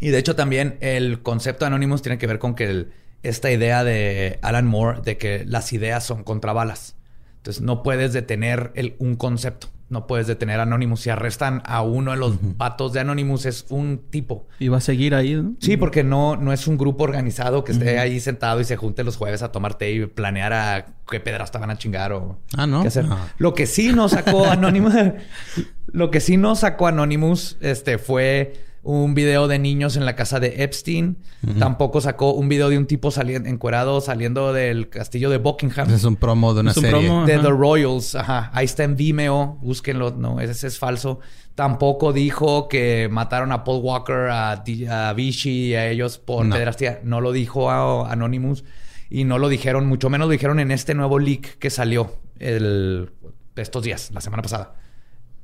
Y 0.00 0.08
de 0.10 0.18
hecho 0.18 0.36
también 0.36 0.76
el 0.80 1.22
concepto 1.22 1.64
de 1.64 1.68
Anonymous 1.68 2.02
tiene 2.02 2.18
que 2.18 2.26
ver 2.26 2.38
con 2.38 2.54
que 2.54 2.64
el- 2.70 2.92
esta 3.22 3.50
idea 3.50 3.82
de 3.84 4.38
Alan 4.42 4.66
Moore 4.66 5.00
de 5.04 5.18
que 5.18 5.44
las 5.44 5.72
ideas 5.72 6.04
son 6.04 6.22
contra 6.24 6.52
balas. 6.52 6.94
Entonces 7.38 7.62
no 7.62 7.82
puedes 7.82 8.12
detener 8.12 8.70
el- 8.74 8.94
un 8.98 9.16
concepto. 9.16 9.68
No 9.90 10.06
puedes 10.06 10.26
detener 10.26 10.60
a 10.60 10.64
Anonymous. 10.64 11.00
Si 11.00 11.08
arrestan 11.10 11.62
a 11.64 11.80
uno 11.80 12.10
de 12.10 12.18
los 12.18 12.36
vatos 12.58 12.92
de 12.92 13.00
Anonymous 13.00 13.46
es 13.46 13.64
un 13.70 14.02
tipo. 14.10 14.46
Y 14.58 14.68
va 14.68 14.76
a 14.76 14.80
seguir 14.82 15.14
ahí, 15.14 15.34
¿no? 15.34 15.54
Sí, 15.60 15.78
porque 15.78 16.04
no, 16.04 16.36
no 16.36 16.52
es 16.52 16.66
un 16.68 16.76
grupo 16.76 17.04
organizado 17.04 17.64
que 17.64 17.72
esté 17.72 17.98
ahí 17.98 18.20
sentado 18.20 18.60
y 18.60 18.64
se 18.64 18.76
junte 18.76 19.02
los 19.02 19.16
jueves 19.16 19.42
a 19.42 19.50
tomar 19.50 19.76
té 19.78 19.90
y 19.92 20.04
planear 20.06 20.52
a 20.52 20.86
qué 21.10 21.20
pedrasta 21.20 21.58
van 21.58 21.70
a 21.70 21.78
chingar 21.78 22.12
o 22.12 22.38
Ah, 22.54 22.66
¿no? 22.66 22.82
qué 22.82 22.88
hacer. 22.88 23.06
Ah. 23.08 23.28
Lo 23.38 23.54
que 23.54 23.66
sí 23.66 23.90
nos 23.94 24.10
sacó 24.12 24.44
Anonymous, 24.50 24.92
lo 25.86 26.10
que 26.10 26.20
sí 26.20 26.36
nos 26.36 26.60
sacó 26.60 26.86
Anonymous, 26.86 27.56
este, 27.62 27.96
fue 27.96 28.67
un 28.82 29.14
video 29.14 29.48
de 29.48 29.58
niños 29.58 29.96
en 29.96 30.04
la 30.06 30.14
casa 30.16 30.40
de 30.40 30.62
Epstein. 30.62 31.18
Tampoco 31.58 32.00
sacó 32.00 32.32
un 32.32 32.48
video 32.48 32.68
de 32.68 32.78
un 32.78 32.86
tipo 32.86 33.10
saliendo 33.10 33.48
encuerado 33.48 34.00
saliendo 34.00 34.52
del 34.52 34.88
castillo 34.88 35.30
de 35.30 35.38
Buckingham. 35.38 35.86
Ese 35.88 35.96
es 35.96 36.04
un 36.04 36.16
promo 36.16 36.54
de 36.54 36.60
una 36.60 36.70
Es 36.70 36.76
un 36.78 36.84
serie. 36.84 37.00
promo. 37.00 37.26
De 37.26 37.34
Ajá. 37.34 37.42
The 37.42 37.50
Royals, 37.50 38.14
ajá. 38.14 38.50
Ahí 38.54 38.64
está 38.64 38.84
en 38.84 38.96
Vimeo, 38.96 39.58
búsquenlo, 39.60 40.12
no, 40.12 40.40
ese 40.40 40.66
es 40.66 40.78
falso. 40.78 41.20
Tampoco 41.54 42.12
dijo 42.12 42.68
que 42.68 43.08
mataron 43.10 43.50
a 43.52 43.64
Paul 43.64 43.82
Walker, 43.82 44.28
a, 44.30 44.52
a 44.52 45.12
Vichy 45.12 45.50
y 45.70 45.74
a 45.74 45.88
ellos 45.90 46.18
por 46.18 46.46
No. 46.46 46.54
pederastía. 46.54 47.00
No 47.02 47.20
lo 47.20 47.32
dijo 47.32 47.70
a 47.70 48.10
Anonymous 48.12 48.64
y 49.10 49.24
no 49.24 49.38
lo 49.38 49.48
dijeron, 49.48 49.86
mucho 49.86 50.08
menos 50.08 50.28
lo 50.28 50.32
dijeron 50.32 50.60
en 50.60 50.70
este 50.70 50.94
nuevo 50.94 51.18
leak 51.18 51.58
que 51.58 51.70
salió 51.70 52.12
el, 52.38 53.10
estos 53.56 53.82
días, 53.82 54.10
la 54.12 54.20
semana 54.20 54.42
pasada. 54.42 54.74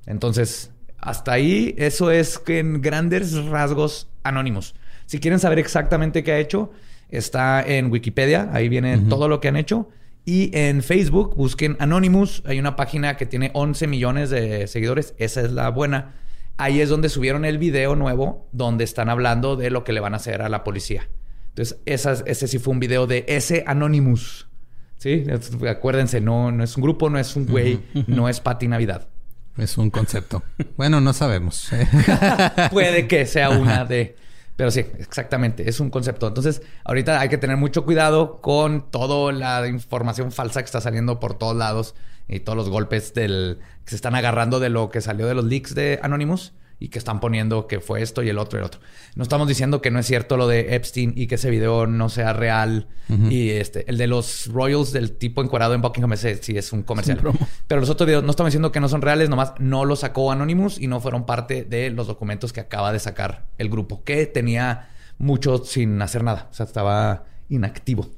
Entonces, 0.06 0.70
hasta 1.04 1.32
ahí, 1.32 1.74
eso 1.78 2.10
es 2.10 2.38
que 2.38 2.58
en 2.58 2.80
grandes 2.82 3.34
rasgos 3.44 4.08
anónimos. 4.22 4.74
Si 5.06 5.20
quieren 5.20 5.38
saber 5.38 5.58
exactamente 5.58 6.22
qué 6.24 6.32
ha 6.32 6.38
hecho, 6.38 6.72
está 7.10 7.62
en 7.66 7.90
Wikipedia, 7.90 8.48
ahí 8.52 8.68
viene 8.68 8.98
todo 9.08 9.28
lo 9.28 9.40
que 9.40 9.48
han 9.48 9.56
hecho. 9.56 9.88
Y 10.24 10.50
en 10.56 10.82
Facebook, 10.82 11.36
busquen 11.36 11.76
Anonymous, 11.80 12.42
hay 12.46 12.58
una 12.58 12.76
página 12.76 13.16
que 13.18 13.26
tiene 13.26 13.50
11 13.52 13.86
millones 13.86 14.30
de 14.30 14.66
seguidores, 14.66 15.14
esa 15.18 15.42
es 15.42 15.52
la 15.52 15.68
buena. 15.68 16.14
Ahí 16.56 16.80
es 16.80 16.88
donde 16.88 17.08
subieron 17.10 17.44
el 17.44 17.58
video 17.58 17.94
nuevo, 17.96 18.48
donde 18.52 18.84
están 18.84 19.10
hablando 19.10 19.56
de 19.56 19.70
lo 19.70 19.84
que 19.84 19.92
le 19.92 20.00
van 20.00 20.14
a 20.14 20.16
hacer 20.16 20.40
a 20.40 20.48
la 20.48 20.64
policía. 20.64 21.08
Entonces, 21.50 21.78
esas- 21.84 22.24
ese 22.26 22.48
sí 22.48 22.58
fue 22.58 22.72
un 22.72 22.80
video 22.80 23.06
de 23.06 23.24
ese 23.28 23.64
Anonymous. 23.66 24.48
¿Sí? 24.96 25.24
Acuérdense, 25.68 26.20
no, 26.22 26.50
no 26.50 26.64
es 26.64 26.76
un 26.76 26.82
grupo, 26.82 27.10
no 27.10 27.18
es 27.18 27.36
un 27.36 27.44
güey, 27.46 27.80
no 28.06 28.28
es 28.30 28.40
Pati 28.40 28.66
Navidad. 28.68 29.08
Es 29.56 29.78
un 29.78 29.90
concepto. 29.90 30.42
bueno, 30.76 31.00
no 31.00 31.12
sabemos. 31.12 31.70
Puede 32.70 33.06
que 33.06 33.26
sea 33.26 33.50
una 33.50 33.84
de... 33.84 34.16
Pero 34.56 34.70
sí, 34.70 34.80
exactamente, 34.98 35.68
es 35.68 35.80
un 35.80 35.90
concepto. 35.90 36.28
Entonces, 36.28 36.62
ahorita 36.84 37.20
hay 37.20 37.28
que 37.28 37.38
tener 37.38 37.56
mucho 37.56 37.84
cuidado 37.84 38.40
con 38.40 38.90
toda 38.90 39.32
la 39.32 39.66
información 39.66 40.30
falsa 40.30 40.60
que 40.60 40.66
está 40.66 40.80
saliendo 40.80 41.18
por 41.18 41.36
todos 41.36 41.56
lados 41.56 41.94
y 42.28 42.40
todos 42.40 42.56
los 42.56 42.68
golpes 42.68 43.14
del 43.14 43.58
que 43.84 43.90
se 43.90 43.96
están 43.96 44.14
agarrando 44.14 44.60
de 44.60 44.70
lo 44.70 44.90
que 44.90 45.00
salió 45.00 45.26
de 45.26 45.34
los 45.34 45.44
leaks 45.44 45.74
de 45.74 45.98
Anonymous 46.02 46.52
y 46.84 46.88
que 46.88 46.98
están 46.98 47.18
poniendo 47.18 47.66
que 47.66 47.80
fue 47.80 48.02
esto 48.02 48.22
y 48.22 48.28
el 48.28 48.36
otro 48.36 48.58
y 48.58 48.60
el 48.60 48.66
otro. 48.66 48.78
No 49.14 49.22
estamos 49.22 49.48
diciendo 49.48 49.80
que 49.80 49.90
no 49.90 49.98
es 49.98 50.04
cierto 50.06 50.36
lo 50.36 50.46
de 50.46 50.74
Epstein 50.74 51.14
y 51.16 51.28
que 51.28 51.36
ese 51.36 51.48
video 51.48 51.86
no 51.86 52.10
sea 52.10 52.34
real. 52.34 52.88
Y 53.30 53.50
este, 53.50 53.88
el 53.88 53.96
de 53.96 54.06
los 54.06 54.48
Royals 54.48 54.92
del 54.92 55.12
tipo 55.12 55.42
encuadrado 55.42 55.72
en 55.72 55.80
Buckingham, 55.80 56.12
ese 56.12 56.42
sí 56.42 56.58
es 56.58 56.74
un 56.74 56.82
comercial. 56.82 57.20
Pero 57.66 57.80
los 57.80 57.88
otros 57.88 58.06
videos 58.06 58.22
no 58.22 58.30
estamos 58.30 58.50
diciendo 58.50 58.70
que 58.70 58.80
no 58.80 58.90
son 58.90 59.00
reales, 59.00 59.30
nomás 59.30 59.54
no 59.58 59.86
los 59.86 60.00
sacó 60.00 60.30
Anonymous 60.30 60.78
y 60.78 60.86
no 60.86 61.00
fueron 61.00 61.24
parte 61.24 61.64
de 61.64 61.88
los 61.88 62.06
documentos 62.06 62.52
que 62.52 62.60
acaba 62.60 62.92
de 62.92 62.98
sacar 62.98 63.46
el 63.56 63.70
grupo, 63.70 64.04
que 64.04 64.26
tenía 64.26 64.90
mucho 65.16 65.64
sin 65.64 66.02
hacer 66.02 66.22
nada. 66.22 66.48
O 66.50 66.54
sea, 66.54 66.66
estaba 66.66 67.24
inactivo, 67.48 68.10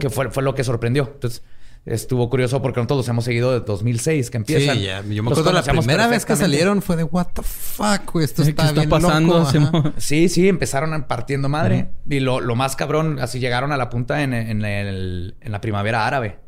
que 0.00 0.08
fue, 0.08 0.30
fue 0.30 0.42
lo 0.42 0.54
que 0.54 0.64
sorprendió. 0.64 1.10
Entonces, 1.12 1.42
estuvo 1.86 2.28
curioso 2.28 2.60
porque 2.60 2.80
nosotros 2.80 2.98
los 2.98 3.08
hemos 3.08 3.24
seguido 3.24 3.52
desde 3.52 3.64
2006 3.64 4.30
que 4.30 4.36
empiezan. 4.36 4.76
Sí, 4.76 4.82
ya. 4.84 5.02
Yo 5.02 5.22
me 5.22 5.30
acuerdo 5.30 5.52
la 5.52 5.62
primera 5.62 6.08
vez 6.08 6.26
que 6.26 6.36
salieron 6.36 6.82
fue 6.82 6.96
de 6.96 7.04
what 7.04 7.28
the 7.32 7.42
fuck, 7.42 8.12
güey. 8.12 8.24
Esto 8.24 8.42
está, 8.42 8.72
bien 8.72 8.88
pasando? 8.88 9.38
loco. 9.38 9.92
Sí, 9.96 10.28
sí, 10.28 10.48
empezaron 10.48 11.04
partiendo 11.04 11.48
madre. 11.48 11.88
Y 12.08 12.20
lo, 12.20 12.40
lo, 12.40 12.56
más 12.56 12.74
cabrón, 12.76 13.18
así 13.20 13.38
llegaron 13.38 13.72
a 13.72 13.76
la 13.76 13.88
punta 13.88 14.22
en, 14.22 14.34
en, 14.34 14.64
el, 14.64 15.36
en 15.40 15.52
la 15.52 15.60
primavera 15.60 16.06
árabe. 16.06 16.40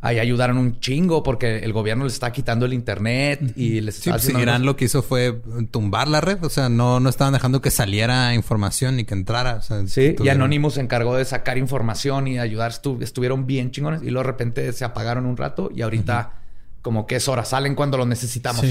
Ahí 0.00 0.18
ayudaron 0.18 0.58
un 0.58 0.80
chingo 0.80 1.22
porque 1.22 1.58
el 1.58 1.72
gobierno 1.72 2.04
les 2.04 2.14
está 2.14 2.32
quitando 2.32 2.66
el 2.66 2.72
internet 2.72 3.52
y 3.54 3.80
les 3.80 3.98
está 3.98 4.18
sí, 4.18 4.32
pues, 4.32 4.42
Irán 4.42 4.64
lo 4.64 4.74
que 4.74 4.86
hizo 4.86 5.02
fue 5.02 5.40
tumbar 5.70 6.08
la 6.08 6.20
red. 6.20 6.42
O 6.42 6.50
sea, 6.50 6.68
no, 6.68 6.98
no 7.00 7.08
estaban 7.08 7.32
dejando 7.32 7.60
que 7.60 7.70
saliera 7.70 8.34
información 8.34 8.96
ni 8.96 9.04
que 9.04 9.14
entrara. 9.14 9.60
sí, 9.86 10.16
y 10.18 10.28
Anonymous 10.28 10.74
se 10.74 10.80
encargó 10.80 11.16
de 11.16 11.24
sacar 11.24 11.58
información 11.58 12.26
y 12.26 12.38
ayudar. 12.38 12.72
estuvieron 13.00 13.46
bien 13.46 13.70
chingones. 13.70 14.02
Y 14.02 14.06
luego 14.06 14.22
de 14.22 14.32
repente 14.32 14.72
se 14.80 14.86
apagaron 14.86 15.26
un 15.26 15.36
rato 15.36 15.70
y 15.74 15.82
ahorita 15.82 16.32
como 16.80 17.06
que 17.06 17.16
es 17.16 17.28
hora. 17.28 17.44
Salen 17.44 17.74
cuando 17.74 17.98
lo 17.98 18.06
necesitamos. 18.06 18.64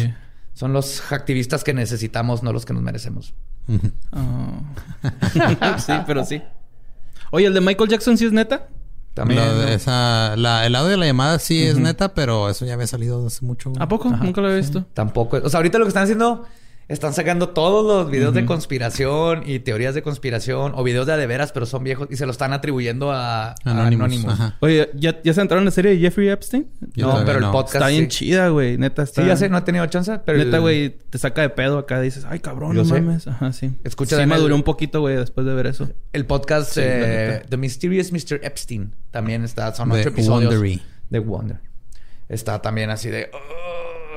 Son 0.55 0.73
los 0.73 1.11
activistas 1.11 1.63
que 1.63 1.71
necesitamos, 1.75 2.41
no 2.41 2.51
los 2.51 2.65
que 2.65 2.73
nos 2.73 2.81
merecemos. 2.81 3.35
Oh. 4.11 4.63
sí, 5.77 5.93
pero 6.07 6.25
sí. 6.25 6.41
Oye, 7.29 7.45
¿el 7.45 7.53
de 7.53 7.61
Michael 7.61 7.91
Jackson 7.91 8.17
sí 8.17 8.25
es 8.25 8.31
neta? 8.31 8.69
También. 9.13 9.39
esa, 9.69 10.35
la, 10.35 10.65
el 10.65 10.73
audio 10.73 10.89
de 10.89 10.97
la 10.97 11.05
llamada 11.05 11.37
sí 11.37 11.61
es 11.63 11.77
neta, 11.77 12.15
pero 12.15 12.49
eso 12.49 12.65
ya 12.65 12.73
había 12.73 12.87
salido 12.87 13.27
hace 13.27 13.45
mucho. 13.45 13.71
¿A 13.77 13.87
poco? 13.87 14.09
Nunca 14.09 14.41
lo 14.41 14.51
he 14.51 14.57
visto. 14.57 14.83
Tampoco. 14.95 15.37
O 15.43 15.49
sea, 15.49 15.59
ahorita 15.59 15.77
lo 15.77 15.85
que 15.85 15.89
están 15.89 16.05
haciendo 16.05 16.47
están 16.89 17.13
sacando 17.13 17.49
todos 17.49 17.85
los 17.85 18.11
videos 18.11 18.33
de 18.33 18.47
conspiración 18.47 19.43
y 19.45 19.59
teorías 19.59 19.93
de 19.93 20.01
conspiración 20.01 20.73
o 20.75 20.83
videos 20.83 21.05
de 21.05 21.13
adeveras, 21.13 21.51
pero 21.51 21.67
son 21.67 21.83
viejos 21.83 22.07
y 22.09 22.15
se 22.15 22.25
lo 22.25 22.31
están 22.31 22.51
atribuyendo 22.51 23.11
a 23.11 23.53
Anonymous. 23.63 24.25
Oye, 24.59 24.89
¿ya, 24.95 25.21
¿ya 25.21 25.33
se 25.35 25.39
entraron 25.39 25.61
en 25.61 25.65
la 25.65 25.71
serie 25.71 25.91
de 25.91 25.99
Jeffrey 25.99 26.29
Epstein? 26.29 26.67
no, 26.95 27.23
pero 27.25 27.37
el 27.37 27.51
podcast. 27.51 27.75
Está 27.75 27.87
bien 27.89 28.07
chida, 28.07 28.49
güey. 28.49 28.79
Neta 28.79 29.03
está. 29.03 29.21
Sí, 29.21 29.27
ya 29.27 29.37
sé, 29.37 29.49
no 29.49 29.59
he 29.59 29.61
tenido 29.61 29.85
chance, 29.85 30.19
pero. 30.25 30.39
Neta, 30.39 30.57
güey, 30.57 30.89
te 30.89 31.19
saca 31.19 31.43
de 31.43 31.49
pedo 31.49 31.77
acá. 31.77 32.01
Dices, 32.01 32.25
ay, 32.27 32.39
cabrón, 32.39 32.75
no 32.75 32.83
mames. 32.83 33.27
Ajá, 33.27 33.53
sí. 33.53 33.71
Escucha, 33.83 34.17
sí, 34.17 34.25
maduré 34.25 34.55
un 34.55 34.63
poquito, 34.63 35.01
güey, 35.01 35.15
después 35.15 35.45
de 35.45 35.53
ver 35.53 35.67
eso. 35.67 35.87
El 36.11 36.25
podcast 36.25 36.75
eh, 36.77 37.43
The 37.47 37.57
Mysterious 37.57 38.11
Mr. 38.11 38.39
Epstein 38.41 38.95
también 39.11 39.43
está. 39.43 39.75
Son 39.75 39.91
ocho 39.91 40.09
episodios. 40.09 40.51
Wondery. 40.51 40.81
De 41.11 41.19
Wonder. 41.19 41.59
Está 42.29 42.59
también 42.63 42.89
así 42.89 43.09
de. 43.09 43.29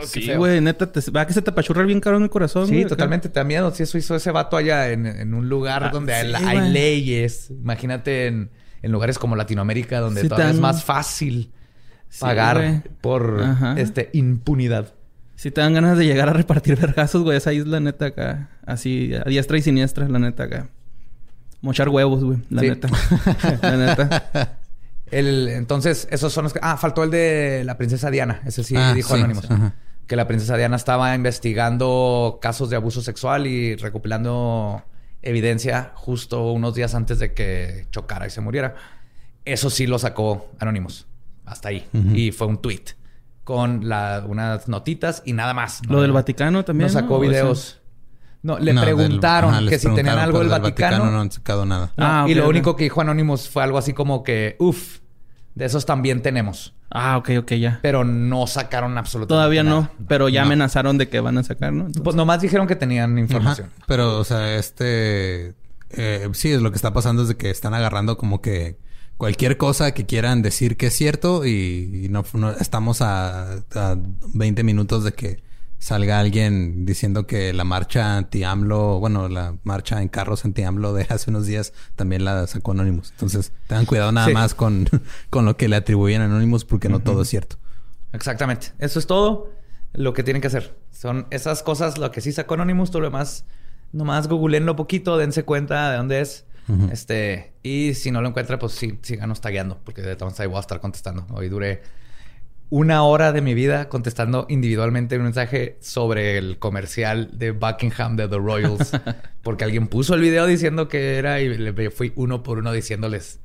Sí, 0.07 0.35
güey, 0.35 0.61
neta, 0.61 0.91
te, 0.91 1.11
va 1.11 1.27
que 1.27 1.33
se 1.33 1.43
te 1.43 1.51
apachurra 1.51 1.85
bien 1.85 2.01
caro 2.01 2.17
en 2.17 2.25
el 2.25 2.31
corazón. 2.31 2.69
Sí, 2.69 2.85
totalmente, 2.85 3.29
te 3.29 3.41
da 3.41 3.45
miedo. 3.45 3.73
Si 3.75 3.83
eso 3.83 3.99
hizo 3.99 4.15
ese 4.15 4.31
vato 4.31 4.57
allá 4.57 4.91
en, 4.91 5.35
un 5.35 5.49
lugar 5.49 5.85
ah, 5.85 5.91
donde 5.91 6.13
hay, 6.15 6.71
leyes. 6.71 7.51
Imagínate 7.51 8.27
en, 8.27 8.51
lugares 8.83 9.19
como 9.19 9.37
Latinoamérica, 9.37 10.01
donde 10.01 10.25
todavía 10.25 10.51
es 10.51 10.61
más 10.61 10.85
fácil 10.85 11.53
pagar 12.19 12.83
por 13.01 13.43
este 13.77 14.11
impunidad. 14.13 14.95
Si 15.43 15.51
te 15.51 15.61
dan 15.61 15.75
ganas 15.75 15.99
de 15.99 16.07
llegar 16.07 16.29
a 16.29 16.33
repartir 16.33 16.77
vergazos, 16.77 17.23
güey, 17.23 17.37
esa 17.37 17.53
isla 17.53 17.81
neta 17.81 18.07
acá. 18.07 18.51
Así, 18.65 19.13
a 19.15 19.29
diestra 19.29 19.59
y 19.59 19.63
siniestra, 19.63 20.09
la 20.09 20.21
neta 20.21 20.45
acá. 20.45 20.69
Mochar 21.63 21.89
huevos, 21.89 22.23
güey, 22.23 22.39
la 22.49 22.63
neta. 22.63 22.89
la 23.63 23.77
neta. 23.77 24.59
El, 25.11 25.49
entonces, 25.49 26.09
esos 26.11 26.33
son 26.33 26.45
los 26.45 26.53
que... 26.53 26.61
Ah, 26.63 26.77
faltó 26.77 27.03
el 27.05 27.11
de 27.11 27.63
la 27.65 27.77
princesa 27.77 28.11
Diana. 28.11 28.41
Ese 28.47 28.65
sí 28.65 28.75
ah, 28.77 28.95
dijo 28.95 29.15
Anónimos 29.15 29.47
que 30.13 30.17
la 30.17 30.29
princesa 30.29 30.59
Diana 30.59 30.77
estaba 30.77 31.15
investigando 31.15 32.39
casos 32.43 32.69
de 32.69 32.77
abuso 32.77 33.01
sexual 33.01 33.47
y 33.47 33.77
recopilando 33.77 34.85
evidencia 35.23 35.93
justo 35.95 36.53
unos 36.53 36.75
días 36.75 36.95
antes 36.95 37.19
de 37.19 37.33
que 37.33 37.87
chocara 37.91 38.27
y 38.27 38.31
se 38.31 38.43
muriera. 38.43 38.75
Eso 39.47 39.71
sí 39.71 39.87
lo 39.87 39.99
sacó 39.99 40.51
Anonymous. 40.59 41.07
Hasta 41.47 41.71
ahí. 41.71 41.89
Y 42.13 42.31
fue 42.31 42.47
un 42.47 42.61
tweet 42.61 42.85
con 43.43 43.87
unas 43.87 44.69
notitas 44.69 45.23
y 45.25 45.33
nada 45.33 45.55
más. 45.55 45.81
Lo 45.89 46.03
del 46.03 46.13
Vaticano 46.13 46.63
también. 46.63 46.89
No 46.89 46.93
sacó 46.93 47.19
videos. 47.19 47.81
No, 48.43 48.59
le 48.59 48.75
preguntaron 48.75 49.67
que 49.67 49.79
si 49.79 49.89
tenían 49.95 50.19
algo 50.19 50.41
del 50.41 50.51
Vaticano. 50.51 51.11
No 51.11 51.23
han 51.23 51.33
sacado 51.33 51.65
nada. 51.65 51.91
Ah, 51.97 52.27
y 52.29 52.35
lo 52.35 52.47
único 52.51 52.77
que 52.77 52.85
dijo 52.85 53.01
Anonymous 53.01 53.49
fue 53.49 53.63
algo 53.63 53.79
así 53.79 53.95
como 53.95 54.23
que, 54.23 54.57
uff, 54.59 54.99
de 55.55 55.65
esos 55.65 55.87
también 55.87 56.21
tenemos. 56.21 56.75
Ah, 56.95 57.17
ok, 57.17 57.31
ok, 57.39 57.53
ya. 57.55 57.79
Pero 57.83 58.05
no 58.05 58.47
sacaron 58.47 58.99
absolutamente 58.99 59.35
Todavía 59.35 59.63
no, 59.63 59.91
pero 60.09 60.29
ya 60.29 60.43
amenazaron 60.43 60.99
de 60.99 61.09
que 61.09 61.21
van 61.21 61.39
a 61.39 61.43
sacar, 61.43 61.73
¿no? 61.73 61.89
Pues 62.05 62.15
nomás 62.15 62.41
dijeron 62.41 62.67
que 62.67 62.77
tenían 62.77 63.19
información. 63.19 63.71
Pero, 63.87 64.19
o 64.19 64.25
sea, 64.25 64.57
este... 64.57 65.55
Eh, 65.91 66.29
sí, 66.33 66.53
es 66.53 66.63
lo 66.63 66.71
que 66.71 66.77
está 66.77 66.93
pasando 66.93 67.23
es 67.23 67.29
de 67.29 67.37
que 67.37 67.51
están 67.51 67.75
agarrando 67.75 68.17
como 68.17 68.41
que 68.41 68.79
cualquier 69.19 69.59
cosa 69.59 69.93
que 69.93 70.07
quieran 70.07 70.41
decir 70.43 70.77
que 70.77 70.87
es 70.87 70.95
cierto 70.95 71.45
y, 71.47 72.09
no, 72.11 72.25
estamos 72.59 73.03
a, 73.03 73.53
a 73.75 73.97
20 74.35 74.65
minutos 74.65 75.05
de 75.05 75.13
que 75.13 75.43
salga 75.83 76.21
alguien 76.21 76.87
diciendo 76.87 77.27
que 77.27 77.53
la 77.53 77.65
marcha 77.65 78.17
anti-AMLO, 78.17 79.01
bueno, 79.01 79.29
la 79.29 79.57
marcha 79.65 80.01
en 80.01 80.07
carros 80.07 80.45
anti-AMLO 80.45 80.95
de 80.95 81.07
hace 81.09 81.29
unos 81.29 81.45
días 81.45 81.73
también 81.97 82.25
la 82.25 82.47
sacó 82.47 82.71
Anonymous. 82.71 83.11
Entonces, 83.11 83.53
tengan 83.67 83.85
cuidado 83.85 84.13
nada 84.13 84.29
más 84.29 84.55
con, 84.55 84.89
con 85.31 85.45
lo 85.45 85.57
que 85.57 85.69
le 85.69 85.75
atribuyen 85.75 86.23
a 86.23 86.27
Anonymous 86.27 86.65
porque 86.65 86.89
no 86.89 87.01
todo 87.01 87.23
es 87.23 87.29
cierto. 87.29 87.57
Exactamente. 88.13 88.69
Eso 88.79 89.01
es 89.01 89.09
todo 89.09 89.51
lo 89.93 90.13
que 90.13 90.23
tienen 90.23 90.41
que 90.41 90.47
hacer. 90.47 90.79
Son 90.93 91.27
esas 91.31 91.65
cosas 91.65 91.99
lo 91.99 92.13
que 92.13 92.21
sí 92.21 92.31
sacó 92.31 92.55
Anonymous, 92.55 92.93
todo 92.93 93.01
lo 93.01 93.09
demás, 93.09 93.45
nomás 93.91 94.29
googleenlo 94.29 94.77
poquito, 94.77 95.19
dense 95.19 95.43
cuenta 95.43 95.91
de 95.91 95.97
dónde 95.97 96.21
es. 96.21 96.47
Este, 96.93 97.55
y 97.65 97.95
si 97.95 98.13
no 98.13 98.23
lo 98.23 98.29
encuentra, 98.29 98.57
pues 98.61 98.73
sí, 98.75 99.01
síganos 99.03 99.41
tagueando, 99.41 99.81
porque 99.85 100.01
de 100.01 100.15
todas 100.15 100.39
ahí 100.39 100.47
voy 100.47 100.59
a 100.59 100.61
estar 100.61 100.79
contestando. 100.79 101.27
Hoy 101.33 101.49
duré 101.49 101.83
una 102.73 103.03
hora 103.03 103.33
de 103.33 103.43
mi 103.43 103.53
vida 103.53 103.91
contestando 103.91 104.47
individualmente 104.49 105.19
un 105.19 105.25
mensaje 105.25 105.77
sobre 105.83 106.39
el 106.39 106.59
comercial 106.59 107.29
de 107.35 107.51
Buckingham 107.51 108.17
de 108.17 108.29
The 108.29 108.39
Royals. 108.39 108.93
porque 109.43 109.65
alguien 109.65 109.89
puso 109.89 110.15
el 110.15 110.23
video 110.23 110.47
diciendo 110.47 110.89
que 110.89 111.19
era 111.19 111.43
y 111.43 111.55
le 111.55 111.91
fui 111.91 112.15
uno 112.17 112.43
por 112.43 112.57
uno 112.57 112.73
diciéndoles 112.73 113.41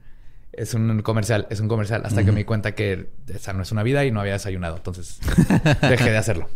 es 0.54 0.74
un 0.74 1.02
comercial, 1.02 1.46
es 1.50 1.60
un 1.60 1.68
comercial, 1.68 2.04
hasta 2.06 2.24
que 2.24 2.32
me 2.32 2.40
di 2.40 2.44
cuenta 2.46 2.74
que 2.74 3.10
esa 3.28 3.52
no 3.52 3.64
es 3.64 3.72
una 3.74 3.84
vida 3.84 4.06
y 4.06 4.12
no 4.12 4.22
había 4.22 4.32
desayunado. 4.32 4.78
Entonces 4.78 5.20
dejé 5.82 6.10
de 6.10 6.18
hacerlo. 6.18 6.48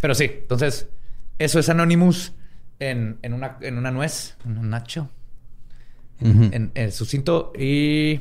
Pero 0.00 0.14
sí, 0.14 0.30
entonces 0.42 0.86
eso 1.40 1.58
es 1.58 1.68
Anonymous 1.68 2.32
en, 2.78 3.18
una, 3.24 3.58
en 3.60 3.76
una 3.76 3.90
nuez, 3.90 4.36
en 4.44 4.56
un 4.56 4.70
nacho, 4.70 5.10
en, 6.20 6.70
en, 6.72 6.92
sucinto. 6.92 7.52
Y 7.58 8.20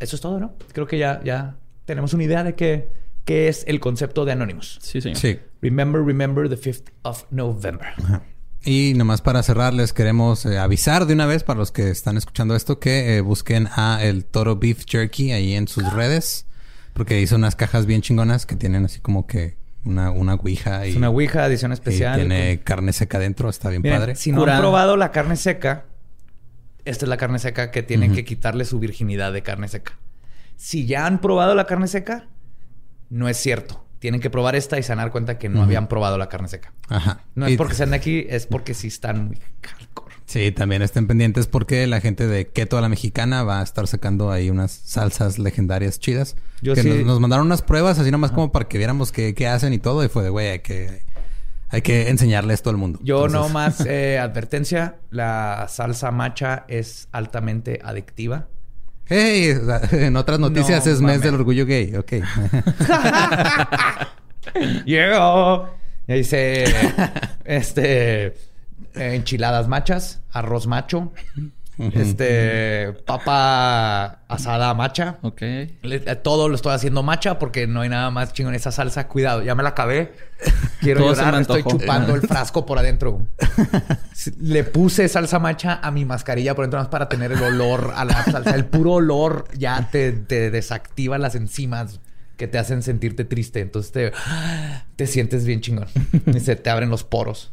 eso 0.00 0.16
es 0.16 0.22
todo, 0.22 0.40
¿no? 0.40 0.54
Creo 0.72 0.86
que 0.86 0.96
ya, 0.96 1.20
ya 1.22 1.56
tenemos 1.84 2.14
una 2.14 2.24
idea 2.24 2.42
de 2.42 2.54
que 2.54 3.06
¿Qué 3.28 3.48
es 3.48 3.64
el 3.68 3.78
concepto 3.78 4.24
de 4.24 4.32
Anonymous? 4.32 4.78
Sí, 4.80 5.02
señor. 5.02 5.18
Sí. 5.18 5.38
Remember, 5.60 6.02
remember 6.02 6.48
the 6.48 6.56
5th 6.56 6.90
of 7.02 7.24
November. 7.30 7.88
Y 8.64 8.94
nomás 8.96 9.20
para 9.20 9.42
cerrar, 9.42 9.74
les 9.74 9.92
queremos 9.92 10.46
eh, 10.46 10.56
avisar 10.56 11.04
de 11.04 11.12
una 11.12 11.26
vez 11.26 11.44
para 11.44 11.58
los 11.58 11.70
que 11.70 11.90
están 11.90 12.16
escuchando 12.16 12.56
esto 12.56 12.80
que 12.80 13.18
eh, 13.18 13.20
busquen 13.20 13.68
a 13.76 14.02
el 14.02 14.24
Toro 14.24 14.56
Beef 14.56 14.86
Jerky 14.88 15.32
ahí 15.32 15.52
en 15.52 15.68
sus 15.68 15.92
redes. 15.92 16.46
Porque 16.94 17.20
hizo 17.20 17.36
unas 17.36 17.54
cajas 17.54 17.84
bien 17.84 18.00
chingonas 18.00 18.46
que 18.46 18.56
tienen 18.56 18.86
así 18.86 19.00
como 19.00 19.26
que 19.26 19.58
una, 19.84 20.10
una 20.10 20.36
ouija. 20.36 20.86
Y, 20.86 20.92
es 20.92 20.96
una 20.96 21.10
ouija, 21.10 21.44
edición 21.44 21.72
especial. 21.72 22.18
tiene 22.18 22.60
carne 22.64 22.94
seca 22.94 23.18
dentro, 23.18 23.50
está 23.50 23.68
bien 23.68 23.82
padre. 23.82 24.14
Si 24.14 24.32
no 24.32 24.46
han 24.46 24.58
probado 24.58 24.96
la 24.96 25.12
carne 25.12 25.36
seca, 25.36 25.84
esta 26.86 27.04
es 27.04 27.10
la 27.10 27.18
carne 27.18 27.40
seca 27.40 27.70
que 27.72 27.82
tienen 27.82 28.14
que 28.14 28.24
quitarle 28.24 28.64
su 28.64 28.78
virginidad 28.78 29.34
de 29.34 29.42
carne 29.42 29.68
seca. 29.68 29.98
Si 30.56 30.86
ya 30.86 31.04
han 31.04 31.20
probado 31.20 31.54
la 31.54 31.66
carne 31.66 31.88
seca, 31.88 32.26
no 33.10 33.28
es 33.28 33.36
cierto. 33.36 33.84
Tienen 33.98 34.20
que 34.20 34.30
probar 34.30 34.54
esta 34.54 34.78
y 34.78 34.82
se 34.82 34.92
van 34.92 35.00
a 35.00 35.02
dar 35.02 35.12
cuenta 35.12 35.38
que 35.38 35.48
no 35.48 35.62
habían 35.62 35.88
probado 35.88 36.18
la 36.18 36.28
carne 36.28 36.46
seca. 36.46 36.72
Ajá. 36.88 37.20
No 37.34 37.46
es 37.46 37.56
porque 37.56 37.74
sean 37.74 37.90
de 37.90 37.96
aquí, 37.96 38.26
es 38.28 38.46
porque 38.46 38.74
sí 38.74 38.86
están 38.86 39.26
muy 39.26 39.38
hardcore. 39.62 40.14
Sí, 40.28 40.52
también 40.52 40.82
estén 40.82 41.06
pendientes 41.06 41.46
porque 41.46 41.86
la 41.86 42.00
gente 42.00 42.28
de 42.28 42.48
Keto 42.48 42.78
a 42.78 42.80
la 42.80 42.88
Mexicana 42.88 43.42
va 43.42 43.60
a 43.60 43.62
estar 43.62 43.88
sacando 43.88 44.30
ahí 44.30 44.50
unas 44.50 44.70
salsas 44.70 45.38
legendarias 45.38 45.98
chidas. 45.98 46.36
Yo 46.60 46.74
que 46.74 46.84
nos, 46.84 47.18
mandaron 47.18 47.46
unas 47.46 47.62
pruebas 47.62 47.98
así 47.98 48.10
nomás 48.10 48.30
como 48.30 48.52
para 48.52 48.68
que 48.68 48.78
viéramos 48.78 49.10
qué, 49.10 49.48
hacen 49.48 49.72
y 49.72 49.78
todo. 49.78 50.04
Y 50.04 50.08
fue 50.08 50.22
de, 50.22 50.28
güey, 50.28 50.48
hay 50.48 50.58
que, 50.60 51.02
hay 51.70 51.82
que 51.82 52.08
enseñarles 52.10 52.62
todo 52.62 52.72
el 52.72 52.76
mundo. 52.76 53.00
Yo 53.02 53.26
no 53.26 53.48
más 53.48 53.80
eh, 53.86 54.18
advertencia. 54.18 54.98
La 55.10 55.66
salsa 55.68 56.12
macha 56.12 56.66
es 56.68 57.08
altamente 57.10 57.80
adictiva. 57.82 58.48
Hey, 59.08 59.54
en 59.92 60.16
otras 60.16 60.38
noticias 60.38 60.86
es 60.86 61.00
mes 61.00 61.20
del 61.22 61.34
orgullo 61.34 61.64
gay. 61.66 61.94
Ok. 61.96 62.12
Llegó. 64.84 65.68
Y 66.06 66.12
dice... 66.14 66.64
este... 67.44 68.36
enchiladas 68.94 69.68
machas, 69.68 70.20
arroz 70.30 70.66
macho, 70.66 71.12
este, 71.78 72.92
papa 73.06 74.20
asada 74.28 74.74
macha. 74.74 75.18
Ok. 75.22 75.40
Le- 75.82 76.00
todo 76.22 76.48
lo 76.48 76.54
estoy 76.54 76.72
haciendo 76.74 77.02
macha 77.02 77.38
porque 77.38 77.66
no 77.66 77.82
hay 77.82 77.88
nada 77.88 78.10
más 78.10 78.32
chingón 78.32 78.54
esa 78.54 78.72
salsa. 78.72 79.06
Cuidado, 79.08 79.42
ya 79.42 79.54
me 79.54 79.62
la 79.62 79.70
acabé. 79.70 80.12
Quiero 80.80 81.00
Todo 81.00 81.14
se 81.14 81.20
llorar, 81.20 81.34
me 81.34 81.40
estoy 81.42 81.62
chupando 81.62 82.14
el 82.14 82.22
frasco 82.22 82.66
por 82.66 82.78
adentro. 82.78 83.26
Le 84.40 84.64
puse 84.64 85.08
salsa 85.08 85.38
macha 85.38 85.78
a 85.82 85.90
mi 85.90 86.04
mascarilla 86.04 86.54
por 86.54 86.64
dentro 86.64 86.80
más 86.80 86.88
para 86.88 87.08
tener 87.08 87.32
el 87.32 87.42
olor 87.42 87.92
a 87.96 88.04
la 88.04 88.24
salsa. 88.24 88.54
El 88.54 88.64
puro 88.66 88.92
olor 88.94 89.46
ya 89.56 89.88
te, 89.90 90.12
te 90.12 90.50
desactiva 90.50 91.18
las 91.18 91.34
enzimas 91.34 92.00
que 92.36 92.46
te 92.48 92.58
hacen 92.58 92.82
sentirte 92.82 93.24
triste. 93.24 93.60
Entonces 93.60 93.92
te, 93.92 94.12
te 94.96 95.06
sientes 95.06 95.44
bien 95.44 95.60
chingón. 95.60 95.86
Y 96.26 96.40
se 96.40 96.56
te 96.56 96.70
abren 96.70 96.90
los 96.90 97.04
poros. 97.04 97.52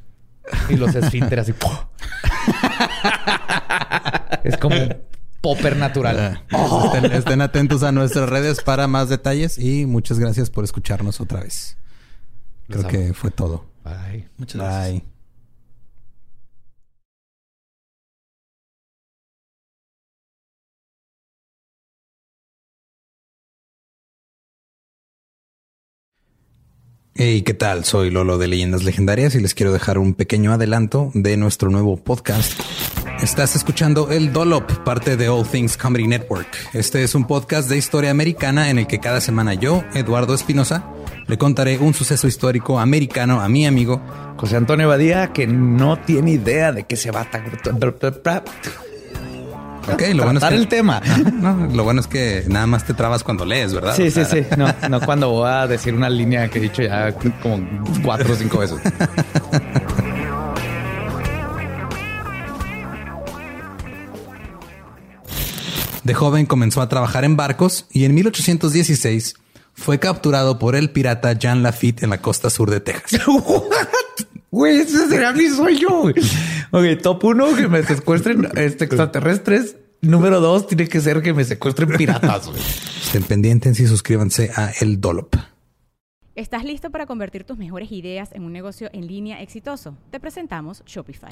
Y 0.69 0.76
los 0.77 0.93
esfínteres 0.93 1.49
así. 1.49 1.53
es 4.43 4.57
como 4.57 4.76
un 4.76 4.95
popper 5.41 5.77
natural. 5.77 6.43
Estén, 6.85 7.11
estén 7.11 7.41
atentos 7.41 7.84
a 7.84 7.91
nuestras 7.91 8.30
redes 8.30 8.61
para 8.61 8.88
más 8.88 9.10
detalles 9.10 9.57
y 9.57 9.85
muchas 9.85 10.19
gracias 10.19 10.49
por 10.49 10.64
escucharnos 10.64 11.22
otra 11.22 11.41
vez. 11.41 11.77
Creo 12.68 12.81
Los 12.81 12.91
que 12.91 13.14
fue 13.14 13.31
todo. 13.31 13.65
Bye. 13.84 14.27
Muchas 14.38 14.61
gracias. 14.61 14.91
Bye. 14.91 15.15
Hey, 27.18 27.43
¿qué 27.43 27.53
tal? 27.53 27.85
Soy 27.85 28.10
Lolo 28.10 28.38
de 28.38 28.49
Leyendas 28.49 28.84
Legendarias 28.84 29.35
y 29.35 29.39
les 29.39 29.53
quiero 29.53 29.72
dejar 29.72 29.97
un 29.99 30.15
pequeño 30.15 30.52
adelanto 30.52 31.11
de 31.14 31.38
nuestro 31.38 31.69
nuevo 31.69 31.95
podcast. 31.95 32.60
Estás 33.21 33.55
escuchando 33.55 34.11
El 34.11 34.33
Dolop, 34.33 34.69
parte 34.83 35.15
de 35.15 35.29
All 35.29 35.47
Things 35.47 35.77
Comedy 35.77 36.05
Network. 36.05 36.47
Este 36.73 37.03
es 37.03 37.15
un 37.15 37.25
podcast 37.25 37.69
de 37.69 37.77
historia 37.77 38.11
americana 38.11 38.69
en 38.69 38.77
el 38.77 38.87
que 38.87 38.99
cada 38.99 39.21
semana 39.21 39.53
yo, 39.53 39.83
Eduardo 39.93 40.35
Espinosa, 40.35 40.83
le 41.25 41.37
contaré 41.37 41.77
un 41.77 41.93
suceso 41.93 42.27
histórico 42.27 42.77
americano 42.79 43.39
a 43.41 43.47
mi 43.47 43.65
amigo 43.65 44.01
José 44.37 44.57
Antonio 44.57 44.89
Badía, 44.89 45.31
que 45.31 45.47
no 45.47 45.97
tiene 45.97 46.31
idea 46.31 46.71
de 46.71 46.83
qué 46.83 46.97
se 46.97 47.11
va 47.11 47.21
a 47.21 48.43
Ok, 49.91 50.01
lo 50.13 50.23
bueno 50.23 50.39
es 50.39 50.45
que 50.45 50.55
el 50.55 50.67
tema. 50.67 51.01
No, 51.33 51.67
lo 51.71 51.83
bueno 51.83 52.01
es 52.01 52.07
que 52.07 52.43
nada 52.47 52.67
más 52.67 52.85
te 52.85 52.93
trabas 52.93 53.23
cuando 53.23 53.45
lees, 53.45 53.73
¿verdad? 53.73 53.95
Sí, 53.95 54.07
O 54.07 54.11
sí, 54.11 54.25
sí. 54.25 54.45
No, 54.57 54.67
no 54.89 54.99
cuando 54.99 55.29
voy 55.29 55.49
a 55.49 55.67
decir 55.67 55.93
una 55.93 56.09
línea 56.09 56.49
que 56.49 56.57
he 56.59 56.61
dicho 56.61 56.81
ya 56.81 57.13
como 57.41 57.59
cuatro 58.03 58.33
o 58.33 58.35
cinco 58.35 58.59
veces. 58.59 58.77
De 66.06 66.14
joven 66.14 66.45
comenzó 66.45 66.82
a 66.82 66.88
trabajar 66.88 67.26
en 67.26 67.36
barcos 67.36 67.88
y 67.91 68.06
en 68.06 68.14
1816 68.14 69.34
fue 69.73 69.98
capturado 69.99 70.60
por 70.60 70.76
el 70.76 70.91
pirata 70.91 71.34
Jean 71.34 71.64
Lafitte 71.64 72.03
en 72.03 72.11
la 72.11 72.22
costa 72.22 72.49
sur 72.52 72.69
de 72.69 72.80
Texas. 72.80 73.22
Güey, 74.52 74.80
ese 74.80 75.10
será 75.10 75.34
mi 75.34 75.49
sueño. 75.49 75.90
güey. 76.03 76.14
Ok, 76.72 77.02
top 77.02 77.26
uno, 77.26 77.53
que 77.57 77.68
me 77.68 77.84
secuestren 77.84 78.48
este, 78.56 78.86
extraterrestres. 78.86 79.76
Número 79.99 80.40
dos, 80.40 80.65
tiene 80.68 80.88
que 80.88 81.02
ser 81.02 81.22
que 81.22 81.34
me 81.34 81.44
secuestren 81.44 81.90
piratas. 81.98 82.48
güey. 82.48 82.61
Estén 83.03 83.23
pendientes 83.23 83.77
y 83.82 83.88
suscríbanse 83.88 84.52
a 84.56 84.72
El 84.80 85.02
Dolop. 85.02 85.36
¿Estás 86.36 86.64
listo 86.64 86.90
para 86.90 87.06
convertir 87.06 87.44
tus 87.44 87.57
mejores 87.57 87.91
ideas 87.91 88.30
en 88.32 88.44
un 88.44 88.53
negocio 88.53 88.90
en 88.94 89.07
línea 89.07 89.41
exitoso? 89.41 89.98
Te 90.10 90.22
presentamos 90.22 90.84
Shopify. 90.86 91.32